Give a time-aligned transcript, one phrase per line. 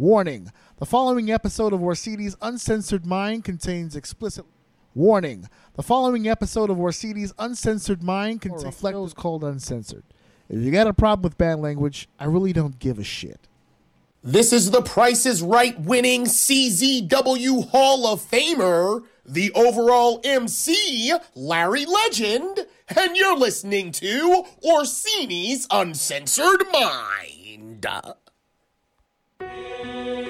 [0.00, 4.46] Warning The following episode of Orsini's Uncensored Mind contains explicit.
[4.94, 8.64] Warning The following episode of Orsini's Uncensored Mind contains.
[8.64, 10.04] reflect was called uncensored.
[10.48, 13.46] If you got a problem with bad language, I really don't give a shit.
[14.24, 21.84] This is the Price is Right winning CZW Hall of Famer, the overall MC, Larry
[21.84, 27.86] Legend, and you're listening to Orsini's Uncensored Mind.
[29.40, 30.29] Welcome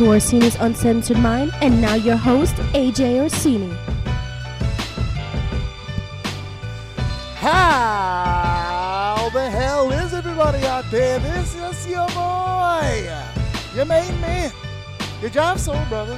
[0.00, 3.70] to Orsini's Uncensored Mind, and now your host, AJ Orsini.
[7.34, 11.18] How the hell is everybody out there?
[11.18, 13.12] This is your boy,
[13.74, 14.50] your main man,
[15.20, 16.16] your job soul brother,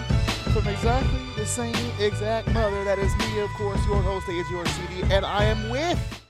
[0.52, 2.84] from exactly the same exact mother.
[2.84, 6.22] That is me, of course, your host, AJ Orsini, and I am with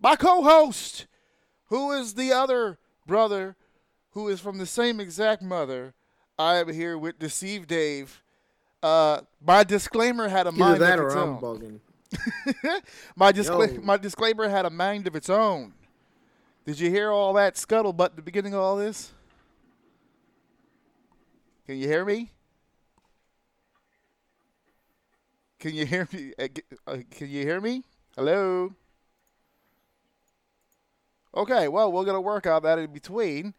[0.00, 1.08] my co-host,
[1.64, 2.78] who is the other
[3.08, 3.56] brother,
[4.10, 5.94] who is from the same exact mother.
[6.42, 8.20] I am here with Deceive Dave.
[8.82, 11.40] Uh, my disclaimer had a Either mind that of or its I'm own.
[11.40, 12.82] bugging.
[13.16, 13.80] my discla- Yo.
[13.80, 15.72] my disclaimer had a mind of its own.
[16.66, 19.12] Did you hear all that scuttlebutt at the beginning of all this?
[21.64, 22.32] Can you hear me?
[25.60, 26.32] Can you hear me?
[26.40, 26.48] Uh,
[26.88, 27.84] uh, Can you hear me?
[28.16, 28.74] Hello.
[31.36, 33.54] Okay, well, we're gonna work out that in between,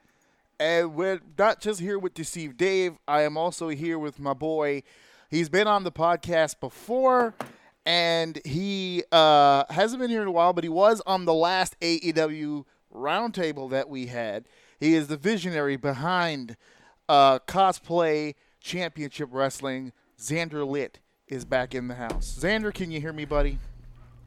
[0.60, 2.94] and we're not just here with Deceive Dave.
[3.08, 4.84] I am also here with my boy.
[5.30, 7.34] He's been on the podcast before,
[7.86, 11.80] and he uh, hasn't been here in a while, but he was on the last
[11.80, 14.46] AEW roundtable that we had.
[14.80, 16.56] He is the visionary behind
[17.10, 19.92] uh, cosplay championship wrestling.
[20.20, 22.38] Xander Litt is back in the house.
[22.40, 23.58] Xander, can you hear me, buddy?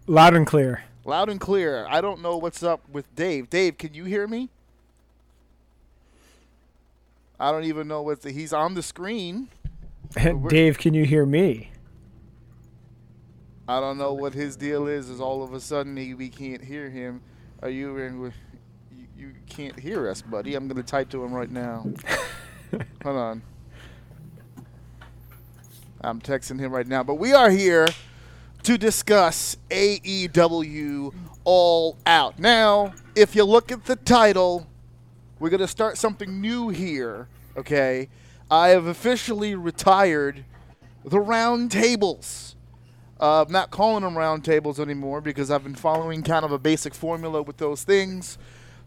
[0.06, 0.84] Loud and clear.
[1.04, 1.86] Loud and clear.
[1.88, 3.48] I don't know what's up with Dave.
[3.48, 4.50] Dave, can you hear me?
[7.38, 9.48] I don't even know what's the, he's on the screen.
[10.48, 11.70] Dave, can you hear me?
[13.69, 15.10] I don't know what his deal is.
[15.10, 17.20] Is all of a sudden he, we can't hear him.
[17.62, 18.20] Are you in?
[18.20, 18.34] with-
[18.97, 20.54] You, you can't hear us, buddy.
[20.54, 21.86] I'm gonna type to him right now.
[23.02, 23.42] Hold on.
[26.00, 27.03] I'm texting him right now.
[27.03, 27.86] But we are here
[28.62, 31.12] to discuss AEW
[31.44, 32.38] All Out.
[32.38, 34.66] Now, if you look at the title,
[35.38, 38.08] we're going to start something new here, okay?
[38.50, 40.44] I have officially retired
[41.04, 42.56] the round tables.
[43.20, 46.58] Uh, I'm not calling them round tables anymore because I've been following kind of a
[46.58, 48.38] basic formula with those things.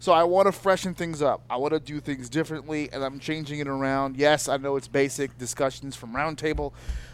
[0.01, 1.41] So I want to freshen things up.
[1.49, 4.15] I want to do things differently, and I'm changing it around.
[4.15, 6.71] Yes, I know it's basic discussions from Roundtable,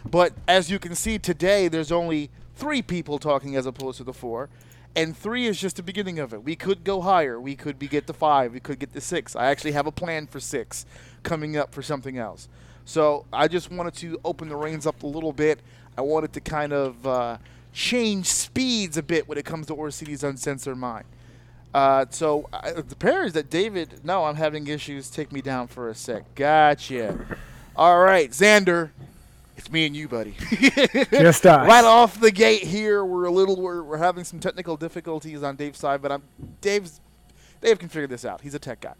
[0.08, 4.12] but as you can see today, there's only three people talking as opposed to the
[4.12, 4.48] four,
[4.96, 6.42] and three is just the beginning of it.
[6.42, 7.38] We could go higher.
[7.38, 8.52] We could be get to five.
[8.52, 9.36] We could get to six.
[9.36, 10.86] I actually have a plan for six
[11.22, 12.48] coming up for something else.
[12.86, 15.60] So I just wanted to open the reins up a little bit.
[15.98, 17.36] I wanted to kind of uh,
[17.72, 21.04] change speeds a bit when it comes to Orsini's Uncensored Mind.
[21.74, 25.10] Uh, so the it is that David, no, I'm having issues.
[25.10, 26.34] Take me down for a sec.
[26.34, 27.18] Gotcha.
[27.76, 28.90] All right, Xander,
[29.56, 30.34] it's me and you, buddy.
[31.10, 31.66] Just us.
[31.66, 35.56] right off the gate here, we're a little, we're, we're having some technical difficulties on
[35.56, 36.22] Dave's side, but I'm
[36.60, 37.00] Dave's.
[37.62, 38.42] Dave can figure this out.
[38.42, 38.92] He's a tech guy.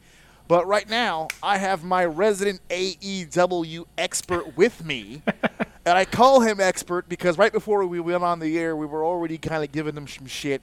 [0.49, 5.23] But right now, I have my resident AEW expert with me.
[5.85, 9.05] and I call him expert because right before we went on the air, we were
[9.05, 10.63] already kind of giving him some shit.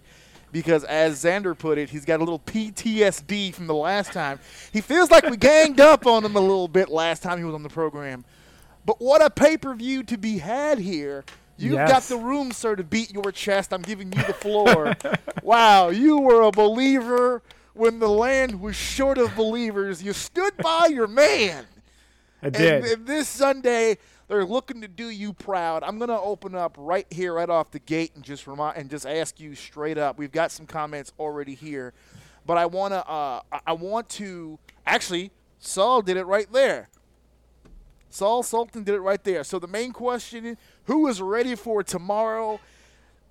[0.52, 4.40] Because as Xander put it, he's got a little PTSD from the last time.
[4.72, 7.56] He feels like we ganged up on him a little bit last time he was
[7.56, 8.24] on the program.
[8.86, 11.24] But what a pay per view to be had here.
[11.58, 13.74] You've got the room, sir, to beat your chest.
[13.74, 14.96] I'm giving you the floor.
[15.44, 17.42] wow, you were a believer
[17.74, 20.02] when the land was short of believers.
[20.04, 21.66] You stood by your man.
[22.42, 22.84] I did.
[22.84, 23.98] and this Sunday,
[24.28, 25.84] they're looking to do you proud.
[25.84, 29.06] I'm gonna open up right here, right off the gate, and just remind and just
[29.06, 30.18] ask you straight up.
[30.18, 31.94] We've got some comments already here,
[32.46, 35.32] but I wanna, uh, I- I want to actually.
[35.60, 36.90] Saul did it right there.
[38.14, 39.44] Saul Sultan did it right there.
[39.44, 42.60] So the main question is, who is ready for tomorrow?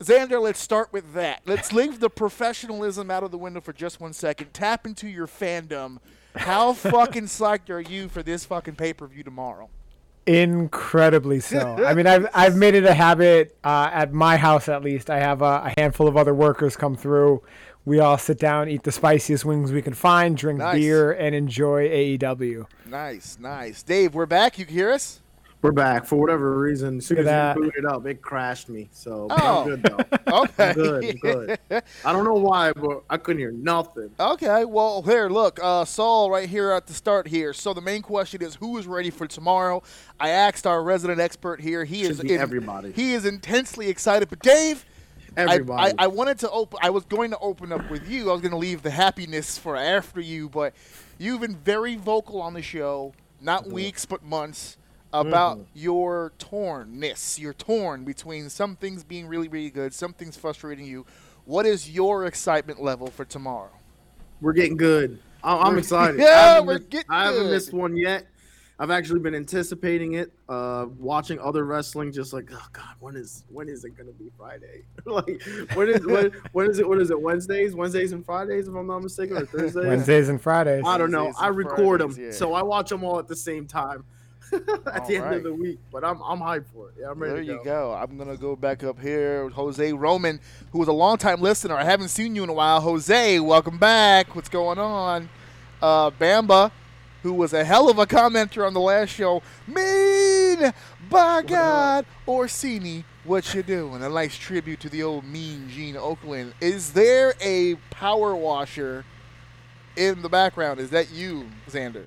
[0.00, 1.42] Xander, let's start with that.
[1.46, 4.52] Let's leave the professionalism out of the window for just one second.
[4.52, 5.98] Tap into your fandom.
[6.34, 9.70] How fucking psyched are you for this fucking pay per view tomorrow?
[10.26, 11.84] Incredibly so.
[11.84, 15.10] I mean, I've I've made it a habit uh, at my house at least.
[15.10, 17.42] I have a, a handful of other workers come through.
[17.84, 20.76] We all sit down, eat the spiciest wings we can find, drink Nice.
[20.78, 22.66] beer, and enjoy AEW.
[22.86, 23.82] Nice, nice.
[23.82, 24.56] Dave, we're back.
[24.56, 25.20] You can hear us?
[25.62, 26.98] We're back for whatever reason.
[26.98, 28.88] As soon as at you booted up, it crashed me.
[28.90, 29.62] So Oh.
[29.62, 29.98] I'm good though.
[30.32, 30.68] Okay.
[30.70, 31.04] I'm good.
[31.04, 31.16] I'm
[31.68, 31.82] good.
[32.04, 34.10] I don't know why, but I couldn't hear nothing.
[34.18, 37.52] Okay, well, here, look, uh, Saul, right here at the start here.
[37.52, 39.82] So the main question is, who is ready for tomorrow?
[40.18, 41.84] I asked our resident expert here.
[41.84, 42.92] He Should is be everybody.
[42.92, 44.30] He is intensely excited.
[44.30, 44.84] But Dave,
[45.36, 45.94] I, Everybody.
[45.98, 46.78] I, I wanted to open.
[46.82, 48.30] I was going to open up with you.
[48.30, 50.74] I was going to leave the happiness for after you, but
[51.18, 54.76] you've been very vocal on the show, not weeks but months,
[55.12, 57.38] about your tornness.
[57.38, 61.06] You're torn between some things being really, really good, some things frustrating you.
[61.44, 63.70] What is your excitement level for tomorrow?
[64.40, 65.18] We're getting good.
[65.42, 66.20] I- I'm We're- excited.
[66.20, 67.50] Yeah, I haven't we're missed- getting I haven't good.
[67.50, 68.26] missed one yet.
[68.78, 73.44] I've actually been anticipating it, uh, watching other wrestling, just like, oh god, when is
[73.48, 74.82] when is it gonna be Friday?
[75.04, 75.40] like,
[75.74, 76.88] when is when, when is it?
[76.88, 77.20] What is it?
[77.20, 79.86] Wednesdays, Wednesdays and Fridays, if I'm not mistaken, or Thursdays.
[79.86, 80.82] Wednesdays and Fridays.
[80.84, 81.24] I don't know.
[81.26, 82.32] Wednesdays I record Fridays, them, yeah.
[82.32, 84.02] so I watch them all at the same time
[84.92, 85.36] at the end Alright.
[85.38, 85.78] of the week.
[85.90, 86.94] But I'm I'm hyped for it.
[87.00, 87.64] Yeah, I'm ready There you go.
[87.64, 87.92] go.
[87.94, 90.40] I'm gonna go back up here with Jose Roman,
[90.72, 91.74] who was a longtime listener.
[91.74, 92.80] I haven't seen you in a while.
[92.80, 94.34] Jose, welcome back.
[94.34, 95.28] What's going on?
[95.80, 96.70] Uh, Bamba,
[97.22, 99.42] who was a hell of a commenter on the last show.
[99.66, 100.72] Mean
[101.10, 104.02] by God, Orsini, what you doing?
[104.02, 106.52] A nice tribute to the old mean Gene Okerlund.
[106.60, 109.04] Is there a power washer
[109.96, 110.80] in the background?
[110.80, 112.06] Is that you, Xander?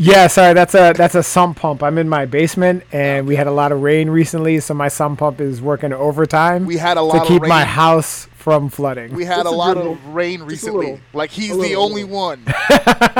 [0.00, 1.82] Yeah, sorry, that's a that's a sump pump.
[1.82, 5.18] I'm in my basement, and we had a lot of rain recently, so my sump
[5.18, 9.12] pump is working overtime We had a to lot of keep my house from flooding.
[9.12, 9.92] We had Just a a lot dribble.
[9.92, 10.86] of rain recently.
[10.86, 11.00] little.
[11.12, 11.82] Like he's the little.
[11.82, 12.38] only one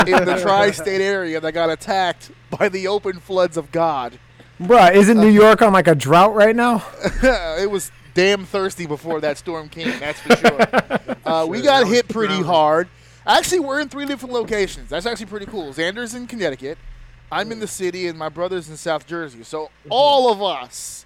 [0.07, 4.21] in the tri-state area that got attacked by the open floods of God.
[4.61, 6.85] Bruh, isn't New York on like a drought right now?
[7.23, 9.99] it was damn thirsty before that storm came.
[9.99, 10.59] That's for sure.
[11.29, 12.89] Uh, we got hit pretty hard.
[13.29, 14.89] Actually, we're in three different locations.
[14.89, 15.73] That's actually pretty cool.
[15.73, 16.79] Xander's in Connecticut.
[17.31, 19.43] I'm in the city, and my brother's in South Jersey.
[19.45, 21.05] So all of us,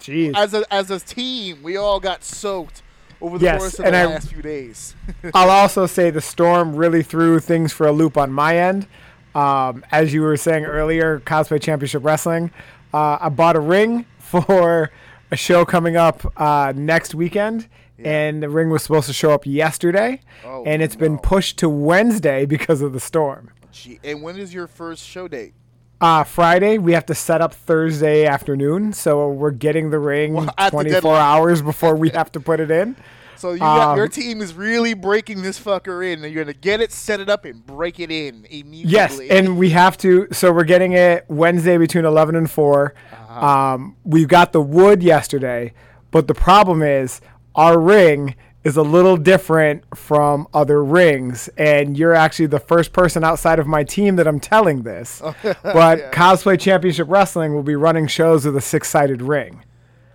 [0.00, 0.32] Jeez.
[0.36, 2.82] as a as a team, we all got soaked
[3.20, 4.94] over the Yes, course of the I- last few days.
[5.34, 8.86] I'll also say the storm really threw things for a loop on my end.
[9.34, 12.52] Um, as you were saying earlier, Cosplay Championship Wrestling.
[12.92, 14.92] Uh, I bought a ring for
[15.32, 17.66] a show coming up uh, next weekend,
[17.98, 21.68] and the ring was supposed to show up yesterday, Oh, and it's been pushed to
[21.68, 23.50] Wednesday because of the storm.
[23.72, 25.54] Gee, and when is your first show date?
[26.00, 30.50] Uh, Friday, we have to set up Thursday afternoon, so we're getting the ring Well,
[30.58, 32.96] at the 24 hours before we have to put it in.
[33.36, 36.24] So you got, Um, your team is really breaking this fucker in.
[36.24, 38.92] and You're gonna get it, set it up, and break it in immediately.
[38.92, 40.28] Yes, and we have to.
[40.32, 43.46] So we're getting it Wednesday between eleven and 4 Uh-huh.
[43.46, 45.74] Um, we got the wood yesterday,
[46.10, 47.20] but the problem is
[47.54, 48.34] our ring
[48.64, 53.66] is a little different from other rings, and you're actually the first person outside of
[53.66, 55.20] my team that I'm telling this.
[55.24, 59.62] Oh, but Cosplay Championship Wrestling will be running shows with a six-sided ring.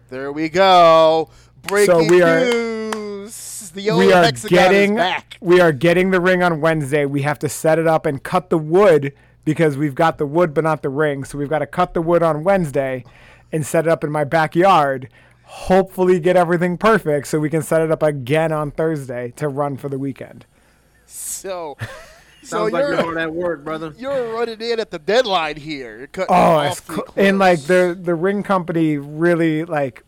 [0.10, 1.30] there we go.
[1.68, 3.72] Breaking we are- news.
[3.76, 5.00] The old we are getting
[5.42, 7.06] we are getting the ring on Wednesday.
[7.06, 9.14] We have to set it up and cut the wood
[9.46, 11.24] because we've got the wood but not the ring.
[11.24, 13.04] So we've got to cut the wood on Wednesday
[13.52, 15.10] and set it up in my backyard.
[15.52, 19.78] Hopefully get everything perfect so we can set it up again on Thursday to run
[19.78, 20.46] for the weekend.
[21.08, 21.76] So,
[22.44, 23.94] so Sounds like you're you're hard at work, brother.
[23.98, 25.98] you're running in at the deadline here.
[25.98, 30.04] You're cutting Oh, it's cl- and like the the ring company really like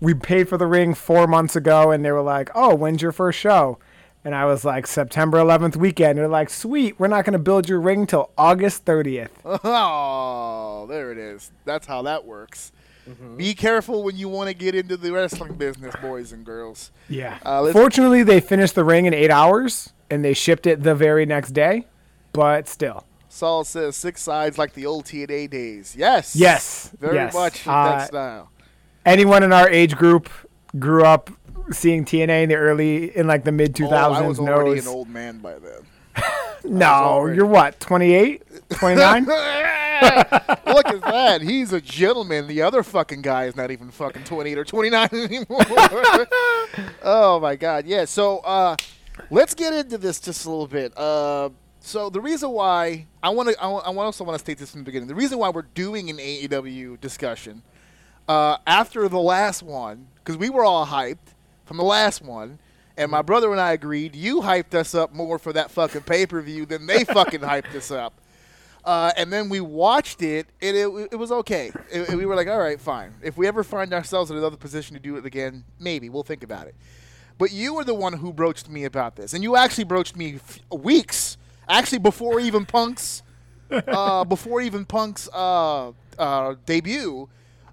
[0.00, 3.12] we paid for the ring four months ago, and they were like, "Oh, when's your
[3.12, 3.78] first show?"
[4.24, 7.38] And I was like, "September 11th weekend." And They're like, "Sweet, we're not going to
[7.40, 9.30] build your ring till August 30th."
[9.64, 11.50] Oh, there it is.
[11.64, 12.70] That's how that works.
[13.10, 13.36] Mm-hmm.
[13.36, 16.90] Be careful when you want to get into the wrestling business, boys and girls.
[17.08, 17.38] Yeah.
[17.44, 21.26] Uh, Fortunately, they finished the ring in eight hours, and they shipped it the very
[21.26, 21.86] next day.
[22.32, 25.96] But still, Saul says six sides like the old TNA days.
[25.96, 26.36] Yes.
[26.36, 27.34] Yes, Very yes.
[27.34, 28.50] much in Uh, that style.
[29.04, 30.28] Anyone in our age group
[30.78, 31.30] grew up
[31.72, 34.86] seeing TNA in the early, in like the mid 2000s oh, I was already knows.
[34.86, 35.80] an old man by then.
[36.64, 39.24] No, you're what, 28, 29?
[40.00, 41.40] Look at that.
[41.42, 42.46] He's a gentleman.
[42.46, 45.64] The other fucking guy is not even fucking 28 or 29 anymore.
[47.02, 47.86] oh my god.
[47.86, 48.06] Yeah.
[48.06, 48.76] So uh,
[49.30, 50.96] let's get into this just a little bit.
[50.96, 51.50] Uh,
[51.80, 54.80] so the reason why I want to, I, I also want to state this from
[54.80, 55.08] the beginning.
[55.08, 57.62] The reason why we're doing an AEW discussion
[58.28, 62.58] uh, after the last one, because we were all hyped from the last one,
[63.00, 64.14] and my brother and I agreed.
[64.14, 67.74] You hyped us up more for that fucking pay per view than they fucking hyped
[67.74, 68.12] us up.
[68.84, 71.70] Uh, and then we watched it, and it, it was okay.
[71.92, 73.14] It- we were like, all right, fine.
[73.22, 76.42] If we ever find ourselves in another position to do it again, maybe we'll think
[76.42, 76.74] about it.
[77.38, 80.34] But you were the one who broached me about this, and you actually broached me
[80.36, 81.36] f- weeks,
[81.68, 83.22] actually before even Punk's,
[83.70, 87.28] uh, before even Punk's uh, uh, debut.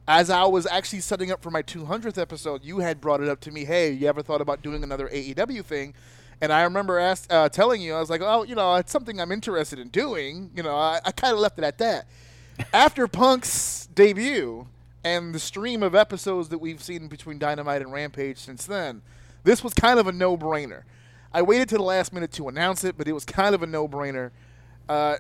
[0.08, 3.42] As I was actually setting up for my 200th episode, you had brought it up
[3.42, 3.66] to me.
[3.66, 5.94] Hey, you ever thought about doing another AEW thing?
[6.40, 9.20] And I remember ask, uh, telling you, I was like, oh, you know, it's something
[9.20, 10.52] I'm interested in doing.
[10.56, 12.08] You know, I, I kind of left it at that.
[12.74, 14.68] After Punk's debut
[15.04, 19.02] and the stream of episodes that we've seen between Dynamite and Rampage since then,
[19.44, 20.84] this was kind of a no brainer.
[21.34, 23.68] I waited to the last minute to announce it, but it was kind of a
[23.68, 24.32] no brainer.
[24.88, 25.18] Uh,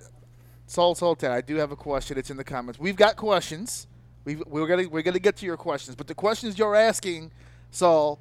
[0.65, 2.17] Saul Sultan, I do have a question.
[2.17, 2.79] It's in the comments.
[2.79, 3.87] We've got questions.
[4.27, 7.31] We've, we're gonna we're gonna get to your questions, but the questions you're asking,
[7.71, 8.19] Saul,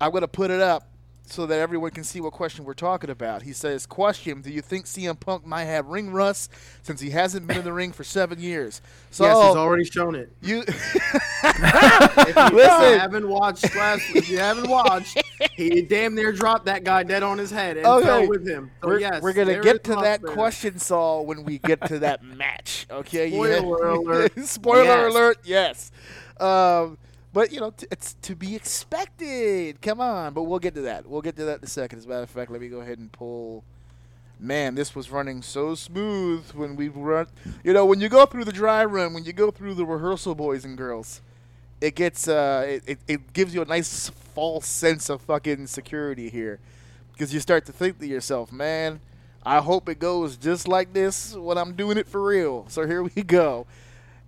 [0.00, 0.88] I'm gonna put it up
[1.30, 3.42] so that everyone can see what question we're talking about.
[3.42, 6.50] He says, "Question: Do you think CM Punk might have ring rust
[6.82, 8.80] since he hasn't been in the ring for seven years?"
[9.10, 10.32] So yes, he's already shown it.
[10.42, 10.64] you
[11.42, 12.98] If you Listen.
[12.98, 15.22] haven't watched last, if you haven't watched,
[15.54, 18.06] he damn near dropped that guy dead on his head and Okay.
[18.06, 18.70] fell with him.
[18.82, 20.32] So we're, yes, we're gonna get to that there.
[20.34, 22.86] question, Saul, when we get to that match.
[22.90, 23.30] Okay.
[23.30, 24.32] Spoiler alert.
[24.46, 25.12] Spoiler Yes.
[25.12, 25.38] alert.
[25.44, 25.92] Yes.
[26.40, 26.98] Um,
[27.38, 29.80] but you know, t- it's to be expected.
[29.80, 31.06] Come on, but we'll get to that.
[31.06, 32.00] We'll get to that in a second.
[32.00, 33.62] As a matter of fact, let me go ahead and pull.
[34.40, 37.28] Man, this was running so smooth when we run.
[37.62, 40.34] You know, when you go through the dry run, when you go through the rehearsal,
[40.34, 41.20] boys and girls,
[41.80, 46.30] it gets uh, it, it, it gives you a nice false sense of fucking security
[46.30, 46.58] here,
[47.12, 48.98] because you start to think to yourself, man,
[49.46, 52.66] I hope it goes just like this when I'm doing it for real.
[52.68, 53.68] So here we go,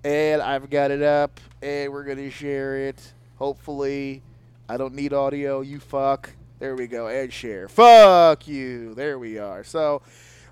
[0.05, 3.13] and I've got it up, and we're gonna share it.
[3.37, 4.23] Hopefully,
[4.69, 5.61] I don't need audio.
[5.61, 6.31] You fuck.
[6.59, 7.69] There we go, and share.
[7.69, 8.95] Fuck you.
[8.95, 9.65] There we are.
[9.65, 10.03] So.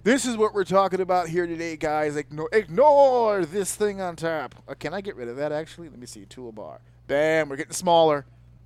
[0.05, 2.17] This is what we're talking about here today, guys.
[2.17, 4.55] Ignore, ignore this thing on top.
[4.67, 5.88] Uh, can I get rid of that, actually?
[5.88, 6.25] Let me see.
[6.25, 6.78] Toolbar.
[7.09, 8.25] Bam, we're getting smaller.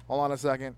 [0.09, 0.77] Hold on a second.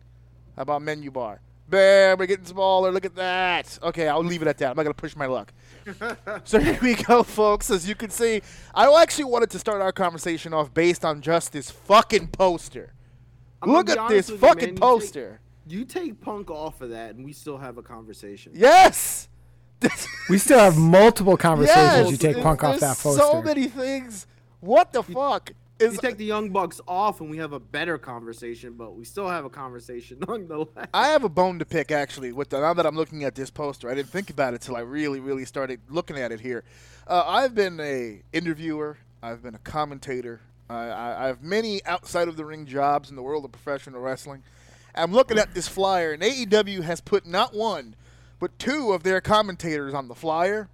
[0.54, 1.40] How about menu bar?
[1.68, 2.92] Bam, we're getting smaller.
[2.92, 3.78] Look at that.
[3.82, 4.70] Okay, I'll leave it at that.
[4.70, 5.52] I'm not to push my luck.
[6.44, 7.70] so here we go, folks.
[7.70, 8.42] As you can see,
[8.74, 12.92] I actually wanted to start our conversation off based on just this fucking poster.
[13.62, 14.68] I'm Look at this with you, fucking man.
[14.68, 15.40] You take- poster.
[15.66, 18.52] You take Punk off of that, and we still have a conversation.
[18.54, 19.28] Yes.
[20.30, 22.10] We still have multiple conversations.
[22.10, 22.10] yes.
[22.10, 23.20] you take Punk off that poster.
[23.20, 24.26] So many things.
[24.60, 27.98] What the fuck is You take the Young Bucks off, and we have a better
[27.98, 30.88] conversation, but we still have a conversation nonetheless.
[30.92, 32.32] I have a bone to pick actually.
[32.32, 34.76] With the, now that I'm looking at this poster, I didn't think about it till
[34.76, 36.64] I really, really started looking at it here.
[37.06, 38.98] Uh, I've been a interviewer.
[39.22, 40.40] I've been a commentator.
[40.68, 44.00] I, I, I have many outside of the ring jobs in the world of professional
[44.00, 44.42] wrestling.
[44.94, 47.96] I'm looking at this flyer, and AEW has put not one,
[48.38, 50.68] but two of their commentators on the flyer.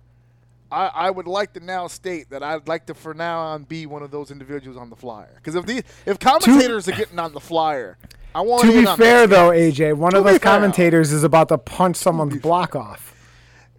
[0.72, 3.86] I, I would like to now state that I'd like to, for now on, be
[3.86, 5.32] one of those individuals on the flyer.
[5.36, 7.98] Because if the if commentators are getting on the flyer,
[8.34, 10.40] I want to be fair, though, AJ, one To of those fair.
[10.40, 13.14] commentators is about to punch someone's block off.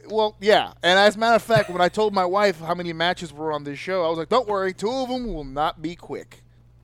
[0.09, 2.91] Well, yeah, and as a matter of fact, when I told my wife how many
[2.91, 5.81] matches were on this show, I was like, "Don't worry, two of them will not
[5.81, 6.43] be quick.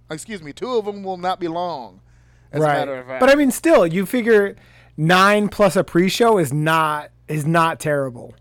[0.09, 1.99] Excuse me, two of them will not be long."
[2.53, 2.73] As a right.
[2.77, 4.55] matter of fact, But I mean, still, you figure
[4.95, 8.33] nine plus a pre-show is not is not terrible.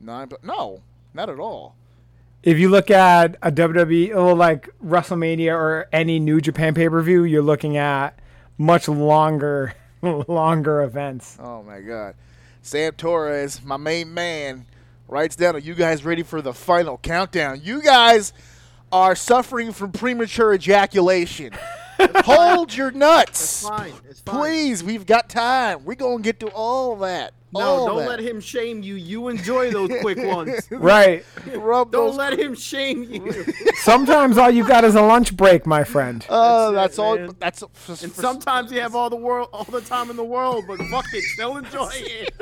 [0.00, 0.80] Nine, but no,
[1.16, 1.74] not at all.
[2.42, 7.42] If you look at a WWE or like WrestleMania or any New Japan pay-per-view, you're
[7.42, 8.20] looking at
[8.56, 11.36] much longer longer events.
[11.40, 12.14] Oh my God,
[12.62, 14.66] Sam Torres, my main man,
[15.08, 15.56] writes down.
[15.56, 17.60] Are you guys ready for the final countdown?
[17.64, 18.32] You guys
[18.92, 21.52] are suffering from premature ejaculation.
[21.98, 23.62] Hold your nuts.
[23.62, 23.92] It's fine.
[24.08, 24.36] It's fine.
[24.36, 25.84] Please, we've got time.
[25.84, 27.32] We're going to get to all that.
[27.52, 28.08] No, All don't that.
[28.08, 28.96] let him shame you.
[28.96, 30.66] You enjoy those quick ones.
[30.70, 31.24] Right.
[31.54, 33.44] Rub Don't those- let him shame you.
[33.76, 36.26] Sometimes all you got is a lunch break, my friend.
[36.28, 37.16] Oh, That's that's, it, all.
[37.16, 37.36] man.
[37.38, 40.24] That's for, And for- sometimes you have all the world, all the time in the
[40.24, 42.34] world, but fuck it, still enjoy it.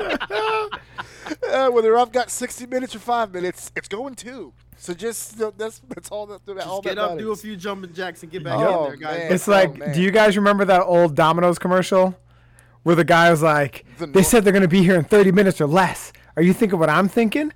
[1.49, 4.53] uh, whether I've got 60 minutes or five minutes, it's going two.
[4.77, 6.41] So just uh, that's that's all that.
[6.67, 8.89] all Just get that up, do a few jumping jacks, and get back Oh, in
[8.89, 9.19] there, guys.
[9.19, 9.31] man.
[9.33, 9.93] It's Oh, like, man.
[9.95, 12.13] do you guys remember that old Domino's commercial
[12.85, 15.31] where the guy was like, The they said they're going to be here in 30
[15.31, 16.13] minutes or less.
[16.37, 17.51] Are you thinking what I'm thinking?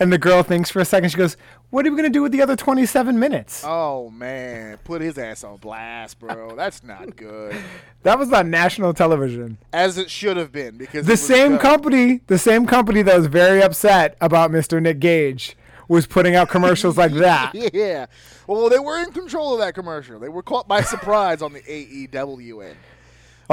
[0.00, 1.10] And the girl thinks for a second.
[1.10, 1.36] She goes,
[1.70, 3.62] what are we going to do with the other 27 minutes?
[3.64, 6.56] Oh man, put his ass on blast, bro.
[6.56, 7.54] That's not good.
[8.02, 9.58] That was on national television.
[9.72, 11.60] As it should have been because The same good.
[11.60, 14.82] company, the same company that was very upset about Mr.
[14.82, 17.52] Nick Gage was putting out commercials like that.
[17.54, 18.06] Yeah.
[18.48, 20.18] Well, they were in control of that commercial.
[20.18, 22.76] They were caught by surprise on the AEW end.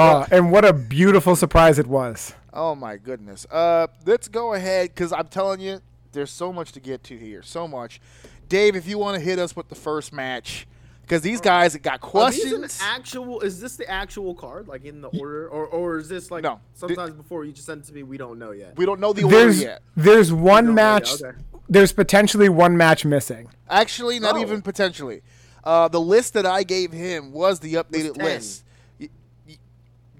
[0.00, 2.34] Oh, and what a beautiful surprise it was.
[2.52, 3.46] Oh my goodness.
[3.50, 5.80] Uh, let's go ahead because I'm telling you,
[6.12, 7.42] there's so much to get to here.
[7.42, 8.00] So much.
[8.48, 10.66] Dave, if you want to hit us with the first match,
[11.02, 12.80] because these guys got Are these an questions.
[12.82, 13.40] actual?
[13.40, 16.60] Is this the actual card, like in the order, or or is this like No.
[16.74, 18.02] sometimes before you just send it to me?
[18.02, 18.76] We don't know yet.
[18.76, 19.82] we don't know the order There's yet.
[19.96, 21.22] there's one don't know yet, match.
[21.22, 21.38] okay.
[21.68, 23.48] There's potentially one match missing.
[23.68, 24.40] Actually, not Oh.
[24.40, 25.22] even potentially.
[25.62, 28.24] Uh, the list that I gave him was the updated 10.
[28.24, 28.64] list.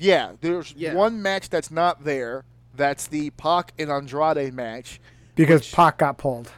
[0.00, 0.94] Y- y- Yeah, there's Yeah.
[0.94, 2.44] one match that's not there.
[2.74, 5.00] That's the Pac and Andrade match.
[5.34, 6.50] because Pac got pulled.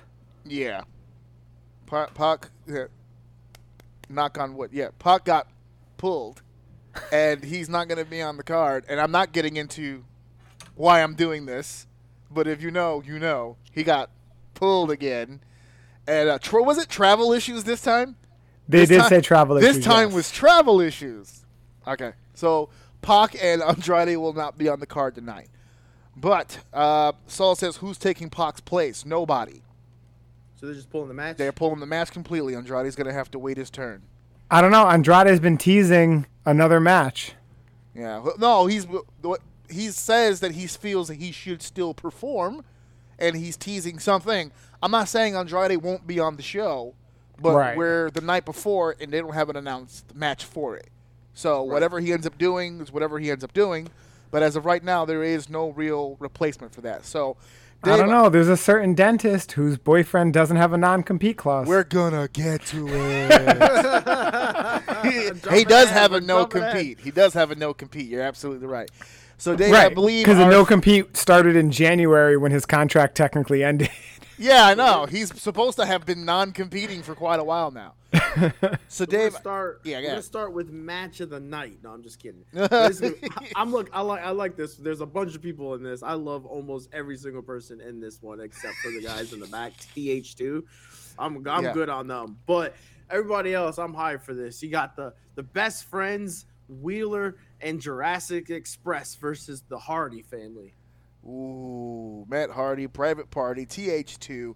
[0.44, 0.82] Yeah.
[1.87, 2.84] Pac, Pac yeah.
[4.08, 4.70] knock on wood.
[4.72, 5.46] Yeah, Pac got
[5.96, 6.42] pulled,
[7.12, 8.84] and he's not going to be on the card.
[8.88, 10.04] And I'm not getting into
[10.75, 11.87] why I'm doing this,
[12.30, 13.56] but if you know, you know.
[13.70, 14.11] He got
[14.54, 15.40] pulled again.
[16.06, 18.16] And uh, tra- was it travel issues this time?
[18.68, 20.14] They This did time- say travel This issues, This time yes.
[20.14, 21.44] was travel issues.
[21.87, 22.68] Okay, so
[23.02, 25.49] Pac and Andrade will not be on the card tonight.
[26.16, 29.04] But uh, Saul says, "Who's taking Pac's place?
[29.04, 29.62] Nobody.
[30.56, 31.37] So they're just pulling the match.
[31.37, 32.54] They're pulling the match completely.
[32.54, 34.02] Andrade's going to have to wait his turn."
[34.50, 34.87] I don't know.
[34.87, 37.32] Andrade's been teasing another match.
[37.94, 39.40] Yeah, no, he's what
[39.71, 42.62] he says that he feels that he should still perform,
[43.18, 44.52] and he's teasing something.
[44.82, 46.94] I'm not saying Andrade won't be on the show,
[47.40, 47.76] but Right.
[47.76, 50.88] we're the night before and they don't have an announced match for it.
[51.34, 53.88] So whatever he ends up doing is whatever he ends up doing.
[54.30, 57.04] But as of right now, there is no real replacement for that.
[57.04, 57.36] So
[57.84, 58.28] I don't know.
[58.28, 61.66] There's a certain dentist whose boyfriend doesn't have a non-compete clause.
[61.66, 63.30] We're gonna get to it.
[65.02, 67.00] he, he does ahead, have a no compete.
[67.00, 68.06] He does have a no compete.
[68.08, 68.90] You're absolutely right.
[69.36, 73.64] So Dave, I believe because the no compete started in January when his contract technically
[73.64, 73.90] ended.
[74.43, 75.07] Yeah, I know.
[75.07, 77.95] He's supposed to have been non-competing for quite a while now.
[78.89, 79.81] So We're gonna Dave, start.
[79.85, 81.78] Yeah, we're go gonna start with match of the night.
[81.83, 82.45] No, I'm just kidding.
[82.52, 83.89] Basically, I- I'm look.
[83.93, 84.23] I like.
[84.23, 84.75] I like this.
[84.76, 86.02] There's a bunch of people in this.
[86.02, 89.47] I love almost every single person in this one except for the guys in the
[89.47, 89.73] back.
[89.97, 90.63] TH2.
[91.19, 91.47] I'm.
[91.49, 91.73] I'm Yeah.
[91.73, 92.39] good on them.
[92.47, 92.75] But
[93.11, 94.63] everybody else, I'm high for this.
[94.63, 100.75] You got the the best friends, Wheeler and Jurassic Express versus the Hardy family.
[101.25, 104.54] Ooh, Matt Hardy, Private Party, TH2,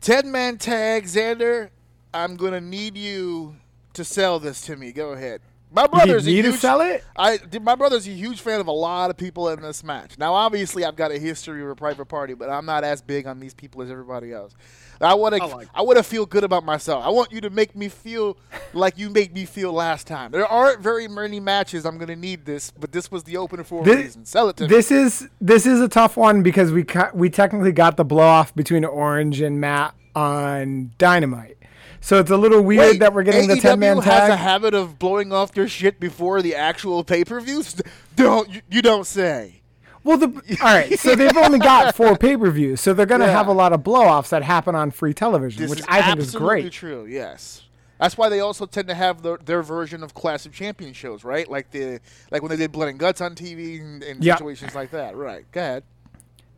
[0.00, 1.04] ten man tag.
[1.04, 1.70] Xander,
[2.12, 3.56] I'm gonna need you
[3.94, 4.92] to sell this to me.
[4.92, 5.40] Go ahead.
[5.72, 7.04] My You brother's need a to huge, sell it?
[7.16, 10.16] I my brother's a huge fan of a lot of people in this match.
[10.16, 13.26] Now, obviously, I've got a history with a Private Party, but I'm not as big
[13.26, 14.54] on these people as everybody else.
[15.00, 17.04] I want to I like I want to feel good about myself.
[17.04, 18.38] I want you to make me feel
[18.72, 20.30] like you made me feel last time.
[20.30, 23.64] There aren't very many matches I'm going to need this, but this was the opener
[23.64, 24.24] for a reason.
[24.24, 24.68] Sell it to me.
[24.68, 28.22] This is this is a tough one because we ca- we technically got the blow
[28.22, 31.58] off between Orange and Matt on Dynamite,
[32.00, 34.04] so it's a little weird Wait, that we're getting the ten man tag.
[34.04, 37.80] has a habit of blowing off their shit before the actual pay-per-views.
[38.14, 39.60] Don't you, you don't say.
[40.04, 40.26] Well, the
[40.62, 43.32] all right, so they've only got four pay per views, so they're gonna Yeah.
[43.32, 46.18] have a lot of blow offs that happen on free television, This which I think
[46.18, 46.72] is absolutely great.
[46.72, 47.06] true.
[47.06, 47.62] Yes,
[47.98, 51.24] that's why they also tend to have their, their version of Clash of Champions shows,
[51.24, 51.48] right?
[51.50, 51.98] Like the
[52.30, 54.36] like when they did Blood and Guts on TV and, and Yeah.
[54.36, 55.16] situations like that.
[55.16, 55.44] Right.
[55.50, 55.82] Go ahead.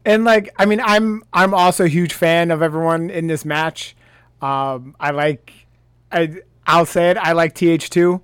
[0.04, 3.96] And like, I mean, I'm I'm also a huge fan of everyone in this match.
[4.42, 5.52] Um, I like,
[6.12, 8.20] I I'll say it, I like TH2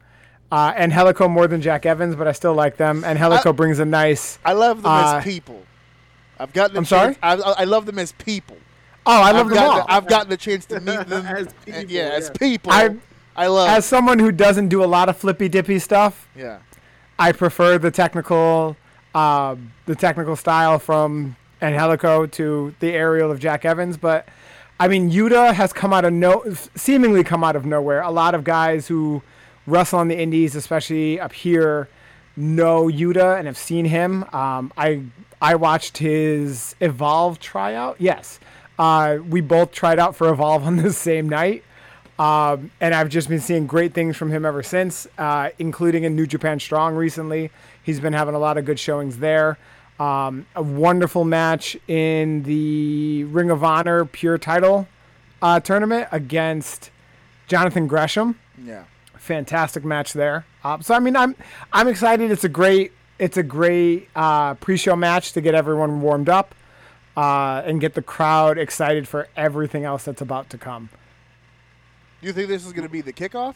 [0.53, 2.99] uh, and Angelico more than Jack Evans, but I still like them.
[3.05, 4.39] And Angelico I- brings a nice.
[4.45, 5.63] I love them Uh, as people.
[6.39, 6.77] I've gotten.
[6.77, 7.17] A I'm chance- sorry?
[7.23, 8.57] I, I I love them as people.
[9.07, 9.87] Oh, I love I've them gotten, all.
[9.89, 12.73] I've gotten a chance to meet them As and- people, yeah, as people.
[12.73, 12.97] I-
[13.37, 13.69] I love.
[13.69, 16.59] As someone who doesn't do a lot of flippy dippy stuff, yeah.
[17.19, 18.77] I prefer the technical,
[19.15, 23.97] um, the technical style from Angelico to the aerial of Jack Evans.
[23.97, 24.29] But
[24.79, 28.03] I mean, Yuta has come out of no, seemingly come out of nowhere.
[28.03, 29.23] A lot of guys who
[29.67, 31.89] wrestle on the Indies, especially up here,
[32.37, 34.25] know Yuta and have seen him.
[34.33, 35.03] Um, I
[35.41, 37.97] I watched his Evolve tryout.
[38.01, 38.41] Yes,
[38.79, 41.65] uh, we both tried out for Evolve on the same night.
[42.19, 46.15] Um, and I've just been seeing great things from him ever since, uh, including in
[46.15, 47.51] New Japan Strong recently.
[47.83, 49.59] He's been having a lot of good showings there.
[49.99, 54.89] Um, a wonderful match in the Ring of Honor Pure Title
[55.41, 56.91] uh, tournament against
[57.47, 58.39] Jonathan Gresham.
[58.63, 58.85] Yeah.
[59.17, 60.45] Fantastic match there.
[60.65, 61.37] Uh, so I mean, I'm
[61.73, 62.31] I'm excited.
[62.31, 66.55] It's a great it's a great uh, pre-show match to get everyone warmed up
[67.17, 70.89] uh, and get the crowd excited for everything else that's about to come.
[72.21, 73.55] You think this is going to be the kickoff?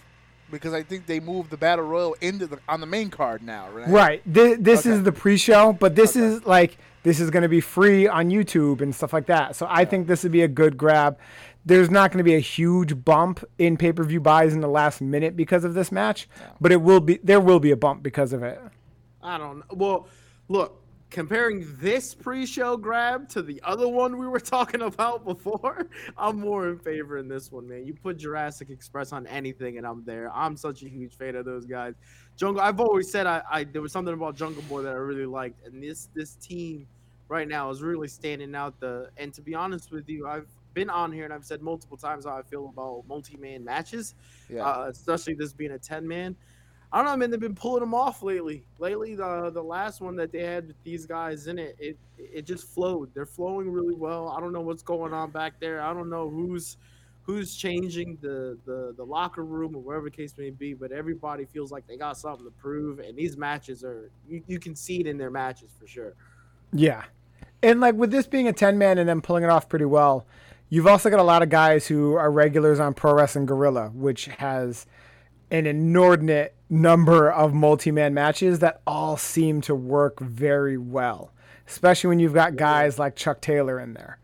[0.51, 3.69] Because I think they moved the battle royal into the on the main card now,
[3.71, 3.89] right?
[3.89, 4.23] Right.
[4.25, 4.97] This, this Okay.
[4.97, 8.81] is the pre-show, but this is like this is going to be free on YouTube
[8.81, 9.57] and stuff like that.
[9.57, 11.19] So I think this would be a good grab.
[11.67, 15.37] There's not going to be a huge bump in pay-per-view buys in the last minute
[15.37, 16.29] because of this match,
[16.61, 18.59] but it will be there will be a bump because of it.
[19.23, 19.65] I don't know.
[19.73, 20.09] Well,
[20.49, 20.78] look,
[21.11, 26.69] comparing this pre-show grab to the other one we were talking about before, I'm more
[26.69, 27.87] in favor in this one, man.
[27.87, 30.31] You put Jurassic Express on anything, and I'm there.
[30.35, 31.95] I'm such a huge fan of those guys.
[32.37, 32.61] Jungle.
[32.63, 35.67] I've always said I, I there was something about Jungle Boy that I really liked,
[35.67, 36.87] and this this team
[37.29, 38.79] right now is really standing out.
[38.81, 41.97] The and to be honest with you, I've been on here and I've said multiple
[41.97, 44.15] times how I feel about multi-man matches
[44.49, 44.65] Yeah.
[44.65, 46.37] uh, especially this being a 10 man.
[46.91, 47.31] I don't know, man.
[47.31, 48.65] They've been pulling them off lately.
[48.79, 52.47] Lately, the the last one that they had with these guys in it, it it
[52.47, 53.13] just flowed.
[53.15, 54.29] They're flowing really well.
[54.29, 55.83] I don't know what's going on back there.
[55.83, 56.79] I don't know who's
[57.23, 60.73] who's changing the the the locker room or whatever the case may be.
[60.73, 64.59] But everybody feels like they got something to prove, and these matches are you, you
[64.59, 66.15] can see it in their matches for sure.
[66.73, 67.05] Yeah.
[67.63, 70.27] And like with this being a 10 man and then pulling it off pretty well,
[70.69, 74.27] you've also got a lot of guys who are regulars on Pro Wrestling Guerrilla, which
[74.27, 74.87] has
[75.51, 81.33] an inordinate number of multi man matches that all seem to work very well,
[81.67, 84.19] especially when you've got guys like Chuck Taylor in there.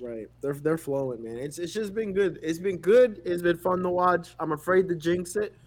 [0.00, 0.28] Right.
[0.40, 1.38] They're they're flowing, man.
[1.38, 2.38] It's it's just been good.
[2.42, 3.20] It's been good.
[3.24, 4.34] It's been fun to watch.
[4.38, 5.54] I'm afraid to jinx it.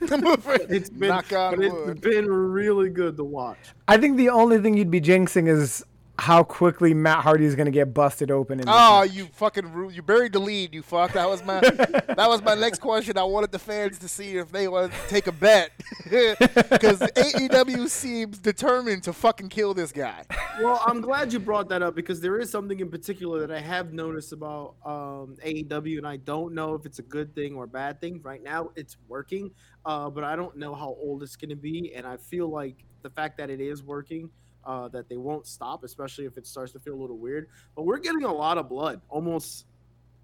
[0.00, 3.58] It's been Knock on but it's been really good to watch.
[3.88, 5.84] I think the only thing you'd be jinxing is
[6.18, 8.60] how quickly Matt Hardy is going to get busted open.
[8.60, 9.12] In this Oh, match.
[9.12, 11.12] you fucking you buried the lead, you fuck.
[11.12, 13.18] That was my that was my next question.
[13.18, 15.72] I wanted the fans to see if they wanted to take a bet
[16.04, 20.22] because AEW seems determined to fucking kill this guy.
[20.62, 23.60] Well, I'm glad you brought that up because there is something in particular that I
[23.60, 27.64] have noticed about um, AEW, and I don't know if it's a good thing or
[27.64, 28.20] a bad thing.
[28.22, 29.50] Right now, it's working,
[29.84, 32.84] uh, but I don't know how old it's going to be, and I feel like
[33.02, 34.30] the fact that it is working.
[34.66, 37.48] Uh, that they won't stop, especially if it starts to feel a little weird.
[37.76, 39.00] But we're getting a lot of blood.
[39.10, 39.66] Almost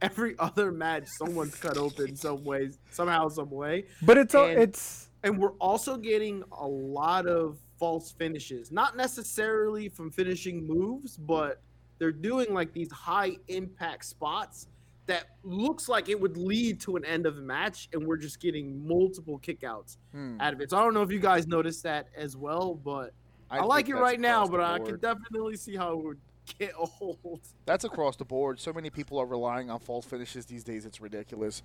[0.00, 4.58] every other match, someone's cut open some ways, somehow, some way but it's a, and-
[4.62, 11.16] it's and we're also getting a lot of false finishes not necessarily from finishing moves
[11.18, 11.60] but
[11.98, 14.68] they're doing like these high impact spots
[15.06, 18.40] that looks like it would lead to an end of the match and we're just
[18.40, 20.40] getting multiple kickouts Hmm.
[20.40, 23.12] out of it so i don't know if you guys noticed that as well but
[23.50, 26.18] i, like it right now but the i can definitely see how it would
[26.58, 28.60] get old That's across the board.
[28.60, 30.84] So many people are relying on false finishes these days.
[30.86, 31.62] It's ridiculous.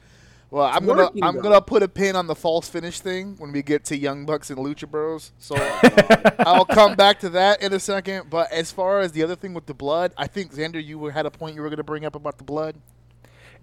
[0.52, 1.42] Well, I'm gonna working, I'm though.
[1.42, 4.52] gonna put a pin on the false finish thing when we get to Young Bucks
[4.52, 5.32] and Lucha Bros.
[5.40, 8.30] So uh, I'll come back to that in a second.
[8.30, 11.26] But as far as the other thing with the blood, I think Xander, you had
[11.26, 12.76] a point you were gonna bring up about the blood,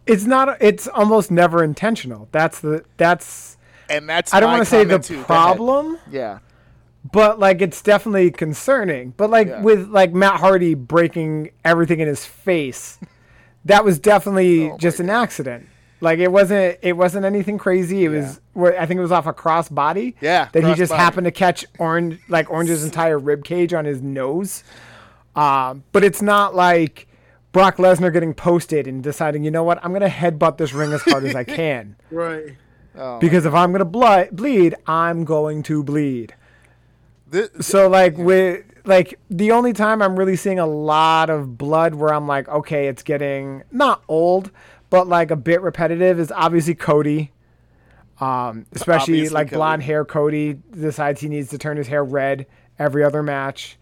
[0.06, 2.28] it's not it's almost never intentional.
[2.32, 3.56] That's the that's
[3.88, 5.22] and that's I don't want to say the too.
[5.22, 5.98] Problem.
[6.10, 6.40] Yeah,
[7.10, 9.14] but like it's definitely concerning.
[9.16, 9.62] But like Yeah.
[9.62, 12.98] with like Matt Hardy breaking everything in his face,
[13.64, 15.68] that was definitely Oh just an accident.
[16.00, 18.04] Like it wasn't it wasn't anything crazy.
[18.04, 20.16] It was I think it was off a cross body.
[20.20, 21.00] Yeah, that he just body.
[21.02, 24.64] happened to catch orange like Orange's entire rib cage on his nose.
[25.34, 27.06] Um, but it's not like
[27.52, 31.02] Brock Lesnar getting posted and deciding, you know what, I'm gonna headbutt this ring as
[31.02, 31.96] hard as I can.
[32.10, 32.56] right
[32.94, 36.34] Oh, Because if I'm gonna blood bleed, I'm going to bleed.
[37.32, 41.94] Thi- So like with like the only time I'm really seeing a lot of blood
[41.94, 44.50] where I'm like, okay, it's getting not old,
[44.90, 47.32] but like a bit repetitive is obviously Cody.
[48.20, 49.56] Um, especially Obviously like Cody.
[49.56, 52.46] blonde hair Cody decides he needs to turn his hair red
[52.78, 53.78] every other match.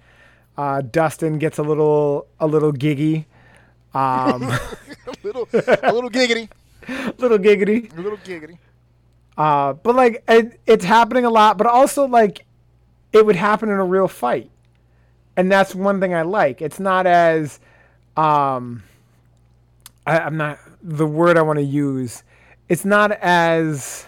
[0.56, 3.26] Uh, Dustin gets a little a little giggy.
[3.92, 4.60] Um, a
[5.24, 6.48] little a little giggity,
[7.18, 7.92] little giggity.
[7.96, 8.58] a little giggity.
[9.36, 12.44] Uh, but like it, it's happening a lot, but also like
[13.12, 14.50] it would happen in a real fight,
[15.36, 16.62] and that's one thing I like.
[16.62, 17.60] It's not as
[18.16, 18.82] um,
[20.06, 22.22] I, I'm not the word I want to use.
[22.68, 24.06] It's not as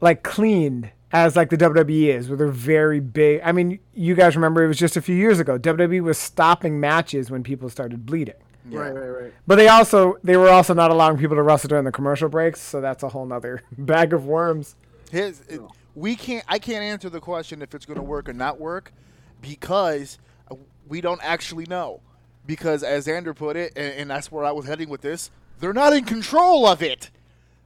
[0.00, 3.40] like clean as like the WWE is, where they're very big.
[3.42, 5.58] I mean, you guys remember it was just a few years ago.
[5.58, 8.34] WWE was stopping matches when people started bleeding.
[8.66, 9.32] Right, right, right.
[9.46, 12.60] But they also they were also not allowing people to wrestle during the commercial breaks,
[12.60, 14.76] so that's a whole nother bag of worms.
[15.10, 15.60] His, it,
[15.98, 16.44] we can't.
[16.48, 18.92] I can't answer the question if it's going to work or not work
[19.40, 20.18] because
[20.86, 22.00] we don't actually know.
[22.46, 25.30] Because as Xander put it, and, and that's where I was heading with this,
[25.60, 27.10] they're not in control of it.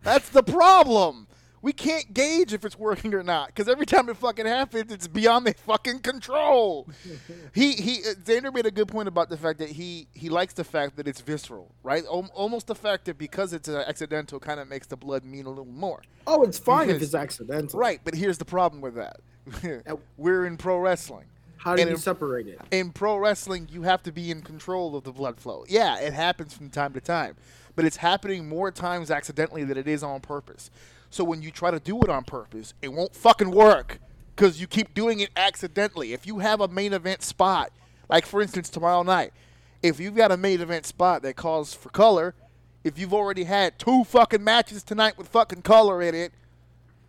[0.02, 1.28] That's the problem.
[1.62, 5.06] We can't gauge if it's working or not because every time it fucking happens, it's
[5.06, 6.88] beyond their fucking control.
[7.54, 8.00] he he.
[8.00, 10.96] uh, Xander made a good point about the fact that he he likes the fact
[10.96, 12.04] that it's visceral, right?
[12.06, 15.46] Al- almost the fact that because it's uh, accidental kind of makes the blood mean
[15.46, 16.02] a little more.
[16.26, 17.78] Oh, it's fine if it's accidental.
[17.78, 19.20] Right, but here's the problem with that.
[20.16, 21.26] We're in pro wrestling.
[21.58, 22.60] How do And you in- separate it?
[22.72, 25.64] In pro wrestling, you have to be in control of the blood flow.
[25.68, 27.36] Yeah, it happens from time to time,
[27.76, 30.70] but it's happening more times accidentally than it is on purpose.
[31.12, 34.00] So when you try to do it on purpose, it won't fucking work
[34.34, 36.14] because you keep doing it accidentally.
[36.14, 37.70] If you have a main event spot,
[38.08, 39.34] like for instance tomorrow night,
[39.82, 42.34] if you've got a main event spot that calls for color,
[42.82, 46.32] if you've already had two fucking matches tonight with fucking color in it,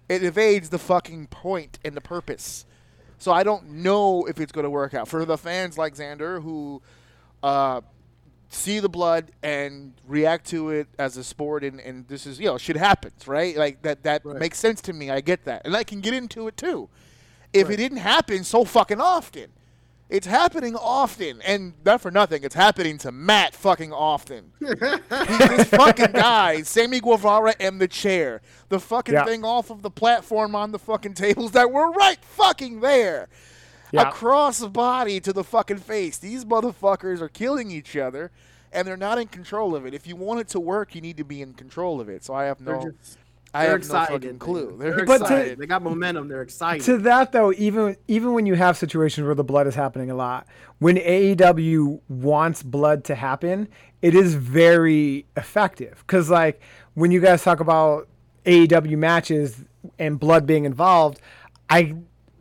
[0.10, 2.66] it evades the fucking point and the purpose.
[3.20, 6.44] So I don't know if it's going to work out for the fans like Xander
[6.44, 6.82] who
[7.42, 7.80] uh,
[8.54, 12.46] see the blood and react to it as a sport, and, and this is you
[12.46, 13.56] know shit happens, right?
[13.58, 14.40] Like that that Right.
[14.40, 15.10] makes sense to me.
[15.10, 16.90] I get that, and I can get into it too.
[17.54, 19.52] If it didn't happen so fucking often,
[20.10, 24.52] it's happening often, and not for nothing, it's happening to Matt fucking often.
[24.60, 29.26] This fucking guy, Sammy Guevara, and the chair, the fucking Yeah.
[29.26, 33.28] thing off of the platform on the fucking tables that were right fucking there,
[33.94, 34.10] Yeah.
[34.10, 36.18] across the body to the fucking face.
[36.18, 38.32] These motherfuckers are killing each other,
[38.72, 39.94] and they're not in control of it.
[39.94, 42.24] If you want it to work, you need to be in control of it.
[42.24, 42.92] So I have They're no,
[43.54, 44.76] I They're have no fucking clue.
[44.80, 45.58] They're They're But to- excited.
[45.60, 46.28] they got momentum.
[46.28, 46.84] They're excited.
[46.86, 50.16] To that though, even even when you have situations where the blood is happening a
[50.16, 50.48] lot,
[50.80, 53.68] when AEW wants blood to happen,
[54.02, 56.04] it is very effective.
[56.08, 56.60] Cause like
[56.96, 58.08] when you guys talk about
[58.46, 59.64] AEW matches
[60.00, 61.20] and blood being involved,
[61.70, 61.94] I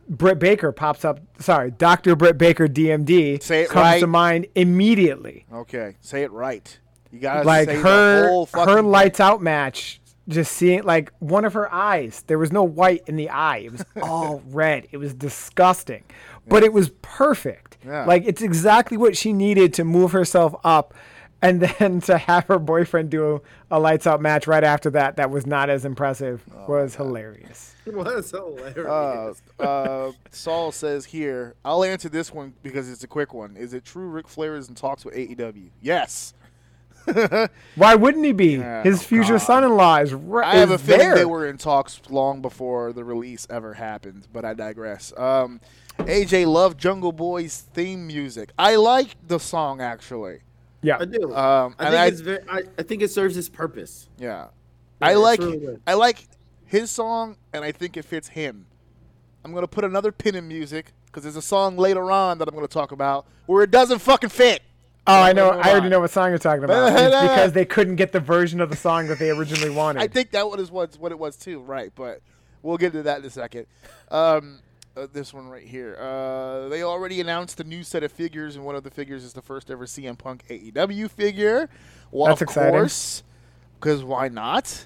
[0.09, 1.19] Britt Baker pops up.
[1.39, 3.99] Sorry, Doctor Britt Baker DMD Say it comes right.
[3.99, 5.45] to mind immediately.
[5.53, 5.95] okay.
[6.01, 6.77] Say it right.
[7.11, 8.85] You gotta like say her her thing.
[8.87, 13.17] lights out match just seeing like one of her eyes there was no white in
[13.17, 16.01] the eye it was all red it was disgusting
[16.47, 18.05] but it was perfect Yeah.
[18.05, 20.93] like it's exactly what she needed to move herself up
[21.43, 25.29] and then to have her boyfriend do a lights out match right after that that
[25.29, 29.41] was not as impressive Oh, was hilarious well, that's hilarious.
[29.59, 33.57] Uh, uh, Saul says here, I'll answer this one because it's a quick one.
[33.57, 35.69] Is it true Ric Flair is in talks with AEW?
[35.81, 36.33] Yes.
[37.75, 39.39] why wouldn't he be Yeah, his oh, future God.
[39.39, 41.15] son-in-law is, right I have a is feeling there.
[41.15, 45.11] they were in talks long before the release ever happened, but I digress.
[45.17, 45.59] Um,
[45.99, 48.51] AJ loved Jungle Boy's theme music.
[48.57, 50.39] I like the song actually.
[50.83, 51.33] Yeah I do.
[51.33, 52.39] Um, I and think I- it's very.
[52.49, 54.09] I, I think it serves its purpose.
[54.19, 54.47] Yeah,
[55.01, 55.79] Yeah, I like really.
[55.87, 56.27] I like
[56.65, 58.65] his song, and I think it fits him.
[59.43, 62.53] I'm gonna put another pin in music because there's a song later on that I'm
[62.55, 64.61] gonna talk about where it doesn't fucking fit.
[65.05, 65.49] Oh, I know.
[65.49, 66.93] I already know what song you're talking about.
[66.97, 70.01] It's because they couldn't get the version of the song that they originally wanted.
[70.01, 71.91] I think that was what what it was too, right?
[71.93, 72.21] But
[72.61, 73.65] we'll get to that in a second.
[74.09, 74.59] Um,
[74.95, 75.95] uh, this one right here.
[75.99, 79.33] Uh, they already announced a new set of figures, and one of the figures is
[79.33, 81.69] the first ever CM Punk AEW figure.
[82.11, 82.71] Well, That's of exciting.
[82.71, 83.23] course,
[83.79, 84.85] because why not?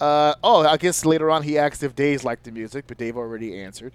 [0.00, 3.16] Uh, oh, I guess later on he asked if Dave liked the music, but Dave
[3.16, 3.92] already answered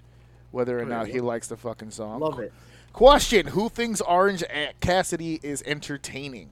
[0.50, 2.20] whether or not he likes the fucking song.
[2.20, 2.52] Love it.
[2.92, 4.42] Question: Who thinks Orange
[4.80, 6.50] Cassidy is entertaining?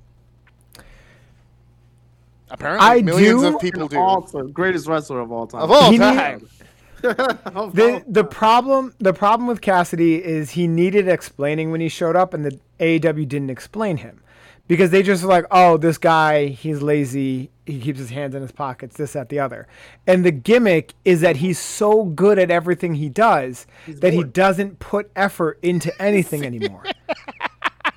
[2.48, 3.54] Apparently, I millions do.
[3.56, 3.98] of people do.
[3.98, 5.62] All time, greatest wrestler of all time.
[5.62, 6.42] Of all He time.
[6.44, 6.55] Of
[7.02, 12.32] the the problem the problem with Cassidy is he needed explaining when he showed up,
[12.34, 14.20] and the AEW didn't explain him
[14.68, 18.42] because they just were like, oh, this guy, he's lazy, he keeps his hands in
[18.42, 19.68] his pockets, this, that, the other.
[20.08, 24.78] And the gimmick is that he's so good at everything he does that he doesn't
[24.80, 26.82] put effort into anything anymore.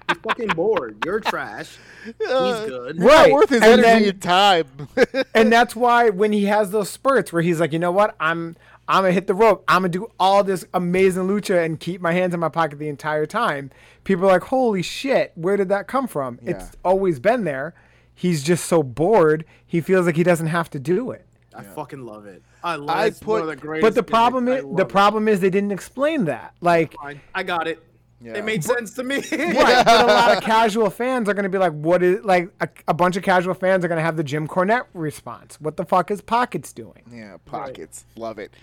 [0.07, 1.03] He's fucking bored.
[1.05, 1.77] You're trash.
[2.05, 2.97] He's uh, good.
[2.97, 5.25] You're Right, not worth his and energy then- and time.
[5.33, 8.55] and that's why when he has those spurts where he's like, you know what, I'm
[8.89, 12.11] I'm gonna hit the rope, I'm gonna do all this amazing lucha and keep my
[12.11, 13.69] hands in my pocket the entire time.
[14.03, 16.39] People are like, holy shit, where did that come from?
[16.41, 16.51] Yeah.
[16.51, 17.75] It's always been there.
[18.15, 21.25] He's just so bored, he feels like he doesn't have to do it.
[21.55, 22.41] I fucking love it.
[22.63, 23.07] I love I it.
[23.09, 23.83] It's one put- of the greatest.
[23.83, 26.55] But the problem is the problem is they didn't explain that.
[26.59, 27.21] Like Fine.
[27.35, 27.83] I got it.
[28.21, 28.33] Yeah.
[28.37, 29.17] It made sense to me.
[29.31, 32.49] Right, but a lot of casual fans are going to be like, "What is like?"
[32.59, 35.57] A, a bunch of casual fans are going to have the Jim Cornette response.
[35.61, 37.03] What the fuck is Pockets doing?
[37.13, 38.05] yeah, pockets.
[38.17, 38.53] Love it.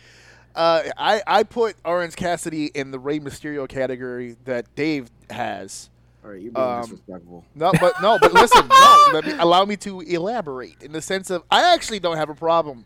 [0.54, 5.88] Uh, I I put Orange Cassidy in the Rey Mysterio category that Dave has.
[6.24, 7.44] All right, you're being Um, disrespectful.
[7.54, 9.10] No, but no, but listen, no.
[9.14, 12.34] Let me, allow me to elaborate in the sense of I actually don't have a
[12.34, 12.84] problem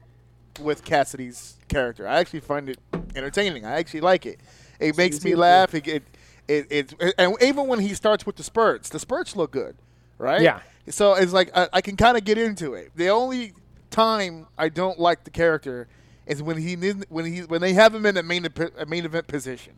[0.61, 2.07] with Cassidy's character.
[2.07, 2.79] I actually find it
[3.17, 3.65] entertaining.
[3.65, 4.41] I actually like it.
[4.79, 5.75] It makes me laugh.
[5.75, 6.03] It, it,
[6.51, 9.77] it, it and even when he starts with the spurts, the spurts look good,
[10.19, 10.41] right?
[10.41, 10.61] Yeah.
[10.89, 12.91] So it's like I, I can kind of get into it.
[12.97, 13.53] The only
[13.91, 15.89] time I don't like the character
[16.27, 16.75] is when he
[17.09, 18.47] when he when they have him in a main
[18.79, 19.75] a main event position.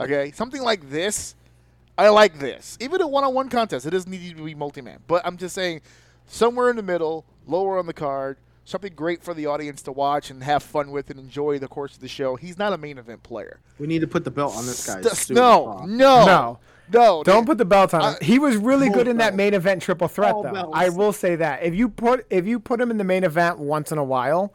[0.00, 1.34] Okay, something like this,
[1.96, 2.78] I like this.
[2.80, 5.00] Even a one-on-one contest, it doesn't need to be multi-man.
[5.08, 5.80] But I'm just saying,
[6.26, 8.36] somewhere in the middle, lower on the card,
[8.68, 11.94] something great for the audience to watch and have fun with and enjoy the course
[11.94, 12.36] of the show.
[12.36, 13.60] He's not a main event player.
[13.78, 15.00] We need to put the belt on this guy.
[15.02, 16.58] St- no, no, No.
[16.92, 17.22] no.
[17.24, 18.16] Don't put the belt on him.
[18.20, 20.52] I- he was really Full good in that main event triple threat, All though.
[20.52, 20.72] belts.
[20.74, 23.58] I will say that if you put if you put him in the main event
[23.58, 24.52] once in a while,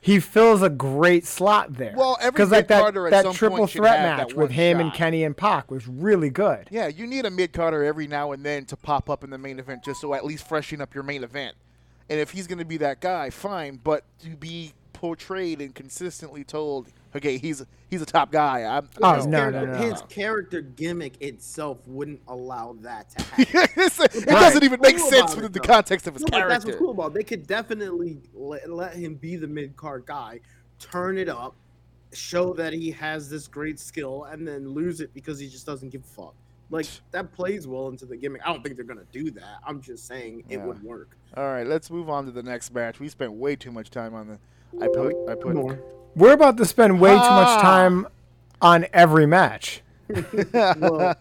[0.00, 1.92] he fills a great slot there.
[1.96, 4.92] Well, because like that, that triple threat match with him and.
[4.92, 6.68] Kenny and Pac was really good.
[6.70, 9.38] Yeah, you need a mid carder every now and then to pop up in the
[9.38, 11.54] main event just so at least freshen up your main event.
[12.10, 13.78] And if he's going to be that guy, fine.
[13.82, 18.64] But to be portrayed and consistently told, okay, he's he's a top guy.
[18.64, 23.22] I'm, Oh, his, no, character, no, no, his character gimmick itself wouldn't allow that to
[23.24, 23.46] happen.
[23.82, 26.48] It's- it doesn't even make Cool sense within it, the context of his No, but
[26.48, 27.14] that's what's cool about it.
[27.14, 30.40] They could definitely let, let him be the mid card guy,
[30.80, 31.54] turn it up,
[32.12, 35.90] show that he has this great skill, and then lose it because he just doesn't
[35.90, 36.34] give a fuck.
[36.70, 38.42] Like that plays well into the gimmick.
[38.46, 39.58] I don't think they're gonna do that.
[39.66, 40.64] I'm just saying it Yeah.
[40.66, 41.16] would work.
[41.36, 43.00] All right, let's move on to the next match.
[43.00, 44.38] We spent way too much time on the.
[44.82, 45.14] I put.
[45.28, 45.54] I put.
[45.56, 45.80] More.
[46.14, 47.42] We're about to spend way too Ah.
[47.54, 48.06] much time
[48.62, 49.82] on every match.
[50.52, 51.16] Well,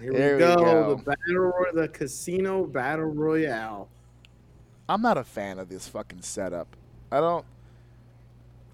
[0.00, 0.54] here There we we go.
[0.56, 0.94] go.
[0.94, 3.88] The battle royale, the casino battle royale.
[4.88, 6.68] I'm not a fan of this fucking setup.
[7.10, 7.44] I don't.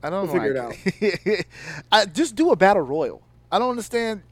[0.03, 1.47] I don't We'll figure it out.
[1.93, 3.23] I, just do a battle royal.
[3.51, 4.23] I don't understand.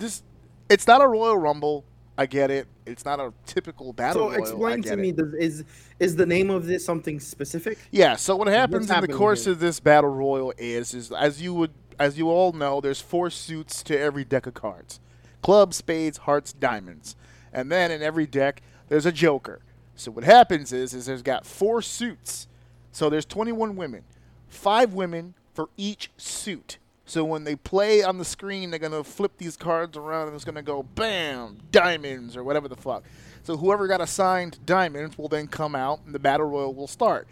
[0.00, 0.24] Just
[0.68, 1.84] it's not a Royal Rumble.
[2.18, 2.66] I get it.
[2.86, 4.42] It's not a typical battle So royal.
[4.42, 4.98] Explain to it.
[4.98, 5.64] me, does, is
[5.98, 7.78] is the name of this something specific?
[7.90, 8.16] Yeah.
[8.16, 9.52] So what happens in the course here?
[9.52, 13.28] of this battle royal is, is as you would, as you all know, there's four
[13.28, 14.98] suits to every deck of cards:
[15.42, 17.16] clubs, spades, hearts, diamonds,
[17.52, 19.60] and then in every deck there's a joker.
[19.94, 22.46] So what happens is, is there's got four suits.
[22.92, 24.04] So there's 21 women,
[24.48, 26.78] five women for each suit.
[27.08, 30.44] So when they play on the screen, they're gonna flip these cards around and it's
[30.44, 33.04] gonna go bam, diamonds or whatever the fuck.
[33.44, 37.28] So whoever got assigned diamonds will then come out and the battle royal will start.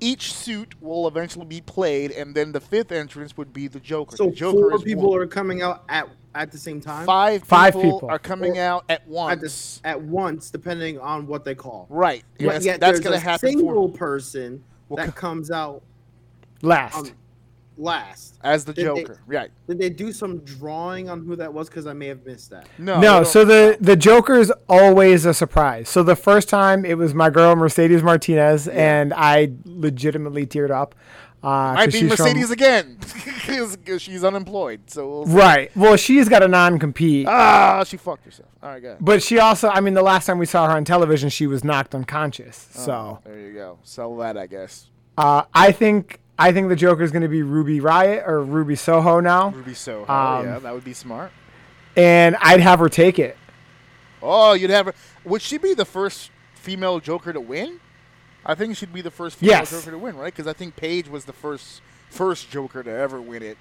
[0.00, 4.16] Each suit will eventually be played, and then the fifth entrance would be the Joker.
[4.16, 5.20] So the Joker four is people one.
[5.20, 7.04] are coming out at at the same time.
[7.04, 8.08] five Five people, people.
[8.10, 9.40] are coming out at at, once.
[9.42, 11.86] this, at once, depending on what they call.
[11.90, 12.22] right.
[12.38, 15.82] But Yes, yet that's gonna a happen single for person Well, that co- comes out
[16.62, 16.94] Last.
[16.96, 17.10] um,
[17.78, 18.34] last.
[18.42, 19.20] as the Did they- Joker.
[19.26, 19.50] right.
[19.68, 21.68] Did they do some drawing on who that was?
[21.68, 22.66] Because I may have missed that.
[22.78, 23.00] No.
[23.00, 25.88] no, so don't- the Joker is always a surprise.
[25.88, 30.94] So the first time it was my girl Mercedes Martinez, and I legitimately teared up.
[31.40, 32.98] Uh, might 'cause be she's from- Mercedes again
[33.46, 34.80] because she's unemployed.
[34.88, 35.24] So we'll.
[35.26, 35.70] Right.
[35.76, 38.48] Well, she's got a non-compete, ah, she fucked herself.
[38.62, 38.98] All right, go ahead.
[39.00, 41.62] but she also, I mean, the last time we saw her on television, she was
[41.62, 42.68] knocked unconscious.
[42.76, 42.80] Oh.
[42.84, 43.78] So There you go.
[43.84, 44.90] Sell that, I guess.
[45.16, 48.76] uh, I think I think the Joker is going to be Ruby Riot or Ruby
[48.76, 50.02] Soho now, Ruby Soho.
[50.12, 51.32] Um, yeah, that would be smart.
[51.96, 53.36] and I'd have her take it.
[54.22, 54.94] Oh, you'd have her.
[55.24, 57.80] Would she be the first female Joker to win?
[58.46, 59.70] I think she'd be the first female Yes.
[59.70, 60.32] Joker to win, right?
[60.32, 63.58] Because I think Paige was the first first Joker to ever win it.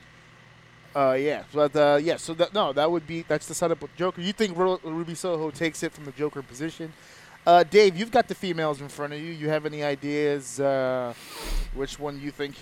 [0.96, 3.96] Uh, yeah, but uh, yeah, so that no, that would be that's the setup with
[3.96, 4.22] Joker.
[4.22, 6.94] You think Ruby Soho takes it from the Joker position?
[7.48, 9.32] Uh, Dave, you've got the females in front of you.
[9.32, 11.14] You have any ideas uh,
[11.74, 12.56] which one you think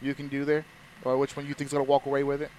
[0.00, 0.64] you can do there,
[1.04, 2.50] or which one you think's gonna walk away with it?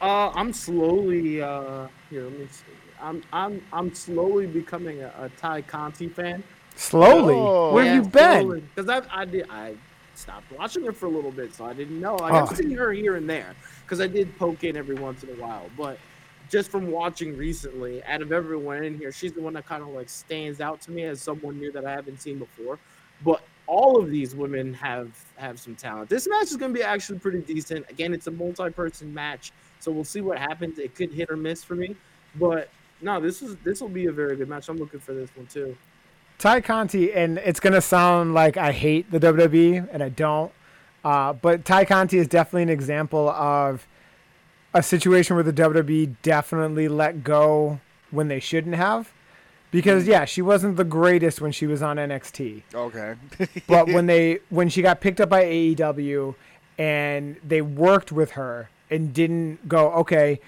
[0.00, 2.24] Uh, I'm slowly uh here.
[2.24, 2.64] Let me see.
[2.98, 6.42] I'm I'm I'm slowly becoming a, a Ty Conti fan.
[6.74, 7.34] Slowly.
[7.36, 7.74] Oh.
[7.74, 8.70] Where have you been?
[8.74, 9.74] Because I I did I
[10.14, 12.16] stopped watching her for a little bit, so I didn't know.
[12.16, 12.54] Like, I've Oh.
[12.54, 15.68] seen her here and there because I did poke in every once in a while,
[15.76, 15.98] but
[16.50, 19.88] just from watching recently, out of everyone in here, she's the one that kind of
[19.90, 22.78] like stands out to me as someone new that I haven't seen before.
[23.24, 26.10] But all of these women have have some talent.
[26.10, 27.88] This match is going to be actually pretty decent.
[27.88, 30.78] Again, it's a multi-person match, so we'll see what happens.
[30.78, 31.94] It could hit or miss for me,
[32.34, 32.68] but
[33.00, 34.68] no, this is this will be a very good match.
[34.68, 35.76] I'm looking for this one too.
[36.38, 40.50] Ty Conti, and it's gonna sound like I hate the WWE, and I don't.
[41.04, 43.86] Uh, but Ty Conti is definitely an example of
[44.72, 49.12] a situation where the WWE definitely let go when they shouldn't have.
[49.70, 50.10] Because hmm.
[50.10, 53.14] yeah, she wasn't the greatest when she was on NXT, Okay.
[53.66, 56.34] but when they when she got picked up by AEW,
[56.80, 60.40] and they worked with her and didn't go, okay,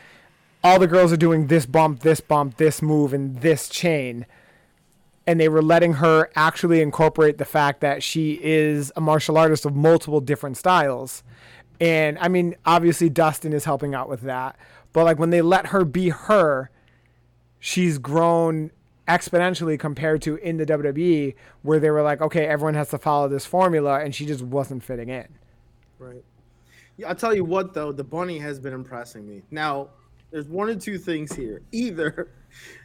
[0.64, 4.24] all the girls are doing this bump, this bump, this move, and this chain.
[5.26, 9.66] And they were letting her actually incorporate the fact that she is a martial artist
[9.66, 11.22] of multiple different styles.
[11.82, 14.56] And I mean, obviously, Dustin is helping out with that.
[14.92, 16.70] But like when they let her be her,
[17.58, 18.70] she's grown
[19.08, 23.26] exponentially compared to in the WWE, where they were like, okay, everyone has to follow
[23.26, 25.26] this formula, and she just wasn't fitting in.
[25.98, 26.22] Right.
[26.98, 29.42] Yeah, I'll tell you what though, the bunny has been impressing me.
[29.50, 29.88] Now,
[30.32, 31.62] there's one or two things here.
[31.72, 32.30] Either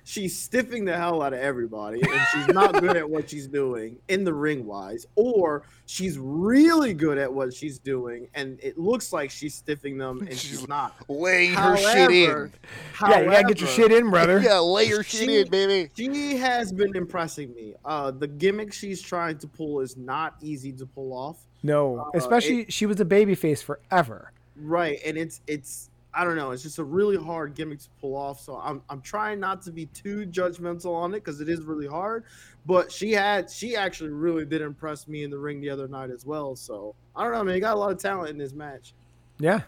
[0.06, 3.98] she's stiffing the hell out of everybody and she's not good at what she's doing
[4.08, 9.12] in the ring wise, or she's really good at what she's doing and it looks
[9.12, 10.96] like she's stiffing them and she's, She's not.
[11.10, 12.54] Laying her shit in.
[12.94, 14.40] However- yeah, you gotta get your shit in, brother.
[14.40, 15.90] Yeah, lay your shit She- in, baby.
[15.98, 17.74] She has been impressing me.
[17.84, 21.40] Uh, the gimmick she's trying to pull is not easy to pull off.
[21.64, 24.32] No, Uh, especially she was a baby face forever.
[24.56, 28.16] Right, and it's it's I don't know, it's just a really hard gimmick to pull
[28.16, 28.42] off.
[28.42, 31.86] So I'm I'm trying not to be too judgmental on it because it is really
[31.86, 32.24] hard.
[32.66, 36.10] But she had she actually really did impress me in the ring the other night
[36.10, 36.56] as well.
[36.56, 37.54] So I don't know, man.
[37.54, 38.96] You got a lot of talent in this match.
[39.40, 39.62] Yeah.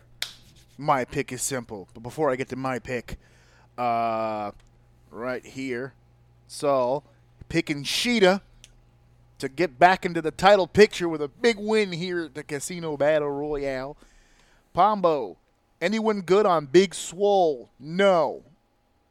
[0.75, 1.87] My pick is simple.
[1.93, 3.19] But before I get to my pick,
[3.77, 4.51] uh,
[5.11, 5.93] right here,
[6.47, 7.03] so
[7.47, 8.41] picking Shida
[9.37, 12.97] to get back into the title picture with a big win here at the Casino
[12.97, 13.97] Battle Royale.
[14.73, 15.37] Pombo,
[15.81, 17.69] anyone good on Big Swole?
[17.79, 18.43] No.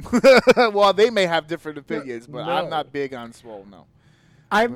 [0.73, 3.67] well, they may have different opinions, but I'm not big on Swole.
[3.71, 3.87] No.
[4.51, 4.69] I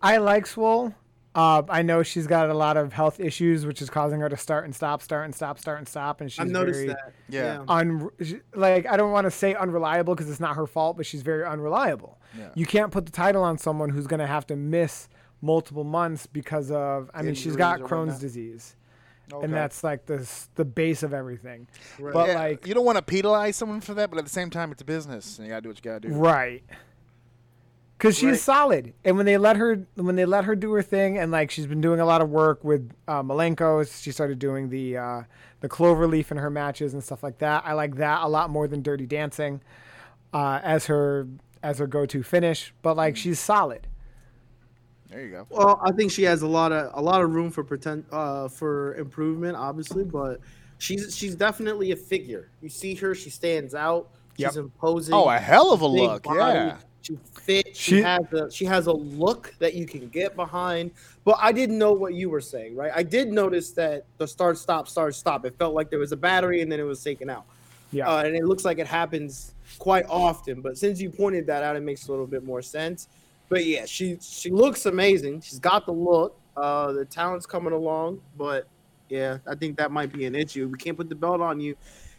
[0.00, 0.94] I like Swole.
[1.34, 4.36] Uh, I know she's got a lot of health issues, which is causing her to
[4.36, 7.12] start and stop, start and stop, start and stop, and she's I've noticed very that.
[7.28, 7.64] Yeah.
[7.68, 8.10] un
[8.54, 11.44] like I don't want to say unreliable because it's not her fault, but she's very
[11.44, 12.18] unreliable.
[12.36, 12.48] Yeah.
[12.54, 15.08] You can't put the title on someone who's going to have to miss
[15.40, 18.20] multiple months because of I mean she's got Crohn's whatnot.
[18.20, 18.76] disease,
[19.32, 19.44] Okay.
[19.44, 21.66] and that's like the the base of everything.
[21.98, 22.14] Right.
[22.14, 24.50] But Yeah, like you don't want to penalize someone for that, but at the same
[24.50, 26.14] time, it's a business, and you gotta do what you gotta do.
[26.14, 26.62] Right.
[27.98, 28.38] Cause she's Right.
[28.38, 31.50] solid, and when they let her when they let her do her thing, and like
[31.50, 35.22] she's been doing a lot of work with uh, Malenko, she started doing the uh,
[35.60, 37.64] the clover leaf in her matches and stuff like that.
[37.66, 39.60] I like that a lot more than Dirty Dancing
[40.32, 41.26] uh, as her
[41.60, 42.72] as her go to finish.
[42.82, 43.88] But like she's solid.
[45.10, 45.46] There you go.
[45.50, 48.48] Well, I think she has a lot of a lot of room for pretend uh,
[48.48, 50.40] for improvement, obviously, but
[50.78, 52.50] she's she's definitely a figure.
[52.60, 54.10] You see her, she stands out.
[54.36, 54.56] She's Yep.
[54.56, 55.14] imposing.
[55.14, 56.76] Oh, a hell of a look, body, yeah.
[57.02, 57.66] She fit.
[57.74, 60.90] She, She- has a she has a look that you can get behind.
[61.24, 62.92] But I didn't know what you were saying, right?
[62.94, 65.44] I did notice that the start stop start stop.
[65.46, 67.44] It felt like there was a battery and then it was taken out.
[67.92, 68.08] Yeah.
[68.08, 70.60] Uh, and it looks like it happens quite often.
[70.60, 73.08] But since you pointed that out, it makes a little bit more sense.
[73.48, 75.40] But yeah, she she looks amazing.
[75.40, 76.38] She's got the look.
[76.56, 78.20] Uh, the talent's coming along.
[78.36, 78.66] But
[79.08, 80.68] yeah, I think that might be an issue.
[80.68, 81.74] We can't put the belt on you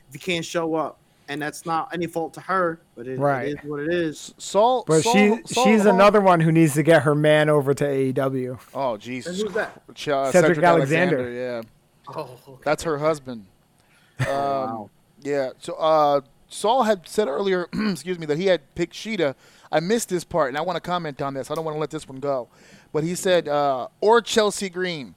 [0.08, 0.98] if you can't show up.
[1.28, 3.50] And that's not any fault to her, but it, Right.
[3.50, 4.34] it is what it is.
[4.40, 7.50] Saul, But Saul, she Saul she's Hall- another one who needs to get her man
[7.50, 8.58] over to AEW.
[8.74, 9.80] Oh And Jesus, who's that?
[9.94, 11.20] Ch- uh, Cedric Cedric, Alexander.
[11.20, 11.62] Alexander.
[12.10, 12.62] Yeah, Oh, okay.
[12.66, 13.46] that's her husband.
[14.22, 14.90] Um, Wow.
[15.22, 15.50] Yeah.
[15.60, 19.36] So uh, Saul had said earlier, excuse me, that he had picked Shida.
[19.72, 21.52] I missed this part, and I want to comment on this.
[21.52, 22.48] I don't want to let this one go.
[22.92, 25.16] But he said, uh, or Chelsea Green.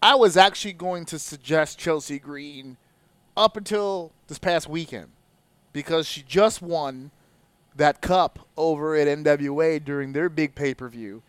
[0.00, 2.76] I was actually going to suggest Chelsea Green
[3.36, 5.08] up until this past weekend
[5.72, 7.10] because she just won
[7.76, 11.22] that cup over at NWA during their big pay per view.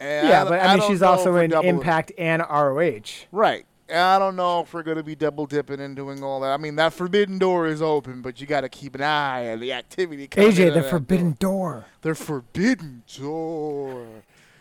[0.00, 3.26] Yeah, but I mean she's also in Impact and ROH.
[3.32, 3.66] Right.
[3.88, 6.50] I don't know if we're going to be double dipping and doing all that.
[6.50, 9.60] I mean, that forbidden door is open, but you got to keep an eye on
[9.60, 10.26] the activity.
[10.28, 11.72] AJ, the forbidden door.
[11.72, 11.84] door.
[12.02, 14.06] The forbidden door.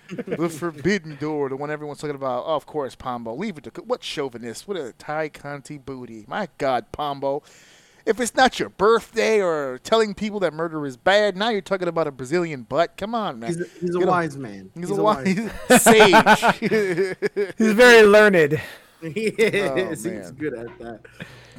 [0.09, 2.43] the forbidden door, the one everyone's talking about.
[2.45, 3.33] Oh, of course, Pombo.
[3.33, 4.67] Leave it to what chauvinist?
[4.67, 6.25] What a Ty Conti booty.
[6.27, 7.41] My God, Pombo.
[8.05, 11.87] If it's not your birthday or telling people that murder is bad, now you're talking
[11.87, 12.97] about a Brazilian butt.
[12.97, 13.49] Come on, man.
[13.49, 14.69] He's a, he's a a- wise man.
[14.75, 15.25] He's, a wise
[15.81, 16.57] sage.
[17.57, 18.61] He's very learned.
[19.13, 20.03] he is.
[20.03, 20.33] He's man.
[20.33, 20.99] good at that.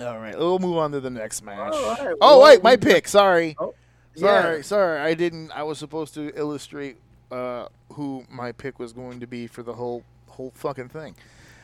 [0.00, 1.72] All right, we'll move on to the next match.
[1.72, 3.08] All right, oh well, wait, my pick.
[3.08, 3.74] Sorry, Oh,
[4.14, 4.62] sorry, yeah.
[4.62, 5.00] sorry.
[5.00, 5.50] I didn't.
[5.52, 6.96] I was supposed to illustrate
[7.30, 11.14] uh, who my pick was going to be for the whole whole fucking thing.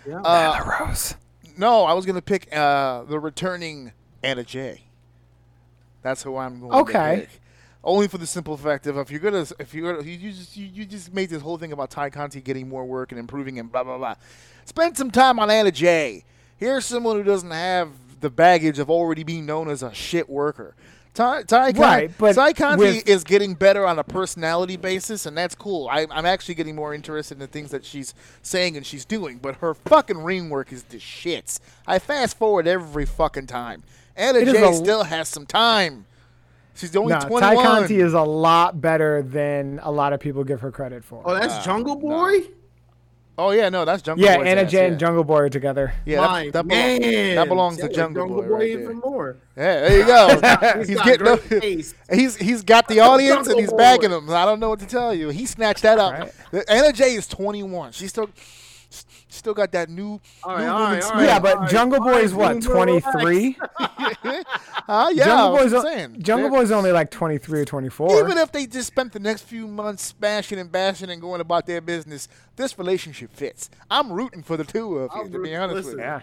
[0.06, 0.20] Yeah.
[0.22, 1.14] Uh, Rose.
[1.56, 3.92] no, I was going to pick uh, the returning
[4.22, 4.82] Anna Jay.
[6.02, 7.14] That's who I'm going Okay.
[7.14, 7.40] to pick.
[7.84, 10.66] Only for the simple fact of if you're gonna if you're you you just you,
[10.72, 13.70] you just made this whole thing about Ty Conti getting more work and improving and
[13.72, 14.14] blah blah blah.
[14.64, 16.24] Spend some time on Anna Jay.
[16.56, 17.90] Here's someone who doesn't have
[18.20, 20.74] the baggage of already being known as a shit worker.
[21.14, 25.26] Ty, Ty, Con- Right, but Ty Conti with- is getting better on a personality basis,
[25.26, 25.86] and that's cool.
[25.90, 29.36] I, I'm actually getting more interested in the things that she's saying and she's doing,
[29.36, 31.60] but her fucking ring work is the shits.
[31.86, 33.82] I fast forward every fucking time.
[34.16, 36.06] Anna It is Jay a- still has some time.
[36.74, 37.42] She's only No, 21.
[37.42, 41.20] Ty Conti is a lot better than a lot of people give her credit for.
[41.26, 42.44] Oh, that's Jungle Boy.
[43.38, 44.90] Oh, yeah, no, that's Jungle yeah, Boy's Anna ass, Jay yeah.
[44.90, 45.92] and Jungle Boy are together.
[46.04, 46.68] Yeah, My that, that, belo-
[47.00, 47.34] man.
[47.36, 48.42] that belongs to Yeah, Jungle, Boy.
[48.46, 48.94] right even there.
[48.94, 49.36] more.
[49.56, 50.78] Yeah, there you go.
[50.78, 51.94] He's he's got getting great taste.
[52.12, 53.76] he's he's got the audience and Jungle he's Boy.
[53.78, 54.30] bagging them.
[54.30, 55.28] I don't know what to tell you.
[55.30, 56.30] He snatched that up.
[56.52, 56.64] Right.
[56.68, 57.92] Anna Jay is 21.
[57.92, 58.30] She's still
[59.32, 61.24] still got that new, All right, new all woman right, smell.
[61.24, 63.56] yeah, but Alright, Jungle Boy is what, 23?
[63.78, 65.08] Huh?
[65.12, 68.20] yeah, Jungle Boy's, o- Jungle Boy's only like 23 or 24.
[68.24, 71.66] Even if they just spent the next few months smashing and bashing and going about
[71.66, 73.70] their business, this relationship fits.
[73.90, 75.90] I'm rooting for the two of you, I'm to be honest listen.
[75.92, 76.04] with you.
[76.04, 76.20] yeah.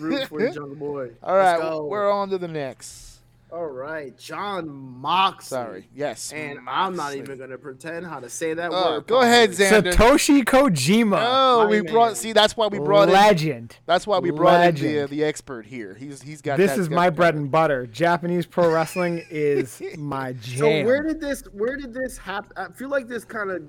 [0.00, 1.10] Root for the Jungle Boy.
[1.22, 1.84] All right, Let's go.
[1.86, 3.09] we're on to the next.
[3.52, 5.56] All right, Jon Moxley.
[5.56, 5.88] Sorry.
[5.92, 6.32] Yes.
[6.32, 9.06] And I'm not even gonna pretend how to say that Oh, word.
[9.08, 9.90] go ahead, properly.
[9.90, 9.92] Xander.
[9.92, 11.18] Satoshi Kojima.
[11.20, 11.92] Oh, My we man.
[11.92, 12.16] brought.
[12.16, 13.14] See, that's why we brought in.
[13.14, 13.76] Legend.
[13.86, 15.94] That's why we brought in the, uh, the expert here.
[15.94, 16.58] He's he's got.
[16.58, 17.86] This that is stuff my bread and butter.
[17.86, 20.58] Japanese pro wrestling is my jam.
[20.58, 21.42] So where did this?
[21.52, 22.52] Where did this happen?
[22.56, 23.62] I feel like this kind of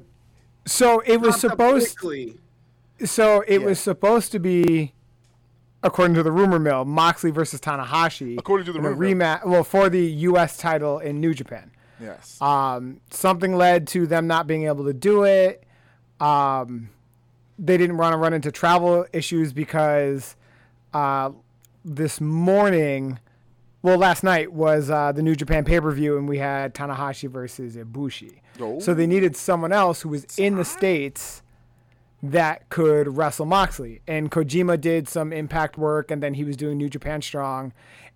[0.66, 1.98] So it was supposed
[3.04, 3.66] so it Yeah.
[3.68, 4.94] was supposed to be
[5.84, 8.38] according to the rumor mill, Moxley versus Tanahashi.
[8.38, 9.16] According to the rumor mill.
[9.16, 11.72] rematch well for the US title in New Japan.
[12.00, 12.42] Yes.
[12.42, 15.64] Um, something led to them not being able to do it.
[16.20, 16.90] Um,
[17.60, 20.36] they didn't want to run into travel issues because
[20.94, 21.32] uh,
[21.86, 23.20] this morning,
[23.84, 27.30] well, last night was uh, the New Japan pay per view, and we had Tanahashi
[27.30, 28.40] versus Ibushi.
[28.60, 28.80] Oh.
[28.80, 31.41] So they needed someone else who was in the states
[32.24, 34.02] that could wrestle Moxley.
[34.08, 37.74] And Kojima did some impact work, and then he was doing New Japan Strong.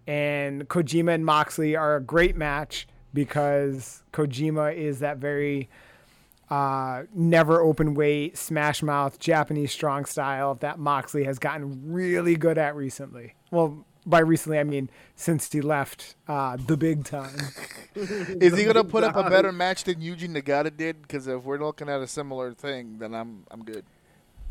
[0.07, 5.69] And Kojima and Moxley are a great match because Kojima is that very
[6.49, 12.57] uh, never open weight, smash mouth, Japanese strong style that Moxley has gotten really good
[12.59, 13.33] at recently.
[13.49, 17.35] Well, by recently, I mean since he left uh, the big time.
[17.95, 21.01] Is he gonna put up a better match than Yuji Nagata did?
[21.01, 23.85] Because if we're looking at a similar thing, then I'm I'm good.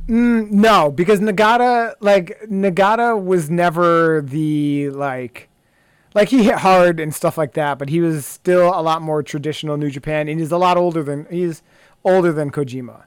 [0.09, 5.49] Mm, no, because Nagata like Nagata was never the like
[6.15, 9.23] like he hit hard and stuff like that, but he was still a lot more
[9.23, 11.63] traditional New Japan and he's a lot older than he's
[12.05, 13.05] older than Kojima.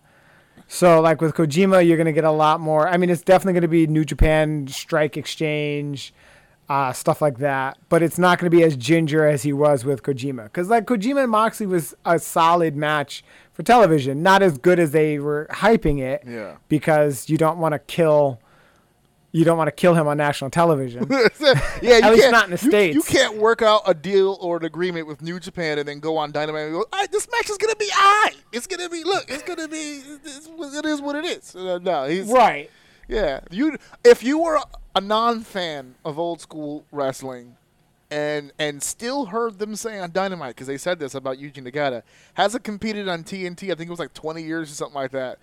[0.67, 3.67] So like with Kojima you're gonna get a lot more I mean it's definitely gonna
[3.67, 6.13] be New Japan strike exchange,
[6.69, 7.77] uh, stuff like that.
[7.89, 10.45] But it's not gonna be as ginger as he was with Kojima.
[10.45, 14.21] Because like Kojima and Moxley was a solid match for television.
[14.23, 16.57] Not as good as they were hyping it Yeah.
[16.69, 18.39] because you don't want to kill
[19.33, 21.05] you don't want to kill him on national television.
[21.11, 21.19] yeah,
[21.81, 22.95] you At least can't- not in the you- States.
[22.95, 26.17] You can't work out a deal or an agreement with New Japan and then go
[26.17, 28.31] on Dynamite and go, "All right, "This match is gonna be I.
[28.53, 29.25] It's gonna be look.
[29.27, 30.01] It's gonna be.
[30.23, 30.47] It's,
[30.77, 32.71] it is what it is." Uh, no, he's right.
[33.07, 33.77] Yeah, you.
[34.03, 34.59] If you were
[34.95, 37.55] a non-fan of old school wrestling,
[38.09, 42.03] and and still heard them say on Dynamite because they said this about Yuji Nagata,
[42.35, 43.71] hasn't competed on TNT.
[43.71, 45.39] I think it was like 20 years or something like that.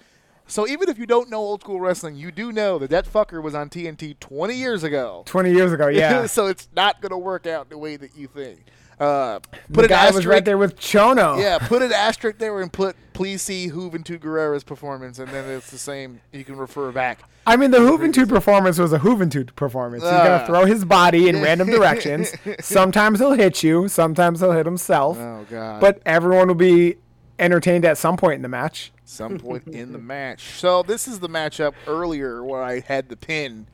[0.47, 3.43] So even if you don't know old school wrestling, you do know that that fucker
[3.43, 5.23] was on TNT 20 years ago.
[5.25, 6.27] 20 years ago, yeah.
[6.27, 8.61] so it's not gonna work out the way that you think.
[9.01, 10.29] Uh, the put an guy was asterisk.
[10.29, 11.41] right there with Chono.
[11.41, 15.71] Yeah, put an asterisk there and put please see Juventud Guerrera's performance, and then it's
[15.71, 16.21] the same.
[16.33, 17.21] You can refer back.
[17.47, 20.03] I mean, the Juventud performance was a Juventud performance.
[20.03, 20.25] He's Ah.
[20.25, 22.33] gonna throw his body in random directions.
[22.61, 23.89] Sometimes he'll hit you.
[23.89, 25.19] Sometimes he'll hit himself.
[25.19, 25.81] Oh god!
[25.81, 26.97] But everyone will be
[27.39, 28.93] entertained at some point in the match.
[29.05, 30.43] some point in the match.
[30.59, 33.67] So this is the matchup earlier where I had the pin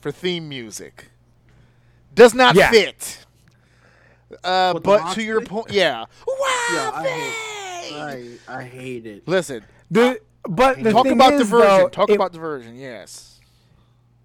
[0.00, 1.10] for theme music.
[2.14, 2.70] Does not Yeah.
[2.70, 3.26] fit.
[4.44, 6.04] Uh, With but to your point, yeah.
[6.72, 8.38] Yeah, I hate.
[8.48, 9.26] I I hate it.
[9.26, 11.66] Listen, The but the talk thing about is, version.
[11.66, 12.76] though, talk it- about diversion.
[12.76, 13.40] Yes.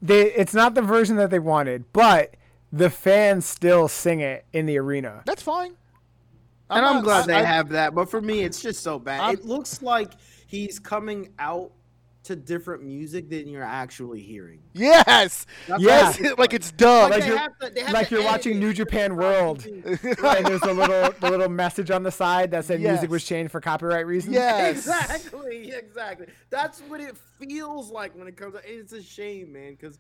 [0.02, 2.36] they, it's not the version that they wanted, but
[2.72, 5.24] the fans still sing it in the arena.
[5.26, 5.74] That's fine.
[6.70, 7.96] and I'm glad I- they I- have that.
[7.96, 9.22] But for me, it's just so bad.
[9.22, 10.12] I'm- it looks like
[10.46, 11.72] he's coming out
[12.26, 14.60] to different music than you're actually hearing.
[14.74, 15.46] Yes.
[15.68, 16.08] That's Yeah.
[16.10, 17.10] what it like it's dumb.
[17.12, 18.60] Like Like you're- to- like you're watching it.
[18.60, 19.66] New Japan World.
[19.66, 19.84] and
[20.46, 22.94] there's a little the little message on the side that said Yes.
[22.94, 24.34] music was changed for copyright reasons.
[24.36, 24.78] Yes.
[24.78, 26.28] Exactly, exactly.
[26.50, 28.54] That's what it feels like when it comes.
[28.56, 30.00] To, it's a shame, man, because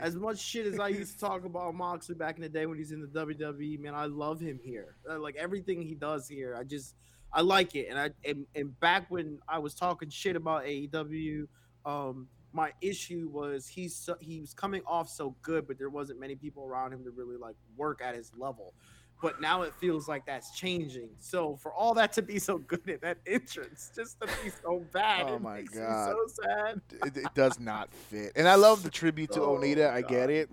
[0.00, 2.78] as much shit as I used to talk about Moxley back in the day when
[2.78, 4.96] he's in the WWE, man, I love him here.
[5.10, 6.94] Uh, Like everything he does here, I just
[7.32, 7.88] I like it.
[7.90, 11.46] And I and, and back when I was talking shit about AEW,
[11.86, 16.20] um, my issue was he's so, he was coming off so good, but there wasn't
[16.20, 18.74] many people around him to really like work at his level.
[19.22, 21.08] but now it feels like that's changing.
[21.18, 24.84] So for all that to be so good at that entrance, just to be so
[24.92, 26.08] bad, Oh it my makes God.
[26.08, 26.80] me so sad.
[27.06, 28.32] it, it does not fit.
[28.36, 29.90] And I love the tribute to Oh, Onita.
[29.90, 30.50] I get it.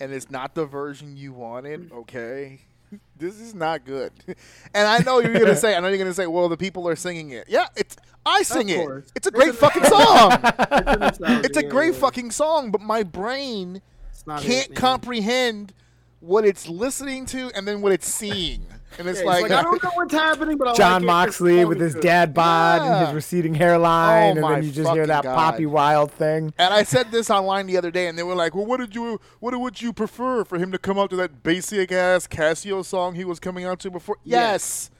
[0.00, 2.60] And it's not the version you wanted, okay?
[3.18, 4.12] This is not good.
[4.74, 6.56] And I know you're going to say, I know you're going to say, well, the
[6.56, 7.46] people are singing it.
[7.48, 9.10] Yeah, it's I sing it.
[9.14, 10.32] It's a great fucking song.
[10.42, 13.80] It's It's a great fucking song, but my brain
[14.26, 15.72] can't it, comprehend
[16.20, 18.66] what it's listening to and then what it's seeing.
[18.98, 21.06] And it's Yeah, like, like, I don't uh, know what's happening, but I Jon like
[21.06, 25.06] Moxley with his dad bod and his receding hairline, Oh and then you just hear
[25.06, 25.34] that God.
[25.34, 26.54] Poppy Wild thing.
[26.58, 28.94] And I said this online the other day, and they were like, "Well, what did
[28.94, 32.84] you, what would you prefer for him to come out to that basic ass Casio
[32.84, 34.90] song he was coming out to before?" Yes,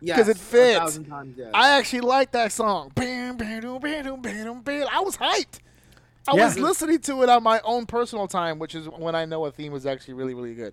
[0.00, 1.00] Yes, because it fits.
[1.36, 1.50] yes.
[1.52, 2.92] I actually like that song.
[2.94, 4.86] Bam, bam, doo, bam, doo, bam, bam.
[4.92, 5.58] I was hyped.
[6.28, 6.44] I Yeah.
[6.46, 9.50] was listening to it on my own personal time, which is when I know a
[9.50, 10.72] theme was actually really, really good.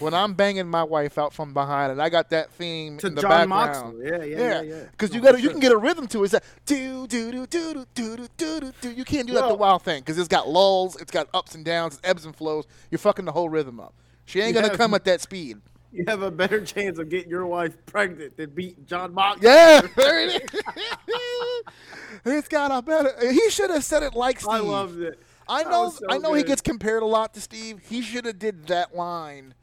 [0.00, 3.14] When I'm banging my wife out from behind, and I got that theme To in
[3.14, 3.98] the Jon background.
[3.98, 4.06] Moxley.
[4.06, 4.82] Yeah, yeah, yeah, yeah.
[4.90, 6.24] Because No, you got you can get a rhythm to it.
[6.24, 8.90] It's that do do do do do do do do do.
[8.90, 11.64] You can't do that the wild thing because it's got lulls, it's got ups and
[11.64, 12.66] downs, it's ebbs and flows.
[12.90, 13.94] You're fucking the whole rhythm up.
[14.24, 14.76] She ain't gonna Yeah.
[14.76, 15.60] come at that speed.
[15.92, 19.46] you have a better chance of getting your wife pregnant than beat Jon Moxley.
[19.48, 20.60] Yeah, there it is.
[22.24, 23.12] it's got a better.
[23.30, 24.50] He should have said it like Steve.
[24.54, 25.20] I loved it.
[25.48, 25.90] I know.
[25.90, 27.80] so I know he gets compared a lot to Steve.
[27.88, 29.54] He should have did that line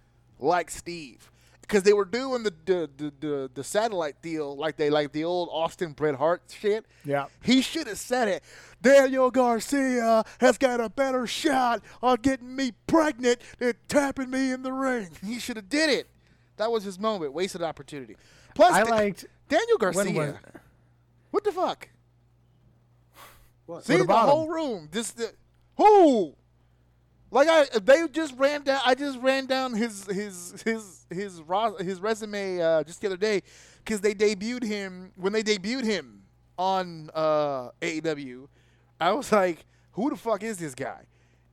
[0.42, 1.32] like Steve
[1.62, 5.24] because they were doing the the, the the the satellite deal like they like the
[5.24, 6.86] old Austin Bret Hart shit.
[7.06, 7.28] Yeah.
[7.44, 8.44] He should have said it.
[8.82, 14.64] Daniel Garcia has got a better shot on getting me pregnant than tapping me in
[14.64, 15.10] the ring.
[15.24, 16.08] He should have did it.
[16.58, 17.34] That was his moment.
[17.34, 18.18] Wasted opportunity.
[18.56, 20.14] Plus, I Da- liked Daniel when Garcia.
[20.14, 20.36] was-
[21.32, 21.88] What the fuck?
[23.66, 23.86] What?
[23.86, 24.90] See the whole room.
[24.92, 25.32] This the
[25.78, 26.36] who?
[27.32, 28.82] Like I, they just ran down.
[28.86, 31.42] I just ran down his his his his
[31.80, 33.42] his resume uh, just the other day
[33.84, 36.24] because they debuted him when they debuted him
[36.58, 38.48] on uh, AEW.
[39.00, 41.04] I was like, who the fuck is this guy?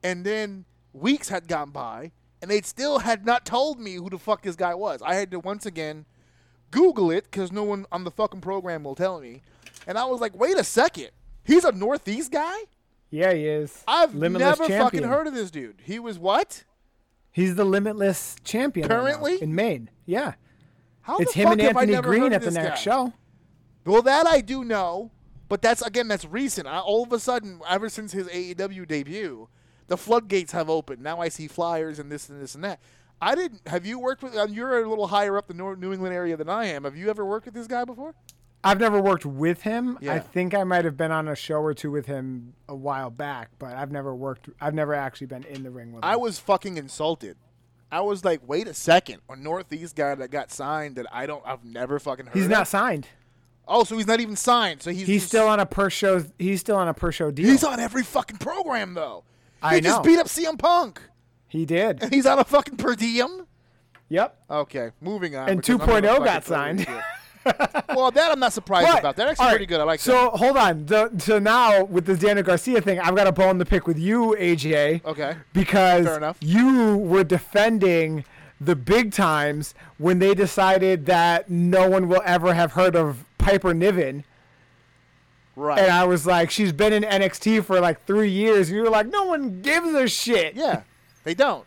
[0.03, 2.13] And then weeks had gone by,
[2.43, 5.01] and they still had not told me who the fuck this guy was.
[5.01, 6.07] I had to once again
[6.71, 9.43] Google it because no one on the fucking program will tell me.
[9.87, 11.11] And I was like, wait a second,
[11.45, 12.57] he's a Northeast guy.
[13.11, 13.83] Yeah, he is.
[13.89, 14.83] I've Limitless never champion.
[14.85, 15.81] fucking heard of this dude.
[15.85, 16.65] He was what?
[17.31, 19.43] He's the limitless champion right Currently?
[19.43, 19.91] in Maine.
[20.07, 20.35] Yeah,
[21.03, 22.75] How it's the him fuck and Anthony Green at the next guy?
[22.77, 23.13] show.
[23.85, 25.11] Well, that I do know,
[25.49, 26.67] but that's again that's recent.
[26.67, 29.49] I, all of a sudden, ever since his AEW debut,
[29.87, 31.01] the floodgates have opened.
[31.03, 32.81] Now I see flyers and this and this and that.
[33.21, 33.67] I didn't.
[33.67, 34.37] Have you worked with?
[34.37, 36.85] Um, you're a little higher up the New England area than I am.
[36.85, 38.15] Have you ever worked with this guy before?
[38.65, 39.99] I've never worked with him.
[40.01, 40.15] Yeah.
[40.15, 43.11] I think I might have been on a show or two with him a while
[43.11, 44.49] back, but I've never worked.
[44.61, 46.11] I've never actually been in the ring with him.
[46.11, 47.37] I was fucking insulted.
[47.91, 51.43] I was like, wait a second, a Northeast guy that got signed that I don't,
[51.47, 52.35] I've never fucking heard.
[52.35, 52.51] He's of?
[52.51, 53.07] not signed.
[53.67, 54.83] Oh, so he's not even signed.
[54.83, 56.25] So he's He's just- still on a per show.
[56.39, 57.47] He's still on a per show deal.
[57.49, 59.25] He's on every fucking program though.
[59.61, 61.01] He I just beat up CM Punk,
[61.49, 62.03] he did.
[62.03, 63.47] and he's on a fucking per diem.
[64.11, 64.37] Yep.
[64.51, 65.49] Okay, moving on.
[65.49, 66.87] And 2.0 gonna oh got signed.
[67.95, 69.17] well, that I'm not surprised But- about.
[69.17, 69.81] That's actually all right, pretty good.
[69.81, 70.39] I like so that.
[70.39, 70.87] hold on.
[70.87, 73.99] The, so now with this Daniel Garcia thing, I've got a bone to pick with
[73.99, 75.01] you, AGA.
[75.05, 75.37] Okay.
[75.53, 78.25] Because you were defending
[78.61, 83.73] the big times when they decided that no one will ever have heard of Piper
[83.73, 84.25] Niven.
[85.57, 85.79] Right.
[85.81, 88.69] And I was like, she's been in NXT for like three years.
[88.69, 90.55] And you were like, no one gives a shit.
[90.55, 90.83] yeah,
[91.25, 91.65] they don't.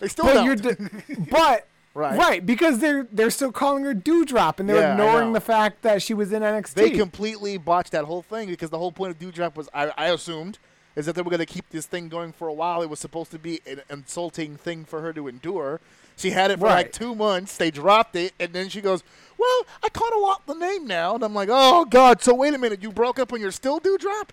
[0.00, 0.62] They still But don't.
[0.62, 1.66] de- but
[1.98, 2.16] Right.
[2.16, 5.32] right, because they're they're still calling her Doudrop, and they're Yeah, I ignoring know.
[5.34, 6.74] the fact that she was in NXT.
[6.74, 10.06] they completely botched that whole thing because the whole point of Doudrop was, I, I
[10.06, 10.58] assumed,
[10.94, 12.82] is that they were going to keep this thing going for a while.
[12.82, 15.80] It was supposed to be an insulting thing for her to endure.
[16.16, 16.92] She had it for like Right.
[16.92, 17.56] two months.
[17.56, 19.02] They dropped it, and then she goes,
[19.36, 22.54] "Well, I kind of want the name now." And I'm like, "Oh God!" So wait
[22.54, 24.28] a minute, you broke up and you're still Doudrop?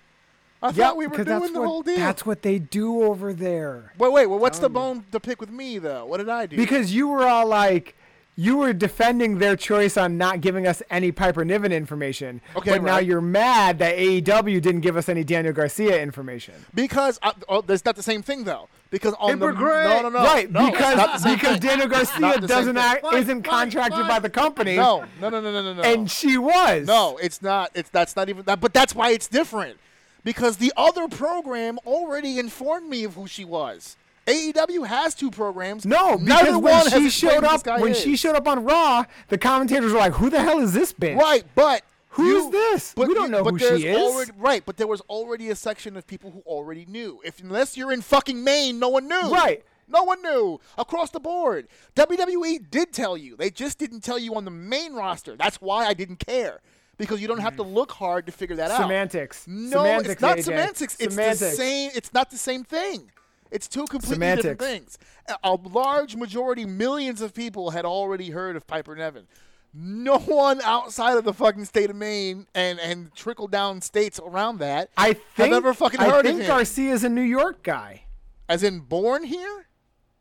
[0.65, 1.95] I Yeah, thought we were doing that's the what, whole deal.
[1.97, 3.93] That's what they do over there.
[3.97, 4.25] Wait, wait.
[4.27, 6.05] Well, what's the bone to pick with me though?
[6.05, 6.57] What did I do?
[6.57, 7.95] Because you were all like,
[8.37, 12.41] you were defending their choice on not giving us any Piper Niven information.
[12.57, 16.53] Okay, but now you're mad that AEW didn't give us any Daniel Garcia information.
[16.73, 18.67] Because I, oh, that's not the same thing though.
[18.89, 19.85] Because on the Hypocrite!
[19.85, 21.69] no, no, no, right, no, it's because because thing.
[21.69, 22.83] Daniel Garcia the same doesn't thing.
[22.83, 23.15] act, What?
[23.15, 23.45] isn't What?
[23.45, 24.07] contracted What?
[24.09, 24.75] by the company.
[24.75, 25.81] No, no, no, no, no, no, no.
[25.83, 26.87] And she was.
[26.87, 27.71] No, it's not.
[27.73, 28.59] It's that's not even that.
[28.59, 29.77] But that's why it's different,
[30.25, 33.95] because the other program already informed me of who she was.
[34.27, 35.85] AEW has two programs.
[35.85, 37.99] No, neither because one when has she showed up, when is.
[38.01, 41.15] she showed up on Raw, the commentators were like, "Who the hell is this bitch?"
[41.17, 42.93] right, but Who's you- this?
[42.95, 43.97] But We don't know who she is.
[43.97, 47.21] Already, right, but there was already a section of people who already knew.
[47.23, 49.31] If unless you're in fucking Maine, no one knew.
[49.31, 49.63] Right.
[49.87, 51.67] No one knew across the board.
[51.95, 53.35] WWE did tell you.
[53.35, 55.35] They just didn't tell you on the main roster.
[55.35, 56.61] That's why I didn't care
[56.97, 57.73] because you don't have to mm.
[57.73, 58.81] look hard to figure that out.
[58.81, 59.47] Semantics.
[59.47, 60.43] No, it's not AJ.
[60.43, 60.97] semantics.
[60.99, 61.91] It's the same.
[61.93, 63.11] It's not the same thing.
[63.51, 64.97] It's two completely different things.
[65.43, 69.27] A, large majority, millions of people had already heard of Piper Niven.
[69.73, 74.59] No one outside of the fucking state of Maine and and trickle down states around
[74.59, 76.47] that I think have ever fucking I heard think of him.
[76.47, 78.03] Garcia's a New York guy.
[78.47, 79.67] As in born here?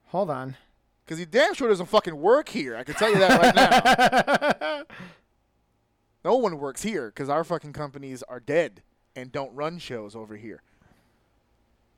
[0.06, 0.56] Hold on.
[1.04, 2.76] Because he damn sure doesn't fucking work here.
[2.76, 4.82] I can tell you that right now.
[6.24, 8.82] no one works here because our fucking companies are dead
[9.14, 10.62] and don't run shows over here.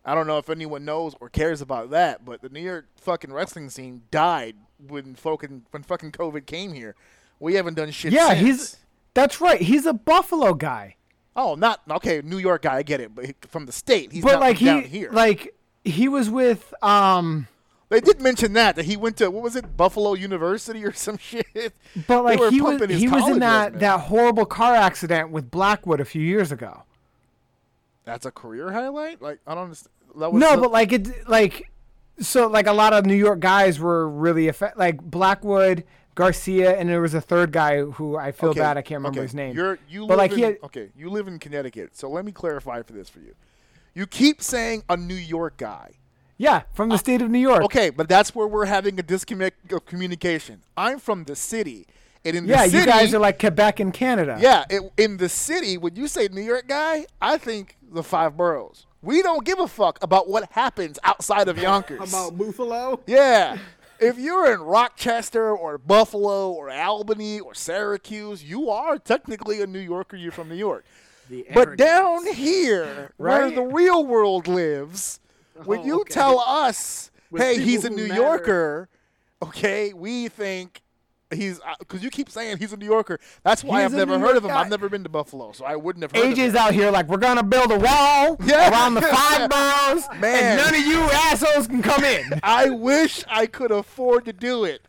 [0.04, 3.32] I don't know if anyone knows or cares about that, but the New York fucking
[3.32, 4.54] wrestling scene died
[4.86, 6.94] when fucking when fucking COVID came here.
[7.40, 8.12] We haven't done shit.
[8.12, 8.14] Since.
[8.14, 8.40] Yeah, since.
[8.40, 8.76] he's
[9.14, 9.60] that's right.
[9.60, 10.96] He's a Buffalo guy.
[11.34, 12.76] oh, not okay, New York guy.
[12.76, 15.10] I get it, but from the state, he's but not like from down he here.
[15.10, 15.54] like
[15.84, 17.48] he was with um
[17.88, 21.18] they did mention that that he went to what was it, Buffalo University or some
[21.18, 21.72] shit.
[22.06, 23.80] but like he was he was in that resume.
[23.80, 26.82] that horrible car accident with Blackwood a few years ago.
[28.04, 29.20] That's a career highlight.
[29.20, 29.92] Like I don't understand.
[30.18, 31.70] That was No, but like it like
[32.18, 35.84] so like a lot of New York guys were really effect like Blackwood,
[36.14, 39.18] Garcia, and there was a third guy who I feel Okay, bad I can't remember
[39.18, 39.54] okay, his name.
[39.54, 40.88] You're you but live like in, he had, okay.
[40.96, 43.34] You live in Connecticut, so let me clarify for this for you.
[43.94, 45.92] You keep saying a New York guy.
[46.38, 47.62] Yeah from the state of New York.
[47.64, 50.62] Okay, but that's where we're having a disconnect of communication.
[50.76, 51.86] I'm from the city,
[52.24, 54.38] and in Yeah, the city, you guys are like Quebec and Canada.
[54.40, 55.78] yeah, it, in the city.
[55.78, 58.86] When you say New York guy, I think the five boroughs.
[59.02, 62.00] We don't give a fuck about what happens outside of Yonkers.
[62.12, 62.98] About Buffalo?
[63.06, 63.58] Yeah.
[64.00, 69.78] If you're in Rochester or Buffalo or Albany or Syracuse, you are technically a New
[69.78, 70.16] Yorker.
[70.16, 70.84] You're from New York.
[71.30, 75.20] The But down here, where the real world lives,
[75.64, 76.12] when Oh, you okay.
[76.14, 78.20] tell us, With hey, he's a New matter.
[78.20, 78.88] Yorker,
[79.42, 80.82] okay, we think
[81.34, 83.18] he's, because you keep saying he's a New Yorker.
[83.42, 84.50] That's why He's I've never New heard York of him.
[84.50, 84.60] guy.
[84.60, 87.08] I've never been to Buffalo, so I wouldn't have heard of AJ's out here like
[87.08, 88.70] we're gonna build a wall Yeah.
[88.70, 90.44] around the five boroughs, Man.
[90.44, 92.38] and none of you assholes can come in.
[92.42, 94.82] I wish I could afford to do it.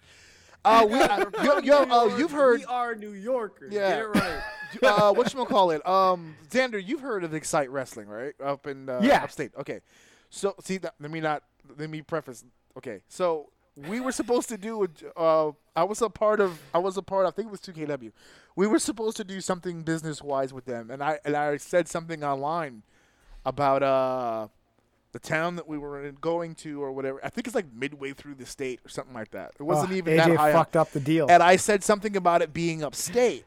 [0.66, 0.98] Uh, we,
[1.46, 3.72] yo, yo, uh, you've heard We are New Yorkers.
[3.74, 4.00] Yeah.
[4.02, 4.42] Right.
[4.84, 5.86] uh, what you call it?
[5.88, 8.34] Um, Xander, you've heard of Excite Wrestling, right?
[8.44, 9.24] Up in uh, Yeah.
[9.24, 9.52] upstate.
[9.58, 9.80] Okay,
[10.30, 11.44] so see, that, let me not
[11.78, 12.44] let me preface.
[12.78, 14.88] Okay, so we were supposed to do.
[15.16, 16.60] Uh, I was a part of.
[16.74, 17.26] I was a part.
[17.28, 18.12] I think it was 2CW.
[18.56, 21.88] We were supposed to do something business wise with them, and I and I said
[21.88, 22.84] something online
[23.46, 24.48] about uh
[25.14, 27.20] the town that we were in- going to or whatever.
[27.24, 29.54] I think it's like midway through the state or something like that.
[29.60, 30.50] It wasn't Oh, even AJ that high.
[30.52, 30.56] up.
[30.58, 31.28] fucked up the deal.
[31.30, 33.46] And I said something about it being upstate.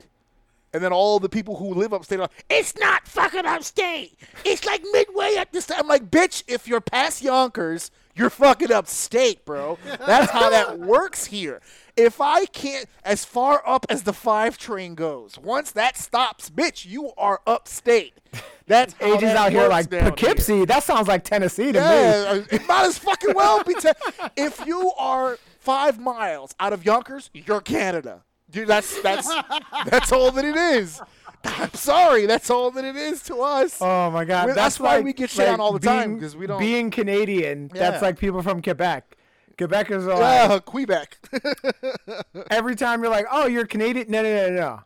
[0.72, 4.16] And then all the people who live upstate are like, it's not fucking upstate.
[4.44, 5.66] It's like midway up this.
[5.66, 5.80] Time.
[5.80, 9.78] I'm like, bitch, if you're past Yonkers, you're fucking upstate, bro.
[9.84, 11.60] That's how that works here.
[11.96, 16.86] If I can't, as far up as the five train goes, once that stops, bitch,
[16.86, 18.14] you are upstate.
[18.66, 20.10] That's how AJ's that out here like down here.
[20.12, 20.64] Poughkeepsie.
[20.66, 21.78] That sounds like Tennessee to me.
[21.78, 23.74] Yeah, uh, it might as fucking well be.
[23.74, 23.90] Te-
[24.36, 28.22] if you are five miles out of Yonkers, you're Canada.
[28.50, 29.28] Dude, that's that's
[29.86, 31.00] that's all that it is.
[31.44, 33.78] I'm sorry, that's all that it is to us.
[33.80, 36.20] Oh my god, that's, that's why like- we get shit like on all the time,
[36.20, 37.90] 'cause we don't- Being Canadian, Yeah.
[37.90, 39.16] that's like people from Quebec.
[39.56, 41.18] Quebecers are yeah, like, Quebec.
[42.50, 44.10] every time you're like, oh, you're Canadian.
[44.10, 44.80] No, no, no, no,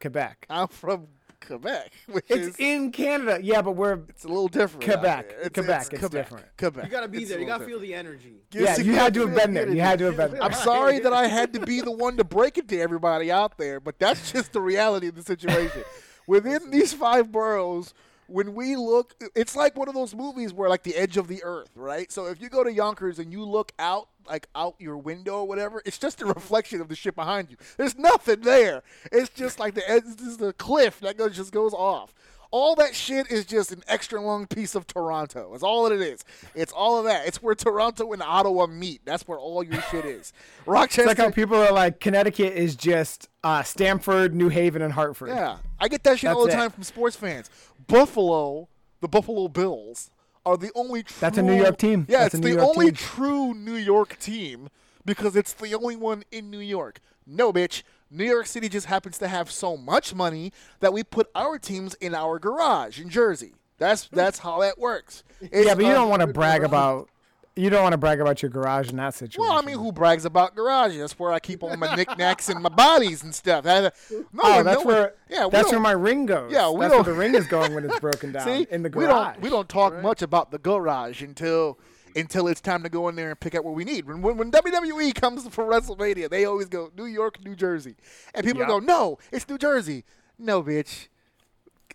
[0.00, 0.46] Quebec.
[0.50, 1.08] I'm from
[1.46, 3.38] Quebec, which It's is in Canada.
[3.42, 4.88] Yeah, but we're it's a little different.
[4.88, 5.28] out Quebec.
[5.28, 5.50] there.
[5.50, 6.46] Quebec, it's different.
[6.56, 6.84] Quebec.
[6.84, 7.40] You gotta be It's there.
[7.40, 8.36] You gotta feel the energy.
[8.52, 8.78] yeah.
[8.78, 9.68] You had to have been there.
[9.68, 10.42] You had to have been there.
[10.42, 13.58] I'm sorry that I had to be the one to break it to everybody out
[13.58, 15.82] there, but that's just the reality of the situation.
[16.26, 17.92] Within these five boroughs,
[18.26, 21.42] when we look, it's like one of those movies where, like, the edge of the
[21.44, 22.10] earth, right?
[22.10, 25.48] So if you go to Yonkers and you look out, like, out your window or
[25.48, 27.56] whatever, it's just a reflection of the shit behind you.
[27.76, 28.82] There's nothing there.
[29.12, 32.14] It's just like the edge, this is the cliff that goes, just goes off.
[32.54, 35.48] All that shit is just an extra long piece of Toronto.
[35.50, 36.24] That's all it is.
[36.54, 37.26] It's all of that.
[37.26, 39.00] It's where Toronto and Ottawa meet.
[39.04, 40.32] That's where all your shit is.
[40.64, 41.02] Rochester.
[41.10, 45.30] It's like how people are like, Connecticut is just uh, Stamford, New Haven, and Hartford.
[45.30, 46.58] yeah, I get that shit all the That's it.
[46.58, 47.50] time from sports fans.
[47.88, 48.68] Buffalo,
[49.00, 50.12] the Buffalo Bills,
[50.46, 51.02] are the only.
[51.02, 52.06] True, That's a New York team.
[52.08, 52.94] Yeah, That's it's the only team.
[52.94, 54.68] true New York team
[55.04, 57.00] because it's the only one in New York.
[57.26, 57.82] No, bitch.
[58.14, 61.94] New York City just happens to have so much money that we put our teams
[61.94, 63.52] in our garage in Jersey.
[63.78, 65.24] That's that's how that works.
[65.40, 67.08] It's Yeah, but you don't want to brag about.
[67.56, 69.40] You don't want to brag about your garage in that situation.
[69.48, 70.98] Well, I mean, who brags about garages?
[70.98, 73.62] That's where I keep all my knickknacks and my bodies and stuff.
[73.62, 75.14] That- no oh, that's no where.
[75.28, 76.50] yeah, that's where my ring goes.
[76.52, 78.82] Yeah, we that's don't- where the ring is going when it's broken down See, in
[78.82, 79.34] the we garage.
[79.34, 81.78] don't we don't talk much about the garage until
[82.16, 84.06] until it's time to go in there and pick out what we need.
[84.06, 87.96] When, when, when WWE comes for WrestleMania, they always go New York, New Jersey,
[88.34, 88.68] and people Yep.
[88.68, 90.04] go, "No, it's New Jersey."
[90.38, 91.08] No, bitch,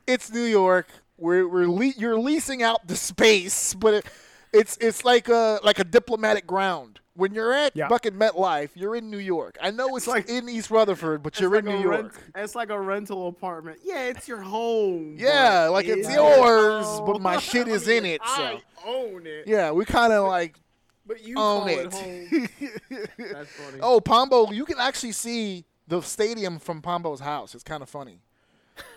[0.08, 0.88] it's New York.
[1.18, 4.06] We're, we're le- you're leasing out the space, but it,
[4.54, 7.00] it's it's like a like a diplomatic ground.
[7.16, 7.90] When you're at Yeah.
[7.90, 9.58] fucking MetLife, you're in New York.
[9.62, 12.14] I know it's, like- in East Rutherford, but you're It's in New York.
[12.14, 13.80] Rent, it's like a rental apartment.
[13.84, 15.16] Yeah, it's your home.
[15.20, 17.06] Yeah, like it's your yours, home.
[17.06, 18.42] but my shit is in it, so.
[18.44, 19.48] I own it.
[19.48, 20.62] Yeah, we kind of like
[21.06, 21.80] but you own call it.
[21.80, 22.48] it, home.
[23.18, 23.80] That's funny.
[23.82, 27.54] oh, Pombo, you can actually see the stadium from Pombo's house.
[27.54, 28.22] It's kind of funny.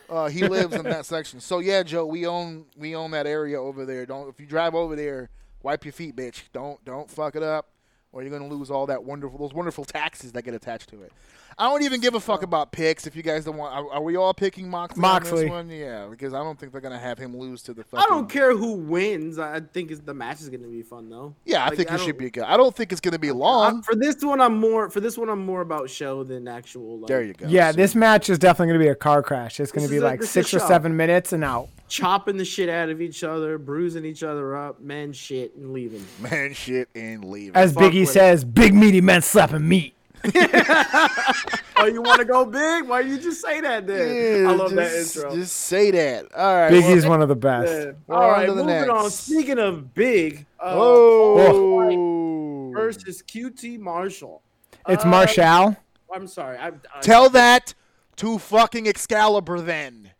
[0.08, 1.40] Uh, he lives in that section.
[1.40, 4.06] So yeah, Joe, we own we own that area over there.
[4.06, 5.30] Don't if you drive over there,
[5.62, 6.42] wipe your feet, bitch.
[6.52, 7.68] Don't don't fuck it up,
[8.12, 11.12] or you're gonna lose all that wonderful those wonderful taxes that get attached to it.
[11.58, 13.06] I don't even give a fuck about picks.
[13.06, 15.42] If you guys don't want, are, are we all picking Moxley, on Moxley.
[15.42, 15.68] this one?
[15.68, 17.84] Yeah, because I don't think they're gonna have him lose to the.
[17.84, 19.38] Fucking, I don't care who wins.
[19.38, 21.34] I I think the match is going to be fun though.
[21.44, 22.44] Yeah, I Like, think it should be good.
[22.44, 23.64] I don't think it's gonna be long.
[23.64, 25.28] I'm- for this one, I'm more for this one.
[25.28, 27.00] I'm more about show than actual.
[27.00, 27.46] Like, there you go.
[27.46, 29.60] Yeah, this match is definitely going to be a car crash.
[29.60, 31.68] It's going This to be is a- like six or seven minutes and out.
[31.92, 36.04] Chopping the shit out of each other, bruising each other up, man, shit, and leaving.
[36.20, 37.54] man, shit, and leaving.
[37.54, 38.12] As Fuck Biggie with it.
[38.12, 39.94] says, big meaty men slapping meat.
[40.34, 42.88] oh, you want to go big?
[42.88, 44.46] Why you just say that then?
[44.46, 45.34] I love just, that intro.
[45.36, 46.32] Just say that.
[46.34, 46.72] All right.
[46.72, 47.72] Biggie's well, one of the best.
[47.72, 47.92] Yeah.
[48.06, 49.10] We're All on the moving on.
[49.10, 52.70] Speaking of big, uh, Oh.
[52.72, 54.42] versus QT Marshall.
[54.88, 55.76] It's Uh, Marshall.
[56.14, 56.56] I'm sorry.
[56.56, 57.74] I, I, Tell that
[58.16, 60.12] to fucking Excalibur then.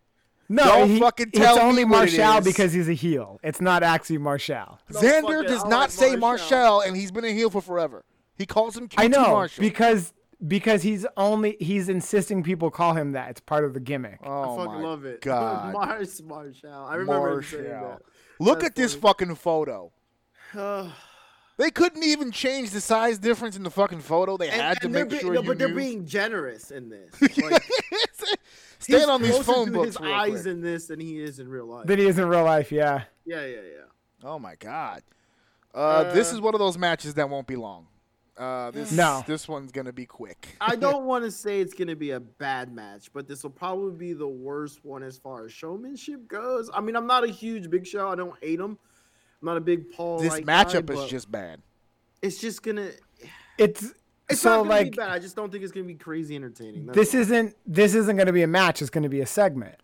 [0.52, 3.40] No, don't he- fucking tell it's me only what it Marshall because he's a heel.
[3.42, 4.78] It's not actually Marshall.
[4.90, 6.50] No, Xander does not like say Marshall.
[6.50, 8.04] Marshall, and he's been a heel for forever.
[8.36, 9.62] He calls him QT I know Marshall.
[9.62, 10.12] because
[10.46, 13.30] because he's only he's insisting people call him that.
[13.30, 14.18] It's part of the gimmick.
[14.24, 15.20] oh I fucking my love it.
[15.22, 15.72] God.
[15.72, 16.86] Mars Marshall.
[16.86, 18.02] I remember him saying that.
[18.38, 19.92] Look That's at this fucking photo.
[21.58, 24.36] They couldn't even change the size difference in the fucking photo.
[24.36, 26.70] They and, had to and they're make be- sure no, you but they're being generous
[26.70, 27.14] in this.
[27.38, 27.62] Like,
[28.82, 30.46] Stand he's on these phone to books his real eyes quick.
[30.46, 31.86] in this than he is in real life.
[31.86, 33.04] That he is in real life, yeah.
[33.24, 33.84] yeah, yeah, yeah.
[34.24, 35.02] Oh my god.
[35.74, 37.86] Uh, this Uh, is one of those matches that won't be long.
[38.36, 39.22] Uh, this No.
[39.26, 40.56] this one's gonna be quick.
[40.60, 43.50] I don't want to say it's going to be a bad match, but this will
[43.50, 46.70] probably be the worst one as far as showmanship goes.
[46.72, 48.08] I mean, I'm not a huge Big Show.
[48.08, 48.78] I don't hate him.
[49.40, 50.18] I'm not a big Paul.
[50.20, 51.60] this like guy, matchup is just bad.
[52.22, 52.90] It's just gonna.
[53.58, 53.92] It's,
[54.32, 55.10] It's so not gonna like be bad.
[55.10, 56.86] I just don't think it's gonna be crazy entertaining.
[56.86, 57.20] That's this all.
[57.22, 58.80] isn't this isn't going to be a match.
[58.82, 59.76] It's going to be a segment.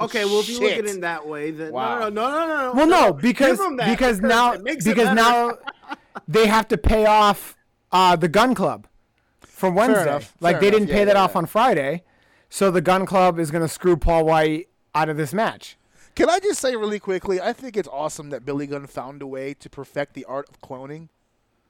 [0.00, 0.24] okay.
[0.24, 1.98] Well, if you look at it in that way, then Wow.
[2.00, 2.72] no, no, no, no, no.
[2.74, 5.58] Well, no, because Give 'em that because now it makes it because now
[6.28, 7.56] they have to pay off
[7.90, 8.86] uh, the gun club
[9.40, 10.02] from Wednesday.
[10.02, 12.02] enough, Like fair they enough, didn't yeah, pay yeah, that off on Friday,
[12.48, 15.76] so the gun club is going to screw Paul White out of this match.
[16.14, 17.40] Can I just say really quickly?
[17.40, 20.60] I think it's awesome that Billy Gunn found a way to perfect the art of
[20.60, 21.08] cloning.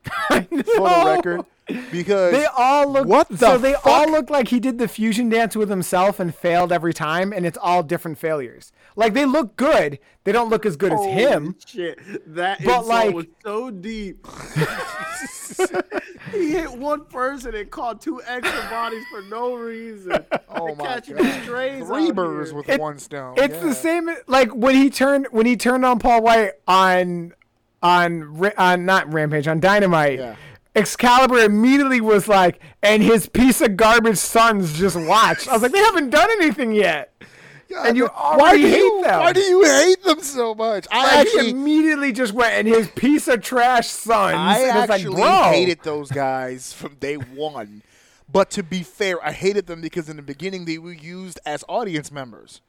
[0.04, 1.44] For the record,
[1.92, 5.28] because They all look What the so they all look like he did the fusion
[5.28, 8.72] dance with himself and failed every time, and it's all different failures.
[8.96, 11.56] Like they look good, they don't look as good as him.
[11.64, 11.98] Shit,
[12.34, 14.26] that But, like- was so deep.
[16.32, 20.12] he hit one person and caught two extra bodies for no reason.
[20.48, 23.34] oh They're my catching god, strays three birds with It- one stone.
[23.38, 23.60] It's yeah.
[23.60, 27.34] the same like when he turned when he turned on Paul White on
[27.82, 30.18] on on not Rampage on Dynamite.
[30.18, 30.36] Yeah.
[30.74, 35.48] Excalibur immediately was like, and his piece of garbage sons just watched.
[35.48, 37.12] I was like, they haven't done anything yet.
[37.68, 39.20] God, and you why already do hate you, them.
[39.20, 40.86] Why do you hate them so much?
[40.90, 44.34] I Like, he actually, immediately just went, and his piece of trash sons.
[44.34, 47.82] I and actually like, hated those guys from day one.
[48.30, 51.64] But to be fair, I hated them because in the beginning they were used as
[51.68, 52.62] audience members,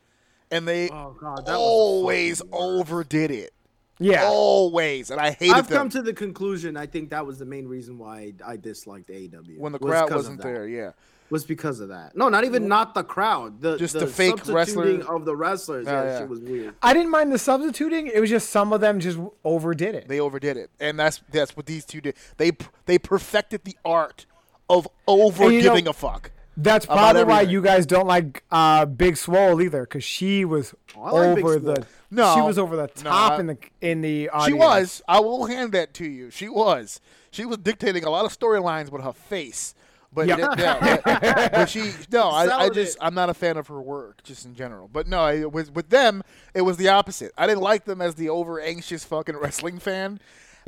[0.52, 3.53] and they Oh god, that was always overdid it.
[4.00, 4.26] Yeah.
[4.26, 6.76] Always, and I hated I've them come to the conclusion.
[6.78, 9.58] I think that was the main reason why I disliked AEW.
[9.60, 10.68] when the was crowd 'cause of wasn't there.
[10.68, 10.92] Yeah,
[11.30, 12.16] Was because of that.
[12.18, 13.62] No, not even not the crowd.
[13.62, 15.88] The Just the, the fake substituting wrestler- of the wrestlers.
[15.88, 16.20] Oh, yeah, yeah.
[16.20, 16.76] shit was weird.
[16.82, 18.08] I didn't mind the substituting.
[18.08, 20.08] It was just some of them just overdid it.
[20.08, 22.16] they overdid it, and that's that's what these two did.
[22.38, 22.52] They
[22.88, 24.26] they perfected the art
[24.70, 26.32] of over And you know- giving a fuck.
[26.56, 31.10] That's probably why you guys don't like uh, Big Swole either, because she was I
[31.12, 31.74] like over Swole.
[31.76, 31.86] the.
[32.12, 34.48] No, she was over the no, top I- in the in the audience.
[34.48, 35.02] She was.
[35.08, 36.30] I will hand that to you.
[36.30, 37.02] She was.
[37.32, 39.74] She was dictating a lot of storylines with her face.
[40.16, 40.36] But Yeah.
[40.36, 43.00] th- yeah, but, but she no, I, I just it.
[43.02, 44.88] I'm not a fan of her work just in general.
[44.88, 46.22] But no, I, with with them
[46.54, 47.32] it was the opposite.
[47.36, 50.20] I didn't like them as the over anxious fucking wrestling fan.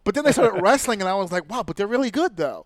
[0.03, 2.65] But then they started wrestling, and I was like, wow, but they're really good though.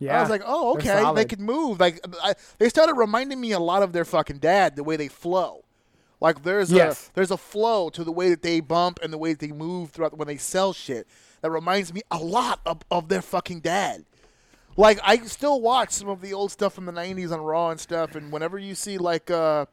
[0.00, 1.78] Yeah, I was like, oh, okay, they could move.
[1.78, 5.08] Like I, they started reminding me a lot of their fucking dad, the way they
[5.08, 5.64] flow.
[6.20, 7.08] Like there's Yes.
[7.08, 9.52] a there's a flow to the way that they bump and the way that they
[9.52, 11.06] move throughout when they sell shit
[11.42, 14.04] that reminds me a lot of, of their fucking dad.
[14.76, 17.78] Like I still watch some of the old stuff from the '90s on Raw and
[17.80, 19.66] stuff, and whenever you see like uh,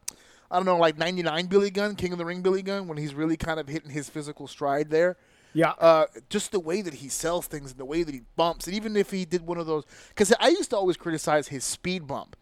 [0.51, 3.13] I don't know, like '99 Billy Gunn, King of the Ring Billy Gunn, when he's
[3.13, 5.15] really kind of hitting his physical stride there.
[5.53, 5.71] Yeah.
[5.79, 8.75] Uh, just the way that he sells things and the way that he bumps, and
[8.75, 12.05] even if he did one of those, because I used to always criticize his speed
[12.07, 12.35] bump.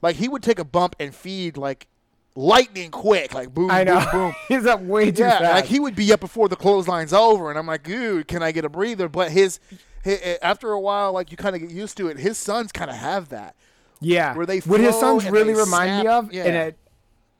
[0.00, 1.86] Like he would take a bump and feed like
[2.34, 4.00] lightning quick, like boom, I know.
[4.00, 4.34] boom, boom.
[4.48, 5.54] He's up way too Yeah, fast.
[5.54, 8.52] like he would be up before the clothesline's over, and I'm like, dude, can I
[8.52, 9.08] get a breather?
[9.08, 9.60] But his,
[10.04, 12.18] hi after a while, like you kind of get used to it.
[12.18, 13.54] His sons kind of have that.
[14.00, 14.34] Yeah.
[14.34, 16.44] where they what his sons really remind me of, Yeah.
[16.44, 16.78] and it,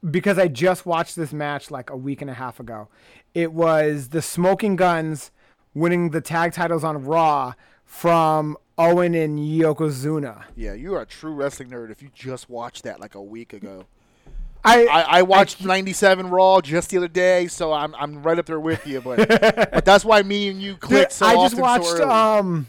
[0.08, 2.88] because I just watched this match like a week and a half ago,
[3.34, 5.30] it was the Smoking Gunns
[5.74, 7.54] winning the tag titles on Raw
[7.84, 10.44] from Owen and Yokozuna.
[10.56, 13.52] Yeah, you are a true wrestling nerd if you just watched that like a week
[13.52, 13.86] ago.
[14.64, 18.46] I, I, I watched '97 Raw just the other day, so I'm I'm right up
[18.46, 19.00] there with you.
[19.00, 19.28] But
[19.72, 22.68] but that's why me and you Dude, click so I just watched so um,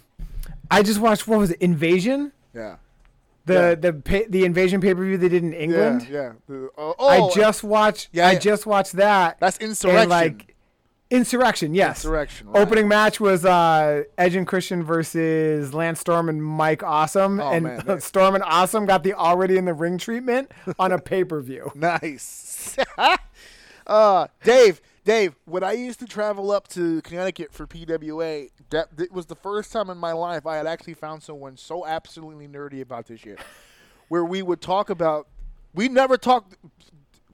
[0.72, 2.32] I just watched what was it, Invasion?
[2.54, 2.78] yeah,
[3.46, 3.92] The Yeah.
[3.92, 6.08] the the Invasion pay per view they did in England.
[6.10, 6.32] yeah.
[6.48, 8.10] The- oh, oh, I just watched.
[8.12, 8.40] Yeah, I yeah.
[8.40, 9.40] just watched that.
[9.40, 10.08] that's and, Insurrextion.
[10.08, 10.53] like
[11.14, 11.76] Insurrextion.
[11.76, 12.62] Yes, Insurrextion, right.
[12.62, 17.64] Opening match was uh, Edge and Christian versus Lance Storm and Mike Awesome, Oh, and
[17.66, 21.40] man, Storm and Awesome got the already in the ring treatment on a pay per
[21.40, 21.72] view.
[21.84, 22.76] Nice.
[23.88, 29.12] uh, Dave, Dave, when I used to travel up to Connecticut for PWA, that, that
[29.12, 32.82] was the first time in my life I had actually found someone so absolutely nerdy
[32.82, 33.40] about this shit.
[34.08, 35.28] Where we would talk about,
[35.76, 36.56] we never talked.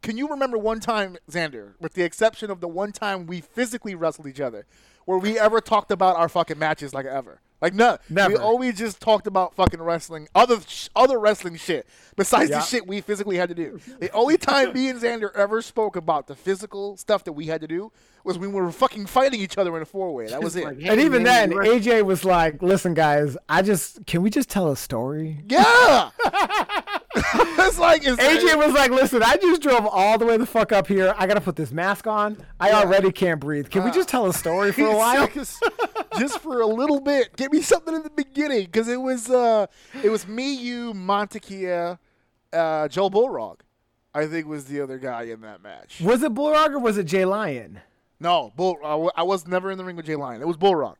[0.02, 3.95] Can you remember one time, Xander, with the exception of the one time we physically
[3.95, 4.66] wrestled each other,
[5.06, 7.41] where we ever talked about our fucking matches like ever?
[7.62, 8.30] Like no, Never.
[8.36, 11.86] we always just talked about fucking wrestling, other sh- other wrestling shit
[12.16, 12.60] besides Yeah.
[12.60, 13.82] the shit we physically had to do.
[14.00, 17.60] The only time me and Xander ever spoke about the physical stuff that we had
[17.60, 17.91] to do
[18.24, 20.28] was when we were fucking fighting each other in a four way.
[20.28, 20.64] That was it.
[20.64, 24.22] Like, hey, And even man, then, were- AJ was like, "Listen, guys, I just can
[24.22, 26.12] we just tell a story?" yeah.
[27.16, 30.72] it's like it's, AJ was like, "Listen, I just drove all the way the fuck
[30.72, 31.16] up here.
[31.18, 32.38] I gotta put this mask on.
[32.60, 33.70] I already can't breathe.
[33.70, 37.36] Can we just tell a story for a while?" just, for a little bit.
[37.36, 39.66] Give me something in the beginning because it was uh,
[40.03, 41.97] it was me, you, Montekia,
[42.53, 43.62] uh, Joe Bullrog.
[44.14, 46.01] I think was the other guy in that match.
[46.01, 47.80] Was it Bullrog or was it Jay Lion?
[48.20, 48.78] No, Bull.
[48.84, 50.41] I I was never in the ring with Jay Lion.
[50.41, 50.97] It was Bullrog,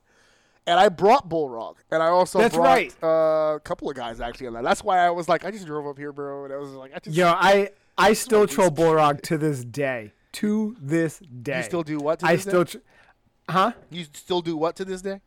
[0.70, 2.96] and I brought Bullrog, and I also That's brought right.
[3.04, 4.64] uh, a couple of guys actually on that.
[4.64, 6.92] That's why I was like, I just drove up here, bro, and I was like,
[6.96, 7.16] I just.
[7.18, 10.14] Yo, I I still troll Bullrog to this day.
[10.34, 12.72] To this day, You still do what to I this still, day?
[12.74, 12.78] tr-
[13.52, 13.72] huh?
[13.90, 15.22] You still do what to this day?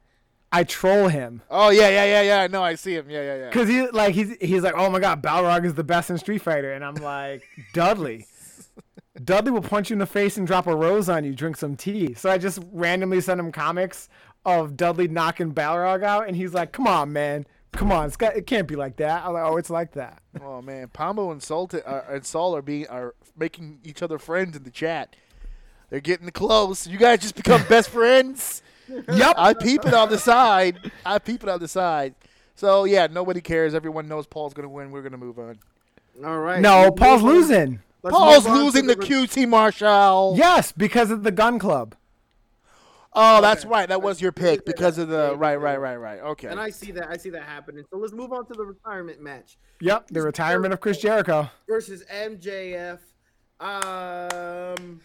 [0.55, 2.47] I troll him Oh yeah, yeah, yeah, yeah.
[2.47, 3.11] No, I see him.
[3.11, 3.49] Yeah, yeah, yeah.
[3.49, 6.41] because he like he's he's like, oh my god, Balrog is the best in Street
[6.43, 8.27] Fighter, and I'm like, Dudley.
[9.25, 11.35] Dudley will punch you in the face and drop a rose on you.
[11.35, 12.15] Drink some tea.
[12.15, 14.09] So I just randomly send him comics
[14.45, 18.37] of Dudley knocking Balrog out, and he's like, "Come on, man, come on, it's got,
[18.37, 21.43] it can't be like that." I'm like, "Oh, it's like that." Oh man, Pombo and
[21.43, 25.15] Salt uh, and Saul are being are making each other friends in the chat.
[25.91, 26.87] They're getting close.
[26.87, 28.63] You guys just become best friends.
[28.89, 29.35] Yep.
[29.37, 30.91] I peep it on the side.
[31.05, 32.15] I peep it on the side.
[32.55, 33.75] So yeah, nobody cares.
[33.75, 34.91] Everyone knows Paul's gonna win.
[34.91, 35.59] We're gonna move on.
[36.25, 36.61] All right.
[36.61, 37.81] No, Paul's losing.
[38.03, 40.35] let's Paul's move on to losing the to re- QT Marshall.
[40.37, 41.95] Yes, because of the gun club.
[43.15, 43.89] Oh, that's right.
[43.89, 46.21] That was your pick because of the right, right, right, right.
[46.21, 46.49] Okay.
[46.49, 47.09] And I see that.
[47.09, 47.85] I see that happening.
[47.91, 51.51] So let's move on to the retirement match Yep, the retirement of Chris Jericho.
[51.69, 53.01] versus MJF.
[53.61, 55.01] Um,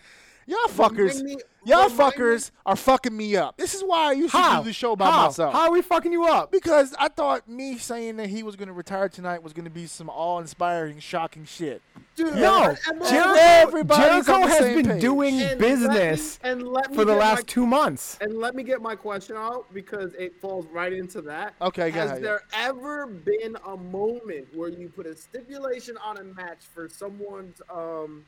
[0.49, 1.35] Y'all fuckers, me-
[1.65, 3.57] y'all remind me- fuckers are fucking me up.
[3.57, 4.59] This is why I used to How?
[4.61, 5.25] do the show by How?
[5.25, 5.51] myself.
[5.53, 6.51] How are we fucking you up?
[6.53, 9.69] Because I thought me saying that he was going to retire tonight was going to
[9.71, 11.81] be some awe-inspiring, shocking shit.
[12.15, 15.01] dude, No, and- Jericho, Everybody's Jericho has been page.
[15.01, 18.17] doing and let me- business and let me for the last my- two months.
[18.21, 21.55] And let me get my question out because it falls right into that.
[21.61, 26.17] Okay, go Has ahead, there ever been a moment where you put a stipulation on
[26.17, 28.23] a match for someone's um,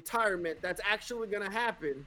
[0.00, 2.06] retirement that's actually going to happen,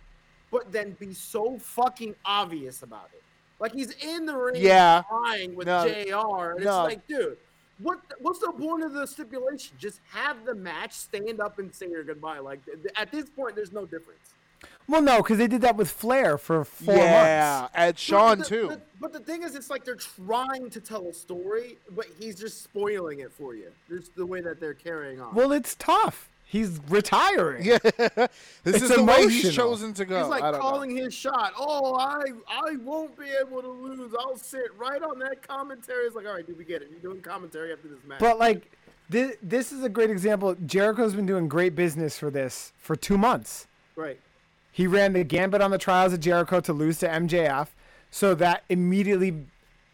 [0.52, 3.24] but then be so fucking obvious about it?
[3.60, 5.04] Like he's in the ring Yeah.
[5.10, 5.84] crying with No.
[5.88, 6.52] JR.
[6.56, 6.86] And No.
[6.86, 7.38] it's like, dude,
[7.80, 9.76] what what's the point of the stipulation?
[9.80, 12.40] Just have the match, stand up and say your goodbye.
[12.40, 14.34] Like th- th- at this point, there's no difference.
[14.90, 17.74] Well, no, because they did that with Flair for four yeah, months.
[17.76, 18.68] and Shawn But the- too.
[18.70, 22.36] But, but the thing is, it's like they're trying to tell a story, but he's
[22.40, 23.72] just spoiling it for you.
[23.88, 25.34] Just the way that they're carrying on.
[25.36, 26.28] Well, it's tough.
[26.52, 27.64] He's retiring.
[27.64, 28.28] Yeah, this
[28.66, 30.18] It's is the way he's chosen to go.
[30.22, 30.68] He's like I don't know.
[30.68, 31.54] calling his shot.
[31.56, 34.16] Oh, I I won't be able to lose.
[34.20, 36.06] I'll sit right on that commentary.
[36.06, 36.90] It's like, all right, dude, we get it.
[36.90, 38.20] You're doing commentary after this match.
[38.20, 38.72] But like,
[39.12, 40.56] this, this is a great example.
[40.66, 43.68] Jericho's been doing great business for this for two months.
[43.96, 44.20] right.
[44.72, 47.68] He ran the gambit on the trials of Jericho to lose to MJF.
[48.12, 49.46] So that immediately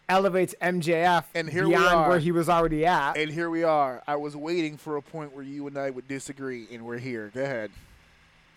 [0.08, 2.10] elevates MJF And here we are.
[2.10, 3.18] where he was already at.
[3.18, 4.03] And here we are.
[4.08, 7.32] I was waiting for a point where you and I would disagree, and we're here.
[7.34, 7.72] Go ahead.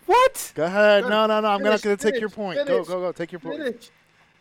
[0.05, 0.51] what?
[0.55, 1.03] Go ahead.
[1.03, 1.09] Good.
[1.09, 1.47] No, no, no.
[1.49, 2.57] I'm Finish, not going to take your point.
[2.59, 3.11] Go, finish, go, go.
[3.11, 3.57] Take your point.
[3.57, 3.89] Finish.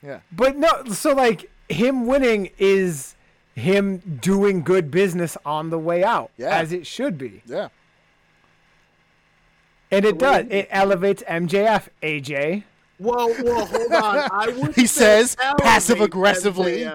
[0.02, 0.20] Yeah.
[0.32, 3.14] But no, so like him winning is
[3.54, 6.50] him doing good business on the way out, Yeah.
[6.56, 7.42] as it should be.
[7.46, 7.68] Yeah.
[9.90, 10.46] And it does.
[10.50, 12.64] It elevates MJF, AJ.
[12.98, 14.28] Well, well, hold on.
[14.32, 16.90] I would He says passive-aggressively.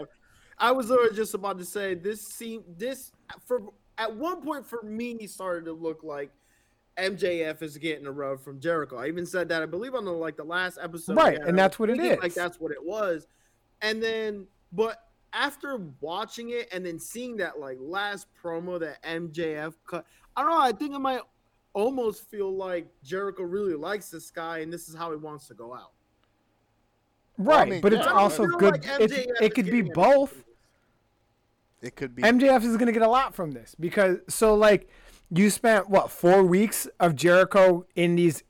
[0.58, 3.12] I was literally just about to say this seemed this
[3.46, 3.64] for
[3.98, 6.32] at one point for me he started to look like
[6.98, 8.98] MJF is getting a rub from Jericho.
[8.98, 11.18] I even said that I believe on the like the last episode.
[11.18, 12.20] Right, and that's what it is.
[12.20, 13.28] Like that's what it was.
[13.82, 15.00] And then, but
[15.34, 20.52] after watching it and then seeing that like last promo that MJF cut, I don't
[20.52, 20.62] know.
[20.62, 21.22] I think I might
[21.74, 25.56] almost feel like Jericho really likes this guy and this is how he wants to
[25.56, 25.93] go out.
[27.38, 28.74] Right, mean, but it's yeah, also good.
[28.74, 30.44] like it's, MJF it is could be both.
[31.82, 32.22] It could be.
[32.22, 34.88] MJF is going to get a lot from this because so like
[35.30, 38.44] you spent what four weeks of Jericho in these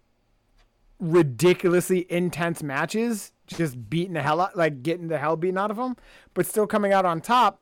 [0.99, 5.77] ridiculously intense matches, just beating the hell out, like getting the hell beaten out of
[5.77, 5.95] him,
[6.34, 7.61] but still coming out on top,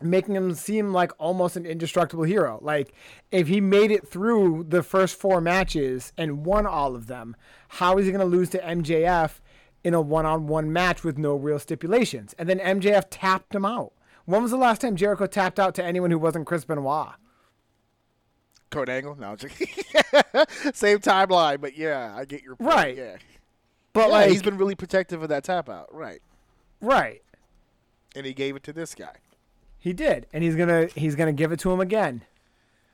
[0.00, 2.58] making him seem like almost an indestructible hero.
[2.62, 2.92] Like
[3.30, 7.36] if he made it through the first four matches and won all of them,
[7.68, 9.40] how is he going to lose to MJF?
[9.86, 13.92] In a one-on-one match with no real stipulations, and then MJF tapped him out.
[14.24, 17.10] When was the last time Jericho tapped out to anyone who wasn't Chris Benoit?
[18.70, 19.14] Kurt Angle?
[19.14, 19.30] No.
[19.30, 19.56] I'm just-
[20.76, 22.68] Same timeline, but yeah, I get your point.
[22.74, 22.96] Right.
[22.96, 23.16] Yeah.
[23.92, 25.94] But Yeah, like, he's been really protective of that tap out.
[25.94, 26.20] Right.
[26.80, 27.22] right,
[28.16, 29.14] And he gave it to this guy.
[29.78, 32.22] he did, and he's gonna he's gonna give it to him again.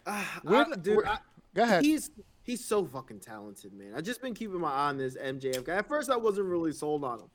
[0.07, 1.19] I- uh, dude, we're- I-
[1.55, 1.85] Go ahead.
[1.85, 2.11] He's
[2.45, 3.93] he's so fucking talented, man.
[3.97, 5.77] I just been keeping my eye on this MJF guy.
[5.77, 7.31] At first, I wasn't really sold on him,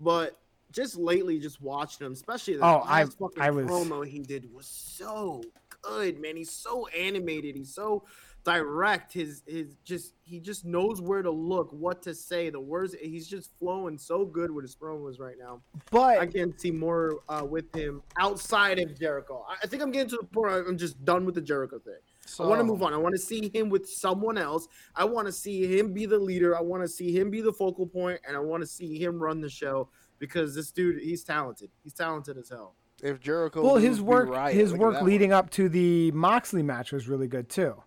[0.00, 0.38] but
[0.72, 4.52] just lately, just watching him, especially the Oh, I- fucking I was- promo he did
[4.52, 5.42] was so
[5.82, 6.36] good, man.
[6.36, 7.54] He's so animated.
[7.56, 8.04] He's so
[8.42, 9.12] direct.
[9.12, 12.50] His his just he just knows where to look, what to say.
[12.50, 15.62] The words he's just flowing so good with his promos right now.
[15.90, 19.44] But I can see more uh, with him outside of Jericho.
[19.48, 21.78] I, I think I'm getting to the point where I'm just done with the Jericho
[21.78, 21.94] thing.
[22.40, 22.92] I want to move on.
[22.94, 24.68] I want to see him with someone else.
[24.96, 26.56] I want to see him be the leader.
[26.56, 29.18] I want to see him be the focal point, and I want to see him
[29.22, 31.70] run the show because this dude, he's talented.
[31.82, 32.74] He's talented as hell.
[33.02, 33.62] If Jericho.
[33.62, 34.54] well, his work riot.
[34.54, 35.38] his work leading one.
[35.38, 37.82] up to the Moxley match was really good too.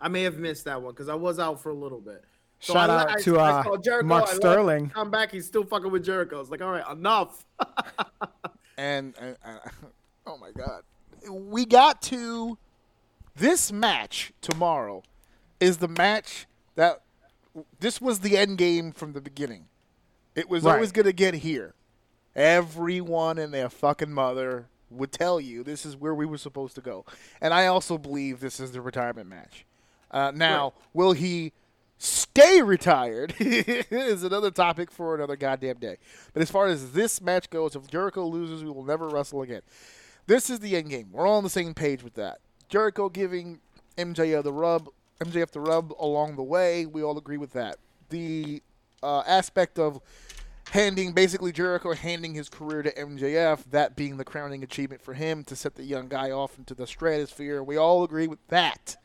[0.00, 2.24] I may have missed that one because I was out for a little bit.
[2.60, 4.90] So Shout I- out I- to, I uh, saw Jericho, Mark I Sterling.
[4.90, 6.40] Come back, he's still fucking with Jericho.
[6.40, 7.44] It's like, all right, enough.
[8.76, 9.58] And, and uh,
[10.26, 10.82] oh my god,
[11.28, 12.56] we got to
[13.38, 15.02] this match tomorrow.
[15.60, 17.02] Is the match that
[17.80, 19.66] this was the end game from the beginning.
[20.36, 20.74] It was Right.
[20.74, 21.74] always going to get here.
[22.36, 26.80] Everyone and their fucking mother would tell you this is where we were supposed to
[26.80, 27.04] go.
[27.40, 29.66] And I also believe this is the retirement match.
[30.10, 30.72] Uh, now, Right.
[30.94, 31.52] will he
[31.98, 33.34] stay retired?
[33.40, 35.96] is another topic for another goddamn day.
[36.32, 39.62] But as far as this match goes, if Jericho loses, we will never wrestle again.
[40.28, 41.08] This is the end game.
[41.10, 42.38] We're all on the same page with that.
[42.68, 43.60] Jericho giving
[43.96, 44.88] MJF the rub,
[45.20, 46.86] MJF the rub along the way.
[46.86, 47.76] We all agree with that.
[48.10, 48.62] The
[49.02, 50.00] uh, aspect of
[50.70, 55.44] handing basically Jericho handing his career to MJF, that being the crowning achievement for him
[55.44, 57.62] to set the young guy off into the stratosphere.
[57.62, 58.96] We all agree with that.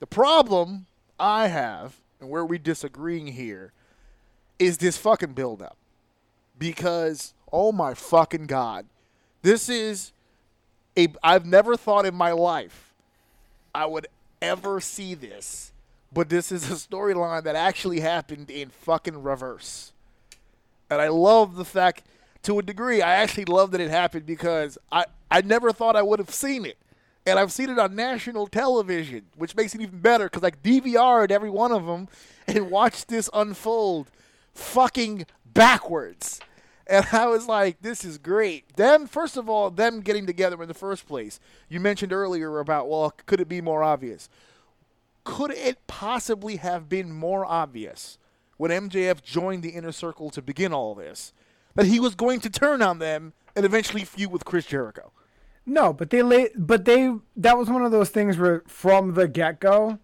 [0.00, 0.86] The problem
[1.18, 3.72] I have, and where we disagreeing here,
[4.58, 5.76] is this fucking build up.
[6.56, 8.86] Because, oh my fucking God,
[9.42, 10.12] this is
[10.96, 11.08] a.
[11.22, 12.92] I've never thought in my life
[13.74, 14.06] I would
[14.40, 15.72] ever see this,
[16.12, 19.92] but this is a storyline that actually happened in fucking reverse.
[20.90, 22.04] And I love the fact,
[22.42, 26.02] to a degree, I actually love that it happened because I, I never thought I
[26.02, 26.76] would have seen it.
[27.26, 31.32] And I've seen it on national television, which makes it even better because I DVR'd
[31.32, 32.08] every one of them
[32.46, 34.10] and watched this unfold
[34.52, 36.40] fucking backwards.
[36.86, 38.76] And I was like, this is great.
[38.76, 41.40] Them, first of all, them getting together in the first place.
[41.68, 44.28] You mentioned earlier about, well, could it be more obvious?
[45.24, 48.18] Could it possibly have been more obvious
[48.58, 51.32] when MJF joined the inner circle to begin all this
[51.74, 55.10] that he was going to turn on them and eventually feud with Chris Jericho?
[55.66, 59.26] No, but they lay, but they that was one of those things where from the
[59.26, 59.98] get go,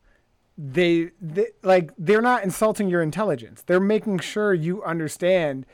[0.56, 3.62] they, they like they're not insulting your intelligence.
[3.66, 5.66] They're making sure you understand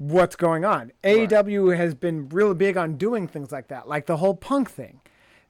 [0.00, 0.92] what's going on.
[1.04, 5.02] AEW has been real big on doing things like that, like the whole Punk thing.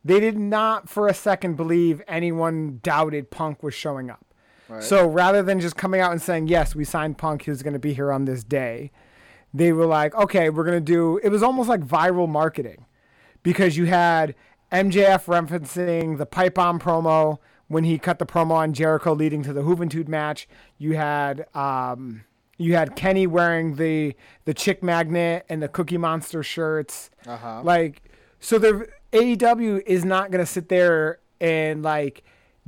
[0.05, 4.25] They did not for a second believe anyone doubted Punk was showing up.
[4.81, 7.81] So rather than just coming out and saying, yes, we signed Punk, he's going to
[7.81, 8.93] be here on this day,
[9.53, 11.19] they were like, okay, we're gonna do.
[11.23, 12.87] It was almost like viral marketing,
[13.43, 14.35] because you had
[14.73, 19.53] MJF referencing the pipe bomb promo when he cut the promo on Jericho leading to
[19.53, 20.49] the Juventud match.
[20.79, 22.25] You had um,
[22.61, 24.15] you had Kenny wearing the
[24.45, 27.11] the chick magnet and the Cookie Monster shirts.
[27.27, 27.63] Uh-huh.
[27.63, 28.03] Like
[28.39, 32.23] so, the AEW is not gonna sit there and like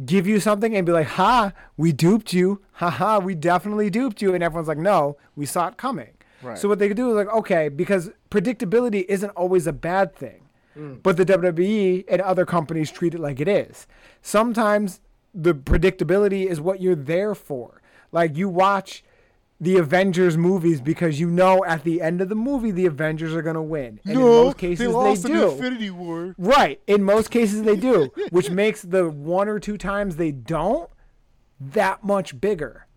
[0.04, 2.62] give you something and be like, "Ha, we duped you.
[2.72, 6.58] Ha ha, we definitely duped you." And everyone's like, "No, we saw it coming." Right.
[6.58, 10.48] So what they could do is like, okay, because predictability isn't always a bad thing,
[11.02, 13.86] but the WWE and other companies treat it like it is.
[14.22, 15.00] Sometimes
[15.34, 17.80] the predictability is what you're there for.
[18.10, 19.04] Like you watch
[19.62, 23.42] the Avengers movies because you know at the end of the movie the Avengers are
[23.42, 24.00] gonna win.
[24.04, 25.50] And in most cases they lost they in do.
[25.52, 26.34] Infinity War.
[26.36, 26.80] Right.
[26.88, 30.90] In most cases, they do, which makes the one or two times they don't
[31.60, 32.88] that much bigger.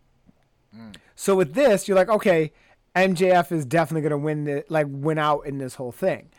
[0.74, 0.92] Hmm.
[1.16, 2.52] So with this, you're like, okay,
[2.96, 6.30] MJF is definitely going to win the like win out in this whole thing.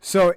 [0.00, 0.34] So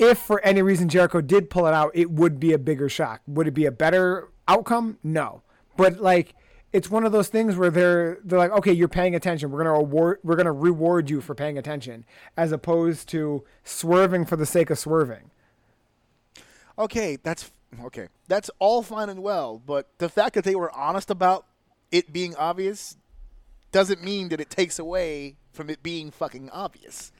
[0.00, 3.20] if for any reason Jericho did pull it out, it would be a bigger shock.
[3.28, 4.98] Would it be a better outcome?
[5.04, 5.42] No.
[5.76, 6.34] But like
[6.72, 9.50] it's one of those things where they're they're like, okay, you're paying attention.
[9.50, 12.04] We're gonna award we're gonna reward you for paying attention,
[12.36, 15.30] as opposed to swerving for the sake of swerving.
[16.78, 17.50] Okay, that's
[17.84, 18.08] okay.
[18.28, 21.46] That's all fine and well, but the fact that they were honest about
[21.90, 22.96] it being obvious
[23.70, 27.12] doesn't mean that it takes away from it being fucking obvious.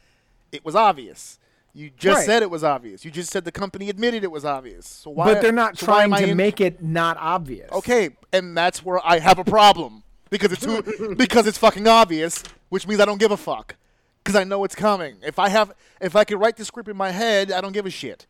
[0.51, 1.39] It was obvious.
[1.75, 2.27] You just Right.
[2.27, 3.05] said it was obvious.
[3.05, 4.87] You just said the company admitted it was obvious.
[4.87, 5.25] So why?
[5.33, 7.71] but they're not so trying to in- make it not obvious.
[7.73, 12.43] Okay, and that's where I have a problem because it's who, because it's fucking obvious,
[12.69, 13.77] which means I don't give a fuck
[14.23, 15.17] because I know it's coming.
[15.25, 17.87] If I have if I can write the script in my head, I don't give
[17.87, 18.27] a shit.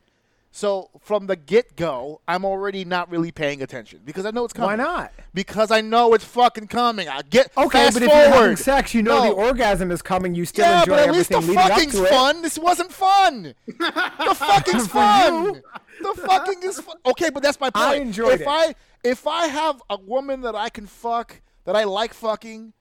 [0.54, 4.52] So from the get go, I'm already not really paying attention because I know it's
[4.52, 4.66] coming.
[4.68, 5.10] Why not?
[5.32, 7.08] Because I know it's fucking coming.
[7.08, 8.24] I get Okay, fast but if forward.
[8.28, 9.30] you're having sex, you know No.
[9.30, 10.34] the orgasm is coming.
[10.34, 12.08] You still yeah, enjoy but at least the fucking's it.
[12.08, 12.42] fun.
[12.42, 13.54] This wasn't fun.
[13.66, 15.62] The fucking's fun.
[16.02, 16.96] The fucking is fun.
[17.06, 17.86] Okay, but that's my point.
[17.86, 18.46] I enjoyed if it.
[18.48, 22.74] I if I have a woman that I can fuck that I like fucking,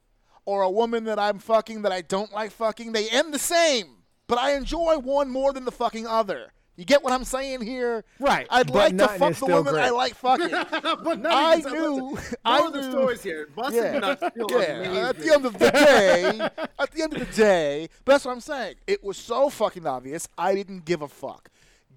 [0.46, 4.04] or a woman that I'm fucking that I don't like fucking, they end the same.
[4.28, 6.52] But I enjoy one more than the fucking other.
[6.78, 8.04] You get what I'm saying here?
[8.20, 10.50] Right, I'd but like to fuck the still woman I like fucking.
[10.72, 12.18] but none I of these- knew.
[12.46, 13.50] I moral of the stories here.
[13.56, 14.00] Busted Yeah.
[14.00, 14.98] nuts feel Yeah, amazing.
[14.98, 16.40] at the end of the day,
[16.80, 18.76] at the end of the day, but that's what I'm saying.
[18.88, 20.28] It was so fucking obvious.
[20.38, 21.50] I didn't give a fuck.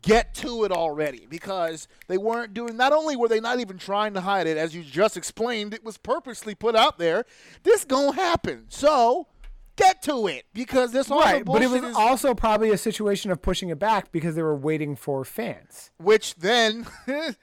[0.03, 2.77] Get to it already because they weren't doing.
[2.77, 5.83] Not only were they not even trying to hide it, as you just explained, it
[5.83, 7.25] was purposely put out there.
[7.63, 8.67] This gonna happen.
[8.69, 9.29] So
[9.77, 12.79] get to it because this all the Right, but it was is- also probably a
[12.79, 15.91] situation of pushing it back because they were waiting for fans.
[15.99, 16.87] which then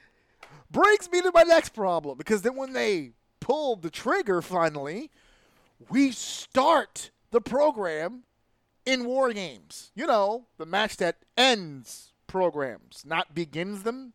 [0.70, 5.10] brings me to my next problem because then when they pulled the trigger finally,
[5.88, 8.22] we start the program
[8.86, 9.90] in war games.
[9.94, 14.12] You know, the match that ends programs, not begins them.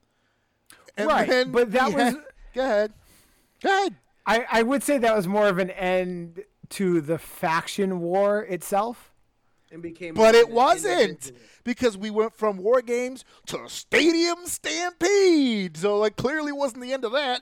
[0.96, 2.16] And Right, but that we was-
[2.54, 2.94] go ahead,
[3.62, 3.96] go ahead.
[4.26, 9.12] I, I would say that was more of an end to the faction war itself.
[9.72, 11.32] and became But it wasn't
[11.64, 15.78] because we went from war games to stadium stampede.
[15.78, 17.42] So like clearly wasn't the end of that.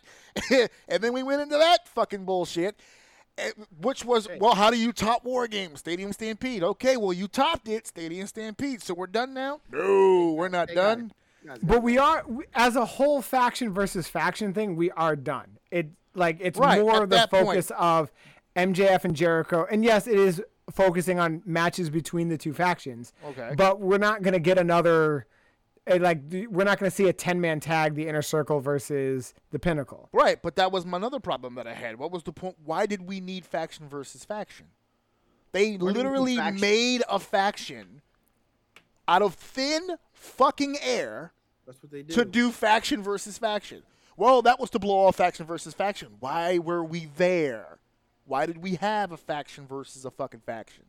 [0.87, 2.79] and then we went into that fucking bullshit.
[3.37, 5.79] eh, Which was well, how do you top war games?
[5.79, 6.63] Stadium Stampede.
[6.63, 8.81] Okay, well you topped it, Stadium Stampede.
[8.81, 9.61] So we're done now.
[9.71, 11.11] No, we're not Hey, done.
[11.45, 14.75] guys, guys, But we are as a whole faction versus faction thing.
[14.75, 15.57] We are done.
[15.71, 17.45] It like it's Right, more the that point.
[17.47, 18.11] focus of
[18.55, 20.41] MJF and Jericho, and yes, it is
[20.71, 23.13] focusing on matches between the two factions.
[23.25, 23.53] Okay.
[23.57, 25.27] but we're not gonna get another.
[25.87, 29.33] eh, Like we're not going to see a ten man tag, the inner circle versus
[29.51, 30.09] the pinnacle.
[30.11, 31.97] Right, but that was my another problem that I had.
[31.99, 32.55] What was the point?
[32.63, 34.67] Why did we need faction versus faction?
[35.51, 36.61] They do you mean literally faction?
[36.61, 38.01] made a faction
[39.07, 39.81] out of thin
[40.13, 41.31] fucking air
[41.67, 42.13] That's what they do.
[42.15, 43.83] to do faction versus faction.
[44.17, 46.13] Well, that was to blow off faction versus faction.
[46.19, 47.77] Why were we there?
[48.25, 50.83] Why did we have a faction versus a fucking faction?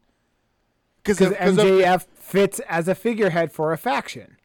[1.03, 4.37] Because of- MJF fits as a figurehead for a faction.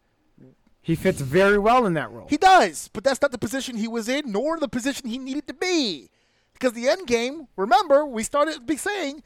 [0.84, 2.28] He fits very well in that role.
[2.30, 5.48] He does, but that's not the position he was in, nor the position he needed
[5.48, 6.10] to be.
[6.54, 9.22] Because the end game, remember, we started be saying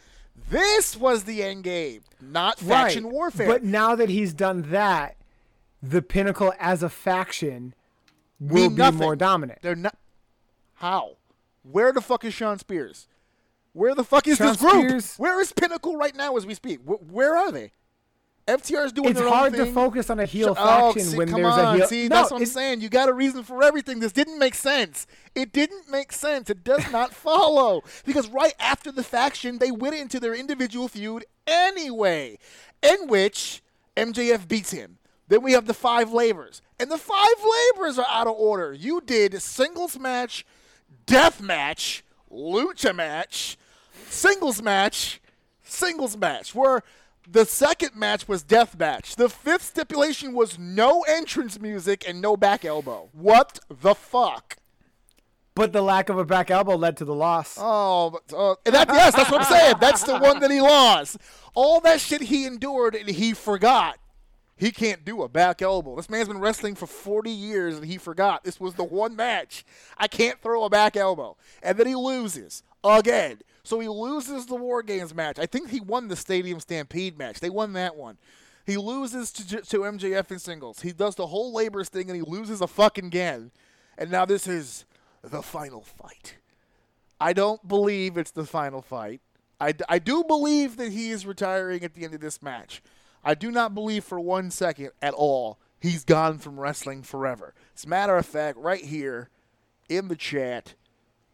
[0.50, 3.14] this was the end game, not faction Right.
[3.14, 3.48] warfare.
[3.48, 5.16] But now that he's done that,
[5.82, 7.74] the pinnacle as a faction
[8.40, 9.00] will be nothing.
[9.00, 9.60] more dominant.
[9.62, 9.98] They're not.
[10.76, 11.16] How?
[11.64, 13.08] Where the fuck is Shawn Spears?
[13.76, 14.86] Where the fuck is this group?
[14.88, 16.80] Spears- Where is Pinnacle right now as we speak?
[16.86, 17.74] Wh- where are they?
[18.48, 19.46] FTR is doing It's their own thing.
[19.48, 21.76] It's hard to focus on a heel Oh, faction see, when come there's on.
[21.76, 21.88] a heel.
[21.88, 22.50] See, no, that's what I'm saying.
[22.50, 22.82] That's what I'm saying.
[22.82, 24.00] You got a reason for everything.
[24.00, 25.08] This didn't make sense.
[25.34, 26.50] It didn't make sense.
[26.50, 27.82] It does not follow.
[28.06, 32.38] Because right after the faction, they went into their individual feud anyway,
[32.82, 33.62] in which
[33.98, 35.00] MJF beats him.
[35.28, 36.62] Then we have the five labors.
[36.80, 37.36] And the five
[37.76, 38.72] labors are out of order.
[38.74, 40.46] You did singles match,
[41.08, 43.58] death match, lucha match,
[44.10, 45.22] singles match,
[45.64, 46.84] singles match, where
[47.30, 49.16] the second match was death match.
[49.16, 53.10] The fifth stipulation was no entrance music and no back elbow.
[53.14, 54.58] What the fuck?
[55.56, 57.58] but the lack of a back elbow led to the loss.
[57.60, 59.76] Oh, but, uh, that, yes, that's what I'm saying.
[59.80, 61.18] That's the one that he lost.
[61.54, 63.98] All that shit he endured and he forgot.
[64.58, 65.96] He can't do a back elbow.
[65.96, 68.44] This man's been wrestling for 40 years and he forgot.
[68.44, 69.66] This was the one match.
[69.98, 71.38] I can't throw a back elbow.
[71.64, 72.64] And then he loses
[72.94, 73.40] again.
[73.64, 75.40] So he loses the War Games match.
[75.40, 77.40] I think he won the Stadium Stampede match.
[77.40, 78.18] They won that one.
[78.66, 80.82] He loses to, to MJF in singles.
[80.82, 83.52] He does the whole labors thing and he loses a fucking again.
[83.98, 84.86] And now this is
[85.22, 86.38] the final fight.
[87.20, 89.22] I don't believe it's the final fight.
[89.60, 92.82] I, I do believe that he is retiring at the end of this match.
[93.24, 97.54] I do not believe for one second at all he's gone from wrestling forever.
[97.76, 99.30] As a matter of fact, right here
[99.88, 100.74] in the chat,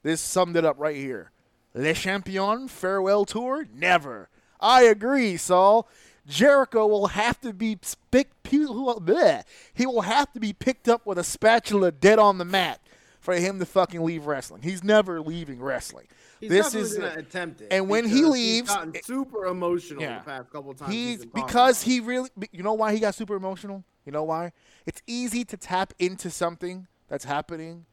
[0.04, 1.32] this summed it up right here.
[1.74, 3.66] Le Champion farewell tour?
[3.74, 4.30] Never.
[4.60, 5.88] I agree, Saul.
[6.28, 7.78] Jericho will have to be
[8.12, 9.44] pick, bleh.
[9.74, 12.80] he will have to be picked up with a spatula dead on the mat
[13.20, 14.62] for him to fucking leave wrestling.
[14.62, 16.08] He's never leaving wrestling.
[16.40, 17.68] He's this is gonna attempt it.
[17.72, 20.20] and when he leaves- he's gotten super emotional Yeah.
[20.20, 20.92] the past couple times.
[20.92, 23.84] He he's because he really you know why he got super emotional?
[24.06, 24.54] You know why?
[24.88, 27.86] It's easy to tap into something that's happening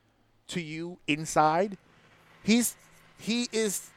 [0.49, 1.77] to you inside.
[2.43, 2.77] He's
[3.19, 3.91] he is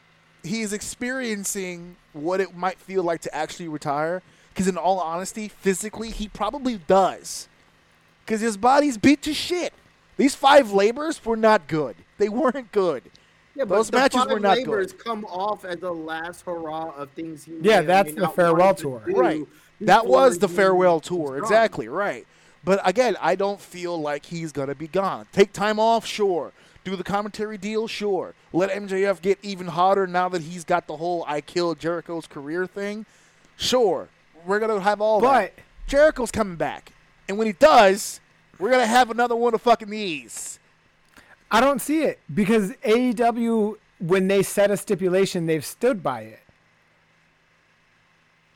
[0.43, 4.21] he is experiencing what it might feel like to actually retire
[4.55, 7.47] cuz in all honesty, physically he probably does.
[8.27, 9.73] Cuz his body's beat to shit.
[10.17, 11.95] These five labors were not good.
[12.17, 13.03] They weren't good.
[13.55, 15.03] Yeah, but Those the matches five were not labors good.
[15.03, 18.83] come off as the last hurrah of things he Yeah, that's the farewell want to
[18.83, 19.03] tour.
[19.07, 19.45] Right.
[19.81, 21.37] That was the farewell tour.
[21.37, 22.25] Exactly, right.
[22.63, 25.25] But again, I don't feel like he's going to be gone.
[25.31, 26.51] Take time off, sure.
[26.83, 28.33] Do the commentary deal, sure.
[28.53, 32.65] Let MJF get even hotter now that he's got the whole I killed Jericho's career
[32.65, 33.05] thing.
[33.55, 34.09] Sure.
[34.45, 35.55] We're going to have all that.
[35.55, 36.93] But- Jericho's coming back.
[37.27, 38.19] And when he does,
[38.57, 40.57] we're going to have another one of fucking these.
[41.51, 46.39] I don't see it because AEW, when they set a stipulation, they've stood by it.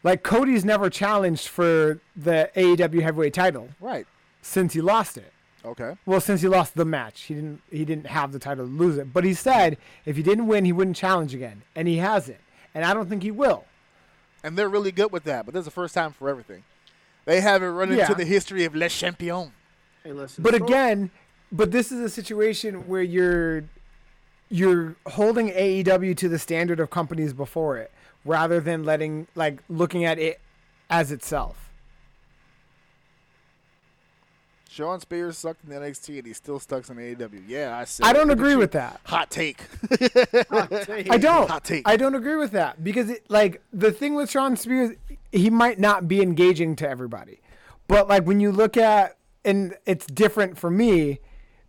[0.03, 4.05] Like Cody's never challenged for the AEW heavyweight title Right.
[4.41, 5.33] since he lost it.
[5.65, 5.95] Okay.
[6.05, 8.97] Well, since he lost the match, he didn't he didn't have the title to lose
[8.97, 9.11] it.
[9.11, 12.37] But he said if he didn't win, he wouldn't challenge again, and he hasn't.
[12.73, 13.65] And I don't think he will.
[14.43, 16.63] And they're really good with that, but this is the first time for everything.
[17.25, 18.01] They haven't run Yeah.
[18.03, 19.51] into the history of Les Champions.
[20.03, 21.09] Hey, listen, But again,
[21.51, 23.63] but this is a situation where you're
[24.49, 27.91] you're holding AEW to the standard of companies before it,
[28.23, 30.39] rather than letting like looking at it
[30.91, 31.64] as itself.
[34.75, 37.43] Shawn Spears sucked in NXT and he still sucks in AEW.
[37.47, 38.05] Yeah, I said.
[38.05, 38.57] I don't agree you.
[38.57, 38.99] with that.
[39.05, 39.63] Hot take.
[41.09, 41.49] I don't.
[41.49, 41.87] Hot take.
[41.87, 44.97] I don't agree with that because it, like the thing with Shawn Spears,
[45.31, 47.39] he might not be engaging to everybody,
[47.87, 49.15] but like when you look at
[49.45, 51.19] and it's different for me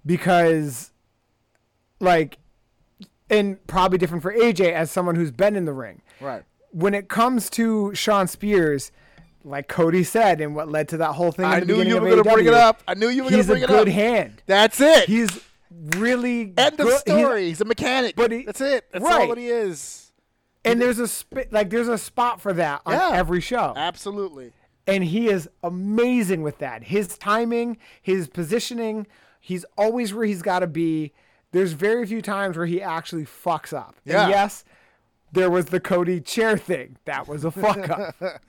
[0.05, 0.91] because
[2.01, 2.39] like
[3.31, 6.03] and probably different for AJ as someone who's been in the ring.
[6.21, 6.43] right.
[6.73, 8.91] When it comes to Shawn Spears,
[9.47, 12.11] like Cody said, and what led to that whole thing, in I knew you were
[12.11, 12.83] going to bring it up.
[12.89, 13.71] I knew you were going to bring it up.
[13.71, 14.43] He's a good hand.
[14.47, 15.05] That's it.
[15.09, 15.41] He's
[15.71, 16.87] really End of good.
[16.89, 17.47] he's- story.
[17.49, 18.17] He's, a mechanic.
[18.17, 18.87] but he- That's it.
[18.93, 19.23] That's right.
[19.23, 20.13] all that he is.
[20.65, 23.11] and there's a sp- like there's a spot for that on Yeah.
[23.15, 23.73] every show.
[23.77, 24.53] Absolutely.
[24.89, 26.85] and he is amazing with that.
[26.85, 29.07] His timing, his positioning,
[29.41, 31.13] he's always where he's got to be.
[31.53, 33.95] There's very few times where he actually fucks up.
[34.05, 34.23] Yeah.
[34.25, 34.65] And yes,
[35.33, 36.97] there was the Cody chair thing.
[37.05, 38.15] That was a fuck up.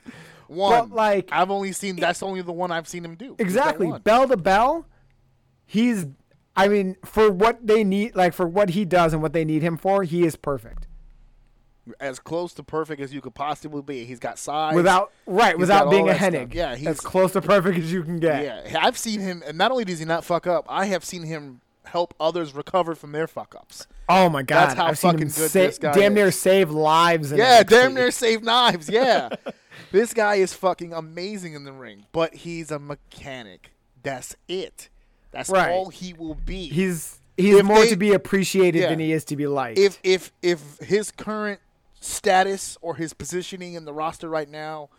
[0.48, 0.90] One.
[0.90, 1.96] But, like- I've only seen.
[1.98, 3.36] That's only the one I've seen him do.
[3.40, 3.92] Exactly.
[4.04, 4.86] Bell to bell,
[5.66, 6.06] he's
[6.56, 9.62] I mean, for what they need like for what he does and what they need
[9.62, 10.88] him for, he is perfect.
[12.02, 14.04] As close to perfect as you could possibly be.
[14.04, 14.76] He's got size.
[14.76, 16.14] Without right, without being a.
[16.14, 16.54] Hennig.
[16.54, 18.44] Yeah, he's- as close to perfect as you can get.
[18.44, 21.24] Yeah, I've seen him, and not only does he not fuck up, I have seen
[21.24, 23.88] him help others recover from their fuck ups.
[24.10, 24.66] Oh my god.
[24.68, 26.38] That's how I've fucking good sa- this guy damn near is.
[26.42, 27.70] save lives in Yeah, NXT.
[27.70, 28.90] damn near save knives.
[28.90, 29.30] Yeah,
[29.92, 33.72] this guy is fucking amazing in the ring, but he's a mechanic.
[34.04, 34.90] That's it.
[35.32, 35.72] That's Right.
[35.72, 36.68] all he will be.
[36.70, 38.90] He's he's If more they- to be appreciated Yeah.
[38.90, 39.78] than he is to be liked.
[39.80, 41.60] if if if his current
[42.00, 44.90] status or his positioning in the roster right now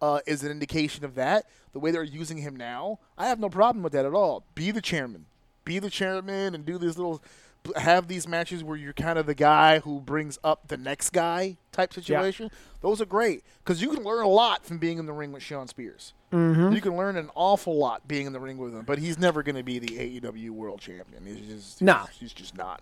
[0.00, 1.46] uh, is an indication of that.
[1.72, 4.44] The way they're using him now, I have no problem with that at all.
[4.54, 5.26] Be the chairman,
[5.64, 7.22] be the chairman, and do these little
[7.76, 11.56] have these matches where you're kind of the guy who brings up the next guy
[11.72, 12.50] type situation.
[12.80, 15.42] Those are great because you can learn a lot from being in the ring with
[15.42, 16.12] Shawn Spears.
[16.32, 16.72] Mm-hmm.
[16.72, 19.42] You can learn an awful lot being in the ring with him, but he's never
[19.42, 21.24] going to be the AEW World Champion.
[21.24, 22.06] He's just No.
[22.18, 22.80] he's just not.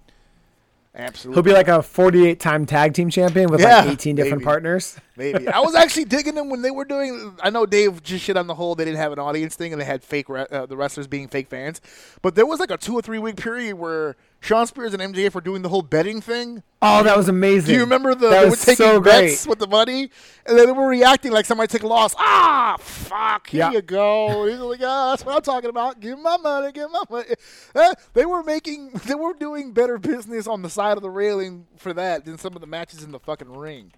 [0.97, 4.36] Absolutely, He'll be like a 48 time tag team champion with Yeah, like 18 different
[4.39, 4.44] maybe.
[4.44, 4.97] partners.
[5.16, 7.36] Maybe I was actually digging them when they were doing.
[7.43, 8.77] I know Dave just shit on the whole.
[8.77, 11.27] They didn't have an audience thing, and they had fake re- uh, the wrestlers being
[11.27, 11.81] fake fans.
[12.23, 14.15] But there was like a two or three week period where
[14.45, 16.62] Shawn Spears and MJF were doing the whole betting thing.
[16.83, 17.69] Oh, that was amazing.
[17.69, 19.51] Do you remember the that they were taking so bets great.
[19.51, 20.11] with the money,
[20.45, 22.15] and then they were reacting like somebody took a loss.
[22.19, 23.49] Ah, fuck!
[23.49, 23.71] Here Yeah.
[23.73, 24.47] you go.
[24.47, 25.99] He's like, ah, that's what I'm talking about.
[25.99, 26.73] Give me my money.
[26.73, 27.35] Give me my money.
[27.75, 31.66] Eh, they were making, they were doing better business on the side of the railing
[31.79, 33.93] for that than some of the matches in the fucking ring.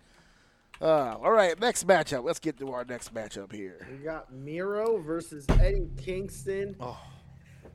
[0.80, 2.22] Uh, all right, next matchup.
[2.22, 3.86] Let's get to our next matchup here.
[3.90, 6.76] We got Miro versus Eddie Kingston.
[6.78, 7.00] Oh,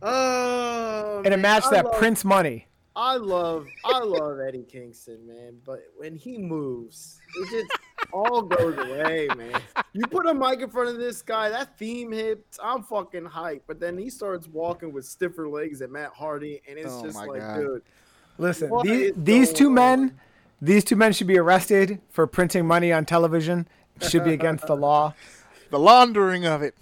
[0.01, 2.67] oh In a man, match I that love- prints money.
[2.93, 5.59] I love I love Eddie Kingston, man.
[5.65, 7.71] But when he moves, it just
[8.11, 9.61] all goes away, man.
[9.93, 13.61] You put a mic in front of this guy, that theme hits, I'm fucking hyped.
[13.65, 17.15] But then he starts walking with stiffer legs than Matt Hardy, and it's Oh just
[17.15, 17.55] like, God.
[17.59, 17.81] dude,
[18.37, 20.19] Listen, these, these two going men,
[20.61, 23.69] these two men should be arrested for printing money on television.
[24.01, 25.13] It should be against the law.
[25.69, 26.75] The laundering of it.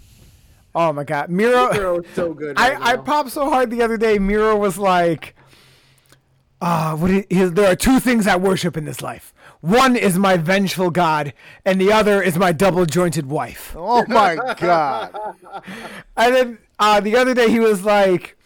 [0.74, 1.72] Oh my God, Miro.
[1.72, 2.58] Miro's so good.
[2.58, 4.18] Right I, I popped so hard the other day.
[4.18, 5.34] Miro was like,
[6.60, 7.10] "Ah, what?
[7.10, 9.32] He, he- there are two things I worship in this life.
[9.60, 11.32] One is my vengeful God,
[11.64, 15.12] and the other is my double-jointed wife." Oh my god.
[16.16, 18.36] And then uh, the other day he was like,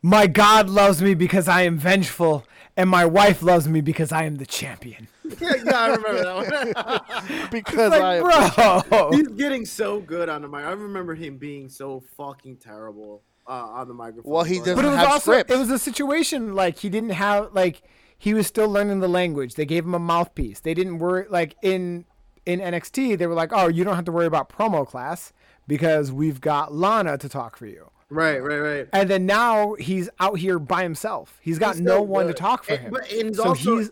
[0.00, 2.44] "My God loves me because I am vengeful,
[2.76, 5.08] and my wife loves me because I am the champion."
[5.40, 7.48] yeah, yeah, I remember that one.
[7.50, 10.64] Because I Like, am bro, He's getting so good on the mic.
[10.64, 14.30] I remember him being so fucking terrible uh, on the microphone.
[14.32, 15.52] Well, he doesn't but it was have also scripts.
[15.52, 17.82] it was a situation like he didn't have like
[18.18, 19.54] he was still learning the language.
[19.54, 20.60] They gave him a mouthpiece.
[20.60, 22.04] They didn't worry like in
[22.46, 23.18] in NXT.
[23.18, 25.32] They were like, "Oh, you don't have to worry about promo class
[25.66, 28.88] because we've got Lana to talk for you." Right, right, right.
[28.92, 31.38] And then now he's out here by himself.
[31.40, 32.90] He's got He's no so one to talk for And- him.
[32.92, 33.90] But and it's so also he's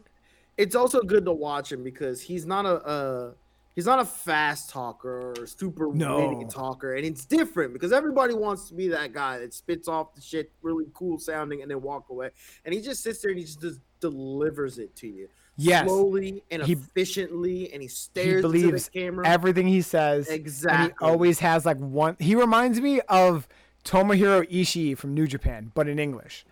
[0.60, 3.32] it's also good to watch him because he's not a uh,
[3.74, 6.28] he's not a fast talker or super No.
[6.28, 10.14] witty talker, and it's different because everybody wants to be that guy that spits off
[10.14, 12.30] the shit really cool sounding and then walk away,
[12.64, 15.28] and he just sits there and he just, just delivers it to you.
[15.56, 15.84] Yes.
[15.86, 19.26] slowly and He- efficiently, and he he stares into believes the camera.
[19.28, 20.28] everything he says.
[20.28, 20.94] And Exactly.
[21.06, 22.16] he always has like one.
[22.18, 23.46] He reminds me of
[23.84, 26.46] Tomohiro Ishii from New Japan, but in English.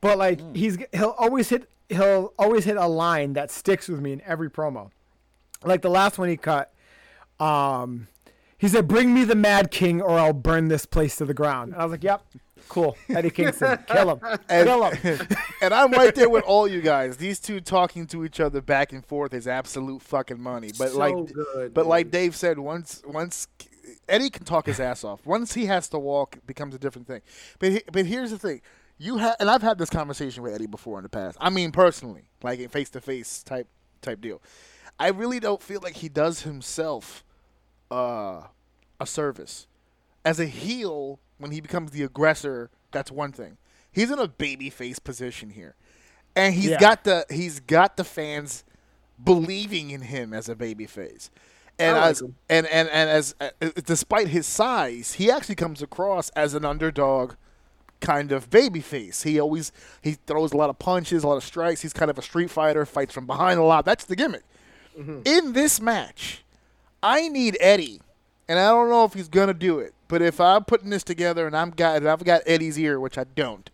[0.00, 0.54] But like Hmm.
[0.54, 4.50] he's he'll always hit he'll always hit a line that sticks with me in every
[4.50, 4.90] promo.
[5.64, 6.72] Like the last one he cut,
[7.40, 8.08] um,
[8.56, 11.72] he said, "Bring me the Mad King, or I'll burn this place to the ground."
[11.72, 12.22] And I was like, "Yep,
[12.68, 15.26] cool, Eddie Kingston, kill him, kill him."
[15.62, 17.16] and I'm right there with all you guys.
[17.16, 20.70] These two talking to each other back and forth is absolute fucking money.
[20.78, 22.10] But So like, good, but like.
[22.10, 23.48] Dave said, once once
[24.08, 25.24] Eddie can talk his ass off.
[25.26, 27.20] Once he has to walk, it becomes a different thing.
[27.58, 28.60] But he, but here's the thing:
[28.98, 31.36] you have, and I've had this conversation with Eddie before in the past.
[31.40, 33.68] I mean, personally, like a face to face type
[34.02, 34.42] type deal.
[34.98, 37.24] I really don't feel like he does himself
[37.90, 38.42] uh,
[39.00, 39.66] a service.
[40.24, 43.56] As a heel, when he becomes the aggressor, that's one thing.
[43.92, 45.74] He's in a baby face position here,
[46.36, 46.78] and he's Yeah.
[46.80, 48.64] got the he's got the fans
[49.22, 51.30] believing in him as a baby face.
[51.78, 53.50] And like as and and and as uh,
[53.84, 57.34] despite his size, he actually comes across as an underdog
[58.00, 59.22] kind of baby face.
[59.22, 59.72] He always
[60.02, 61.82] he throws a lot of punches, a lot of strikes.
[61.82, 63.84] He's kind of a street fighter, fights from behind a lot.
[63.84, 64.44] That's the gimmick.
[64.98, 65.20] Mm-hmm.
[65.24, 66.44] In this match,
[67.02, 68.00] I need Eddie,
[68.48, 69.94] and I don't know if he's gonna do it.
[70.08, 73.18] But if I'm putting this together and I'm got and I've got Eddie's ear, which
[73.18, 73.68] I don't,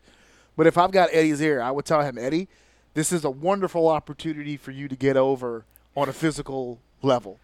[0.56, 2.48] but if I've got Eddie's ear, I would tell him, Eddie,
[2.94, 5.64] this is a wonderful opportunity for you to get over
[5.96, 7.38] on a physical level,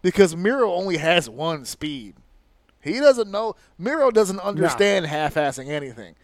[0.00, 2.14] because Miro only has one speed.
[2.82, 3.56] He doesn't know.
[3.78, 6.14] Miro doesn't understand half-assing anything.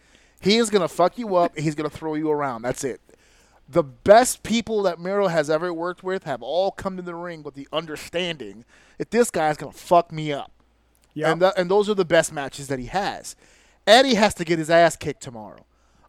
[0.41, 1.55] He is gonna fuck you up.
[1.55, 2.61] and He's gonna throw you around.
[2.61, 3.01] That's it.
[3.67, 7.43] The best people that Miro has ever worked with have all come to the ring
[7.43, 8.65] with the understanding
[8.97, 10.51] that this guy's gonna fuck me up.
[11.13, 11.31] Yep.
[11.31, 13.35] And, th- and those are the best matches that he has.
[13.87, 15.65] Eddie has to get his ass kicked tomorrow.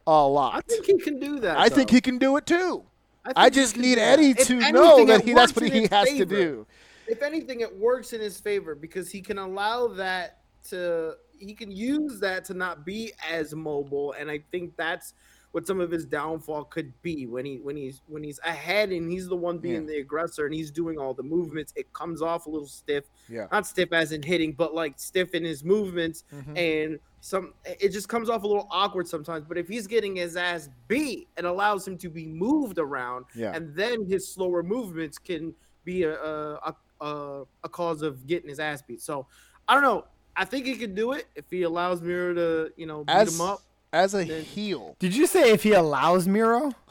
[0.06, 0.54] A lot.
[0.56, 1.56] I think he can do that.
[1.58, 2.84] I think he can do it too.
[3.24, 4.18] I I, just need do that.
[4.18, 6.66] Eddie If to anything, know that he that's what he his has to do.
[7.06, 11.70] If anything, it works in his favor because he can allow that to he can
[11.70, 15.14] use that to not be as mobile, and I think that's
[15.52, 19.10] what some of his downfall could be when he when he's when he's ahead and
[19.10, 19.86] he's the one being Yeah.
[19.94, 21.72] the aggressor and he's doing all the movements.
[21.74, 23.48] It comes off a little stiff, Yeah.
[23.50, 26.56] not stiff as in hitting, but like stiff in his movements Mhm.
[26.56, 29.44] and some it just comes off a little awkward sometimes.
[29.44, 33.50] But if he's getting his ass beat, it allows him to be moved around, Yeah.
[33.52, 35.52] and then his slower movements can
[35.84, 39.02] be a a, a a cause of getting his ass beat.
[39.02, 39.26] So
[39.66, 40.04] I don't know.
[40.40, 43.34] I think he could do it if he allows Miro to you know beat As
[43.34, 43.60] him up.
[43.92, 46.72] as a Then- heel, Did you say if he allows Miro?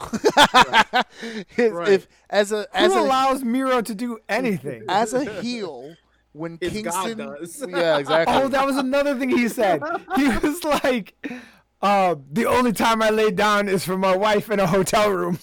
[1.56, 1.88] if, Right.
[1.88, 4.84] if as a as Who a allows Miro to do anything?
[4.88, 5.96] as a heel
[6.32, 7.64] when His God Kingston does.
[7.68, 9.82] yeah exactly Oh, that was another thing he said.
[10.14, 11.14] He was like,
[11.82, 15.40] uh, "The only time I lay down is for my wife in a hotel room."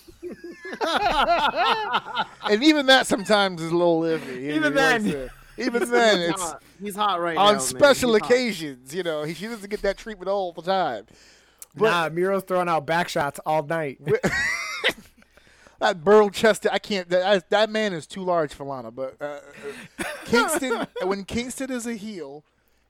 [2.43, 4.39] and even that sometimes is a little iffy.
[4.41, 5.29] He- Even then.
[5.57, 6.61] even then, it's hot.
[6.81, 7.41] He's hot right now.
[7.45, 7.61] on man.
[7.61, 8.31] special He's hot.
[8.31, 8.93] occasions.
[8.95, 11.05] You know, he, she doesn't get that treatment all the time.
[11.75, 13.99] But- nah, Miro's throwing out back shots all night.
[15.79, 17.07] That Burl chested, I can't.
[17.09, 18.89] That, that man is too large for Lana.
[18.89, 19.41] But uh,
[19.99, 22.43] uh, Kingston, when Kingston is a heel,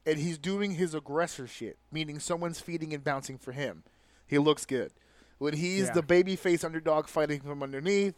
[0.05, 3.83] and he's doing his aggressor shit, meaning someone's feeding and bouncing for him,
[4.25, 4.93] he looks good.
[5.37, 5.93] When he's Yeah.
[5.95, 8.15] the babyface underdog fighting from underneath,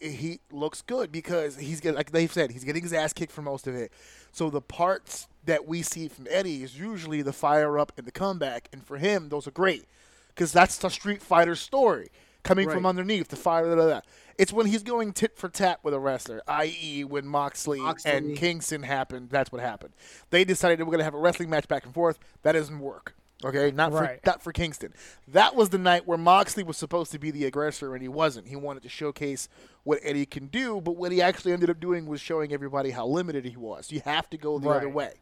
[0.00, 3.32] he, he looks good because he's getting, like they've said, he's getting his ass kicked
[3.32, 3.92] for most of it.
[4.32, 8.12] So the parts that we see from Eddie is usually the fire up and the
[8.12, 9.86] comeback, and for him, those are great
[10.28, 12.10] because that's the Street Fighter story
[12.42, 13.68] coming from underneath the fire.
[13.68, 14.00] Da, da, da.
[14.38, 18.10] It's when he's going tit for tat with a wrestler, i.e., when Moxley, Moxley.
[18.10, 19.28] and Kingston happened.
[19.28, 19.92] That's what happened.
[20.30, 22.18] They decided they were going to have a wrestling match back and forth.
[22.42, 23.14] That doesn't work.
[23.42, 24.92] Okay, not for not for Kingston.
[25.28, 28.48] That was the night where Moxley was supposed to be the aggressor and he wasn't.
[28.48, 29.48] He wanted to showcase
[29.82, 33.06] what Eddie can do, but what he actually ended up doing was showing everybody how
[33.06, 33.90] limited he was.
[33.90, 35.14] You have to go the other way.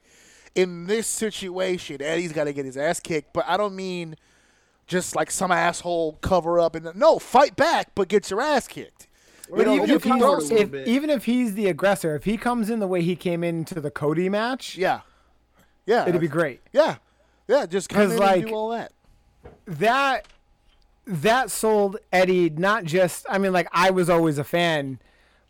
[0.55, 4.17] In this situation, Eddie's got to get his ass kicked, but I don't mean
[4.89, 9.07] just like some asshole cover up and no, fight back, but get your ass kicked.
[9.49, 11.69] Well, You know, even if, can he's, throw a little if, even if he's the
[11.69, 15.03] aggressor, if he comes in the way he came into the Cody match, Yeah,
[15.87, 16.61] yeah, it'd be great.
[16.73, 16.97] Yeah,
[17.49, 18.93] yeah, just come in like, and do all that.
[19.67, 20.27] that
[21.07, 25.01] that sold Eddie not just I mean like I was always a fan,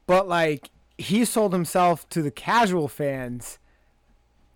[0.06, 3.58] but like he sold himself to the casual fans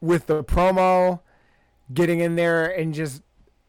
[0.00, 1.20] with the promo,
[1.92, 3.22] getting in there and just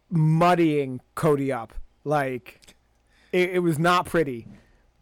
[0.10, 1.74] muddying Cody up.
[2.04, 2.76] Like
[3.32, 4.48] it, it was not pretty.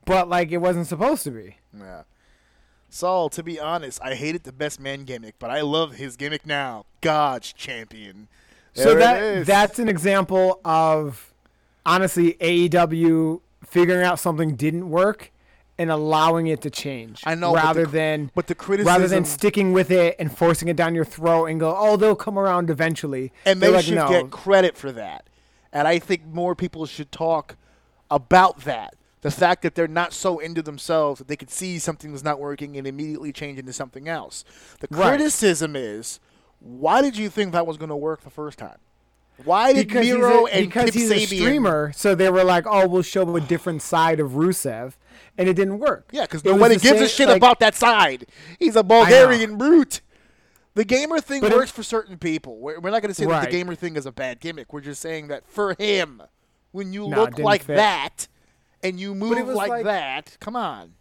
[0.06, 1.57] But like it wasn't supposed to be.
[1.77, 2.03] Yeah.
[2.89, 6.45] Saul, to be honest, I hated the best man gimmick, but I love his gimmick
[6.45, 6.85] now.
[6.99, 8.27] God's champion.
[8.73, 11.34] So that that's an example of
[11.85, 15.31] honestly AEW figuring out something didn't work
[15.77, 17.22] and allowing it to change.
[17.26, 20.35] I know, but rather the- than but the criticism rather than sticking with it and
[20.35, 23.31] forcing it down your throat and go, oh, they'll come around eventually.
[23.45, 24.07] and They're like, should no.
[24.10, 25.27] get credit for that.
[25.73, 27.56] And I think more people should talk
[28.10, 28.95] about that.
[29.22, 32.39] The fact that they're not so into themselves that they could see something was not
[32.39, 34.43] working and immediately change into something else.
[34.81, 35.10] The Right.
[35.10, 36.19] criticism is,
[36.61, 38.77] why did you think that was going to work the first time?
[39.43, 42.43] Why did because Miro he's a, and because Kip he's a streamer, so they were
[42.43, 44.93] like, "Oh, we'll show a different side of Rusev,"
[45.35, 46.09] and it didn't work.
[46.11, 48.27] Yeah, because It nobody gives a shit like, about that side.
[48.59, 50.01] He's a Bulgarian brute.
[50.75, 52.57] The gamer thing But it- works for certain people.
[52.59, 54.71] We're, we're not going to say that the gamer thing is a bad gimmick.
[54.71, 56.21] We're just saying that for him,
[56.71, 57.75] when you Nah, look like fit.
[57.77, 58.27] that
[58.83, 60.93] and you move like, like- that, come on.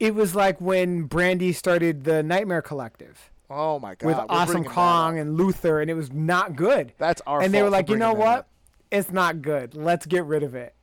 [0.00, 3.30] It was like when Brandi started the Nightmare Collective.
[3.54, 6.94] Oh my god, with we're Awesome Kong and Luther, and it was not good.
[6.98, 8.38] That's our And they were like, you know what?
[8.38, 8.48] up."
[8.90, 9.74] It's not good.
[9.74, 10.74] Let's get rid of it.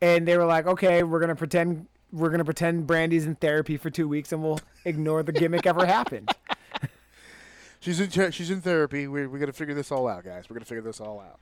[0.00, 3.90] And they were like, okay, we're gonna pretend we're gonna pretend Brandi's in therapy for
[3.90, 6.30] two weeks, and we'll ignore the gimmick ever happened.
[7.80, 9.06] She's in ter- she's in therapy.
[9.06, 10.50] We're we're gonna figure this all out, guys.
[10.50, 11.38] We're gonna figure this all out.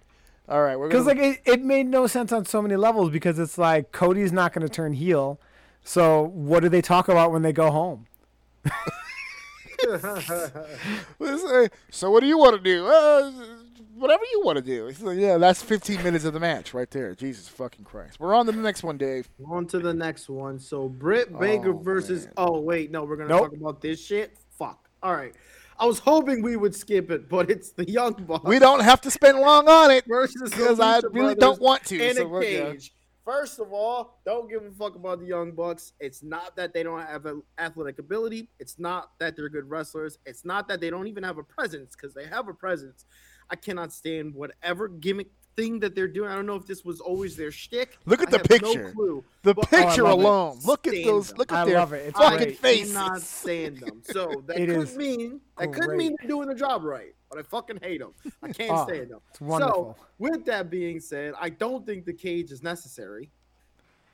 [0.49, 3.11] All right, we're gonna Because like it, it made no sense on so many levels.
[3.11, 5.41] Because it's like Cody's not gonna turn heel.
[5.83, 8.07] So what do they talk about when they go home?
[11.91, 12.87] So what do you want to do?
[12.87, 13.31] Uh,
[13.95, 14.87] whatever you want to do.
[14.89, 17.15] It's like, yeah, that's 15 minutes of the match right there.
[17.15, 18.21] Jesus fucking Christ.
[18.21, 19.29] We're on to the next one, Dave.
[19.51, 20.59] On to the next one.
[20.59, 22.25] So Britt Baker Oh, versus.
[22.27, 22.35] man.
[22.37, 23.51] Oh wait, no, we're gonna Nope.
[23.51, 24.37] talk about this shit.
[24.59, 24.89] Fuck.
[25.03, 25.35] All right.
[25.79, 29.03] I was hoping we would skip it, but it's the Young Bucks We don't have
[29.03, 32.03] to spend long on it versus because I really Brothers don't want to.
[32.03, 32.95] in so a cage.
[33.27, 35.95] First of all, don't give a fuck about the Young Bucks.
[35.99, 38.51] It's not that they don't have a athletic ability.
[38.61, 40.19] It's not that they're good wrestlers.
[40.25, 43.05] It's not that they don't even have a presence because they have a presence.
[43.51, 45.27] I cannot stand whatever gimmick
[45.57, 46.31] thing that they're doing.
[46.31, 47.99] I don't know if this was always their shtick.
[48.07, 48.85] Look at I the have picture.
[48.85, 49.25] No clue.
[49.43, 50.25] The But picture love it.
[50.25, 50.59] alone.
[50.65, 51.29] Look at Stand those.
[51.31, 51.39] them.
[51.39, 52.07] Look at I their love it.
[52.07, 52.51] It's fucking great.
[52.51, 52.93] I faces.
[52.93, 54.03] cannot stand them.
[54.05, 57.16] So that It could is mean that could mean they're doing the job right.
[57.29, 58.11] But I fucking hate him.
[58.43, 59.19] I can't Oh, stand him.
[59.31, 59.97] it's wonderful.
[59.99, 63.31] So, with that being said, I don't think the cage is necessary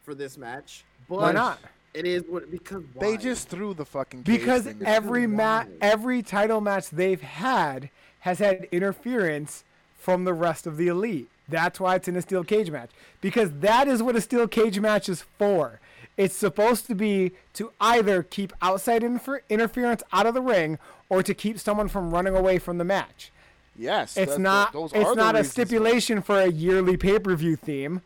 [0.02, 0.84] for this match.
[1.08, 1.58] But Why not?
[1.94, 4.80] It is what because They just threw the fucking cage Because thing.
[4.84, 7.90] every match, every title match they've had
[8.20, 9.64] has had interference
[9.98, 11.28] from the rest of the elite.
[11.48, 12.90] That's why it's in a steel cage match.
[13.20, 15.80] Because that is what a steel cage match is for.
[16.16, 20.78] It's supposed to be to either keep outside infer- interference out of the ring
[21.12, 23.30] or to keep someone from running away from the match.
[23.76, 24.72] yes, It's that- not.
[24.72, 28.00] those It's the not a stipulation for a yearly pay per view theme.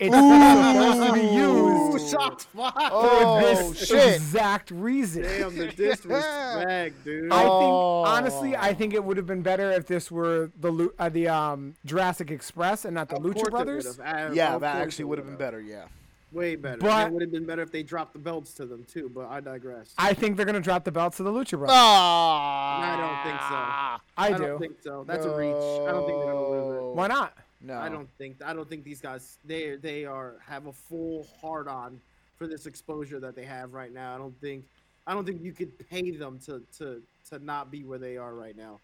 [0.00, 2.72] It's supposed to be Ooh, used shots fired.
[2.72, 4.14] for Oh this shit!
[4.14, 5.22] exact reason.
[5.24, 7.32] Damn the disrespect, dude.
[7.32, 8.04] I Oh.
[8.04, 11.26] think honestly, I think it would have been better if this were the uh, the
[11.28, 13.98] um, Jurassic Express and not the Of Lucha Brothers.
[13.98, 14.34] would've.
[14.36, 15.60] Yeah, of that actually would have been better.
[15.60, 15.84] Yeah.
[16.30, 16.78] Way better.
[16.78, 19.10] But- it would have been better if they dropped the belts to them too.
[19.14, 19.94] But I digress.
[19.96, 21.70] I think they're gonna drop the belts to the Lucha Brothers.
[21.70, 24.12] Ah, I don't think so.
[24.16, 24.46] I, do.
[24.46, 25.04] don't think so.
[25.06, 25.54] That's a reach.
[25.54, 26.96] I don't think they're gonna lose it.
[26.96, 27.36] Why not?
[27.60, 31.26] No, I don't think I don't think these guys they they are have a full
[31.40, 32.00] hard on
[32.36, 34.14] for this exposure that they have right now.
[34.14, 34.64] I don't think
[35.06, 38.34] I don't think you could pay them to to to not be where they are
[38.34, 38.78] right now.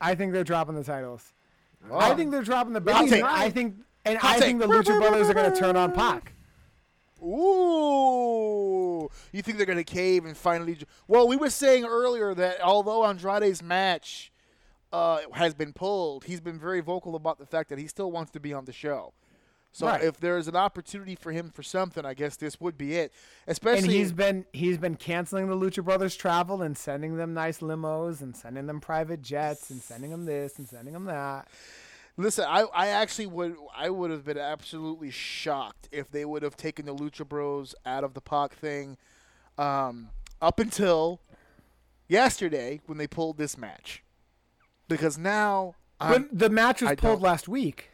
[0.00, 1.32] I think they're dropping the titles.
[1.90, 1.98] Oh.
[1.98, 3.10] I think they're dropping the Hot belts.
[3.10, 3.24] take.
[3.24, 4.66] I think, and Hot I think the.
[4.66, 6.32] Lucha Brothers are gonna turn on Pac.
[7.22, 10.74] Ooh, you think they're gonna cave and finally?
[10.74, 14.32] ju- Well, we were saying earlier that although Andrade's match
[14.92, 18.32] uh, has been pulled, he's been very vocal about the fact that he still wants
[18.32, 19.12] to be on the show.
[19.72, 20.02] So Right.
[20.02, 23.12] if there's an opportunity for him for something, I guess this would be it.
[23.46, 27.58] And Especially he's been he's been canceling the Lucha Brothers travel and sending them nice
[27.60, 31.46] limos and sending them private jets and sending them this and sending them that.
[32.16, 36.56] Listen, I, I actually would I would have been absolutely shocked if they would have
[36.56, 38.96] taken the Lucha Bros out of the Pac thing
[39.56, 40.10] um,
[40.42, 41.20] up until
[42.08, 44.02] yesterday when they pulled this match.
[44.88, 47.90] Because now I'm, But the match was I pulled don't- last week.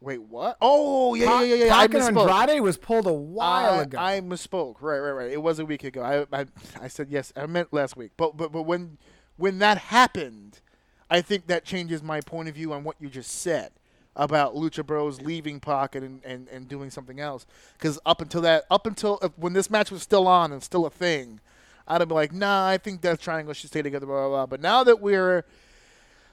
[0.00, 0.56] wait what?
[0.60, 1.76] Oh yeah Pac, yeah yeah yeah.
[1.76, 2.18] I Pac and.
[2.18, 3.98] Andrade was pulled a while I, ago.
[3.98, 4.76] I misspoke.
[4.80, 5.30] Right right right.
[5.32, 6.02] It was a week ago.
[6.02, 6.46] I, I
[6.80, 7.32] I said yes.
[7.36, 8.12] I meant last week.
[8.16, 8.98] But but but when
[9.36, 10.60] when that happened,
[11.10, 13.72] I think that changes my point of view on what you just said
[14.16, 17.46] about Lucha Bros leaving Pocket and, and, and doing something else.
[17.74, 20.84] Because up until that, up until uh, when this match was still on and still
[20.86, 21.40] a thing,
[21.86, 24.46] I'd have been like, nah, I think Death triangle should stay together, blah blah blah.
[24.46, 25.44] But now that we're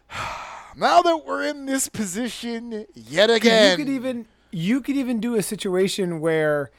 [0.76, 5.36] now that we're in this position yet again, You could even you could even do
[5.36, 6.72] a situation where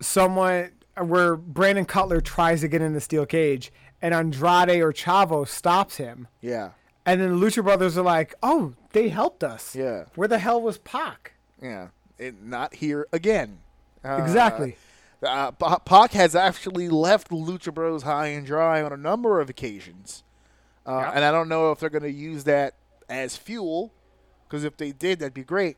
[0.00, 3.72] someone where Brandon Cutler tries to get in the steel cage
[4.02, 6.28] and Andrade or Chavo stops him.
[6.40, 6.70] yeah.
[7.06, 9.74] And then the Lucha Brothers are like, "Oh, they helped us.
[9.74, 10.04] Yeah.
[10.14, 11.32] Where the hell was Pac?"
[11.62, 13.58] Yeah, it, not here again.
[14.04, 14.76] Uh, Exactly.
[15.22, 20.22] Uh, Pac has actually left Lucha Bros high and dry on a number of occasions,
[20.86, 22.74] uh, and I don't know if they're going to use that
[23.08, 23.92] as fuel.
[24.48, 25.76] Because if they did, that'd be great.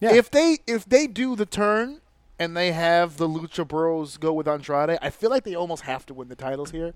[0.00, 0.12] Yeah.
[0.14, 2.00] If they if they do the turn
[2.38, 6.04] and they have the Lucha Bros go with Andrade, I feel like they almost have
[6.06, 6.94] to win the titles here.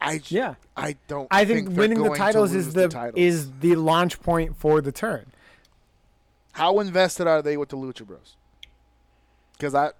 [0.00, 0.54] I j- Yeah.
[0.76, 1.26] I don't.
[1.30, 3.20] I think, they're winning the titles is lose the, titles.
[3.20, 5.26] is the launch point for the turn.
[6.52, 8.36] how invested are they with the Lucha Bros?
[9.52, 9.90] Because I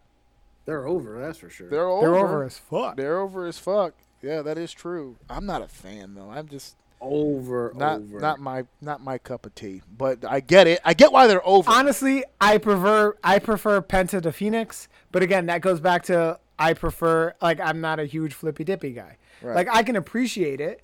[0.66, 1.68] They're over, that's for sure.
[1.68, 2.06] they're over.
[2.06, 2.96] They're over as fuck.
[2.96, 3.94] They're over as fuck.
[4.22, 5.16] Yeah, that is true.
[5.28, 6.30] I'm not a fan though.
[6.30, 8.18] I'm just over, not over.
[8.20, 9.82] not my not my cup of tea.
[9.96, 10.80] But I get it.
[10.84, 11.70] I get why they're over.
[11.70, 16.74] Honestly, I prefer I prefer Penta to Fénix, but again, that goes back to I
[16.74, 19.16] prefer like I'm not a huge flippy dippy guy.
[19.42, 19.54] Right.
[19.56, 20.82] Like I can appreciate it,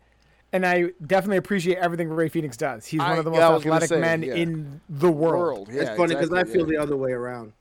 [0.53, 2.87] and I definitely appreciate everything Rey Fénix does.
[2.87, 4.35] He's I- one of the most was gonna athletic say, men yeah.
[4.35, 5.41] in the world.
[5.41, 5.69] world.
[5.73, 6.79] Yeah, it's funny because exactly, I feel yeah.
[6.79, 7.53] the other way around.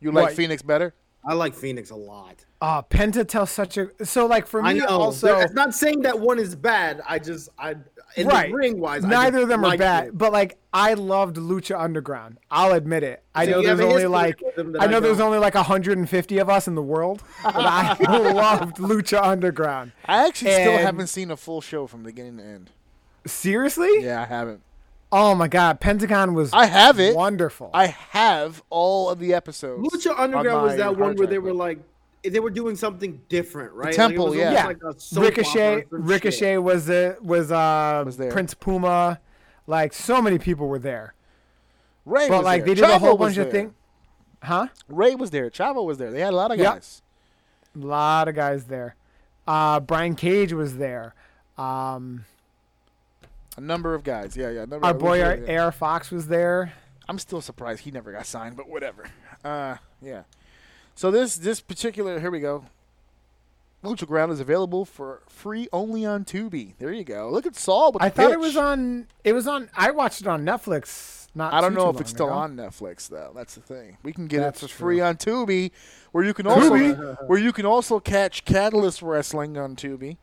[0.00, 0.36] you like What?
[0.36, 0.94] Fénix better.
[1.24, 2.44] I like Fénix a lot.
[2.60, 4.86] Uh, Penta tells such a so like for I me know.
[4.88, 7.00] also it's not saying that one is bad.
[7.08, 7.76] I just I
[8.16, 9.02] in right ring wise.
[9.04, 10.18] neither of them are like bad it.
[10.18, 14.40] but like i loved lucha underground i'll admit it i So know there's only like
[14.42, 17.22] with them that i I know there's only like 150 of us in the world
[17.44, 17.96] but i
[18.32, 22.70] loved lucha underground I actually still haven't seen a full show from beginning to end.
[23.26, 24.60] seriously Yeah, I haven't.
[25.12, 27.14] oh my god pentagon was I have it.
[27.14, 29.86] wonderful I have all of the episodes.
[29.88, 31.78] Lucha on Underground was that one where they were like
[32.22, 33.94] they were doing something different, right?
[33.94, 34.62] Temple, like it was yeah.
[34.66, 35.18] almost Yeah.
[35.18, 36.62] Like a ricochet opera or some ricochet shit.
[36.62, 38.30] was uh, was uh Was there.
[38.30, 39.20] prince puma
[39.66, 41.14] like so many people were there
[42.04, 42.74] Rey but was like there.
[42.74, 43.62] they did a whole was bunch of there.
[43.62, 43.72] things
[44.42, 45.48] huh Rey was there.
[45.50, 46.10] Chavo was there.
[46.10, 46.74] They had a lot of Yep.
[46.74, 47.02] guys.
[47.76, 48.96] A lot of guys there.
[49.46, 51.14] Uh, Brian Cage was there.
[51.56, 52.24] Um,
[53.56, 54.36] A number of guys.
[54.36, 54.64] Yeah, yeah.
[54.64, 55.62] Number our boy yeah, Air, yeah.
[55.64, 56.72] AR Fox was there.
[57.08, 59.04] I'm still surprised he never got signed, but whatever.
[59.44, 60.22] Uh, yeah.
[61.00, 62.66] So this this particular here we go.
[63.82, 66.74] Lucha Ground is available for free only on Tubi.
[66.78, 67.30] There you go.
[67.30, 67.92] Look at Saul.
[67.92, 69.06] With I thought it was on.
[69.24, 69.70] It was on.
[69.74, 71.28] I watched it on Netflix.
[71.34, 71.54] Not.
[71.54, 72.34] I don't know if it's still ago.
[72.34, 73.32] on Netflix though.
[73.34, 73.96] That's the thing.
[74.02, 75.04] We can get That's it for free true.
[75.06, 75.70] on Tubi,
[76.12, 77.16] where you can also Tubi?
[77.28, 80.18] where you can also catch Catalyst Wrestling on Tubi.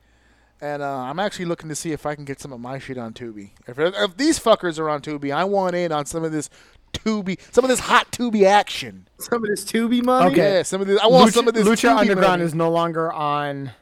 [0.60, 2.98] And uh, I'm actually looking to see if I can get some of my shit
[2.98, 3.50] on Tubi.
[3.66, 6.50] If, if these fuckers are on Tubi, I want in on some of this
[6.92, 9.08] Tubi, some of this hot Tubi action.
[9.18, 10.30] Some of this Tubi money.
[10.32, 10.56] Okay.
[10.56, 11.00] Yeah, some of this.
[11.00, 11.66] I want Lucha, some of this.
[11.66, 12.44] Lucha Tubi Underground money.
[12.44, 13.72] is no longer on.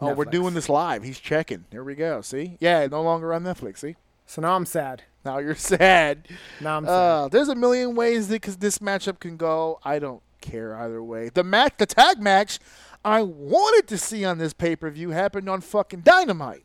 [0.00, 1.02] Oh, we're doing this live.
[1.02, 1.64] He's checking.
[1.70, 2.20] There we go.
[2.20, 2.58] See?
[2.60, 3.78] Yeah, no longer on Netflix.
[3.78, 3.96] See?
[4.26, 5.02] So now I'm sad.
[5.24, 6.28] Now you're sad.
[6.60, 6.90] Now I'm sad.
[6.92, 9.78] Uh, there's a million ways that cause this matchup can go.
[9.84, 11.30] I don't care either way.
[11.30, 12.58] The match, the tag match,
[13.04, 16.64] I wanted to see on this pay per view happened on fucking Dynamite,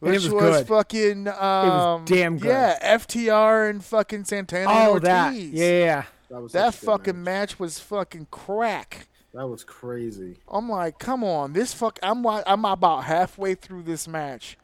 [0.00, 1.28] which was was, fucking.
[1.28, 2.48] Um, damn good.
[2.48, 4.70] Yeah, FTR and fucking Santana.
[4.70, 5.28] and oh, that.
[5.34, 5.50] Ortiz.
[5.50, 6.04] Yeah, yeah, yeah.
[6.30, 7.50] That was That such a good fucking match.
[7.52, 9.08] match was fucking crack.
[9.34, 10.36] That was crazy.
[10.48, 11.98] I'm like, come on, this fuck.
[12.02, 14.56] I'm wa- I'm about halfway through this match.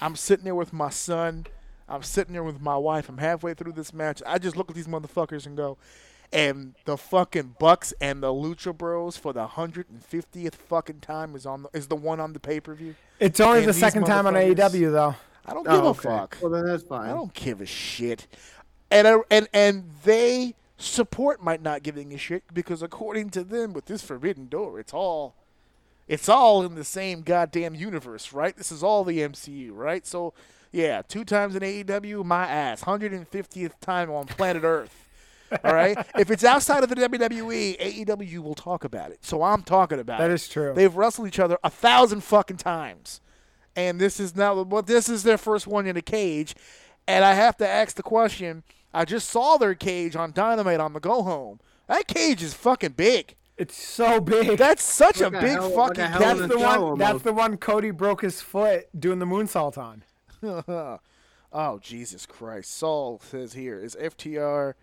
[0.00, 1.46] I'm sitting there with my son.
[1.88, 3.08] I'm sitting there with my wife.
[3.08, 4.22] I'm halfway through this match.
[4.26, 5.76] I just look at these motherfuckers and go,
[6.32, 11.34] and the fucking Bucks and the Lucha Bros for the hundred and fiftieth fucking time
[11.34, 12.94] is on the, is the one on the pay per view.
[13.20, 15.14] It's only And the second time on AEW though.
[15.46, 16.08] I don't Oh, give a okay.
[16.08, 16.38] fuck.
[16.40, 17.10] Well, then that's fine.
[17.10, 18.26] I don't give a shit.
[18.90, 23.72] And I, and and they support my not giving a shit because according to them,
[23.72, 25.34] with this Forbidden Door, it's all
[26.08, 28.56] it's all in the same goddamn universe, right?
[28.56, 30.06] This is all the MCU, right?
[30.06, 30.32] So
[30.72, 35.06] yeah, two times in AEW, my ass, hundred and fiftieth time on planet Earth.
[35.64, 35.96] All right.
[36.18, 39.24] if it's outside of the WWE, AEW will talk about it.
[39.24, 40.34] So I'm talking about That it.
[40.34, 40.72] is true.
[40.74, 43.20] They've wrestled each other a thousand fucking times,
[43.76, 46.54] and this is now well, this is their first one in a cage,
[47.08, 48.62] and I have to ask the question.
[48.92, 51.60] I just saw their cage on Dynamite on the go home.
[51.86, 53.36] That cage is fucking big.
[53.56, 54.56] It's so big.
[54.58, 56.58] That's such a Like a big hell- like fucking a hell that's in the a
[56.60, 56.98] cell one.
[56.98, 60.02] That's the one Cody broke his foot doing the moonsault on.
[61.52, 62.70] oh Jesus Christ!
[62.76, 64.74] Saul says here is FTR.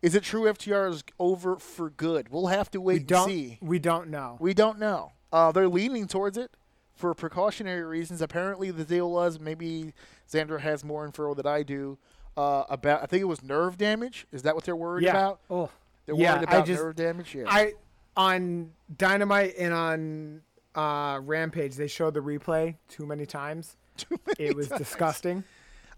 [0.00, 2.28] Is it true FTR is over for good?
[2.30, 3.58] We'll have to wait We and see.
[3.60, 4.36] We don't know.
[4.40, 5.12] We don't know.
[5.32, 6.52] Uh, they're leaning towards it
[6.94, 8.22] for precautionary reasons.
[8.22, 9.92] Apparently, the deal was maybe
[10.30, 11.98] Xander has more info than I do
[12.36, 13.02] uh, about.
[13.02, 14.26] I think it was nerve damage.
[14.32, 15.10] Is that what they're worried yeah.
[15.10, 15.40] about?
[15.50, 15.70] Oh.
[16.06, 16.34] They're yeah.
[16.36, 16.82] worried about just.
[16.82, 17.34] nerve damage.
[17.34, 17.44] Yeah.
[17.46, 17.72] I
[18.16, 20.42] on Dynamite and on
[20.74, 23.76] uh, Rampage they showed the replay too many times.
[24.38, 25.42] it was disgusting,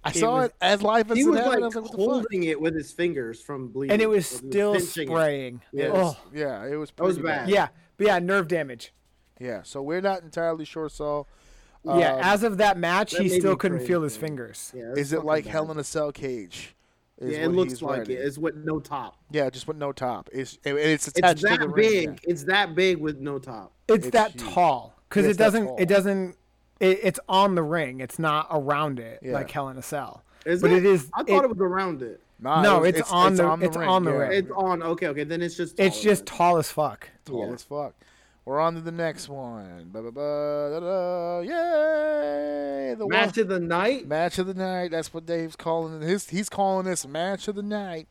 [0.03, 1.61] I saw was- it as live as He it was happened.
[1.63, 2.07] like was like, what the fuck?
[2.13, 5.13] holding it with his fingers from bleeding, and it was He still pinching it.
[5.13, 5.61] spraying.
[5.73, 5.91] Yeah.
[5.93, 6.17] Oh.
[6.33, 6.91] Yeah, it was.
[6.97, 7.49] That was pretty bad.
[7.51, 8.93] Yeah, but yeah, nerve damage.
[9.39, 9.63] Yeah.
[9.63, 10.89] So we're not entirely sure.
[10.89, 11.27] So,
[11.85, 14.21] yeah, um, as of that match, that he still couldn't crazy, feel his man.
[14.29, 14.73] fingers.
[14.75, 15.53] Yeah, is it like bad.
[15.53, 16.75] Hell in a Cell cage?
[17.19, 18.17] is Yeah, it looks like writing.
[18.17, 18.21] it.
[18.21, 19.19] It's with no top.
[19.31, 20.31] Yeah, just with no top.
[20.33, 22.09] It's and it's attached It's to that the ring, big.
[22.09, 22.31] yeah.
[22.33, 23.75] It's that big with no top.
[23.89, 24.53] It's, It's that huge.
[24.55, 25.79] tall because It's it doesn't.
[25.79, 26.37] It doesn't.
[26.81, 28.01] It, it's on the ring.
[28.01, 29.33] It's not around it Yeah.
[29.35, 30.23] like Hell in a Cell.
[30.47, 30.79] Is but it?
[30.79, 31.09] it is.
[31.13, 32.21] I thought it- it, was around it.
[32.41, 34.17] Nah, No, it was- it's on the- it's on the yeah.
[34.17, 34.33] ring.
[34.39, 34.83] It's on.
[34.83, 35.25] Okay, okay.
[35.25, 35.79] Then it's just.
[35.79, 36.37] It's just then.
[36.37, 37.09] tall as fuck.
[37.27, 37.53] tall Yeah.
[37.55, 37.95] as fuck.
[38.47, 39.91] We're on to the next one.
[39.93, 41.41] Ba, ba, ba, da, da.
[41.41, 42.95] Yay!
[42.95, 44.09] The match one, of the night.
[44.09, 44.91] match of the night.
[44.91, 46.07] That's what Dave's calling it.
[46.07, 48.09] His, he's calling this match of the night.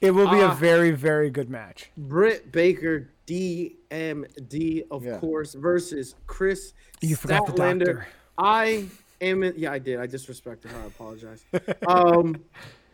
[0.00, 0.54] It will be a Ah.
[0.54, 1.90] very, very good match.
[1.96, 5.18] Britt Baker, DMD, of Yeah.
[5.18, 6.72] course, versus Kris.
[7.00, 8.06] You forgot the doctor.
[8.38, 8.86] I
[9.20, 9.42] am.
[9.42, 9.98] In, yeah, I did.
[10.00, 10.78] I disrespected her.
[10.82, 11.44] I apologize.
[11.86, 12.42] um,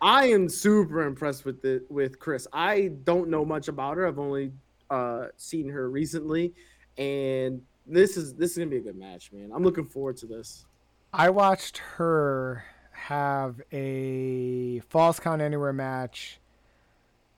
[0.01, 2.47] I am super impressed with the with Kris.
[2.53, 4.07] I don't know much about her.
[4.07, 4.53] I've only
[4.91, 6.53] uh, seen her recently,
[6.99, 9.51] and this is this is gonna be a good match, man.
[9.55, 10.65] I'm looking forward to this.
[11.13, 16.41] I watched her have a Falls Count Anywhere match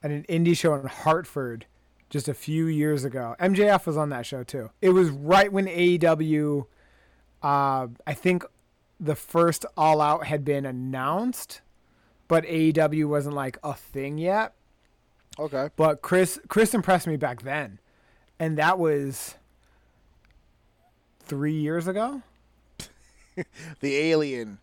[0.02, 1.66] at an indie show in Hartford
[2.10, 3.34] just a few years ago.
[3.40, 4.70] MJF was on that show too.
[4.80, 6.66] It was right when AEW,
[7.42, 8.44] uh, I think
[8.98, 11.60] the first All Out had been announced,
[12.26, 14.54] but AEW wasn't like a thing yet.
[15.38, 15.68] Okay.
[15.76, 17.78] But Kris Kris impressed me back then,
[18.40, 19.36] and that was
[21.20, 22.22] three years ago.
[23.78, 24.58] The alien.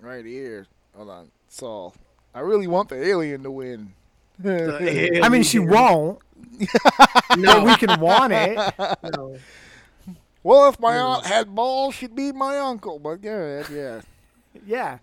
[0.00, 0.66] Right here.
[0.96, 1.30] Hold on.
[1.48, 1.94] Saul.
[2.34, 3.92] I really want the alien to win.
[5.24, 6.18] I mean, she won't.
[7.38, 8.56] No, we can want it.
[9.16, 9.36] no.
[10.42, 12.98] Well, if my aunt had balls, she'd be my uncle.
[12.98, 14.00] But yeah, yeah.
[14.66, 14.98] Yeah,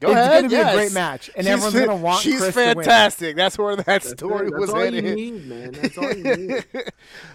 [0.00, 0.30] Go it's ahead.
[0.30, 2.60] going to be a great match, and She's everyone's going to want She's Kris to
[2.60, 2.74] win.
[2.76, 3.36] fantastic.
[3.36, 4.54] That's where that That's, story it.
[4.54, 5.72] was That's all you need, man.
[5.72, 6.64] That's all you need.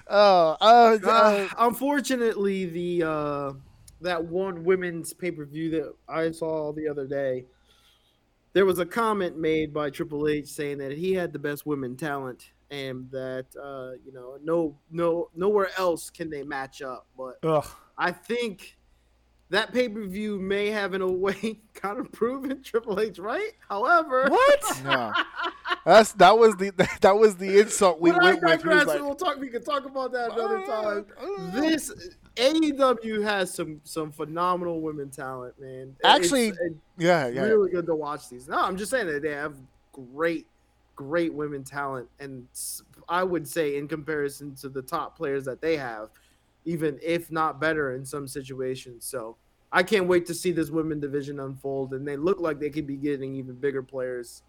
[0.09, 3.53] Oh, uh, uh, Uh, unfortunately, the uh,
[4.01, 7.45] that one women's pay per view that I saw the other day,
[8.57, 11.95] there was a comment made by Triple H saying that he had the best women
[11.95, 17.05] talent and that uh, you know no no nowhere else can they match up.
[17.15, 17.67] But Ugh.
[17.99, 18.79] I think
[19.51, 23.51] that pay per view may have in a way kind of proven Triple H right.
[23.69, 24.63] However, What?
[24.83, 25.13] No,
[25.85, 26.71] that's that was the
[27.01, 28.63] that was the insult we But I went with.
[28.63, 29.37] He was digress, like, we'll talk.
[29.37, 31.05] We can talk about that another time.
[31.21, 31.91] Uh, This
[32.37, 35.95] AEW has some some phenomenal women talent, man.
[36.03, 36.59] Actually, it's
[36.97, 37.41] yeah, yeah.
[37.41, 38.47] really good to watch these.
[38.47, 39.55] No, I'm just saying that they have
[39.91, 40.45] great,
[40.95, 42.47] great women talent, and
[43.09, 46.09] I would say in comparison to the top players that they have,
[46.65, 49.05] even if not better in some situations.
[49.05, 49.35] So
[49.71, 52.87] I can't wait to see this women division unfold, and they look like they could
[52.87, 54.43] be getting even bigger players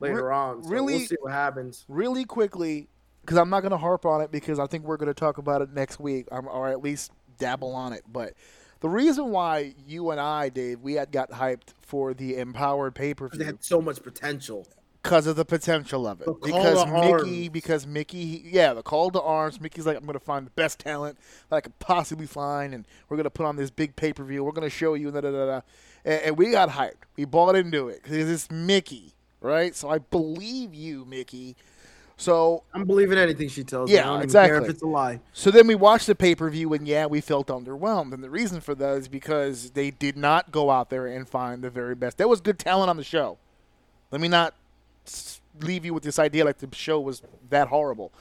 [0.00, 0.62] later Re- on.
[0.62, 1.84] So really- we'll see what happens.
[1.88, 2.88] really quickly
[3.26, 5.38] because I'm not going to harp on it because I think we're going to talk
[5.38, 8.02] about it next week um, or at least dabble on it.
[8.10, 8.34] But
[8.80, 13.14] the reason why you and I, Dave, we had got hyped for the Empowered pay
[13.14, 14.66] per They view had so much potential.
[15.02, 16.28] because of the potential of it.
[16.40, 17.48] Because Mickey, arms.
[17.48, 19.60] because Mickey, yeah, the call to arms.
[19.60, 21.18] Mickey's like, I'm going to find the best talent
[21.50, 24.22] that I could possibly find, and we're going to put on this big pay per
[24.22, 24.44] view.
[24.44, 25.60] We're going to show you, da da da da.
[26.04, 27.02] And, and we got hyped.
[27.16, 29.74] We bought into it because it's Mickey, right?
[29.74, 31.56] So I believe you, Mickey.
[32.16, 34.08] So I'm believing anything she tells Yeah, me.
[34.08, 34.56] I exactly.
[34.56, 35.20] care if it's a lie.
[35.34, 38.14] So then we watched the pay per view, and yeah, we felt underwhelmed.
[38.14, 41.62] And the reason for that is because they did not go out there and find
[41.62, 42.16] the very best.
[42.16, 43.36] There was good talent on the show.
[44.10, 44.54] Let me not
[45.60, 48.12] leave you with this idea like the show was that horrible.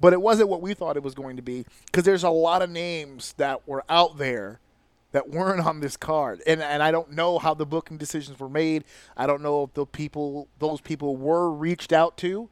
[0.00, 2.62] But it wasn't what we thought it was going to be because there's a lot
[2.62, 4.60] of names that were out there
[5.12, 6.40] that weren't on this card.
[6.46, 8.84] And and I don't know how the booking decisions were made.
[9.16, 12.48] I don't know if the people those people were reached out to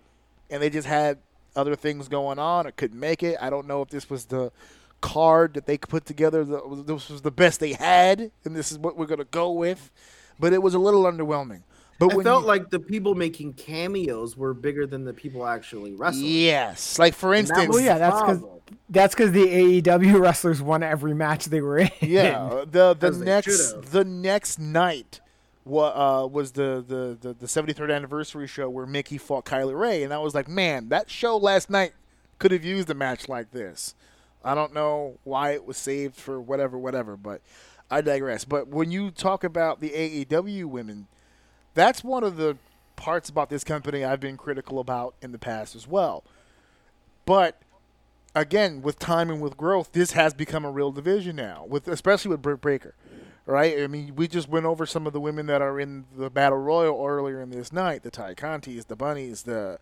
[0.51, 1.19] and they just had
[1.57, 3.37] other things going on or couldn't make it.
[3.41, 4.53] I don't know if this was the
[5.01, 6.45] card that they put together.
[6.45, 9.51] that- This was the best they had, and this is what we're going to go
[9.53, 9.91] with.
[10.41, 11.63] But it was a little underwhelming.
[11.99, 15.95] But I felt you- like the people making cameos were bigger than the people actually
[15.95, 16.27] wrestling.
[16.27, 18.43] yes, like for instance, was Well, yeah, that's because
[18.89, 21.91] that's because the AEW wrestlers won every match they were in.
[22.01, 25.21] Yeah, the the next the next night
[25.69, 30.03] wa- uh, was the, the, the, the 73rd anniversary show where Mickey fought Kylie Rae,
[30.03, 31.93] and I was like, man, that show last night
[32.39, 33.95] could have used a match like this.
[34.45, 37.43] I don't know why it was saved for whatever, whatever, but
[37.91, 38.45] I digress.
[38.45, 41.07] But when you talk about the AEW women,
[41.75, 42.57] that's one of the
[42.97, 46.25] parts about this company I've been critical about in the past as well.
[47.25, 47.61] But
[48.35, 52.31] again, with time and with growth, this has become a real division now, with especially
[52.31, 52.95] with Britt Baker,
[53.49, 53.81] right?
[53.81, 56.59] I mean, we just went over some of the women that are in the Battle
[56.59, 59.79] Royal earlier in this night: the Tay Contis, the Bunnies, the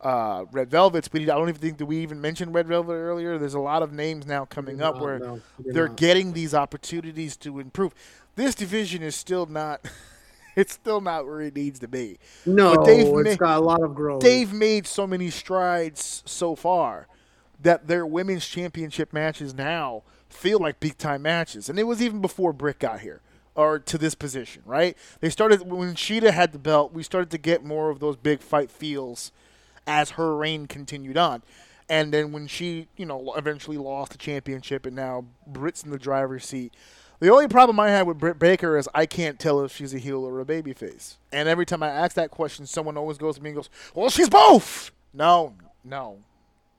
[0.00, 1.08] uh, Red Velvets.
[1.12, 3.38] We I don't even think that we even mentioned Red Velvet earlier.
[3.38, 5.96] There's a lot of names now coming up where no, they're not.
[5.96, 7.94] getting these opportunities to improve.
[8.34, 9.80] This division is still not.
[10.56, 12.20] It's still not where it needs to be.
[12.46, 14.22] No, But they've it's got a lot of growth.
[14.22, 17.08] they've made so many strides so far
[17.60, 20.04] that their women's championship matches now
[20.34, 21.68] feel like big time matches.
[21.68, 23.20] And it was even before Britt got here
[23.54, 24.96] or to this position, right?
[25.20, 28.40] They started when Shida had the belt, we started to get more of those big
[28.40, 29.32] fight feels
[29.86, 31.42] as her reign continued on.
[31.88, 35.98] And then when she, you know, eventually lost the championship and now Britt's in the
[35.98, 36.72] driver's seat.
[37.20, 39.98] The only problem I have with Britt Baker is I can't tell if she's a
[39.98, 41.16] heel or a babyface.
[41.30, 44.10] And every time I ask that question, someone always goes to me and goes, "Well,
[44.10, 45.54] she's both." No,
[45.84, 46.18] no,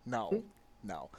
[0.05, 0.43] no,
[0.83, 1.09] no.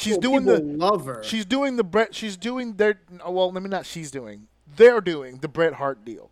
[0.00, 1.22] She's Well, doing the love her.
[1.22, 2.14] she's doing the Bret.
[2.14, 2.98] She's doing their.
[3.28, 3.84] Well, let me not.
[3.84, 4.46] She's doing.
[4.76, 6.30] They're doing the Bret Hart deal.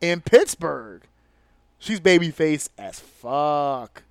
[0.00, 1.02] In Pittsburgh,
[1.78, 4.04] she's babyface as fuck.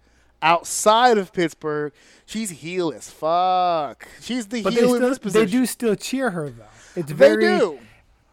[0.44, 1.92] Outside of Pittsburgh,
[2.26, 4.08] she's heel as fuck.
[4.22, 6.66] She's the But heel in still, this they do still cheer her though.
[6.96, 7.46] It's very.
[7.48, 7.80] They do.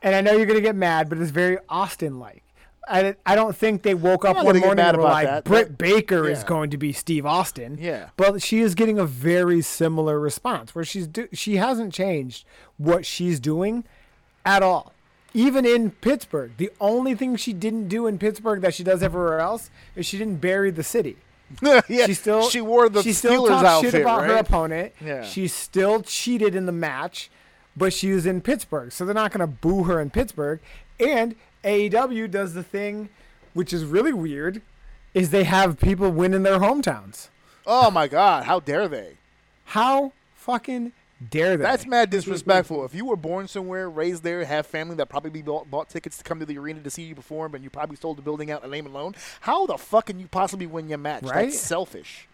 [0.03, 2.43] and I know you're gonna get mad, but it's very Austin-like.
[2.91, 6.29] I, I don't think they woke up one morning and were like, that, Britt Baker
[6.29, 7.79] is going to be Steve Austin.
[7.81, 8.11] Yeah.
[8.17, 12.45] But she is getting a very similar response where she's do, she hasn't changed
[12.79, 13.85] what she's doing
[14.45, 14.93] at all.
[15.33, 19.39] Even in Pittsburgh, the only thing she didn't do in Pittsburgh that she does everywhere
[19.39, 21.17] else is she didn't bury the city.
[21.63, 24.31] yeah, She still she wore the she still Steelers talks outfit, shit about right?
[24.31, 24.93] her opponent.
[25.01, 25.25] Yeah.
[25.25, 27.31] She still cheated in the match,
[27.77, 30.61] but she was in Pittsburgh, so they're not going to boo her in Pittsburgh.
[30.99, 31.35] And
[31.65, 33.09] AEW does the thing,
[33.55, 34.63] which is really weird,
[35.15, 37.29] is they have people win in their hometowns.
[37.67, 38.45] Oh my God!
[38.45, 39.19] How dare they?
[39.67, 40.93] How fucking
[41.29, 41.63] dare they?
[41.63, 42.85] That's mad disrespectful.
[42.85, 46.25] if you were born somewhere, raised there, have family that probably bought, bought tickets to
[46.25, 48.65] come to the arena to see you perform, and you probably sold the building out
[48.65, 51.23] in name alone, how the fuck can you possibly win your match?
[51.23, 51.51] Right?
[51.51, 52.27] That's selfish.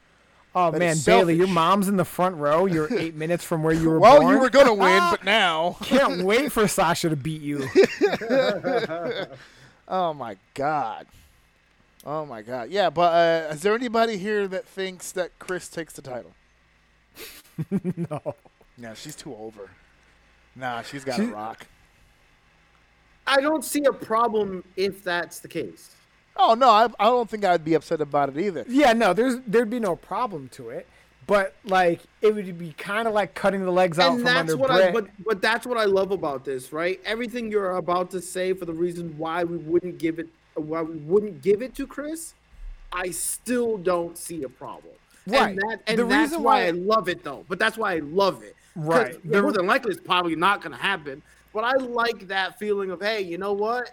[0.58, 2.64] Oh that man, is Bailey, your mom's in the front row.
[2.64, 4.34] You're eight minutes from where you were Well, born.
[4.34, 7.68] you were gonna win, but now, Can't wait for Sasha to beat you.
[9.86, 11.06] oh my god.
[12.06, 12.70] Oh my god.
[12.70, 13.12] Yeah, but
[13.50, 16.32] uh, is there anybody here that thinks that Kris takes the title?
[17.96, 18.34] no.
[18.78, 19.68] Yeah, she's too over.
[20.54, 21.66] Nah, she's got She- to rock.
[23.26, 25.95] I don't see a problem if that's the case.
[26.38, 28.64] Oh no, I, I don't think I'd be upset about it either.
[28.68, 30.86] Yeah, no, there's there'd be no problem to it.
[31.26, 34.38] But like it would be kind of like cutting the legs out and from that's
[34.38, 34.88] under what Britt.
[34.88, 37.00] I but but that's what I love about this, right?
[37.04, 40.96] Everything you're about to say for the reason why we wouldn't give it why we
[40.98, 42.34] wouldn't give it to Kris,
[42.92, 44.94] I still don't see a problem.
[45.26, 45.50] Right.
[45.50, 47.44] And, that, and The that's reason why why- I love it though.
[47.48, 48.54] But that's why I love it.
[48.76, 49.18] Right.
[49.28, 51.22] The- More than likely it's probably not gonna happen.
[51.52, 53.90] But I like that feeling of hey, you know what?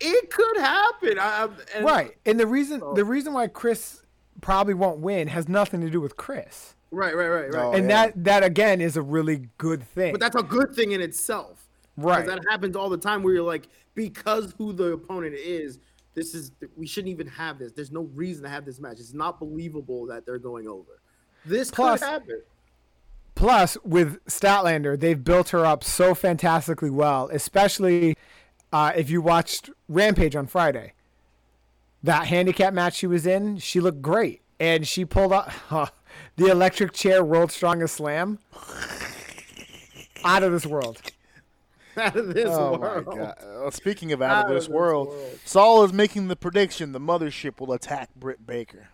[0.00, 1.18] It could happen.
[1.18, 4.02] I, I- and- right, and the reason So- the reason why Kris
[4.40, 7.52] probably won't win has nothing to do with Kris, Right, right, right, right.
[7.52, 7.72] No.
[7.72, 8.06] and oh, yeah.
[8.06, 10.12] that that again is a really good thing.
[10.12, 11.66] But that's a good thing in itself.
[11.96, 12.26] Right.
[12.26, 15.78] That happens all the time where you're like, because who the opponent is,
[16.14, 17.72] this is we shouldn't even have this.
[17.72, 18.98] There's no reason to have this match.
[19.00, 21.00] It's not believable that they're going over.
[21.44, 22.42] This Plus- could happen.
[23.36, 28.16] Plus, with Statlander, they've built her up so fantastically well, especially
[28.74, 30.94] uh, if you watched Rampage on Friday.
[32.02, 34.42] That handicap match she was in, she looked great.
[34.58, 35.50] And she pulled out
[36.36, 38.40] the electric chair world strongest slam
[40.24, 41.00] out of this world.
[41.96, 43.06] Out of this Oh world.
[43.06, 43.38] my god.
[43.40, 45.38] Uh, speaking of out, Out of of this this world, world.
[45.44, 48.88] Saul is making the prediction the mothership will attack Britt Baker.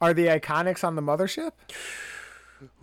[0.00, 1.50] Are the Iconics on the mothership?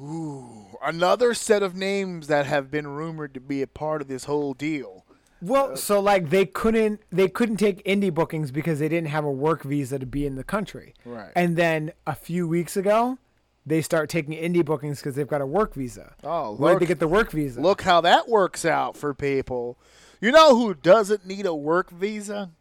[0.01, 4.26] Ooh, Another set of names that have been rumored to be a part of this
[4.26, 5.06] whole deal.
[5.41, 9.32] Well, so like they couldn't they couldn't take indie bookings because they didn't have a
[9.32, 10.94] work visa to be in the country.
[11.06, 11.32] Right.
[11.36, 13.18] And then a few weeks ago,
[13.66, 16.14] they start taking indie bookings because they've got a work visa.
[16.24, 17.61] Oh, Where'd they get the work visa?
[17.61, 19.78] Look how that works out for people.
[20.20, 22.52] You know who doesn't need a work visa?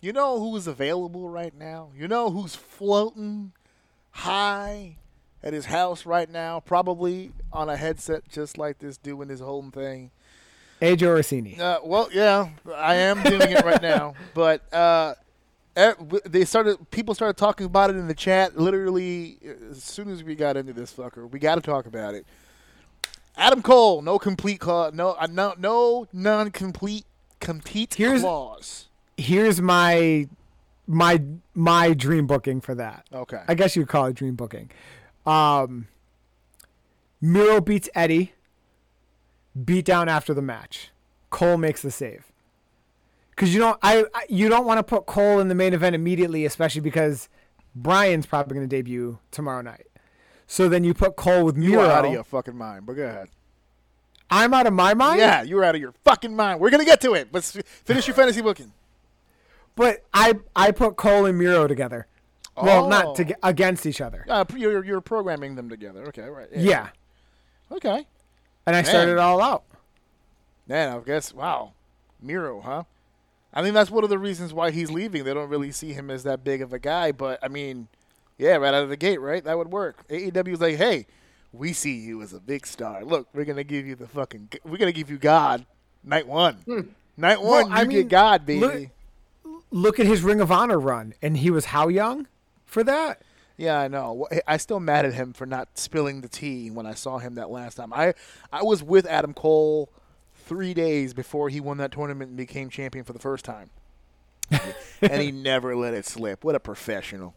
[0.00, 1.90] You know who's available right now?
[1.96, 3.52] You know who's floating
[4.10, 4.96] high
[5.42, 9.68] at his house right now, probably on a headset just like this, doing his whole
[9.70, 10.10] thing?
[10.80, 11.60] AJ Orsini.
[11.60, 15.14] Uh, well, yeah, I am doing it right now, but uh,
[16.24, 16.90] they started.
[16.90, 18.58] People started talking about it in the chat.
[18.58, 22.14] Literally, uh, as soon as we got into this fucker, we got to talk about
[22.14, 22.26] it.
[23.36, 27.04] Adam Cole, no complete clause, no, uh, no, no non-complete
[27.40, 28.84] compete Here's- clause.
[29.16, 30.28] Here's my
[30.86, 31.20] my
[31.54, 33.04] my dream booking for that.
[33.12, 34.70] Okay, I guess you'd call it dream booking.
[35.26, 35.88] Um,
[37.20, 38.32] Miro beats Eddie.
[39.64, 40.90] Beat down after the match.
[41.30, 42.24] Cole makes the save.
[43.30, 45.94] Because you don't, I, I you don't want to put Cole in the main event
[45.94, 47.28] immediately, especially because
[47.74, 49.86] Brian's probably going to debut tomorrow night.
[50.46, 51.82] So then you put Cole with Miro.
[51.82, 52.86] are out of your fucking mind.
[52.86, 53.28] But go ahead.
[54.30, 55.20] I'm out of my mind.
[55.20, 56.60] Yeah, you're out of your fucking mind.
[56.60, 58.72] We're gonna get to it, but finish your fantasy booking.
[59.74, 62.06] But I I put Cole and Miro together.
[62.60, 62.88] Well, Oh.
[62.88, 64.26] not to, against each other.
[64.28, 66.06] Uh, you're, you're programming them together.
[66.08, 66.48] Okay, right.
[66.54, 66.88] Yeah.
[67.70, 68.04] Okay.
[68.68, 69.64] And I started it all out.
[70.66, 71.72] Man, I guess wow,
[72.20, 72.84] Miro, huh?
[73.52, 75.24] I mean, that's one of the reasons why he's leaving.
[75.24, 77.88] They don't really see him as that big of a guy, but I mean,
[78.36, 79.42] yeah, right out of the gate, right?
[79.42, 80.06] That would work.
[80.08, 81.06] AEW's like, hey,
[81.52, 83.02] we see you as a big star.
[83.04, 85.64] Look, we're gonna give you the fucking, we're gonna give you God
[86.04, 86.58] night one.
[87.16, 87.68] Night one, Hmm.
[87.68, 88.60] Well, I you mean, get God, baby.
[88.60, 88.88] look-
[89.70, 92.26] Look at his Ring of Honor run, and he was how young
[92.64, 93.20] for that?
[93.58, 94.28] Yeah, I know.
[94.46, 97.50] I still mad at him for not spilling the tea when I saw him that
[97.50, 97.92] last time.
[97.92, 98.14] I
[98.52, 99.90] I was with Adam Cole
[100.46, 103.70] three days before he won that tournament and became champion for the first time,
[105.02, 106.44] and he never let it slip.
[106.44, 107.34] What a professional!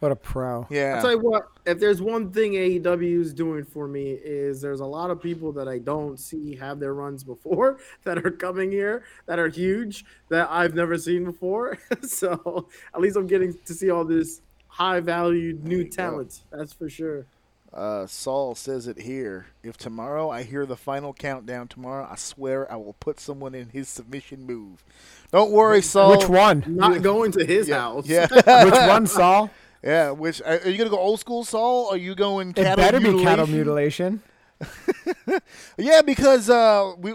[0.00, 0.66] What a pro.
[0.68, 4.60] Yeah, I'll tell you what, if there's one thing AEW is doing for me is
[4.60, 8.30] there's a lot of people that I don't see have their runs before that are
[8.30, 11.78] coming here that are huge that I've never seen before.
[12.02, 14.42] so at least I'm getting to see all this
[14.74, 16.40] high valued new talent.
[16.50, 17.26] That's for sure.
[17.72, 19.46] uh, Saul says it here.
[19.62, 23.68] If tomorrow I hear the final countdown tomorrow, I swear I will put someone in
[23.70, 24.84] his submission move.
[25.32, 26.10] Don't worry, Saul.
[26.18, 26.62] Which one?
[26.66, 28.06] Not going to his Yeah, house.
[28.06, 28.26] yeah,
[28.64, 29.50] Which one, Saul?
[29.82, 30.10] yeah.
[30.12, 31.86] Which uh, are you gonna go old school, Saul?
[31.86, 33.52] Or are you going It cattle better be cattle mutilation?
[33.56, 34.22] mutilation.
[35.76, 37.12] Yeah, because uh, we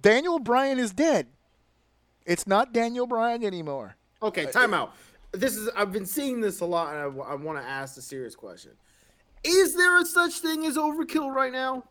[0.00, 1.26] Daniel Bryan is dead.
[2.24, 3.96] It's not Daniel Bryan anymore.
[4.22, 4.94] Okay, time out.
[5.32, 8.34] This is I've been seeing this a lot, and I, want to ask a serious
[8.34, 8.72] question:
[9.44, 11.84] Is there a such thing as overkill right now?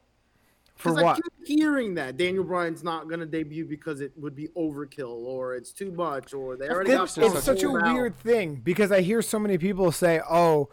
[0.75, 4.35] For 'Cause I keep hearing that Daniel Bryan's not going to debut because it would
[4.35, 7.93] be overkill, or it's too much, or they already got It's, it's such a out.
[7.93, 10.69] weird thing because I hear so many people say, "Oh,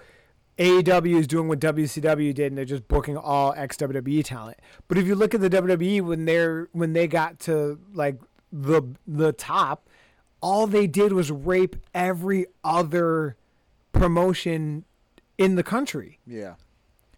[0.58, 4.58] AEW is doing what WCW did, and they're just booking all ex WWE talent."
[4.88, 8.20] But if you look at the WWE when they're when they got to like
[8.52, 9.88] the the top,
[10.44, 13.34] all they did was rape every other
[13.92, 14.84] promotion
[15.38, 16.18] in the country.
[16.26, 16.56] Yeah.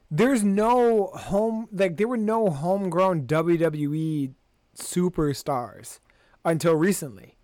[0.08, 4.32] There's no home like there were no homegrown WWE
[4.78, 5.98] superstars
[6.44, 7.36] until recently.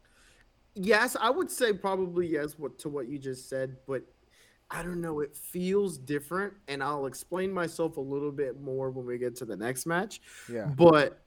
[0.76, 4.04] Yes, I would say probably yes what to what you just said, but
[4.70, 9.04] I don't know, it feels different and I'll explain myself a little bit more when
[9.04, 10.20] we get to the next match.
[10.48, 10.66] Yeah.
[10.66, 11.18] But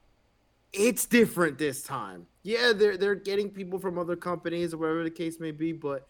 [0.72, 2.26] it's different this time.
[2.42, 6.06] Yeah, they're they're getting people from other companies or whatever the case may be, but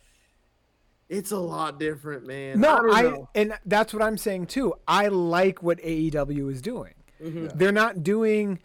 [1.09, 2.61] it's a lot different, man.
[2.61, 4.74] No, don't I, and that's what I'm saying too.
[4.87, 6.95] I like what AEW is doing.
[7.23, 7.57] Mm-hmm.
[7.57, 8.59] They're not doing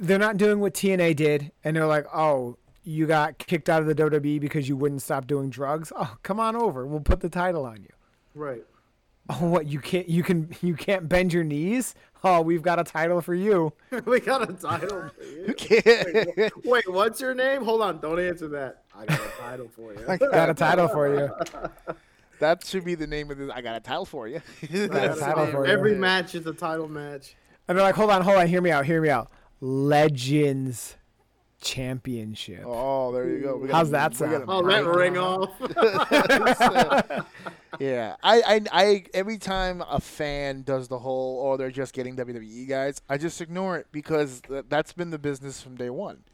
[0.00, 3.86] they're not doing what TNA did and they're like, "Oh, you got kicked out of
[3.86, 5.92] the WWE because you wouldn't stop doing drugs.
[5.94, 6.86] Oh, come on over.
[6.86, 7.90] We'll put the title on you."
[8.34, 8.64] right.
[9.30, 11.94] Oh, what you can't you can you can't bend your knees?
[12.24, 13.72] Oh, we've got a title for you.
[14.06, 15.54] we got a title for you.
[15.54, 17.62] Can't- Wait, wait, what's your name?
[17.62, 18.82] Hold on, don't answer that.
[18.96, 20.00] I got a title for you.
[20.18, 21.30] Got a title for you.
[22.40, 23.50] that should be the name of this.
[23.54, 24.40] I got a title for you.
[24.62, 25.72] I got a a title for you.
[25.72, 27.36] Every match is a title match.
[27.68, 29.30] And they're like, "Hold on, hold on, hear me out, hear me out.
[29.60, 30.96] Legends
[31.60, 32.62] Championship.
[32.64, 33.56] oh, there you go.
[33.56, 34.44] We How's that sound?
[34.48, 35.50] Oh, that break- ring off.
[37.78, 42.16] Yeah, I, I, I, every time a fan does the whole, oh, they're just getting
[42.16, 46.24] WWE guys, I just ignore it because th- that's been the business from day one.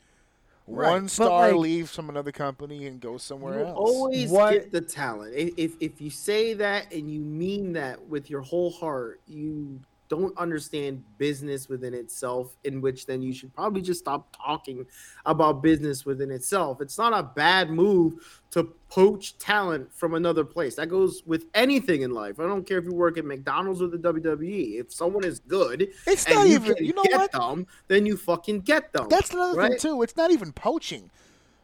[0.66, 3.76] Right, One star like- leaves from another company and goes somewhere You else.
[3.76, 5.34] always What- get the talent.
[5.36, 9.80] I- If if you say that and you mean that with your whole heart, you
[10.09, 12.56] don't understand business within itself.
[12.64, 14.86] In which then you should probably just stop talking
[15.26, 16.81] about business within itself.
[16.81, 20.76] It's not a bad move to poach talent from another place.
[20.76, 22.39] That goes with anything in life.
[22.39, 24.78] I don't care if you work at McDonald's or the WWE.
[24.78, 27.32] If someone is good, It's and not you even- you know get what?
[27.32, 29.09] them, then you fucking get them.
[29.09, 30.02] That's another thing too.
[30.02, 31.10] It's not even poaching.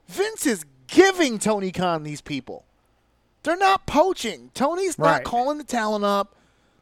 [0.09, 2.65] Vince is giving Tony Khan these people.
[3.45, 4.51] They're not poaching.
[4.55, 5.25] Tony's not Right.
[5.25, 6.35] calling the talent up,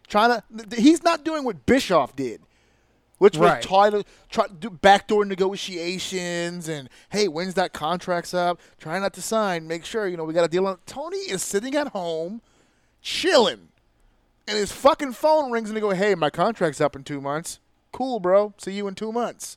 [0.08, 0.76] trying to.
[0.76, 2.40] He's not doing what Bischoff did,
[3.18, 3.62] which was Right.
[3.62, 8.60] try to try to do backdoor negotiations and hey, when's that contract's up?
[8.78, 9.66] Try not to sign.
[9.66, 10.78] Make sure you know we got a deal on.
[10.86, 12.40] Tony is sitting at home,
[13.02, 13.68] chilling,
[14.46, 17.60] and his fucking phone rings and they go, "Hey, my contract's up in two months.
[17.92, 18.54] Cool, bro.
[18.58, 19.56] See you in two months."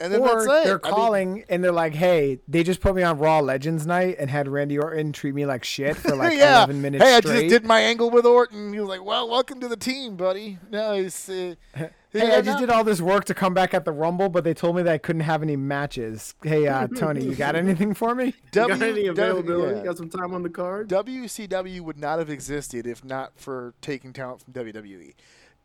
[0.00, 0.64] And then or that's it.
[0.64, 3.86] they're I mean- calling and they're like, "Hey, they just put me on Raw Legends
[3.86, 6.58] night and had Randy Orton treat me like shit for like yeah.
[6.64, 8.72] 11 minutes hey, I just did my angle with Orton.
[8.72, 11.28] He was like, "Well, welcome to the team, buddy." No, he's.
[11.28, 11.54] Uh,
[12.16, 14.54] Hey, I just did all this work to come back at the Rumble, but they
[14.54, 16.36] told me that I couldn't have any matches.
[16.44, 18.26] Hey, uh, Tony, you got anything for me?
[18.26, 19.78] You got any availability?
[19.78, 19.84] yeah.
[19.84, 20.88] Got some time on the card?
[20.88, 25.14] WCW would not have existed if not for taking talent from WWE.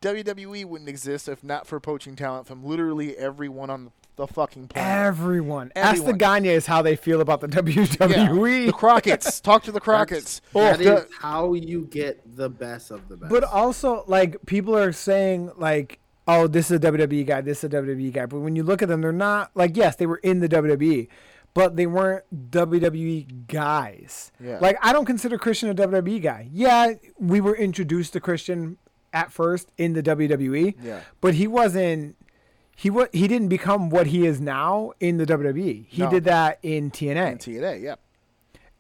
[0.02, 3.92] WWE wouldn't exist if not for poaching talent from literally everyone on the
[4.28, 5.08] fucking planet.
[5.08, 5.72] Everyone.
[5.76, 6.18] Ask the Everyone.
[6.44, 7.86] Gagnes how they feel about the Yeah.
[7.86, 8.66] WWE.
[8.68, 9.40] The Crockett's.
[9.42, 10.42] Talk to the Crockett's.
[10.54, 13.32] That The- is how you get the best of the best.
[13.32, 17.64] But also, like, people are saying, like, oh, this is a WWE guy, this is
[17.66, 18.26] a WWE guy.
[18.26, 21.08] But when you look at them, they're not, like, yes, they were in the WWE,
[21.56, 24.32] but they weren't WWE guys.
[24.40, 24.60] Yeah.
[24.60, 26.48] Like, I don't consider Christian a WWE guy.
[26.52, 28.78] Yeah, we were introduced to Christian
[29.12, 31.00] at first in the WWE, Yeah.
[31.20, 32.16] but he wasn't.
[32.80, 35.86] He wa- he didn't become what he is now in the WWE.
[35.90, 36.10] He No.
[36.10, 37.32] did that in TNA.
[37.34, 37.96] In TNA, yeah.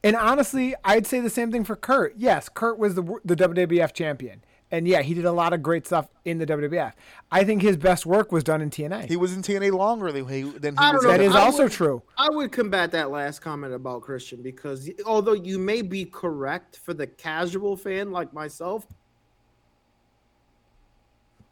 [0.03, 2.13] And honestly, I'd say the same thing for Kurt.
[2.15, 5.85] Yes, Kurt was the the WWF champion, and yeah, he did a lot of great
[5.85, 6.93] stuff in the WWF.
[7.29, 9.07] I think his best work was done in TNA.
[9.09, 11.09] He was in TNA longer than he, than he was don't know.
[11.11, 12.01] that in is I also would- true.
[12.17, 16.93] I would combat that last comment about Christian because although you may be correct for
[16.93, 18.87] the casual fan like myself,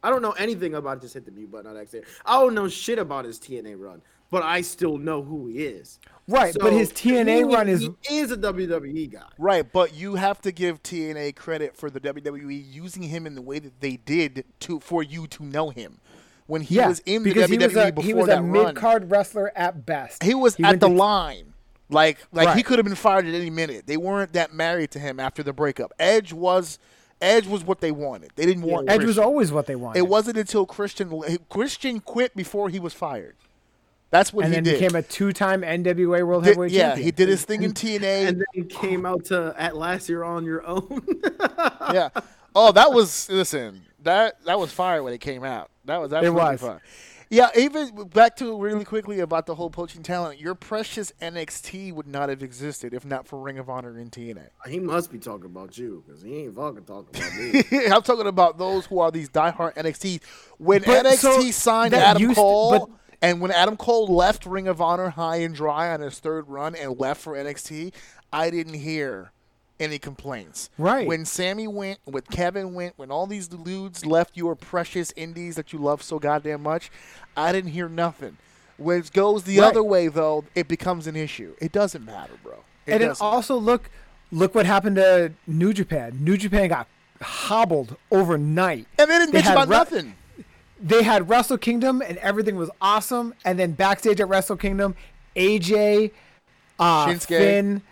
[0.02, 2.06] I don't know anything about just hit the mute button on accident.
[2.24, 5.98] I don't know shit about his TNA run, but I still know who he is.
[6.28, 9.22] Right, but his TNA me, run is he is a WWE guy.
[9.38, 13.42] Right, but you have to give TNA credit for the WWE using him in the
[13.42, 16.00] way that they did to for you to know him.
[16.46, 18.42] When he yeah, was in the WWE he was a, before he was that a
[18.42, 20.22] mid card wrestler at best.
[20.22, 21.54] he was at the to- line.
[21.90, 23.86] Like like he could have been fired at any minute.
[23.86, 25.92] They weren't that married to him after the breakup.
[25.98, 26.78] Edge was
[27.20, 28.30] Edge was what they wanted.
[28.36, 29.98] They didn't want Edge was always what they wanted.
[29.98, 33.36] It wasn't until Christian Christian quit before he was fired.
[34.10, 34.80] That's what and he then did.
[34.80, 37.04] became a two-time NWA World Did- Heavyweight yeah, Champion.
[37.04, 38.28] he did his thing in TNA.
[38.28, 41.02] And then came out to at last you're on your own.
[41.92, 42.08] yeah.
[42.54, 43.82] Oh, that was listen.
[44.02, 45.70] That that was fire when it came out.
[45.84, 46.60] That was absolutely was.
[46.60, 46.82] fire.
[47.30, 50.40] Yeah, even back to really quickly about the whole poaching talent.
[50.40, 54.48] Your precious NXT would not have existed if not for Ring of Honor and TNA.
[54.66, 57.86] he must be talking about you because he ain't fucking talking about me.
[57.92, 60.22] I'm talking about those who are these diehard NXT.
[60.56, 62.88] When But NXT so signed Adam used to- Cole, but
[63.20, 66.74] And when Adam Cole left Ring of Honor high and dry on his third run
[66.74, 67.92] and left for NXT,
[68.32, 69.32] I didn't hear
[69.80, 70.70] any complaints.
[70.78, 71.06] Right.
[71.06, 75.72] When Sammy went, when Kevin went, when all these dudes left your precious indies that
[75.72, 76.90] you love so goddamn much,
[77.36, 78.36] I didn't hear nothing.
[78.76, 79.66] When it goes the Right.
[79.68, 81.54] other way, though, it becomes an issue.
[81.60, 82.54] It doesn't matter, bro.
[82.86, 83.24] It and then doesn't.
[83.26, 83.90] also look,
[84.30, 86.18] look what happened to New Japan.
[86.20, 86.86] New Japan got
[87.20, 88.86] hobbled overnight.
[88.98, 90.14] and they didn't they bitch about re- nothing.
[90.80, 93.34] They had Wrestle Kingdom and everything was awesome.
[93.44, 94.94] And then backstage at Wrestle Kingdom,
[95.34, 96.12] AJ,
[96.78, 97.26] uh, Shinsuke.
[97.26, 97.82] Finn,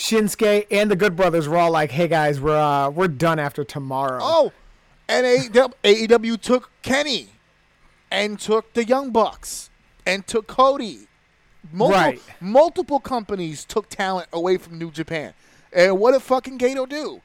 [0.00, 3.64] Shinsuke, and the Good Brothers were all like, "Hey guys, we're uh, we're done after
[3.64, 4.52] tomorrow." Oh,
[5.08, 7.28] and AEW, took Kenny
[8.10, 9.70] and took the Young Bucks
[10.04, 11.08] and took Cody.
[11.72, 12.22] Multiple, Right.
[12.40, 15.32] multiple companies took talent away from New Japan.
[15.72, 17.22] And what did fucking Gedo do?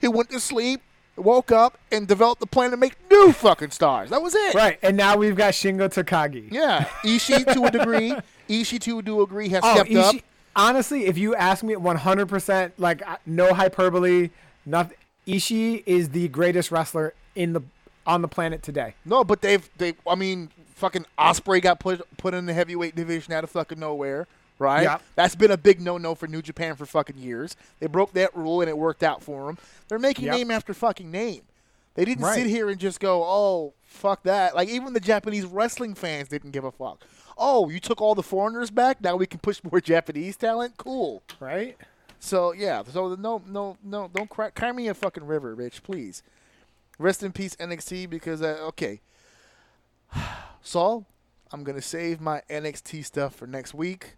[0.00, 0.82] He went to sleep,
[1.16, 4.10] woke up, and developed a plan to make new fucking stars.
[4.10, 4.54] That was it.
[4.54, 6.52] Right, and now we've got Shingo Takagi.
[6.52, 6.84] Yeah.
[7.04, 8.14] Ishii to a degree.
[8.48, 10.16] Ishii to a degree has Oh, stepped up.
[10.54, 14.30] Honestly, if you ask me 100%, like no hyperbole,
[14.66, 14.96] nothing.
[15.26, 17.62] Ishii is the greatest wrestler in the
[18.06, 18.94] on the planet today.
[19.04, 19.94] No, but they've they.
[20.06, 24.26] I mean, fucking Ospreay got put put in the heavyweight division out of fucking nowhere,
[24.58, 24.82] right?
[24.82, 24.98] Yeah.
[25.14, 27.56] That's been a big no no for New Japan for fucking years.
[27.78, 29.58] They broke that rule and it worked out for them.
[29.88, 30.34] They're making Yep.
[30.34, 31.42] name after fucking name.
[31.94, 32.34] They didn't Right.
[32.34, 34.56] sit here and just go, oh fuck that.
[34.56, 37.00] Like even the Japanese wrestling fans didn't give a fuck.
[37.36, 39.00] Oh, you took all the foreigners back.
[39.00, 40.76] Now we can push more Japanese talent.
[40.76, 41.22] Cool.
[41.40, 41.76] Right?
[42.18, 46.22] So yeah, so no, no, no, don't cry, cry me a fucking river, bitch, please.
[46.98, 49.00] Rest in peace, NXT, because uh, okay,
[50.62, 51.04] Saul,
[51.50, 54.14] I'm gonna save my NXT stuff for next week.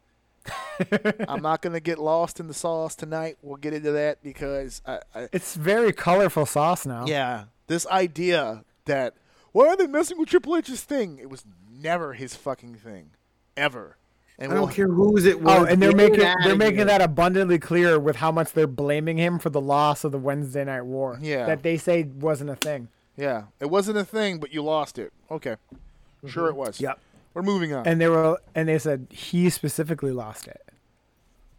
[1.28, 3.38] I'm not gonna get lost in the sauce tonight.
[3.40, 7.06] We'll get into that because I, I It's very colorful sauce now.
[7.06, 9.14] yeah, this idea that
[9.52, 11.18] why are they messing with Triple H's thing?
[11.18, 11.44] It was
[11.80, 13.10] never his fucking thing,
[13.56, 13.96] ever.
[14.38, 15.60] And I we'll- don't care whose it was.
[15.60, 16.84] Oh, and they're get making they're making here.
[16.86, 20.64] that abundantly clear with how much they're blaming him for the loss of the Wednesday
[20.64, 21.18] Night War.
[21.20, 21.46] Yeah.
[21.46, 22.88] That they say wasn't a thing.
[23.16, 25.12] Yeah, it wasn't a thing, but you lost it.
[25.30, 26.28] Okay, mm-hmm.
[26.28, 26.80] sure it was.
[26.80, 26.98] Yep.
[27.32, 27.86] We're moving on.
[27.86, 30.62] And they were and they said he specifically lost it.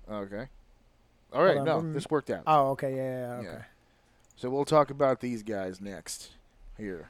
[0.10, 0.48] okay.
[1.34, 2.44] All right, no, this worked out.
[2.48, 3.48] Oh, okay, yeah, yeah, yeah, okay.
[3.48, 3.64] Yeah.
[4.38, 6.32] So we'll talk about these guys next.
[6.78, 7.10] Here.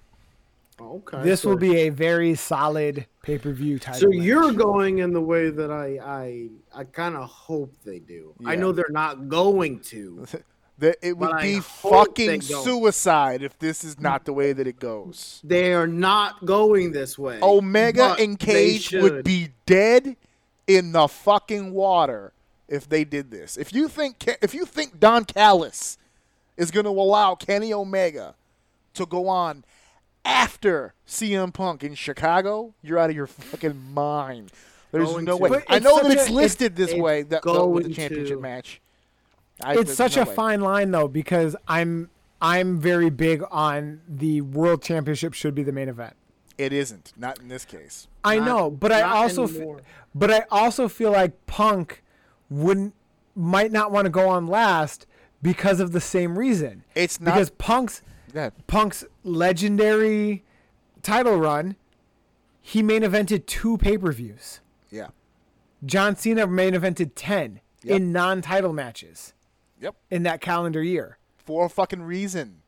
[0.79, 1.23] Oh, okay.
[1.23, 4.01] This so- will be a very solid pay per view title.
[4.01, 4.25] So match.
[4.25, 8.33] you're going in the way that I I I kind of hope they do.
[8.45, 10.25] I know they're not going to.
[10.77, 15.39] That it would be fucking suicide if this is not the way that it goes.
[15.41, 17.39] They are not going this way.
[17.41, 20.17] Omega and Cage would be dead
[20.67, 22.33] in the fucking water
[22.67, 23.55] if they did this.
[23.55, 25.97] If you think if you think Don Callis
[26.57, 28.35] is going to allow Kenny Omega
[28.95, 29.63] to go on
[30.25, 34.51] after CM Punk in Chicago, you're out of your fucking mind.
[34.91, 35.43] There's Going no to.
[35.43, 35.49] way.
[35.49, 38.37] But I know that it's a- listed this it's way that the, with the championship
[38.37, 38.41] to.
[38.41, 38.81] match.
[39.61, 40.35] I- it's such no a way.
[40.35, 42.09] fine line though because I'm
[42.41, 46.15] I'm very big on the world championship should be the main event.
[46.57, 47.13] It isn't.
[47.17, 48.07] Not in this case.
[48.23, 49.79] I Not- know, but I also
[50.13, 52.01] but I also feel like Punk
[52.49, 52.93] wouldn't
[53.35, 55.05] might not want to go on last
[55.41, 56.83] because of the same reason.
[56.95, 58.01] It's not- because Punk's
[58.33, 58.53] Ahead.
[58.67, 60.43] Punk's legendary
[61.01, 61.75] title run,
[62.61, 64.59] he main evented two pay per views.
[64.89, 65.09] Yeah.
[65.85, 67.95] John Cena main evented ten Yep.
[67.97, 69.33] in non title matches
[69.79, 69.95] Yep.
[70.09, 71.17] in that calendar year.
[71.37, 72.61] For a fucking reason.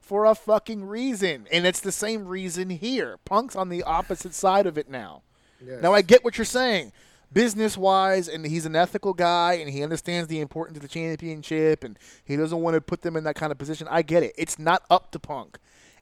[0.00, 1.46] For a fucking reason.
[1.52, 3.18] And it's the same reason here.
[3.26, 5.22] Punk's on the opposite side of it now.
[5.60, 6.92] Now I get what you're saying.
[7.32, 11.84] Business wise, and he's an ethical guy and he understands the importance of the championship
[11.84, 13.86] and he doesn't want to put them in that kind of position.
[13.90, 14.34] I get it.
[14.36, 15.58] It's not up to Punk.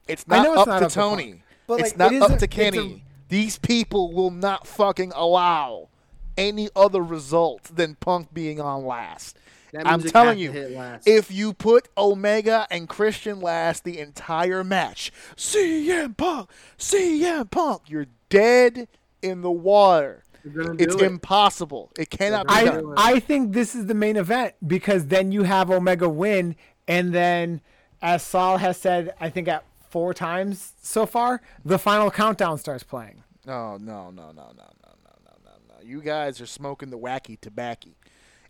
[0.07, 1.31] It's not, it's up, not to up to Tony.
[1.31, 1.43] Punk.
[1.67, 3.03] But, it's like, not it up a- to it's a- Kenny.
[3.29, 5.89] These people will not fucking allow
[6.35, 9.37] any other result than Punk being on last.
[9.85, 16.17] I'm telling you, to if you put Omega and Christian last the entire match, CM
[16.17, 16.49] Punk,
[16.79, 18.87] CM Punk, you're dead
[19.21, 20.23] in the water.
[20.43, 21.01] They're gonna do It's it.
[21.01, 21.91] impossible.
[21.97, 22.93] It cannot be They're I done.
[22.97, 26.55] I think this is the main event because then you have Omega win,
[26.87, 27.61] and then
[28.01, 32.83] as Saul has said, I think at four times so far, the final countdown starts
[32.83, 33.23] playing.
[33.45, 35.75] No, no, no, no, no, no, no, no, no, no.
[35.83, 37.89] You guys are smoking the wacky tobacco.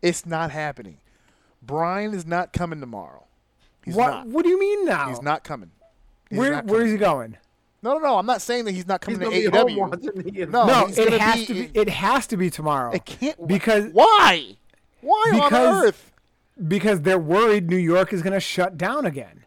[0.02, 0.98] It's not happening.
[1.61, 3.26] Brian is not coming tomorrow.
[3.84, 4.28] He's what not.
[4.28, 5.10] What do you mean now?
[5.10, 5.72] He's not coming.
[6.30, 6.82] He's Where not coming.
[6.86, 7.38] is he going?
[7.82, 8.18] No, no, no.
[8.18, 10.50] I'm not saying that he's not coming gonna to AEW.
[10.50, 11.72] No, no, he's it has be to be.
[11.74, 12.92] It has to be tomorrow.
[12.92, 14.58] It can't because why?
[15.02, 16.06] Why on Because- earth?
[16.68, 19.46] because they're worried New York is going to shut down again.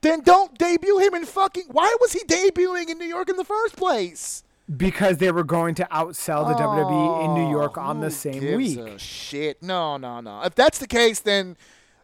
[0.00, 1.64] Then don't debut him in fucking.
[1.70, 4.42] Why was he debuting in New York in the first place?
[4.76, 8.40] because they were going to outsell the WWE in New York Oh, on the same
[8.40, 8.78] gives week.
[8.78, 9.62] a shit.
[9.62, 10.42] No, no, no.
[10.42, 11.56] If that's the case, then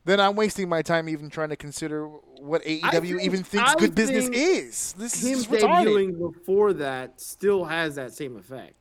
[0.04, 2.06] then I'm wasting my time even trying to consider
[2.38, 4.92] what AEW think- even thinks I good business is.
[4.98, 5.86] This Him is retarded.
[5.86, 8.74] debuting before that still has that same effect.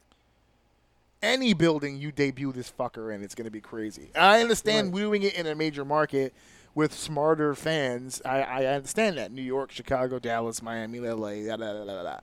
[1.22, 4.10] Any building you debut this fucker in, it's going to be crazy.
[4.14, 5.00] I understand Right.
[5.02, 6.34] doing it in a major market
[6.76, 8.22] with smarter fans.
[8.26, 9.32] I, I understand that.
[9.32, 12.20] New York, Chicago, Dallas, Miami, LA, da, da, da, da, da.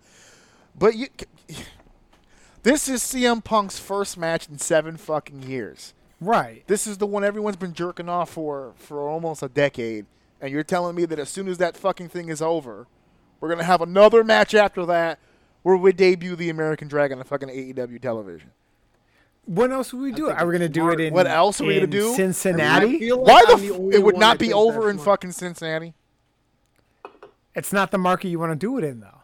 [0.79, 1.07] But you,
[2.63, 5.95] this is CM Punk's first match in seven fucking years.
[6.21, 6.65] Right.
[6.67, 10.07] This is the one everyone's been jerking off for for almost a decade,
[10.41, 12.87] and you're telling me that as soon as that fucking thing is over,
[13.41, 15.19] we're gonna have another match after that
[15.63, 18.51] where we debut the American Dragon on fucking AEW television.
[19.47, 20.27] What else would we do?
[20.27, 22.13] think Are we going to do it in What else are we gonna in do?
[22.13, 22.99] I Cincinnati?
[22.99, 25.05] feel like Why the, I'm f- only it would not be over in smart.
[25.21, 25.95] fucking Cincinnati?
[27.55, 29.20] It's not the market you want to do it in, though.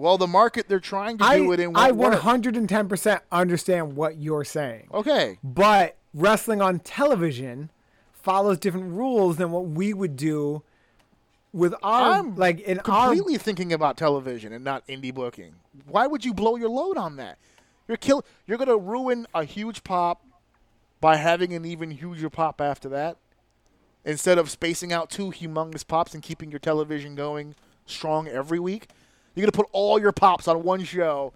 [0.00, 1.76] Well, the market they're trying to I, do it in.
[1.76, 4.88] I won't 110% understand what you're saying.
[4.94, 7.70] Okay, But wrestling on television
[8.12, 10.62] follows different rules than what we would do
[11.52, 15.56] with our I'm like in our completely thinking about television and not indie booking.
[15.86, 17.36] Why would you blow your load on that?
[17.86, 18.24] You're kill.
[18.46, 20.24] You're gonna ruin a huge pop
[21.02, 23.18] by having an even huger pop after that,
[24.04, 27.54] instead of spacing out two humongous pops and keeping your television going
[27.84, 28.88] strong every week.
[29.34, 31.32] You're gonna put all your pops on one show.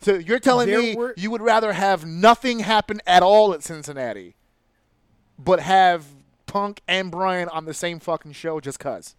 [0.00, 3.62] So you're telling There me were- you would rather have nothing happen at all at
[3.62, 4.36] Cincinnati,
[5.38, 6.04] but have
[6.46, 9.14] Punk and Brian on the same fucking show just cause.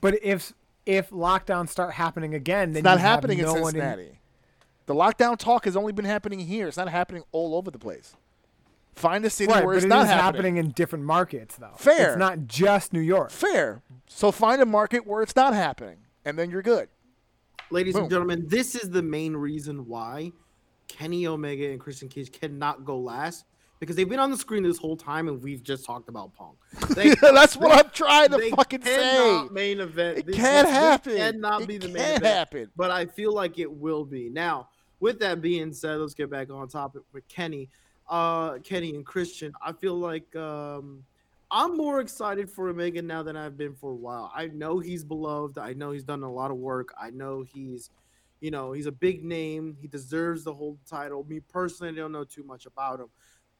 [0.00, 0.52] but if
[0.86, 4.20] if lockdowns start happening again then It's not happening no in Cincinnati.
[4.86, 6.66] The lockdown talk has only been happening here.
[6.68, 8.16] It's not happening all over the place.
[8.94, 10.24] Find a city right, where it's it not is happening.
[10.24, 11.74] happening in different markets though.
[11.76, 12.10] Fair.
[12.12, 13.30] It's not just New York.
[13.30, 13.82] Fair.
[14.06, 16.88] So find a market where it's not happening, and then you're good.
[17.70, 18.02] Ladies Boom.
[18.04, 20.32] and gentlemen, this is the main reason why
[20.88, 23.44] Kenny Omega and Christian Cage cannot go last
[23.78, 26.56] because they've been on the screen this whole time and we've just talked about Punk.
[26.96, 29.46] They, That's what I'm trying to they fucking say.
[29.52, 30.18] Main event.
[30.18, 31.16] It This- can't this happen.
[31.16, 32.24] Cannot It be the main event.
[32.24, 32.70] happen.
[32.74, 34.30] But I feel like it will be.
[34.30, 34.68] Now,
[35.00, 37.68] with that being said, let's get back on topic with Kenny.
[38.08, 39.52] Uh, Kenny and Christian.
[39.64, 41.04] I feel like um,
[41.50, 44.30] I'm more excited for Omega now than I've been for a while.
[44.34, 45.58] I know he's beloved.
[45.58, 46.92] I know he's done a lot of work.
[47.00, 47.90] I know he's,
[48.40, 49.76] you know, he's a big name.
[49.80, 51.24] He deserves the whole title.
[51.24, 53.08] Me personally, I don't know too much about him.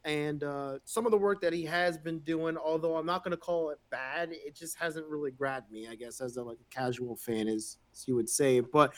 [0.05, 3.32] And uh, some of the work that he has been doing, although I'm not going
[3.32, 5.89] to call it bad, it just hasn't really grabbed me.
[5.89, 8.60] I guess as a like a casual fan, as, as you would say.
[8.60, 8.94] But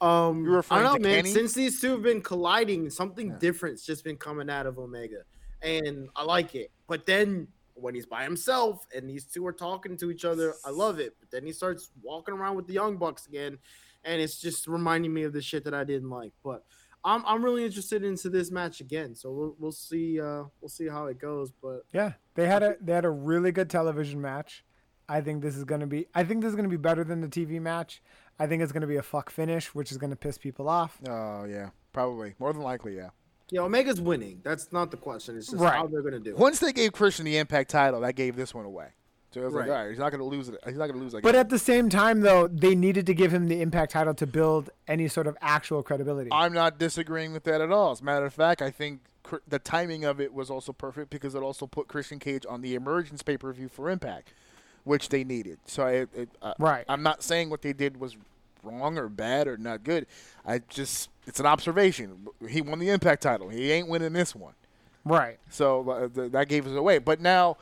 [0.00, 1.16] um, You're I don't know, man.
[1.24, 1.32] Kenny?
[1.32, 3.38] Since these two have been colliding, something Yeah.
[3.38, 5.22] different's just been coming out of Omega,
[5.62, 6.72] and I like it.
[6.88, 7.46] But then
[7.80, 11.16] when he's by himself and these two are talking to each other, I love it.
[11.20, 13.58] But then he starts walking around with the Young Bucks again,
[14.04, 16.32] and it's just reminding me of the shit that I didn't like.
[16.44, 16.64] But
[17.04, 20.86] I'm I'm really interested into this match again, so we'll we'll see uh we'll see
[20.86, 21.52] how it goes.
[21.52, 24.64] But Yeah, they had a they had a really good television match.
[25.08, 26.06] I think this is gonna be.
[26.14, 28.02] I think this is gonna be better than the TV match.
[28.38, 31.00] I think it's gonna be a fuck finish, which is gonna piss people off.
[31.08, 33.10] Oh yeah, probably more than likely, yeah.
[33.50, 34.40] Yeah, Omega's winning.
[34.42, 35.36] That's not the question.
[35.36, 35.74] It's just Right.
[35.74, 36.30] how they're gonna do.
[36.30, 36.38] it.
[36.38, 38.88] Once they gave Christian the Impact title, that gave this one away.
[39.32, 40.56] So it was like, all right, he's not going to lose it.
[40.66, 41.22] He's not going to lose again.
[41.22, 44.26] But at the same time, though, they needed to give him the Impact title to
[44.26, 46.30] build any sort of actual credibility.
[46.32, 47.92] I'm not disagreeing with that at all.
[47.92, 49.02] As a matter of fact, I think
[49.46, 52.74] the timing of it was also perfect because it also put Christian Cage on the
[52.74, 54.32] Emergence pay per view for Impact,
[54.82, 55.60] which they needed.
[55.64, 56.84] So I, it, uh, Right.
[56.88, 58.16] I'm not saying what they did was
[58.62, 60.06] wrong or bad or not good.
[60.46, 62.26] I just it's an observation.
[62.48, 63.48] He won the Impact title.
[63.48, 64.54] He ain't winning this one.
[65.04, 65.38] right.
[65.50, 66.98] So uh, th- that gave us away.
[66.98, 67.56] But now,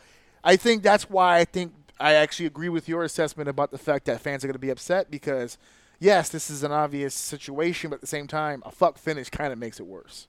[0.45, 4.05] I think that's why I think I actually agree with your assessment about the fact
[4.07, 5.59] that fans are going to be upset because,
[5.99, 9.53] yes, this is an obvious situation, but at the same time, a fuck finish kind
[9.53, 10.29] of makes it worse.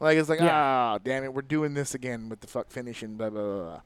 [0.00, 0.50] Like it's like, Yeah.
[0.52, 3.80] ah, damn it, we're doing this again with the fuck finish and blah blah blah.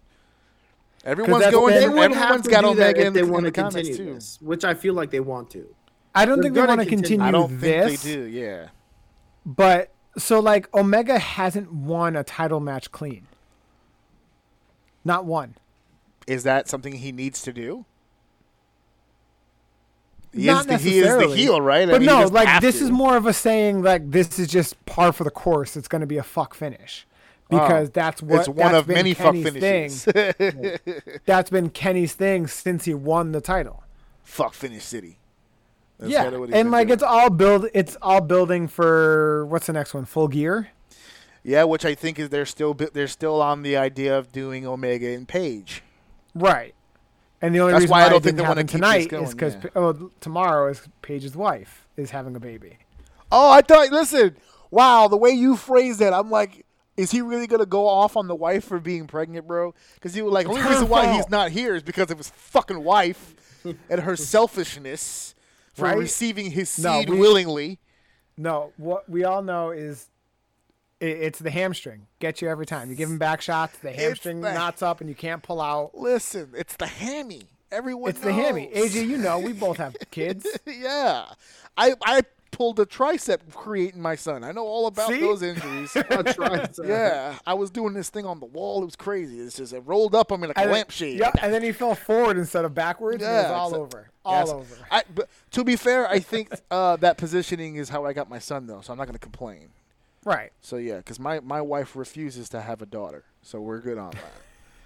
[1.05, 1.75] Everyone's going.
[1.75, 3.97] been- They would have to got Omega if in, they the- want the to continue
[3.97, 4.15] too.
[4.15, 5.75] this, which I feel like they want to.
[6.15, 7.19] I don't They're think they want to continue.
[7.19, 8.01] continue I don't this.
[8.03, 8.23] think they do.
[8.27, 8.69] Yeah.
[9.47, 13.27] But so like Omega hasn't won a title match clean.
[15.05, 15.55] Not one.
[16.27, 17.85] Is that something he needs to do?
[20.33, 21.89] He Not is the, he is the heel, right?
[21.89, 22.85] I But mean, no, like this to.
[22.85, 25.77] is more of a saying like this is just par for the course.
[25.77, 27.07] It's going to be a fuck finish
[27.51, 27.59] oh.
[27.59, 30.05] because Oh, that's what it's one of many fuck finishes.
[30.05, 30.79] Thing.
[31.25, 33.85] That's been Kenny's thing since he won the title.
[34.23, 35.19] fuck finish city.
[35.99, 36.95] That's yeah, and like doing.
[36.95, 37.67] it's all build.
[37.75, 40.05] It's all building for what's the next one?
[40.05, 40.69] Full Gear.
[41.43, 45.09] yeah, which I think is they're still they're still on the idea of doing Omega
[45.09, 45.83] and Page.
[46.35, 46.75] Right.
[47.41, 49.33] And the only That's reason why why, I don't think they keep this tonight is
[49.33, 49.71] because yeah.
[49.77, 52.79] oh, tomorrow is Page's wife is having a baby.
[53.31, 53.91] Oh, I thought.
[53.91, 54.37] Listen,
[54.71, 56.65] wow, the way you phrased that, I'm like,
[56.97, 59.75] is he really gonna go off on the wife for being pregnant, bro?
[59.95, 62.83] Because he was like, only reason why he's not here is because of his fucking
[62.83, 63.35] wife
[63.91, 65.35] and her selfishness
[65.79, 65.97] for Right?
[65.99, 67.79] receiving his seed No, we- willingly.
[68.37, 70.09] No, what we all know is
[71.01, 72.07] it's the hamstring.
[72.19, 72.91] Get you every time.
[72.91, 75.97] You give him back shots, the hamstring the- knots up, and you can't pull out.
[75.97, 77.43] Listen, it's the hammy.
[77.71, 78.11] Everyone.
[78.11, 78.71] It's the hammy.
[78.75, 80.47] AJ, you know, we both have kids.
[80.67, 81.27] yeah,
[81.77, 82.23] I I
[82.59, 84.43] pulled a tricep creating my son.
[84.43, 85.21] I know all about See?
[85.21, 85.97] those injuries.
[85.97, 88.83] I tried to- yeah, I was doing this thing on the wall.
[88.83, 89.39] It was crazy.
[89.39, 91.21] It's just it rolled up on me like a And then- lampshade.
[91.21, 93.23] Yeah, and then he fell forward instead of backwards.
[93.23, 94.11] and it was all over.
[94.25, 94.49] All yes.
[94.51, 94.77] over.
[94.91, 98.41] I, but to be fair, I think uh, that positioning is how I got my
[98.41, 98.81] son, though.
[98.81, 99.69] So I'm not going to complain.
[100.25, 100.51] Right.
[100.61, 104.13] So yeah, because my my wife refuses to have a daughter, so we're good on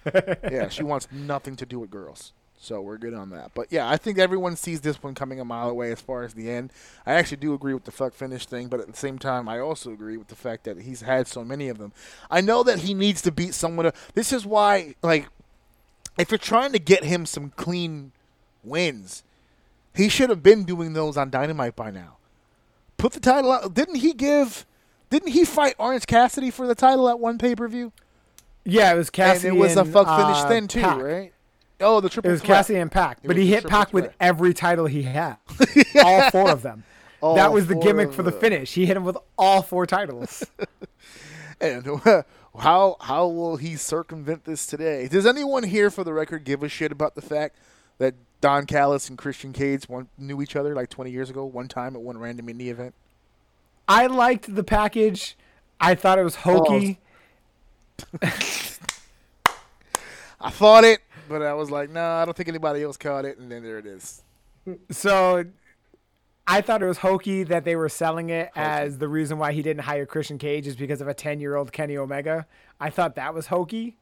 [0.05, 0.39] that.
[0.51, 2.33] yeah, she wants nothing to do with girls.
[2.63, 3.51] So we're good on that.
[3.53, 6.33] But yeah, I think everyone sees this one coming a mile away as far as
[6.33, 6.71] the end.
[7.05, 9.59] I actually do agree with the fuck finish thing, but at the same time, I
[9.59, 11.91] also agree with the fact that he's had so many of them.
[12.31, 13.91] I know that he needs to beat someone.
[14.13, 15.27] This is why, like,
[16.17, 18.13] if you're trying to get him some clean
[18.63, 19.23] wins,
[19.93, 22.15] he should have been doing those on Dynamite by now.
[22.95, 23.73] Put the title out.
[23.73, 24.65] Didn't he give?
[25.09, 27.91] Didn't he fight Orange Cassidy for the title at one pay per view?
[28.63, 29.49] Yeah, it was Cassidy.
[29.49, 31.01] and it was a fuck finish uh, then too, Pac.
[31.01, 31.33] right?
[31.83, 32.29] Oh, the triple.
[32.29, 32.57] It was threat.
[32.57, 35.37] Cassie and Pac, It but he hit triple Pac with every title he had,
[36.03, 36.83] all four of them.
[37.21, 38.39] All that was the gimmick for the them.
[38.41, 38.73] finish.
[38.73, 40.45] He hit him with all four titles.
[41.61, 41.85] And
[42.59, 45.07] how how will he circumvent this today?
[45.07, 47.55] Does anyone here, for the record, give a shit about the fact
[47.99, 51.69] that Don Callis and Christian Cage one, knew each other like 20 years ago, one
[51.69, 52.93] time at one random indie event?
[53.87, 55.37] I liked the package.
[55.79, 56.99] I thought it was hokey.
[58.11, 58.29] Oh.
[60.41, 63.37] I thought it, but I was like, nah, I don't think anybody else caught it.
[63.37, 64.21] And then there it is.
[64.91, 65.45] So
[66.47, 69.61] I thought it was hokey that they were selling it as the reason why he
[69.61, 72.45] didn't hire Christian Cage is because of a 10 year old Kenny Omega.
[72.79, 73.97] I thought that was hokey.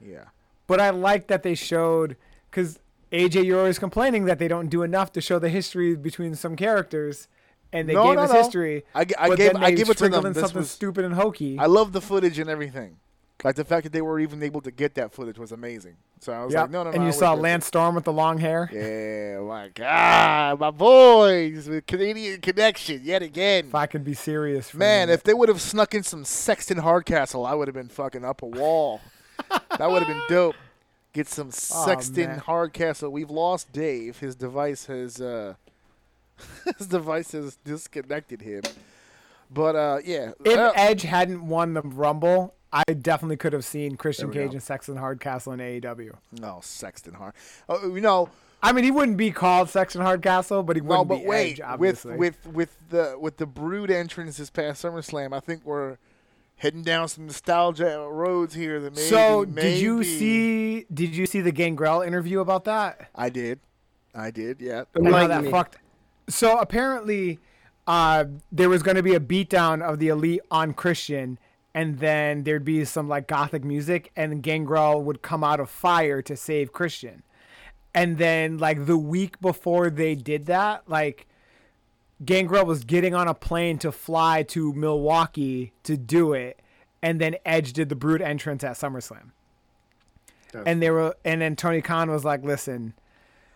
[0.00, 0.24] Yeah.
[0.66, 2.16] But I liked that they showed,
[2.50, 2.78] because
[3.12, 6.56] AJ, you're always complaining that they don't do enough to show the history between some
[6.56, 7.28] characters.
[7.72, 8.36] And they No, gave no, us no.
[8.38, 8.84] history.
[8.94, 10.22] I, but gave- I give it to them.
[10.32, 11.58] This something was- stupid and hokey.
[11.58, 12.96] I love the footage and everything.
[13.42, 15.96] Like the fact that they were even able to get that footage was amazing.
[16.20, 16.62] So I was Yep.
[16.62, 16.96] like, no, no, no.
[16.96, 18.70] and you saw Lance Storm with the long hair.
[18.72, 23.66] Yeah, my God, my boys with Canadian connection yet again.
[23.66, 26.78] If I could be serious, for Man, if they would have snuck in some Sexton
[26.78, 29.00] Hardcastle, I would have been fucking up a wall.
[29.50, 30.54] that would have been dope.
[31.12, 32.38] Get some Sexton man.
[32.38, 33.10] Hardcastle.
[33.10, 34.18] We've lost Dave.
[34.20, 35.54] His device has uh,
[36.78, 38.62] his device has disconnected him.
[39.50, 43.96] But uh, yeah, if Uh, Edge hadn't won the Rumble, I definitely could have seen
[43.96, 44.54] Christian Cage go.
[44.54, 46.16] and Sexton Hardcastle in AEW.
[46.32, 47.34] no Sexton Hard.
[47.68, 48.28] Oh, you know,
[48.64, 51.52] I mean, he wouldn't be called Sexton Hardcastle, but he no, wouldn't but be wait,
[51.52, 52.16] Edge, with obviously.
[52.16, 55.98] with with with the with the Brood entrance this past SummerSlam, I think we're
[56.56, 58.80] heading down some nostalgia roads here.
[58.80, 60.86] That maybe, so, did you see?
[60.92, 63.10] Did you see the Gangrel interview about that?
[63.14, 63.60] I did,
[64.14, 64.60] I did.
[64.60, 64.84] Yeah.
[64.94, 65.50] And how that me.
[65.50, 65.76] fucked.
[66.28, 67.38] So apparently,
[67.86, 71.38] uh, there was going to be a beatdown of the elite on Christian,
[71.74, 76.22] and then there'd be some like gothic music, and Gangrel would come out of fire
[76.22, 77.22] to save Christian.
[77.92, 81.26] And then, like the week before they did that, like
[82.24, 86.60] Gangrel was getting on a plane to fly to Milwaukee to do it,
[87.02, 89.30] and then Edge did the Brood entrance at SummerSlam.
[90.66, 92.94] And they were, and then Tony Khan was like, "Listen,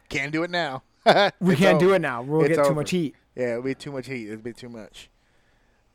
[0.08, 0.82] Can't do it now.
[1.40, 2.22] we can't do it now.
[2.22, 4.26] We'll It's get too much heat." Yeah, it'll be too much heat.
[4.26, 5.08] It'll be too much.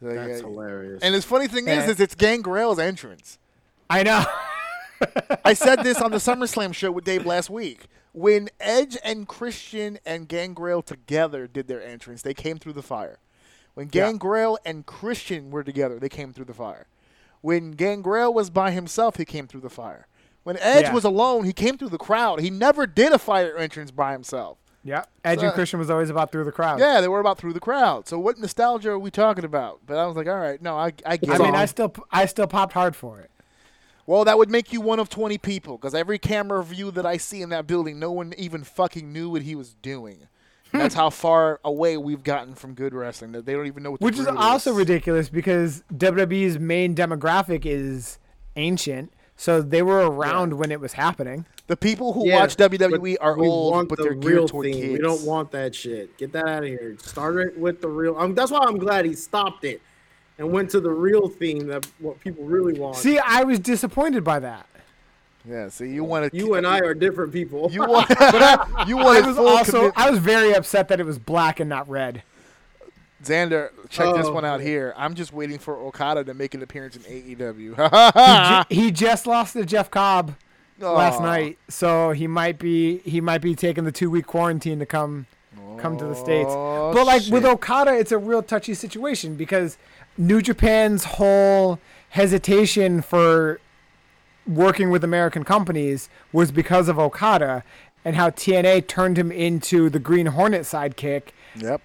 [0.03, 0.47] So, That's yeah.
[0.47, 1.01] hilarious.
[1.01, 1.89] And the funny thing is, Yeah.
[1.91, 3.39] is it's Gangrel's entrance.
[3.89, 4.25] I know.
[5.45, 7.85] I said this on the SummerSlam show with Dave last week.
[8.11, 13.19] When Edge and Christian and Gangrel together did their entrance, they came through the fire.
[13.75, 14.07] When Yeah.
[14.11, 16.87] Gangrel and Christian were together, they came through the fire.
[17.41, 20.07] When Gangrel was by himself, he came through the fire.
[20.43, 20.93] When Edge Yeah.
[20.93, 22.41] was alone, he came through the crowd.
[22.41, 24.57] He never did a fire entrance by himself.
[24.83, 25.03] Yeah.
[25.23, 26.79] Edge So- and Christian was always about through the crowd.
[26.79, 28.07] Yeah, they were about through the crowd.
[28.07, 29.79] So what nostalgia are we talking about?
[29.85, 32.25] But I was like, all right, no, I, I get I mean, I still, I
[32.25, 33.31] still popped hard for it.
[34.05, 37.17] Well, that would make you one of 20 people because every camera view that I
[37.17, 40.27] see in that building, no one even fucking knew what he was doing.
[40.73, 43.31] That's how far away we've gotten from good wrestling.
[43.31, 47.65] That they don't even know what the Which is also ridiculous because WWE's main demographic
[47.65, 48.17] is
[48.55, 51.45] ancient, so they were around when it was happening.
[51.67, 54.73] The people who Yeah, watch WWE are old, but the they're real geared toward theme.
[54.75, 54.93] kids.
[54.93, 56.17] We don't want that shit.
[56.17, 56.95] Get that out of here.
[56.99, 58.15] Start it with the real.
[58.17, 59.81] Um, that's why I'm glad he stopped it
[60.37, 62.95] and went to the real theme that what people really want.
[62.95, 64.65] See, I was disappointed by that.
[65.45, 66.37] Yeah, see, you want to.
[66.37, 67.69] you and I are different people.
[67.69, 68.09] You want.
[68.87, 71.67] you I want was also, commit- I was very upset that it was black and
[71.69, 72.23] not red.
[73.23, 74.65] Xander, check this oh, one out yeah.
[74.65, 74.93] here.
[74.97, 78.65] I'm just waiting for Okada to make an appearance in AEW.
[78.69, 80.35] He, ju- he just lost to Jeff Cobb
[80.79, 84.85] last night, so he might be he might be taking the two week quarantine to
[84.85, 85.25] come
[85.77, 86.49] come to the states.
[86.51, 87.45] Oh, But like with.
[87.45, 89.77] Okada, it's a real touchy situation because
[90.17, 91.79] New Japan's whole
[92.09, 93.59] hesitation for
[94.45, 97.63] working with American companies was because of Okada
[98.05, 101.81] and how TNA turned him into the Green Hornet sidekick Yep.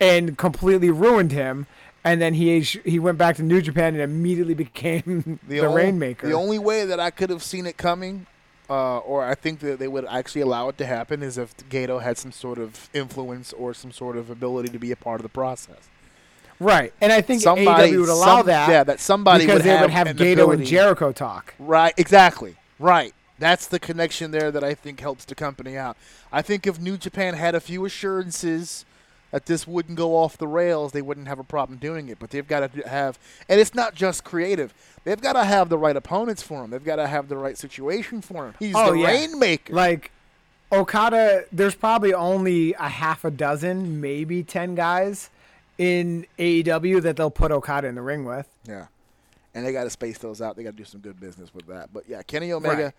[0.00, 1.66] And completely ruined him.
[2.02, 6.26] And then he he went back to New Japan and immediately became the, ol- Rainmaker.
[6.26, 8.24] The only way that I could have seen it coming,
[8.70, 12.00] uh, or I think that they would actually allow it to happen, is if Gedo
[12.02, 15.24] had some sort of influence or some sort of ability to be a part of
[15.24, 15.90] the process.
[16.58, 18.70] right, and I think Somebody AEW would allow some- that.
[18.70, 21.54] Yeah, that somebody because would they have would have Gedo and Jericho talk.
[21.58, 22.56] Right, exactly.
[22.78, 23.12] Right.
[23.38, 25.96] That's the connection there that I think helps the company out.
[26.32, 28.84] I think if New Japan had a few assurances
[29.30, 32.18] that this wouldn't go off the rails, they wouldn't have a problem doing it.
[32.18, 34.74] But they've got to have, and it's not just creative.
[35.04, 36.70] They've got to have the right opponents for him.
[36.70, 38.54] They've got to have the right situation for him.
[38.58, 39.06] He's Oh, the yeah.
[39.08, 39.72] rainmaker.
[39.72, 40.10] Like
[40.72, 45.30] Okada, there's probably only a half a dozen, maybe ten guys
[45.78, 48.46] in AEW that they'll put Okada in the ring with.
[48.68, 48.86] yeah,
[49.54, 50.56] and they got to space those out.
[50.56, 51.92] They got to do some good business with that.
[51.92, 52.92] But yeah, Kenny Omega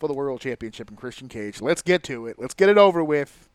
[0.00, 1.62] for the World Championship and Christian Cage.
[1.62, 2.36] Let's get to it.
[2.38, 3.48] Let's get it over with.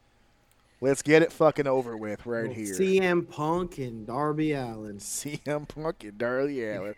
[0.82, 2.74] Let's get it fucking over with right here.
[2.74, 4.98] CM Punk and Darby Allin.
[5.00, 6.96] CM Punk and Darby Allin.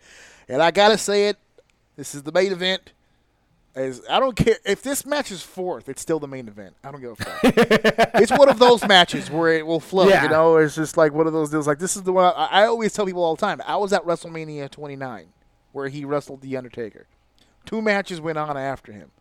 [0.47, 1.37] And I gotta say it,
[1.95, 2.93] this is the main event.
[3.73, 6.75] As I don't care if this match is fourth, it's still the main event.
[6.83, 7.39] I don't give a fuck.
[8.15, 10.09] it's one of those matches where it will flow.
[10.09, 10.23] Yeah.
[10.23, 11.67] You know, it's just like one of those deals.
[11.67, 13.61] Like this is the one I, I always tell people all the time.
[13.65, 15.27] I was at WrestleMania 29
[15.71, 17.07] where he wrestled the Undertaker.
[17.65, 19.11] Two matches went on after him.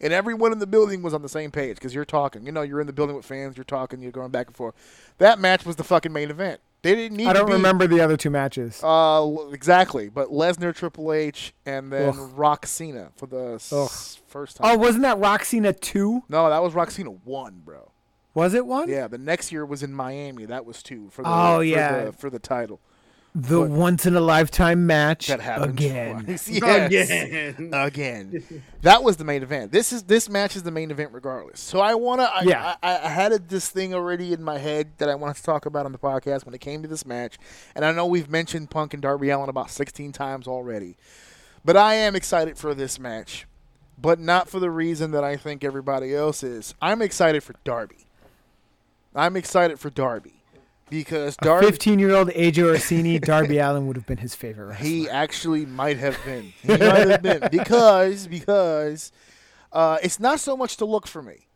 [0.00, 2.46] And everyone in the building was on the same page because you're talking.
[2.46, 3.56] You know, you're in the building with fans.
[3.56, 4.00] You're talking.
[4.00, 4.74] You're going back and forth.
[5.18, 6.60] That match was the fucking main event.
[6.82, 7.26] They didn't need.
[7.26, 8.80] I don't be, remember the other two matches.
[8.84, 10.08] uh, exactly.
[10.08, 12.30] But Lesnar, Triple H, and then Ugh.
[12.36, 16.22] Rock Cena for the s- first oh, wasn't that Rock Cena two?
[16.28, 17.90] no, that was Rock Cena one, bro.
[18.34, 18.88] Was it one?
[18.88, 20.44] Yeah, the next year was in Miami.
[20.44, 22.04] That was two for the Oh, for yeah.
[22.04, 22.78] the, for the title.
[23.34, 26.24] The But- once in a lifetime match That happened again.
[26.24, 26.48] twice.
[26.90, 27.10] Yes.
[27.10, 27.70] Again.
[27.72, 28.62] again.
[28.82, 29.70] That was the main event.
[29.70, 31.60] This is this match is the main event regardless.
[31.60, 32.24] So I wanna.
[32.24, 32.76] I, Yeah.
[32.82, 35.66] I, I had a, this thing already in my head that I wanted to talk
[35.66, 37.38] about on the podcast when it came to this match,
[37.74, 40.96] and I know we've mentioned Punk and Darby Allin about 16 times already,
[41.64, 43.46] but I am excited for this match,
[44.00, 46.74] but not for the reason that I think everybody else is.
[46.80, 48.06] I'm excited for Darby.
[49.14, 50.37] I'm excited for Darby
[50.90, 51.66] because Darby.
[51.66, 54.66] Fifteen-year-old AJ Orsini, Darby Allin would have been his favorite.
[54.68, 54.86] Wrestler.
[54.86, 56.52] He actually might have been.
[56.62, 59.12] He might have been because because
[59.72, 61.46] uh, it's not so much to look for me.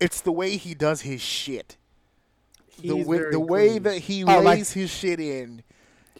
[0.00, 1.76] It's the way he does his shit.
[2.82, 3.82] The He's way, very the way clean.
[3.82, 5.62] that he Oh, like- lays his shit in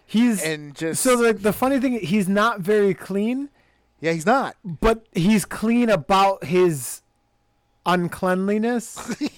[0.05, 3.49] He's and just so the the funny thing he's not very clean,
[4.01, 4.57] yeah, he's not.
[4.65, 7.00] but he's clean about his
[7.87, 9.17] uncleanliness.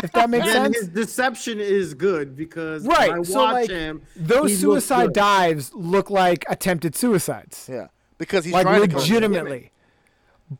[0.00, 0.76] If that makes And sense.
[0.76, 4.02] his deception is good because Right, when I so, watch like, him.
[4.14, 7.68] Those suicide dives look like attempted suicides.
[7.68, 9.72] Yeah, because he's like trying to legitimately.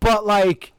[0.00, 0.72] But like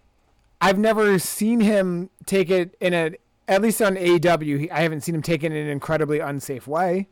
[0.60, 3.12] I've never seen him take it in a
[3.48, 6.68] at least on AEW, he, I haven't seen him take it in an incredibly unsafe
[6.68, 7.08] way.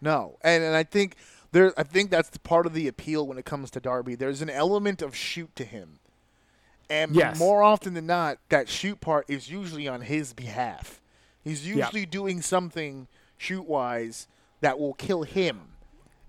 [0.00, 1.16] No, and and I think
[1.50, 4.14] there, I think that's the part of the appeal when it comes to Darby.
[4.14, 5.98] There's an element of shoot to him,
[6.92, 7.38] and Yes.
[7.38, 11.00] more often than not, that shoot part is usually on his behalf.
[11.42, 14.28] He's usually doing something shoot wise
[14.60, 15.68] that will kill him.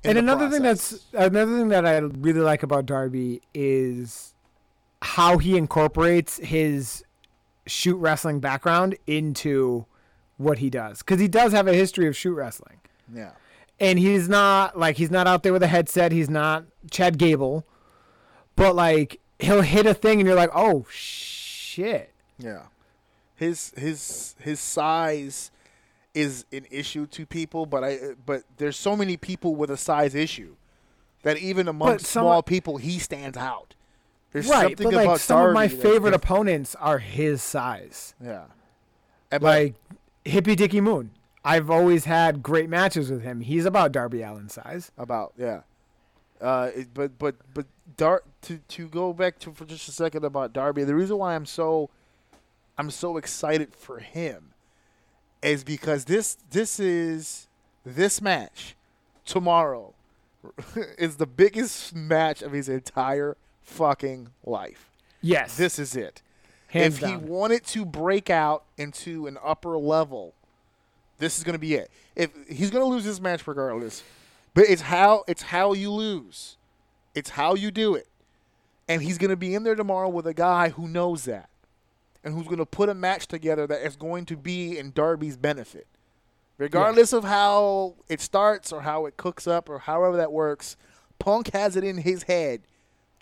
[0.04, 4.34] and the another thing that's another thing that I really like about Darby is
[5.02, 7.04] how he incorporates his
[7.68, 9.86] shoot wrestling background into
[10.38, 12.80] what he does because he does have a history of shoot wrestling.
[13.14, 13.32] yeah,
[13.80, 16.12] and he's not like he's not out there with a headset.
[16.12, 17.66] He's not Chad Gable,
[18.56, 22.12] but like he'll hit a thing and you're like, oh shit.
[22.38, 22.64] yeah.
[23.36, 25.52] His his his size
[26.14, 30.14] is an issue to people, but I but there's so many people with a size
[30.16, 30.56] issue
[31.24, 33.76] that even among small people he stands out.
[34.32, 38.16] There's right, something but like about some of my favorite opponents are his size.
[38.24, 38.46] Yeah.
[39.32, 39.76] And but- Like
[40.26, 41.12] Hippie Dicky Moon.
[41.46, 43.42] I've always had great matches with him.
[43.42, 44.92] He's about Darby Allin size.
[44.98, 45.62] about yeah.
[46.40, 47.66] Uh, but but but
[47.98, 50.84] Dar- to to go back to for just a second about Darby.
[50.84, 51.90] The reason why I'm so
[52.78, 54.54] I'm so excited for him
[55.42, 57.48] is because this this is
[57.86, 58.76] this match
[59.26, 59.94] tomorrow
[60.98, 64.90] is the biggest match of his entire fucking life.
[65.22, 65.56] Yes.
[65.58, 66.22] This is it.
[66.68, 67.10] hands if down.
[67.12, 70.34] he wanted to break out into an upper level,
[71.20, 71.90] This is going to be it.
[72.16, 74.04] If he's going to lose this match regardless,
[74.54, 76.58] but it's how it's how you lose.
[77.16, 78.08] It's how you do it.
[78.88, 81.50] And he's going to be in there tomorrow with a guy who knows that
[82.24, 85.38] and who's going to put a match together that is going to be in Darby's
[85.38, 85.88] benefit.
[86.58, 90.78] Regardless of how it starts or how it cooks up or however that works,
[91.20, 92.62] Punk has it in his head.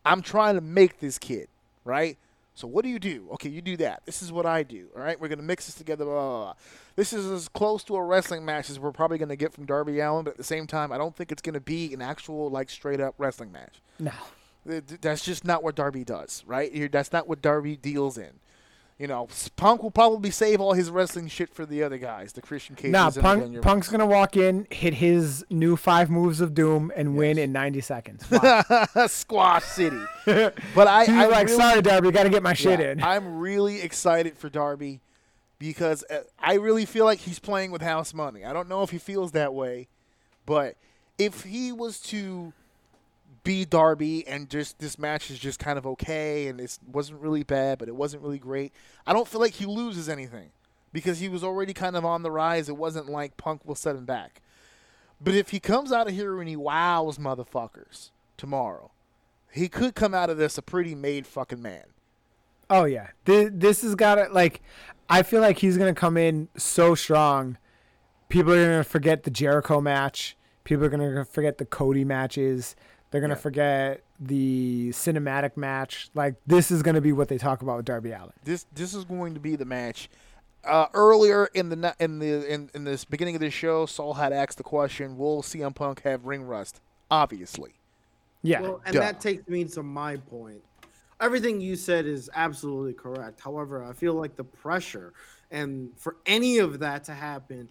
[0.04, 1.48] I'm trying to make this kid,
[1.86, 2.18] right?
[2.53, 3.30] So what do you do?
[3.34, 4.03] Okay, you do that.
[4.06, 4.88] This is what I do.
[4.95, 6.03] All right, we're gonna mix this together.
[6.06, 6.53] Blah, blah, blah.
[6.98, 9.99] This is as close to a wrestling match as we're probably gonna get from Darby
[9.99, 12.69] Allin, but at the same time, I don't think it's gonna be an actual like
[12.69, 13.82] straight up wrestling match.
[13.99, 14.11] No.
[14.68, 16.91] Th- th- That's just not what Darby does, right?
[16.91, 18.41] That's not what Darby deals in.
[19.02, 22.41] You know, Punk will probably save all his wrestling shit for the other guys, the
[22.44, 22.91] Christian Cages.
[22.91, 27.40] Nah, Punk, Punk's gonna walk in, hit his new five moves of doom, and win
[27.40, 28.23] in 90 seconds.
[29.11, 29.99] Squash City.
[30.26, 33.02] but I, He's I like, really, sorry, Darby, got to get my shit Yeah, in.
[33.02, 35.02] I'm really excited for Darby
[35.57, 38.45] because uh, I really feel like he's playing with house money.
[38.45, 39.88] I don't know if he feels that way,
[40.45, 40.76] but
[41.18, 42.53] if he was to
[43.44, 47.44] be Darby and just this match is just kind of okay and it wasn't really
[47.44, 48.74] bad, but it wasn't really great,
[49.06, 50.52] I don't feel like he loses anything
[50.94, 52.70] because he was already kind of on the rise.
[52.70, 54.42] It wasn't like Punk will set him back.
[55.24, 58.92] But if he comes out of here and he wows motherfuckers tomorrow,
[59.52, 61.86] he could come out of this a pretty made fucking man.
[62.70, 64.62] Oh yeah, this, this has got to like.
[65.10, 67.58] I feel like he's gonna come in so strong.
[68.30, 70.38] People are gonna forget the Jericho match.
[70.64, 72.76] People are gonna forget the Cody matches.
[73.12, 73.40] They're gonna Yeah.
[73.40, 76.10] forget the cinematic match.
[76.16, 78.32] Like this is gonna be what they talk about with Darby Allin.
[78.44, 80.10] this this is going to be the match.
[80.64, 84.32] Uh, earlier in the in the in, in this beginning of this show, Saul had
[84.32, 86.82] asked the question: Will CM Punk have ring rust?
[87.10, 87.74] Obviously,
[88.44, 89.00] Yeah, Well, and Duh.
[89.02, 90.64] that takes me to my point.
[91.20, 93.42] Everything you said is absolutely correct.
[93.42, 95.14] However, I feel like the pressure
[95.52, 97.70] and for any of that to happen,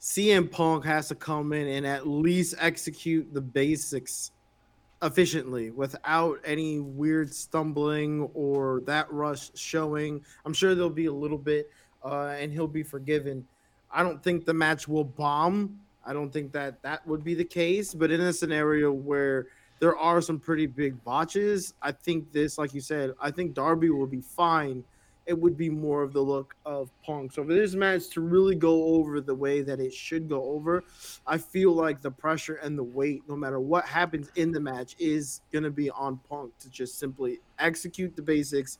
[0.00, 4.30] CM Punk has to come in and at least execute the basics
[5.02, 10.24] efficiently without any weird stumbling or that rush showing.
[10.44, 11.70] I'm sure there'll be a little bit
[12.04, 13.46] uh, and he'll be forgiven.
[13.90, 15.80] I don't think the match will bomb.
[16.04, 19.46] I don't think that that would be the case, but in a scenario where
[19.80, 23.90] there are some pretty big botches, I think this, like you said, I think Darby
[23.90, 24.84] will be fine.
[25.26, 27.32] It would be more of the look of Punk.
[27.32, 30.84] So for this match to really go over the way that it should go over,
[31.26, 34.94] I feel like the pressure and the weight, no matter what happens in the match,
[34.98, 38.78] is gonna be on Punk to just simply execute the basics,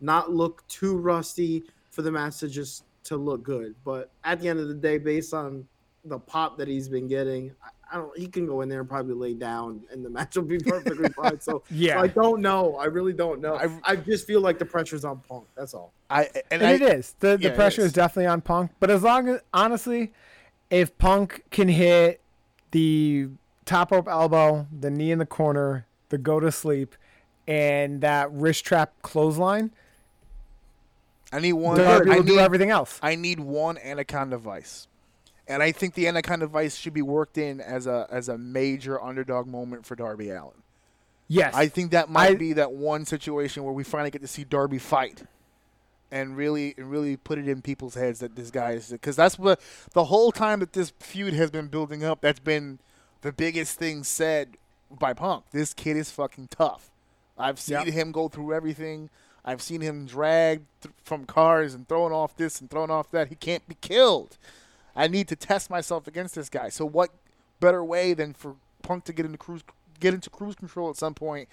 [0.00, 3.74] not look too rusty for the match to just to look good.
[3.84, 5.66] But at the end of the day, based on
[6.04, 7.52] the pop that he's been getting,
[7.90, 8.18] I, I don't.
[8.18, 11.08] He can go in there and probably lay down, and the match will be perfectly
[11.16, 11.40] fine.
[11.40, 11.94] So Yeah.
[11.94, 12.76] so I don't know.
[12.76, 13.56] I really don't know.
[13.56, 15.46] I- I, just feel like the pressure's on Punk.
[15.56, 15.92] That's all.
[16.10, 17.14] I and, and I, it is.
[17.20, 17.88] The yeah, the pressure is.
[17.88, 18.70] is definitely on Punk.
[18.80, 20.12] But as long as honestly,
[20.70, 22.20] if Punk can hit
[22.70, 23.28] the
[23.64, 26.94] top rope elbow, the knee in the corner, the go to sleep,
[27.46, 29.70] and that wrist trap clothesline,
[31.32, 31.78] I need one.
[31.80, 32.98] I will do need, everything else.
[33.02, 34.88] I need one anaconda vice,
[35.48, 39.02] and I think the anaconda vice should be worked in as a as a major
[39.02, 40.62] underdog moment for Darby Allin.
[41.26, 41.54] Yes.
[41.54, 44.44] I think that might I- be that one situation where we finally get to see
[44.44, 45.24] Darby fight,
[46.10, 49.38] and really and really put it in people's heads that this guy is because that's
[49.38, 49.60] what
[49.92, 52.20] the whole time that this feud has been building up.
[52.22, 52.78] That's been
[53.22, 54.56] the biggest thing said
[54.90, 55.44] by Punk.
[55.50, 56.90] This kid is fucking tough.
[57.36, 57.86] I've seen Yep.
[57.88, 59.10] him go through everything.
[59.44, 63.28] I've seen him dragged th- from cars and thrown off this and thrown off that.
[63.28, 64.36] He can't be killed.
[64.98, 66.68] I need to test myself against this guy.
[66.70, 67.10] So what
[67.60, 69.62] better way than for Punk to get into cruise
[70.00, 71.48] get into cruise control at some point,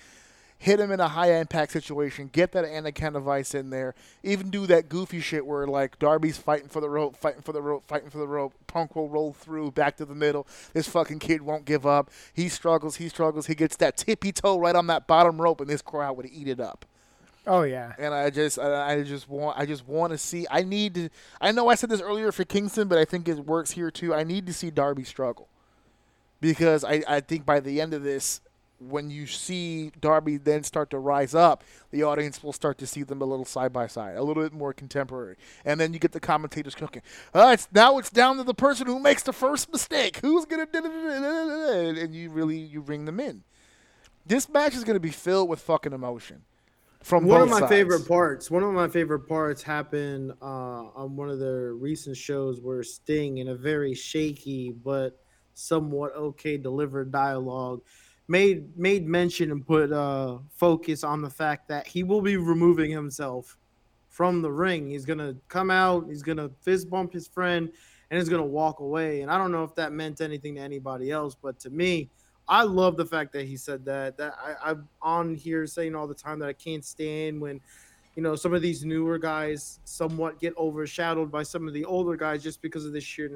[0.57, 4.67] hit him in a high impact situation, get that anaconda vice in there, even do
[4.67, 8.09] that goofy shit where like Darby's fighting for the rope, fighting for the rope, fighting
[8.09, 8.53] for the rope.
[8.67, 10.47] Punk will roll through back to the middle.
[10.73, 12.09] This fucking kid won't give up.
[12.33, 15.69] He struggles, he struggles, he gets that tippy toe right on that bottom rope, and
[15.69, 16.85] this crowd would eat it up
[17.47, 17.93] oh yeah.
[17.97, 21.09] and I just I, just want I just want to see I need to
[21.39, 24.13] I know I said this earlier for Kingston but I think it works here too.
[24.13, 25.47] I need to see Darby struggle.
[26.41, 28.41] Because I, I think by the end of this
[28.79, 33.03] when you see Darby then start to rise up the audience will start to see
[33.03, 35.37] them a little side by side a little bit more contemporary.
[35.63, 37.01] And then you get the commentators cooking.
[37.33, 40.19] Uh, it's now it's down to the person who makes the first mistake.
[40.21, 43.43] Who's gonna and you really you ring them in.
[44.25, 46.43] This match is gonna be filled with fucking emotion
[47.05, 47.71] from one of my sides.
[47.71, 52.59] favorite parts one of my favorite parts happened uh, on one of their recent shows
[52.59, 55.19] where sting in a very shaky but
[55.53, 57.81] somewhat okay delivered dialogue
[58.27, 62.89] made made mention and put uh, focus on the fact that he will be removing
[62.89, 63.57] himself
[64.09, 67.71] from the ring he's gonna come out he's gonna fist bump his friend
[68.09, 69.21] and he's gonna walk away.
[69.21, 72.09] And I don't know if that meant anything to anybody else, but to me,
[72.47, 74.17] I love the fact that he said that.
[74.17, 77.59] That I, I'm on here saying all the time that I can't stand when
[78.15, 82.15] you know some of these newer guys somewhat get overshadowed by some of the older
[82.15, 83.29] guys just because of this sheer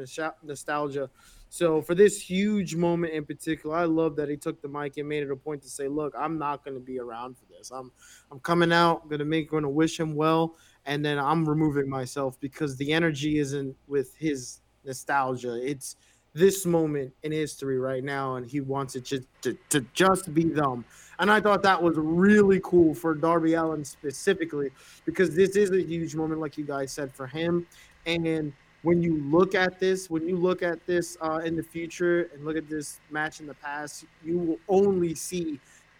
[0.43, 1.09] nostalgia.
[1.49, 5.09] So for this huge moment in particular, I love that he took the mic and
[5.09, 7.71] made it a point to say, "Look, I'm not going to be around for this.
[7.71, 7.91] I'm
[8.31, 10.55] I'm coming out, going to make going to wish him well,
[10.85, 15.59] and then I'm removing myself because the energy isn't with his nostalgia.
[15.61, 15.95] It's
[16.39, 20.45] this moment in history right now, and he wants it just to, to just be
[20.45, 20.85] them.
[21.19, 24.69] And I thought that was really cool for Darby Allin specifically
[25.05, 27.67] because this is a huge moment, like you guys said, for him.
[28.05, 28.53] And
[28.83, 32.45] when you look at this, when you look at this uh, in the future and
[32.45, 35.59] look at this match in the past, you will only see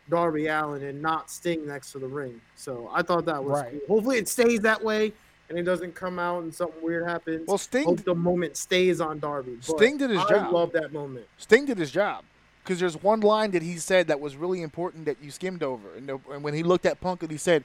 [0.10, 2.40] Darby Allin and not Sting next to the ring.
[2.56, 3.72] So I thought that was Right.
[3.88, 3.98] cool.
[3.98, 5.12] Hopefully it stays that way
[5.50, 7.48] and it doesn't come out and something weird happens.
[7.48, 9.58] Well, Sting Hope the moment stays on Darby.
[9.62, 10.54] Sting did his I job.
[10.54, 11.26] love that moment.
[11.38, 12.24] Sting did his job
[12.64, 15.88] because there's one line that he said that was really important that you skimmed over,
[15.96, 17.64] and, uh, and when he looked at Punk and he said,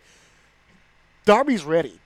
[1.25, 2.01] "Darby's ready.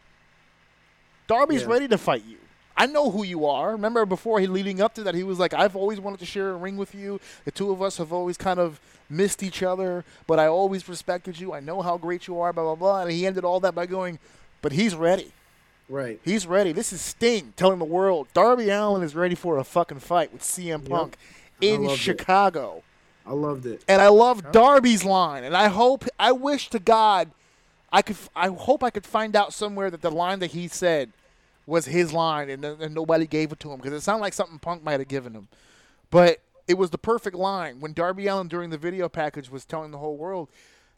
[1.27, 1.69] Darby's Yeah.
[1.69, 2.39] ready to fight you.
[2.77, 3.73] I know who you are.
[3.73, 6.51] Remember before he leading up to that, he was like, I've always wanted to share
[6.51, 7.21] a ring with you.
[7.45, 11.41] The two of us have always kind of missed each other, but I always respected
[11.41, 11.53] you.
[11.53, 12.53] I know how great you are.
[12.53, 13.03] Blah blah blah.
[13.03, 14.21] And he ended all that by going,
[14.63, 15.33] but he's ready.
[15.89, 16.21] Right.
[16.23, 16.73] He's ready.
[16.73, 20.43] This is Sting telling the world Darby Allin is ready for a fucking fight with
[20.43, 21.17] CM Punk
[21.61, 22.03] in loved it.
[22.03, 22.83] Chicago.
[23.27, 23.85] I loved it.
[23.89, 25.45] And I love Darby's line.
[25.45, 27.31] And I hope, I wish to God,
[27.93, 31.13] I could, I hope I could find out somewhere that the line that he said
[31.67, 34.59] was his line and, and nobody gave it to him because it sounded like something
[34.59, 35.49] Punk might have given him.
[36.11, 39.91] But it was the perfect line when Darby Allin during the video package was telling
[39.91, 40.49] the whole world.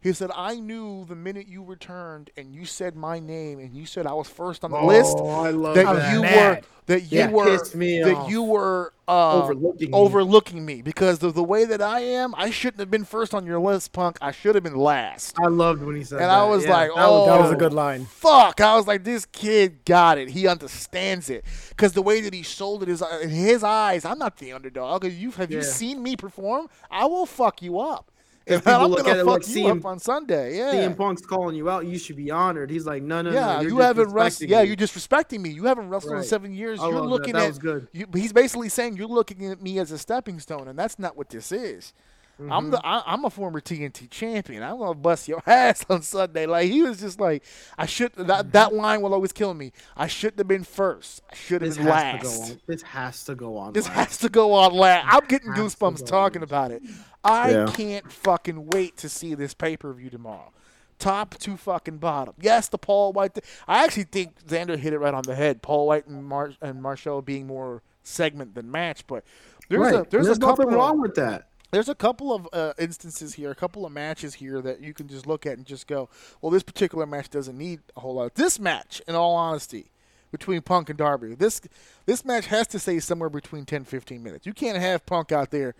[0.02, 3.84] He said, "I knew the minute you returned and you said my name and you
[3.84, 6.14] said I was first on the list Oh, I love that that.
[6.14, 6.56] you Mad.
[6.56, 8.30] were that you Yeah, were me that off.
[8.30, 9.96] you were uh, Overlooking me.
[9.96, 12.34] overlooking me because of the way that I am.
[12.36, 14.16] I shouldn't have been first on your list, punk.
[14.22, 16.32] I should have been last." I loved when he said And that.
[16.32, 18.06] And I was Yeah, like, that was- "Oh, That was a good line.
[18.06, 18.60] Fuck!
[18.62, 20.30] I was like, this kid got it.
[20.30, 24.06] He understands it because the way that he sold it is uh, in his eyes.
[24.06, 25.04] I'm not the underdog.
[25.04, 26.68] You have you seen me perform?
[26.90, 28.10] I will fuck you up.
[28.46, 30.56] If people I'm look gonna at it fuck like you CM up on Sunday.
[30.56, 30.74] Yeah.
[30.74, 31.86] CM Punk's calling you out.
[31.86, 32.70] You should be honored.
[32.70, 33.36] He's like, no, no, no.
[33.36, 34.50] Yeah, you're you haven't wrestled.
[34.50, 35.50] Yeah, you're disrespecting me.
[35.50, 36.80] You haven't wrestled in seven years.
[36.80, 37.06] I you're that.
[37.06, 37.48] looking That at.
[37.48, 37.88] was good.
[37.92, 41.16] You, he's basically saying you're looking at me as a stepping stone, and that's not
[41.16, 41.92] what this is.
[42.40, 42.52] Mm-hmm.
[42.52, 44.62] I'm the I, I'm a former TNT champion.
[44.62, 46.46] I'm gonna bust your ass on Sunday.
[46.46, 47.44] Like he was just like
[47.76, 49.72] I should that that line will always kill me.
[49.96, 51.22] I shouldn't have been first.
[51.30, 52.22] I should have This been has last.
[52.22, 52.58] to go on.
[52.66, 53.72] This has to go on.
[53.74, 53.94] This last.
[53.96, 55.06] has to go on last.
[55.10, 56.44] I'm getting goosebumps talking on.
[56.44, 56.82] about it.
[57.22, 57.66] I Yeah.
[57.74, 60.52] can't fucking wait to see this pay per view tomorrow.
[60.98, 62.34] Top to fucking bottom.
[62.40, 63.34] Yes, the Paul White.
[63.34, 65.62] Th- I actually think Xander hit it right on the head.
[65.62, 69.24] Paul White and Mar- and Marshall being more segment than match, but
[69.68, 69.94] there's right.
[69.94, 71.48] a there's, There's, a couple nothing wrong with that.
[71.70, 75.08] There's a couple of uh, instances here, a couple of matches here that you can
[75.08, 76.08] just look at and just go,
[76.40, 78.34] well, this particular match doesn't need a whole lot.
[78.34, 79.90] This match, in all honesty,
[80.32, 81.60] between Punk and Darby, this
[82.06, 84.46] this match has to stay somewhere between 10 15 minutes.
[84.46, 85.74] You can't have Punk out there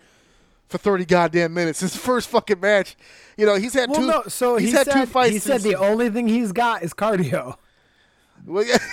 [0.67, 1.81] for 30 goddamn minutes.
[1.81, 2.95] His first fucking match.
[3.37, 4.23] You know, he's had Well, two no.
[4.27, 6.93] So he's he had said two fights he said the only thing he's got is
[6.93, 7.57] cardio.
[8.45, 8.77] Well, yeah.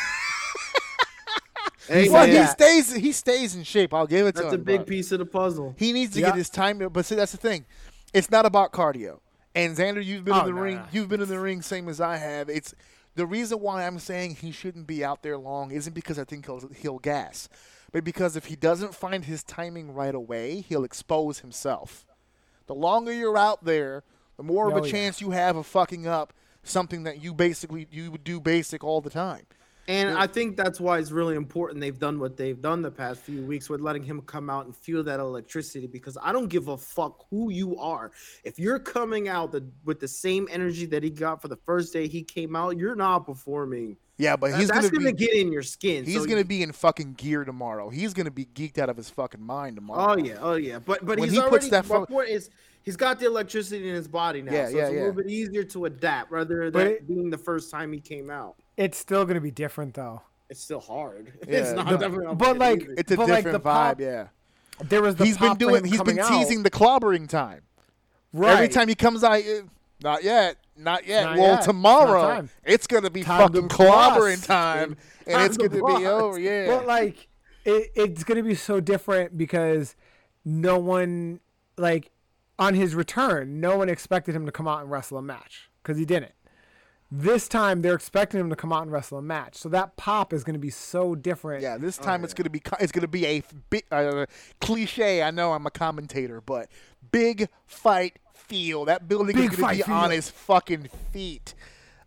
[1.88, 3.92] Hey, Well, man, he uh, stays he stays in shape.
[3.94, 4.44] I'll give it to him.
[4.50, 5.74] that's a big but- piece of the puzzle.
[5.78, 6.28] He needs to Yeah.
[6.28, 7.64] get his time, but see, that's the thing.
[8.12, 9.20] It's not about cardio.
[9.54, 10.76] And Xander, you've been Oh, in the no, ring.
[10.76, 10.84] no.
[10.92, 12.48] You've been in the ring, same as I have.
[12.48, 12.74] It's
[13.16, 16.46] the reason why I'm saying he shouldn't be out there long isn't because I think
[16.46, 17.48] he'll he'll gas,
[17.90, 22.06] but because if he doesn't find his timing right away, he'll expose himself.
[22.66, 24.04] The longer you're out there,
[24.36, 24.92] the more of Oh, a yeah.
[24.92, 29.00] chance you have of fucking up something that you basically you would do basic all
[29.00, 29.46] the time.
[29.88, 33.20] And I think that's why it's really important they've done what they've done the past
[33.22, 36.68] few weeks with letting him come out and feel that electricity because I don't give
[36.68, 38.12] a fuck who you are.
[38.44, 41.92] If you're coming out the, with the same energy that he got for the first
[41.94, 43.96] day he came out, you're not performing.
[44.18, 46.04] Yeah, but he's that's gonna, gonna, be, get in your skin.
[46.04, 47.88] he's So gonna be in fucking gear tomorrow.
[47.88, 50.12] He's gonna be geeked out of his fucking mind tomorrow.
[50.14, 50.80] Oh yeah, oh yeah.
[50.80, 51.70] But but When he's he puts already.
[51.70, 52.50] that my fo- point is
[52.82, 54.98] he's got the electricity in his body now, Yeah, so yeah, it's a yeah.
[55.00, 58.56] little bit easier to adapt rather than it- being the first time he came out.
[58.78, 60.22] It's still gonna be different though.
[60.48, 61.32] It's still hard.
[61.48, 62.94] Yeah, it's not the- definitely not but, like, easy.
[62.96, 64.28] It's a But, like, different the vibe, pop- yeah.
[64.88, 65.84] There was the He's been doing.
[65.84, 66.28] He's been coming out.
[66.30, 67.62] teasing the clobbering time.
[68.32, 68.52] right.
[68.54, 69.62] Every time he comes out, eh,
[70.02, 71.24] not yet, not yet.
[71.24, 71.62] Not well, yet.
[71.64, 72.50] Tomorrow time.
[72.64, 74.44] it's gonna be Time to fucking clobbering bust.
[74.46, 76.38] time, and Time it's to gonna be over.
[76.38, 77.26] Yeah, But like,
[77.64, 79.96] it, it's gonna be so different because
[80.44, 81.40] no one,
[81.76, 82.12] like,
[82.58, 85.98] on his return, no one expected him to come out and wrestle a match because
[85.98, 86.32] he didn't.
[87.10, 90.32] This time they're expecting him to come out and wrestle a match, so that pop
[90.34, 91.62] is going to be so different.
[91.62, 94.26] Yeah, this time it's gonna be co- it's gonna be a f- bi- uh,
[94.60, 95.22] cliche.
[95.22, 96.68] I know I'm a commentator, but
[97.10, 98.84] big fight feel.
[98.84, 101.54] That building Big is gonna fight be on his fucking feet.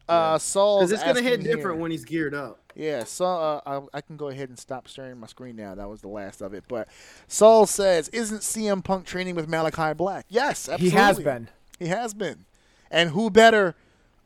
[0.08, 2.60] Uh, Saul's Because it's gonna hit different here- when he's geared up.
[2.76, 3.62] Yeah, Saul.
[3.66, 5.74] Uh, I, I can go ahead and stop sharing my screen now.
[5.74, 6.66] That was the last of it.
[6.68, 6.88] But
[7.28, 10.90] Saul says, "Isn't CM Punk training with Malachi Black?" Yes, absolutely.
[10.92, 11.50] He has been.
[11.80, 12.46] He has been.
[12.92, 13.76] And who better,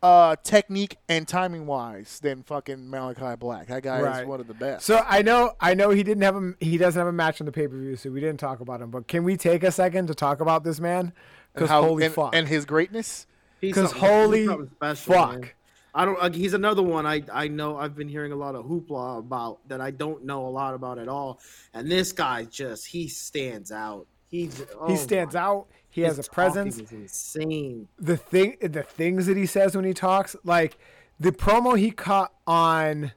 [0.05, 3.67] uh, technique and timing wise than fucking Malachi Black?
[3.67, 4.85] That guy is one of the best.
[4.85, 7.45] So I know, I know he didn't have a, he doesn't have a match on
[7.45, 8.91] the pay per view, so we didn't talk about him.
[8.91, 11.11] But can we take a second to talk about this man?
[11.53, 12.35] Because holy and, fuck!
[12.35, 13.25] and his greatness.
[13.59, 15.41] Because holy something special, fuck.
[15.41, 15.49] man.
[15.95, 16.35] I don't.
[16.35, 17.07] He's another one.
[17.07, 17.77] I I know.
[17.77, 19.81] I've been hearing a lot of hoopla about that.
[19.81, 21.39] I don't know a lot about at all.
[21.73, 24.05] And this guy just he stands out.
[24.35, 24.49] He
[24.79, 25.67] oh he stands my- out.
[25.89, 26.77] He his has a presence.
[26.77, 27.87] is insane.
[27.97, 30.77] the thing the things that he says when he talks like
[31.19, 33.13] the promo he cut on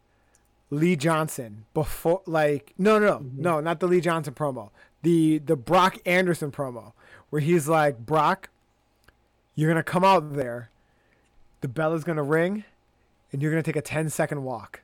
[0.70, 3.42] Lee Johnson before like no no Mm-hmm.
[3.42, 4.70] no not the Lee Johnson promo
[5.02, 6.92] the the Brock Anderson promo
[7.30, 8.48] where he's like Brock
[9.56, 10.70] you're gonna come out there
[11.62, 12.62] the bell is gonna ring
[13.32, 14.82] and you're gonna take a 10 second walk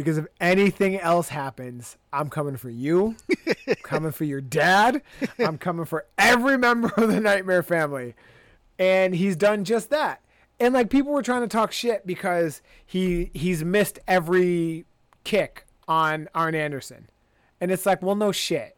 [0.00, 3.16] because if anything else happens I'm coming for you
[3.68, 5.02] I'm coming for your dad
[5.38, 8.14] I'm coming for every member of the Nightmare family
[8.80, 10.22] and he's done just that.
[10.58, 14.86] And like people were trying to talk shit because he he's missed every
[15.22, 17.08] kick on Arn Anderson,
[17.60, 18.76] and it's like, well, no shit.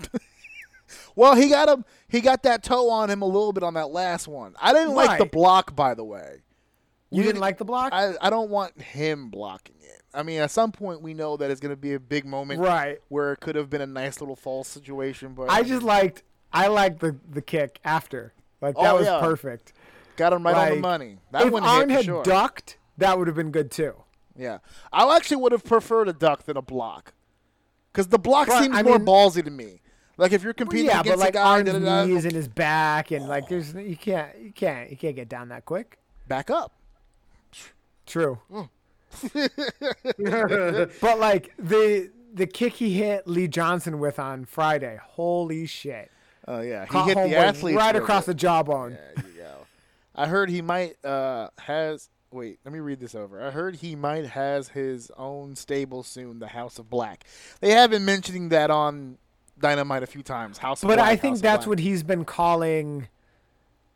[1.16, 1.84] Well, he got him.
[2.08, 4.54] He got that toe on him a little bit on that last one.
[4.60, 6.42] I didn't like the block, by the way.
[7.10, 10.02] You didn't like the block, I, I don't want him blocking it.
[10.16, 12.60] I mean, at some point we know that it's going to be a big moment,
[12.60, 12.98] right?
[13.08, 16.22] Where it could have been a nice little false situation, but I just liked
[16.52, 18.32] I liked the the kick after.
[18.60, 19.20] Like that Oh, was yeah.
[19.20, 19.72] perfect.
[20.16, 21.18] got him right on the money.
[21.32, 22.22] That if one Arn had sure.
[22.22, 23.94] ducked, that would have been good too.
[24.38, 24.58] Yeah,
[24.92, 27.12] I actually would have preferred a duck than a block,
[27.92, 29.80] because the block But, seems I more mean- ballsy to me.
[30.18, 32.48] Like if you're Well, competing yeah, against but like a guy, Arn's knees and his
[32.48, 35.98] back, and like there's you can't you can't you can't get down that quick.
[36.26, 36.72] back up.
[38.06, 38.38] True.
[38.50, 38.68] Mm.
[41.00, 46.10] but like the the kick he hit Lee Johnson with on Friday, holy shit!
[46.46, 48.26] Oh yeah, he Caught hit the athlete right across it.
[48.26, 48.92] the jawbone.
[48.92, 49.66] There you go.
[50.14, 53.42] I heard he might uh has wait, let me read this over.
[53.42, 57.24] I heard he might has his own stable soon, the House of Black.
[57.60, 59.18] They have been mentioning that on
[59.58, 60.58] Dynamite a few times.
[60.58, 61.08] House of But Black.
[61.08, 63.08] I think House that's what he's been calling,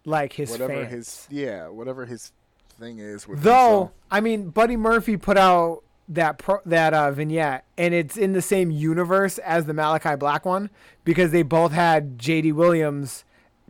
[0.04, 0.90] like his whatever fans.
[0.90, 2.32] his yeah, whatever his
[2.80, 3.90] thing is with Though himself.
[4.10, 8.42] I mean, Buddy Murphy put out that pro, that uh, vignette, and it's in the
[8.42, 10.70] same universe as the Malachi Black one
[11.04, 12.52] because they both had J.D.
[12.52, 13.24] Williams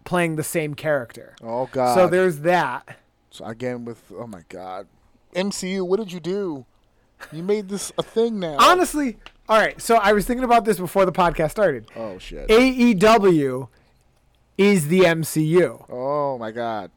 [0.04, 1.34] playing the same character.
[1.42, 1.94] Oh god.
[1.94, 2.96] So there's that.
[3.30, 4.86] So again with oh my god.
[5.34, 6.64] MCU, what did you do?
[7.30, 8.56] You made this a thing now.
[8.58, 9.80] Honestly, all right.
[9.80, 11.90] So I was thinking about this before the podcast started.
[11.94, 12.48] Oh shit.
[12.48, 13.68] AEW
[14.56, 15.84] is the MCU.
[15.90, 16.90] Oh my god.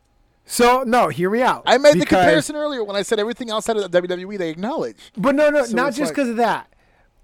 [0.46, 1.64] So no, hear me out.
[1.66, 4.98] I made the comparison earlier when I said everything outside of the WWE they acknowledge.
[5.18, 6.68] But no, no, So not just like- because of that.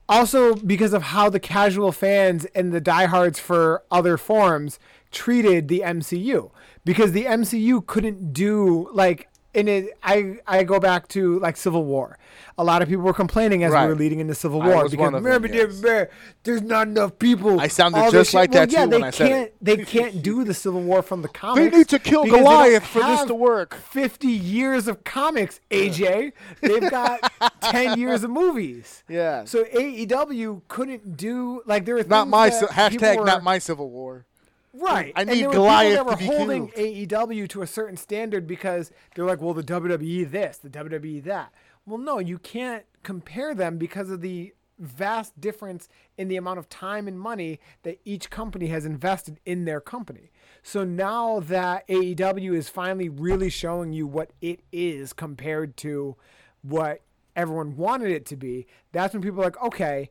[0.08, 4.80] Also because of how the casual fans and the diehards for other forms
[5.12, 6.52] treated the MCU.
[6.86, 11.84] Because the MCU couldn't do like in it I I go back to like Civil
[11.86, 12.18] War.
[12.58, 13.84] A lot of people were complaining as Right.
[13.86, 15.80] we were leading into Civil War because "Remember, yes.
[15.82, 16.10] there-
[16.44, 17.60] there's not enough people.
[17.60, 19.30] I sounded all just like shit." Well, that, yeah, too, they when I said it.
[19.30, 21.72] can't they can't do the Civil War from the comics.
[21.72, 23.76] They need to kill because they don't Goliath for this to work.
[23.76, 26.34] 50 years of comics, AJ.
[26.62, 29.04] They've got 10 years of movies.
[29.10, 29.46] Yeah.
[29.46, 33.90] So AEW couldn't do like there were Not my that hashtag people not my Civil
[33.90, 34.26] War.
[34.74, 35.14] Right.
[35.16, 36.68] I And need there were Goliath people that were holding.
[36.70, 41.54] AEW to a certain standard because they're like, well, the WWE this, the WWE that.
[41.86, 46.70] Well, no, you can't compare them because of the vast difference in the amount of
[46.70, 50.32] time and money that each company has invested in their company.
[50.64, 56.16] So now that AEW is finally really showing you what it is compared to
[56.62, 57.02] what
[57.36, 60.10] everyone wanted it to be, that's when people are like, okay,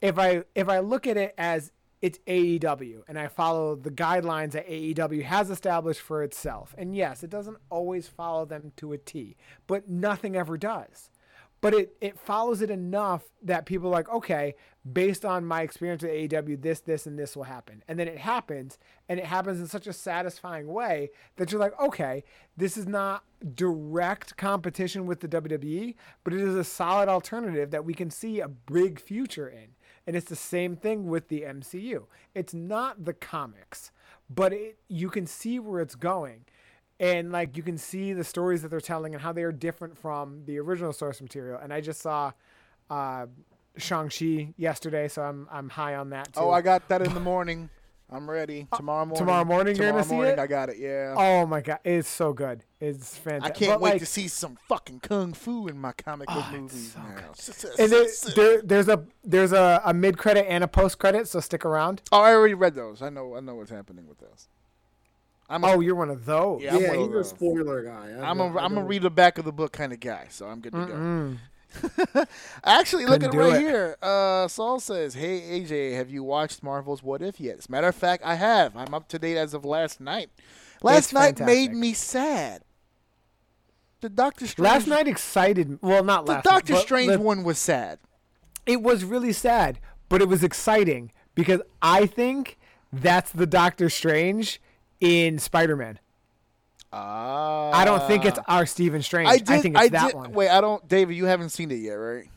[0.00, 1.70] if I if I look at it as
[2.02, 6.74] it's AEW and I follow the guidelines that AEW has established for itself.
[6.76, 9.36] And yes, it doesn't always follow them to a T,
[9.68, 11.10] but nothing ever does.
[11.62, 14.56] But it, it follows it enough that people are like, okay,
[14.92, 17.84] based on my experience with AEW, this, this, and this will happen.
[17.86, 21.80] And then it happens, and it happens in such a satisfying way that you're like,
[21.80, 22.24] okay,
[22.56, 23.22] this is not
[23.54, 28.40] direct competition with the WWE, but it is a solid alternative that we can see
[28.40, 29.68] a big future in.
[30.06, 32.04] And it's the same thing with the MCU.
[32.34, 33.92] It's not the comics,
[34.28, 36.44] but it, you can see where it's going.
[37.00, 39.96] and like you can see the stories that they're telling and how they are different
[39.98, 41.58] from the original source material.
[41.62, 42.32] And I just saw
[42.90, 43.26] uh,
[43.76, 46.40] Shang Chi yesterday, so I'm I'm high on that too.
[46.40, 47.70] Oh, I got that in the morning.
[48.12, 48.66] I'm ready.
[48.74, 49.16] Tomorrow morning.
[49.16, 50.38] Uh, tomorrow morning you're Tomorrow gonna see morning, it?
[50.38, 50.76] I got it.
[50.78, 51.14] Yeah.
[51.16, 52.62] Oh my god, it's so good.
[52.80, 53.56] It's fantastic.
[53.56, 56.36] I can't But, wait like, to see some fucking kung fu in my comic book
[56.38, 57.74] Oh, it's movies so now.
[57.78, 61.40] And there, there, there's a there's a, a mid credit and a post credit, so
[61.40, 62.02] stick around.
[62.12, 63.00] oh, I already read those.
[63.00, 63.34] I know.
[63.36, 64.48] I know what's happening with those.
[65.48, 66.62] I'm a, Oh, you're one of those.
[66.62, 68.10] Yeah, I'm yeah, he's a spoiler guy.
[68.20, 70.00] I I'm don't- a I I'm a read the back of the book kind of
[70.00, 71.36] guy, so I'm good to go.
[72.64, 73.60] Actually, look at it right it.
[73.60, 73.96] here.
[74.02, 77.88] Uh, Saul says, "Hey AJ, have you watched Marvel's What If yet?" As a matter
[77.88, 78.76] of fact, I have.
[78.76, 80.30] I'm up to date as of last night.
[80.82, 82.62] Last It's night made me sad.
[84.00, 84.68] The Doctor Strange.
[84.68, 85.70] Last night excited.
[85.70, 86.44] me- Well, not the last.
[86.44, 87.98] night, Doctor but Strange the- one was sad.
[88.66, 89.78] It was really sad,
[90.08, 92.58] but it was exciting because I think
[92.92, 94.60] that's the Doctor Strange
[95.00, 95.98] in Spider Man.
[96.92, 99.28] Ah, I don't think it's our Stephen Strange.
[99.28, 100.14] I I, think it's I that did.
[100.14, 100.32] one.
[100.32, 100.86] Wait, I don't.
[100.88, 102.28] David, you haven't seen it yet, right?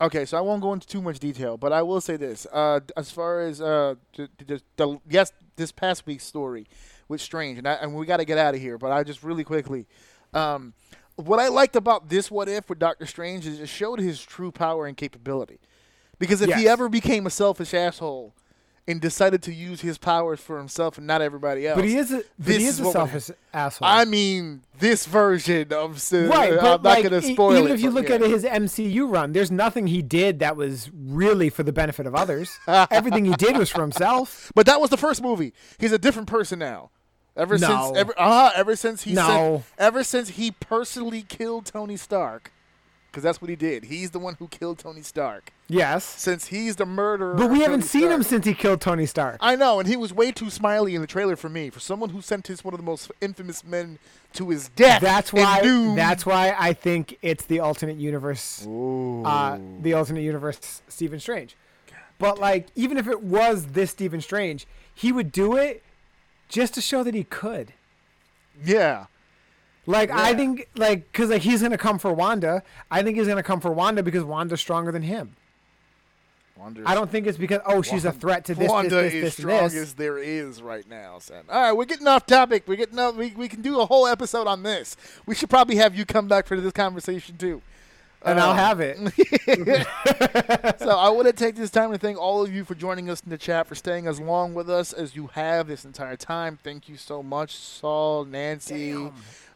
[0.00, 2.80] Okay, so I won't go into too much detail, but I will say this: uh,
[2.96, 6.66] as far as uh, the, the, the yes, this past week's story
[7.08, 8.78] with Strange, and, I, and we got to get out of here.
[8.78, 9.86] But I just really quickly,
[10.34, 10.74] um,
[11.16, 14.52] what I liked about this What If with Doctor Strange is it showed his true
[14.52, 15.58] power and capability.
[16.18, 18.34] Because if he ever became a selfish asshole
[18.88, 22.10] and decided to use his powers for himself and not everybody else, But he is
[22.12, 23.86] a, this he is is a selfish asshole.
[23.86, 27.70] I mean, this version of s- right, I'm but not like, going to spoil even
[27.70, 27.74] it.
[27.74, 28.16] if you look yeah.
[28.16, 32.14] at his MCU run, there's nothing he did that was really for the benefit of
[32.14, 32.58] others.
[32.66, 34.50] Everything he did was for himself.
[34.54, 35.52] But that was the first movie.
[35.78, 36.90] He's a different person now.
[37.36, 37.66] Ever No.
[37.86, 39.26] since ever uh, ever since he No.
[39.28, 42.50] sent- ever since he personally killed Tony Stark,
[43.10, 43.84] because that's what he did.
[43.84, 45.52] He's the one who killed Tony Stark.
[45.68, 49.06] Yes, Since he's the murderer, but we haven't Tony seen him since he killed Tony
[49.06, 49.36] Stark.
[49.40, 51.70] I know, and he was way too smiley in the trailer for me.
[51.70, 53.98] For someone who sent his one of the most infamous men
[54.34, 55.00] to his death.
[55.00, 55.60] That's why.
[55.94, 58.66] That's why I think it's the alternate universe.
[58.66, 61.56] Uh, the alternate universe Stephen Strange.
[62.18, 65.82] But like, even if it was this Stephen Strange, he would do it
[66.48, 67.72] just to show that he could.
[68.64, 69.06] yeah.
[69.86, 72.62] Like I think, like, cause like he's gonna come for Wanda.
[72.90, 75.36] I think he's gonna come for Wanda because Wanda's stronger than him.
[76.56, 79.14] Wanda's- I don't think it's because oh she's a threat to this, Wanda this, this,
[79.14, 79.74] is this, strong this.
[79.74, 81.44] as there is right now, son.
[81.48, 82.64] All right, we're getting off topic.
[82.66, 83.16] We're getting off.
[83.16, 84.96] We, we can do a whole episode on this.
[85.26, 87.62] We should probably have you come back for this conversation too.
[88.22, 88.98] and Uh, I'll have it.
[90.78, 93.22] so I want to take this time to thank all of you for joining us
[93.22, 96.58] in the chat, for staying as long with us as you have this entire time.
[96.62, 99.10] Thank you so much, Saul, Nancy,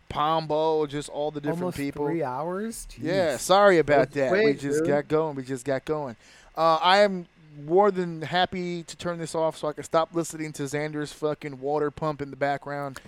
[0.09, 2.07] Pombo, just all the different Almost people.
[2.07, 2.87] three hours.
[2.91, 3.03] Jeez.
[3.05, 4.33] Yeah, sorry about that.
[4.33, 4.89] we just dude.
[4.89, 5.35] got going.
[5.37, 6.17] We just got going.
[6.57, 7.27] Uh, I am
[7.65, 11.61] more than happy to turn this off so I can stop listening to Xander's fucking
[11.61, 13.01] water pump in the background.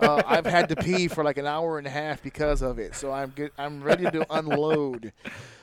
[0.00, 2.94] Uh, I've had to pee for like an hour and a half because of it,
[2.94, 3.52] so I'm good.
[3.58, 5.12] I'm ready to unload.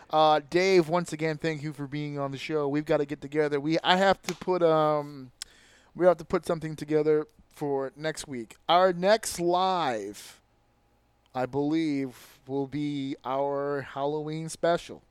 [0.10, 2.68] Uh, Dave, once again, thank you for being on the show.
[2.68, 3.60] We've got to get together.
[3.60, 5.32] We I have to put um,
[5.95, 8.56] we have to put something together for next week.
[8.68, 10.41] Our next live,
[11.34, 15.01] I believe, will be our Halloween special.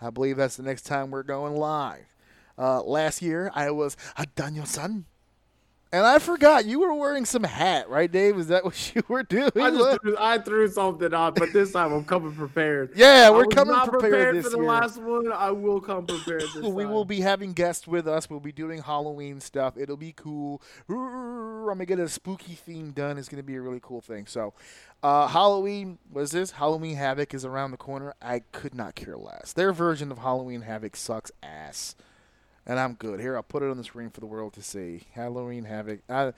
[0.00, 2.04] I believe that's the next time we're going live.
[2.58, 5.06] Uh, last year I was a Daniel-san.
[5.92, 8.36] And I forgot you were wearing some hat, right, Dave?
[8.38, 9.50] Is that what you were doing?
[9.56, 12.90] I just threw, I threw something on, but this time I'm coming prepared.
[12.96, 14.66] Yeah, we're coming not prepared, this for the year.
[14.66, 15.30] last one.
[15.32, 16.92] I will come prepared this we time.
[16.92, 18.28] will be having guests with us.
[18.28, 19.76] We'll be doing Halloween stuff.
[19.78, 20.60] It'll be cool.
[20.88, 23.16] I'm gonna get a spooky theme done.
[23.16, 24.26] It's gonna be a really cool thing.
[24.26, 24.54] So,
[25.02, 26.52] uh, Halloween was this?
[26.52, 28.14] Halloween Havoc is around the corner.
[28.20, 29.52] I could not care less.
[29.52, 31.94] Their version of Halloween Havoc sucks ass,
[32.66, 33.20] and I'm good.
[33.20, 35.02] Here, I'll put it on the screen for the world to see.
[35.12, 36.00] Halloween Havoc.
[36.08, 36.32] I,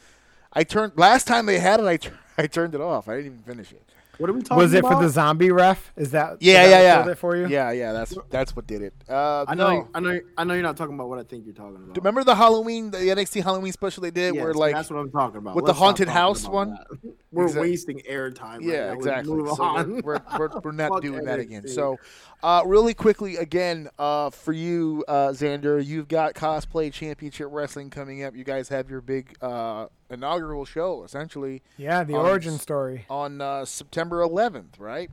[0.52, 1.86] I turned last time they had it.
[1.86, 3.08] I tur- I turned it off.
[3.08, 3.82] I didn't even finish it.
[4.18, 4.62] What are we talking about?
[4.64, 4.94] Was it about?
[4.94, 5.92] for the zombie ref?
[5.96, 6.96] Is that Yeah, that yeah, yeah.
[6.96, 7.46] killed It for you?
[7.46, 7.92] Yeah, yeah.
[7.92, 8.92] That's that's what did it.
[9.08, 9.88] Uh, I know, no.
[9.94, 10.54] I know, I know.
[10.54, 11.96] You're not talking about what I think you're talking about.
[11.96, 15.12] Remember the Halloween, the NXT Halloween special they did, Yes, where like that's what I'm
[15.12, 15.54] talking about.
[15.54, 16.70] with the Let's stop haunted house one?
[16.70, 17.14] that.
[17.30, 18.40] We're Exact- wasting airtime.
[18.40, 18.92] right Yeah, now.
[18.94, 19.34] Exactly.
[19.34, 19.90] Move So on.
[19.96, 21.68] we're, we're, we're, we're not Fuck doing that again.
[21.68, 21.98] So,
[22.42, 28.24] uh, really quickly, again, uh, for you, uh, Xander, you've got Cosplay Championship Wrestling coming
[28.24, 28.34] up.
[28.34, 33.04] You guys have your big uh, inaugural show, essentially, Yeah, the Um, origin story.
[33.10, 35.10] on uh, September 11th, right?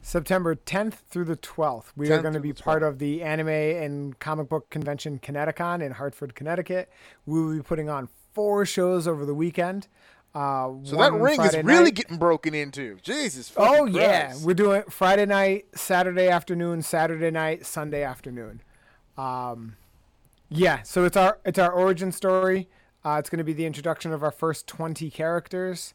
[0.00, 1.86] September 10th through the 12th.
[1.96, 2.88] We are going to be part 12th.
[2.88, 6.88] of the Anime and Comic Book Convention ConnectiCon in Hartford, Connecticut.
[7.26, 9.88] We will be putting on four shows over the weekend.
[10.38, 11.94] Uh, So that ring Friday is really night.
[11.94, 12.96] getting broken into.
[13.02, 13.52] Jesus.
[13.56, 14.44] Oh yeah, Christ.
[14.44, 18.62] we're doing Friday night, Saturday afternoon, Saturday night, Sunday afternoon.
[19.16, 19.76] Um,
[20.48, 22.68] yeah, so it's our it's our origin story.
[23.04, 25.94] Uh, it's going to be the introduction of our first twenty characters.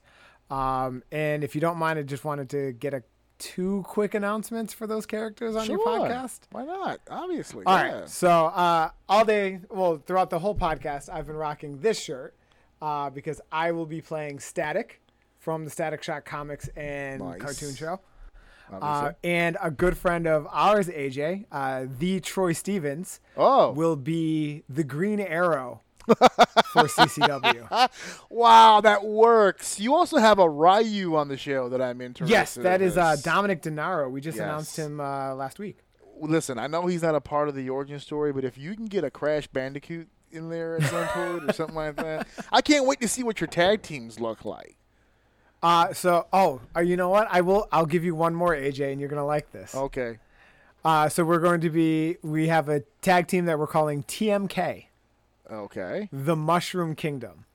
[0.49, 3.03] Um, and if you don't mind, I just wanted to get a
[3.39, 6.41] two quick announcements for those characters on your podcast.
[6.51, 6.99] Why not?
[7.09, 7.65] Obviously.
[7.65, 7.99] All yeah.
[8.01, 8.09] right.
[8.09, 12.35] So uh, all day, well, throughout the whole podcast, I've been rocking this shirt
[12.83, 14.99] uh, because I will be playing Static
[15.39, 17.39] from the Static Shock comics and Nice.
[17.41, 18.01] cartoon show.
[18.71, 23.71] Uh, and a good friend of ours, AJ, uh, the Troy Stevens, oh.
[23.71, 27.89] will be the Green Arrow for CCW.
[28.29, 29.79] wow, that works.
[29.79, 32.87] You also have a Ryu on the show that I'm interested yes, that in.
[32.87, 34.09] is uh, Dominic Denaro.
[34.11, 34.43] We just Yes.
[34.43, 35.77] announced him uh, last week.
[36.19, 38.85] Listen, I know he's not a part of the origin story, but if you can
[38.85, 42.85] get a Crash Bandicoot in there at some point or something like that, I can't
[42.85, 44.75] wait to see what your tag teams look like.
[45.61, 47.27] Uh, so, oh, uh, you know what?
[47.31, 47.67] I will.
[47.71, 49.73] I'll give you one more, AJ, and you're gonna like this.
[49.73, 50.17] Okay.
[50.83, 52.17] Uh, so we're going to be.
[52.21, 54.85] We have a tag team that we're calling TMK,
[55.49, 56.09] Okay.
[56.11, 57.45] the Mushroom Kingdom.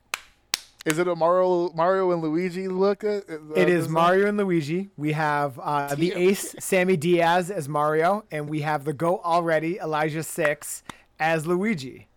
[0.85, 3.03] Is it a Mario Mario and Luigi look?
[3.03, 3.21] Uh,
[3.55, 4.89] It is Mario and Luigi.
[4.97, 9.77] We have uh, the Ace, Sammy Diaz as Mario, and we have the Go Already,
[9.77, 10.81] Elijah Six
[11.19, 12.07] as Luigi.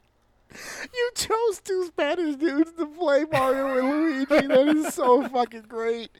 [0.95, 3.89] You chose two Spanish dudes to play Mario and
[4.29, 4.47] Luigi.
[4.49, 6.11] That is so fucking great.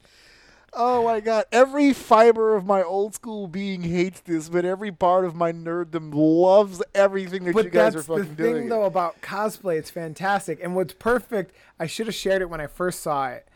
[0.75, 1.45] Oh my god.
[1.53, 6.13] Every fiber of my old school being hates this, but every part of my nerddom
[6.15, 8.69] loves everything that But you guys are that's are the thing, doing.
[8.71, 9.77] though, about cosplay.
[9.79, 11.55] It's fantastic, and what's perfect.
[11.79, 13.47] I should have shared it when I first saw it.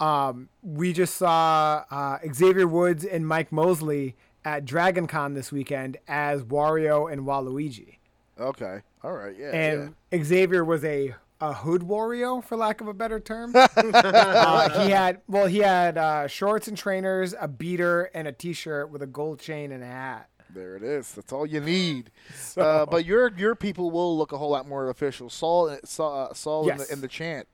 [0.00, 5.96] Um, we just saw uh, Xavier Woods and Mike Mosley at Dragon Con this weekend
[6.06, 7.95] as Wario and Waluigi.
[8.38, 8.80] Okay.
[9.02, 9.34] All right.
[9.38, 9.50] Yeah.
[9.52, 13.52] and Xavier was a a hood Wario, for lack of a better term.
[13.54, 18.90] uh, he had well, he had uh, shorts and trainers, a beater, and a T-shirt
[18.90, 20.28] with a gold chain and a hat.
[20.54, 21.12] There it is.
[21.12, 22.10] That's all you need.
[22.56, 25.28] Uh, but your your people will look a whole lot more official.
[25.28, 27.46] Saul Saul, uh, Saul in, the, in the chant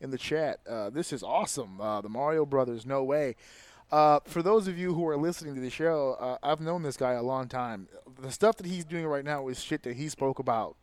[0.00, 0.60] in the chat.
[0.68, 1.80] Uh, this is awesome.
[1.80, 2.84] Uh, the Mario Brothers.
[2.84, 3.36] No way.
[3.90, 6.96] Uh, for those of you who are listening to the show, uh, I've known this
[6.96, 7.88] guy a long time.
[8.20, 10.76] The stuff that he's doing right now is shit that he spoke about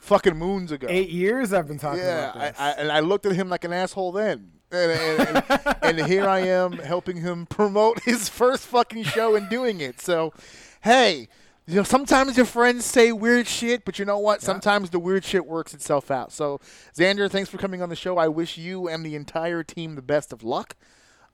[0.00, 0.86] fucking moons ago.
[0.90, 2.60] Eight years I've been talking Yeah, about this.
[2.60, 4.50] I, I, and I looked at him like an asshole then.
[4.70, 9.48] And, and, and, and here I am helping him promote his first fucking show and
[9.48, 10.00] doing it.
[10.00, 10.34] So,
[10.82, 11.28] hey,
[11.66, 14.42] you know, sometimes your friends say weird shit, but you know what?
[14.42, 16.30] Sometimes the weird shit works itself out.
[16.30, 16.60] So,
[16.94, 18.18] Xander, thanks for coming on the show.
[18.18, 20.76] I wish you and the entire team the best of luck.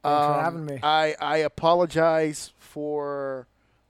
[0.03, 0.79] Thanks for Um, having me.
[0.83, 3.47] I, I apologize for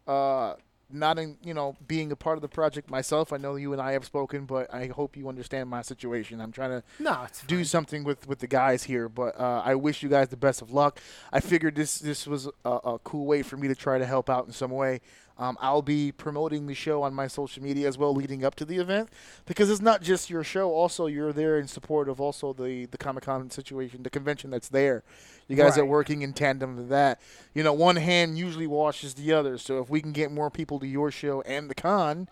[0.06, 0.54] uh,
[0.92, 3.32] not in, you know being a part of the project myself.
[3.32, 6.40] I know you and I have spoken, but I hope you understand my situation.
[6.40, 10.02] I'm trying to no, do something with, with the guys here, but uh, I wish
[10.02, 10.98] you guys the best of luck.
[11.32, 14.28] I figured this this was a, a cool way for me to try to help
[14.28, 15.00] out in some way.
[15.38, 18.66] Um, I'll be promoting the show on my social media as well, leading up to
[18.66, 19.08] the event,
[19.46, 20.70] because it's not just your show.
[20.70, 24.68] Also, you're there in support of also the the Comic Con situation, the convention that's
[24.68, 25.02] there.
[25.50, 27.20] You guys are working in tandem to that.
[27.54, 29.58] You know, one hand usually washes the other.
[29.58, 32.28] So if we can get more people to your show and the con,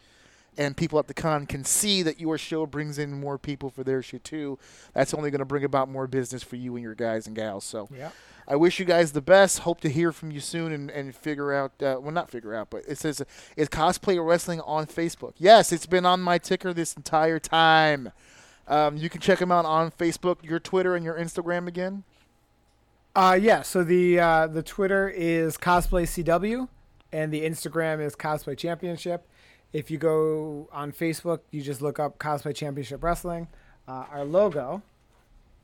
[0.57, 3.85] and people at the con can see that your show brings in more people for
[3.85, 4.59] their shit too,
[4.93, 7.65] that's only going to bring about more business for you and your guys and gals.
[7.65, 8.11] So Yeah.
[8.51, 9.61] I wish you guys the best.
[9.61, 12.71] Hope to hear from you soon and, and figure out, uh, well, not figure out,
[12.71, 13.23] but it says,
[13.59, 15.35] is cosplay wrestling on Facebook?
[15.37, 18.11] Yes, it's been on my ticker this entire time.
[18.67, 22.05] Um, you can check them out on Facebook, your Twitter, and your Instagram again.
[23.19, 23.63] Uh, yeah.
[23.63, 26.69] So the uh, the Twitter is cosplay CW,
[27.11, 29.27] and the Instagram is cosplay championship.
[29.73, 33.49] If you go on Facebook, you just look up cosplay championship wrestling.
[33.89, 34.83] Uh, our logo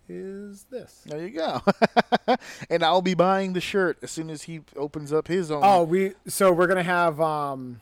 [0.08, 1.02] is this.
[1.06, 1.62] There you go.
[2.70, 5.62] and I'll be buying the shirt as soon as he opens up his own.
[5.62, 7.80] Oh, we so we're gonna have um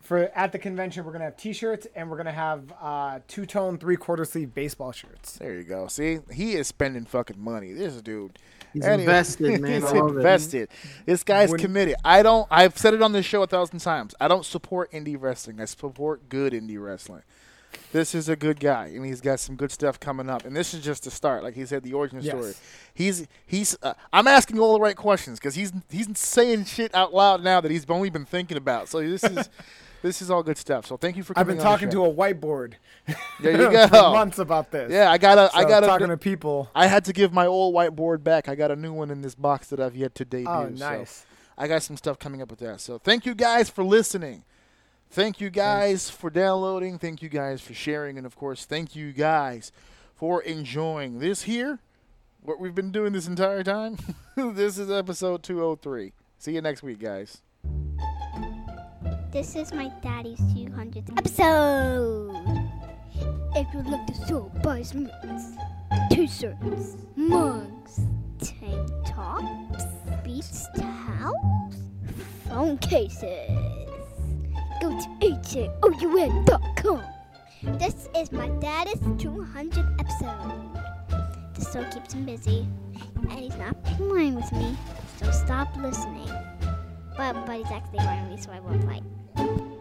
[0.00, 3.78] for at the convention we're gonna have T-shirts and we're gonna have uh two tone
[3.78, 5.34] three quarter sleeve baseball shirts.
[5.34, 5.86] There you go.
[5.86, 7.72] See, he is spending fucking money.
[7.72, 8.40] This dude.
[8.76, 9.72] He's Anyway, invested, man.
[9.82, 10.16] He's I love it.
[10.16, 10.68] invested.
[11.06, 11.94] This guy's Wouldn't- committed.
[12.04, 12.46] I don't.
[12.50, 14.14] I've said it on this show a thousand times.
[14.20, 15.60] I don't support indie wrestling.
[15.60, 17.22] I support good indie wrestling.
[17.92, 20.44] This is a good guy, and he's got some good stuff coming up.
[20.44, 21.42] And this is just the start.
[21.42, 22.32] Like he said, the origin Yes.
[22.34, 22.52] story.
[22.94, 23.76] He's he's.
[23.82, 27.60] Uh, I'm asking all the right questions because he's he's saying shit out loud now
[27.60, 28.88] that he's only been thinking about.
[28.88, 29.48] So this is.
[30.02, 30.86] This is all good stuff.
[30.86, 31.50] So thank you for coming.
[31.50, 32.74] I've been talking to a whiteboard.
[33.40, 34.12] There you for go.
[34.12, 34.90] months about this.
[34.90, 35.50] Yeah, I gotta.
[35.54, 35.86] I gotta.
[35.86, 36.70] talking to people.
[36.74, 38.48] I had to give my old whiteboard back.
[38.48, 40.48] I got a new one in this box that I've yet to debut.
[40.48, 41.26] Oh, so nice.
[41.58, 42.80] I got some stuff coming up with that.
[42.80, 44.44] So thank you guys for listening.
[45.10, 46.98] Thank you guys for downloading.
[46.98, 48.16] Thank you guys for sharing.
[48.18, 49.70] And of course, thank you guys
[50.14, 51.78] for enjoying this here.
[52.42, 53.98] What we've been doing this entire time.
[54.36, 56.12] this is episode 203.
[56.38, 57.42] See you next week, guys.
[59.36, 62.34] This is my daddy's 200th episode.
[63.54, 65.10] If you like the show, buy some
[66.10, 68.00] t-shirts, mugs,
[68.40, 69.02] Sheets,
[70.74, 71.74] towels,
[72.48, 73.50] phone cases.
[74.80, 77.04] Go to ajoun.com.
[77.78, 80.70] This is my daddy's 200th episode.
[81.54, 82.66] This still keeps him busy,
[83.28, 84.74] and he's not playing with me,
[85.18, 86.30] so stop listening.
[87.18, 89.02] But, but he's actually with me, so I won't fight.
[89.36, 89.75] Thank you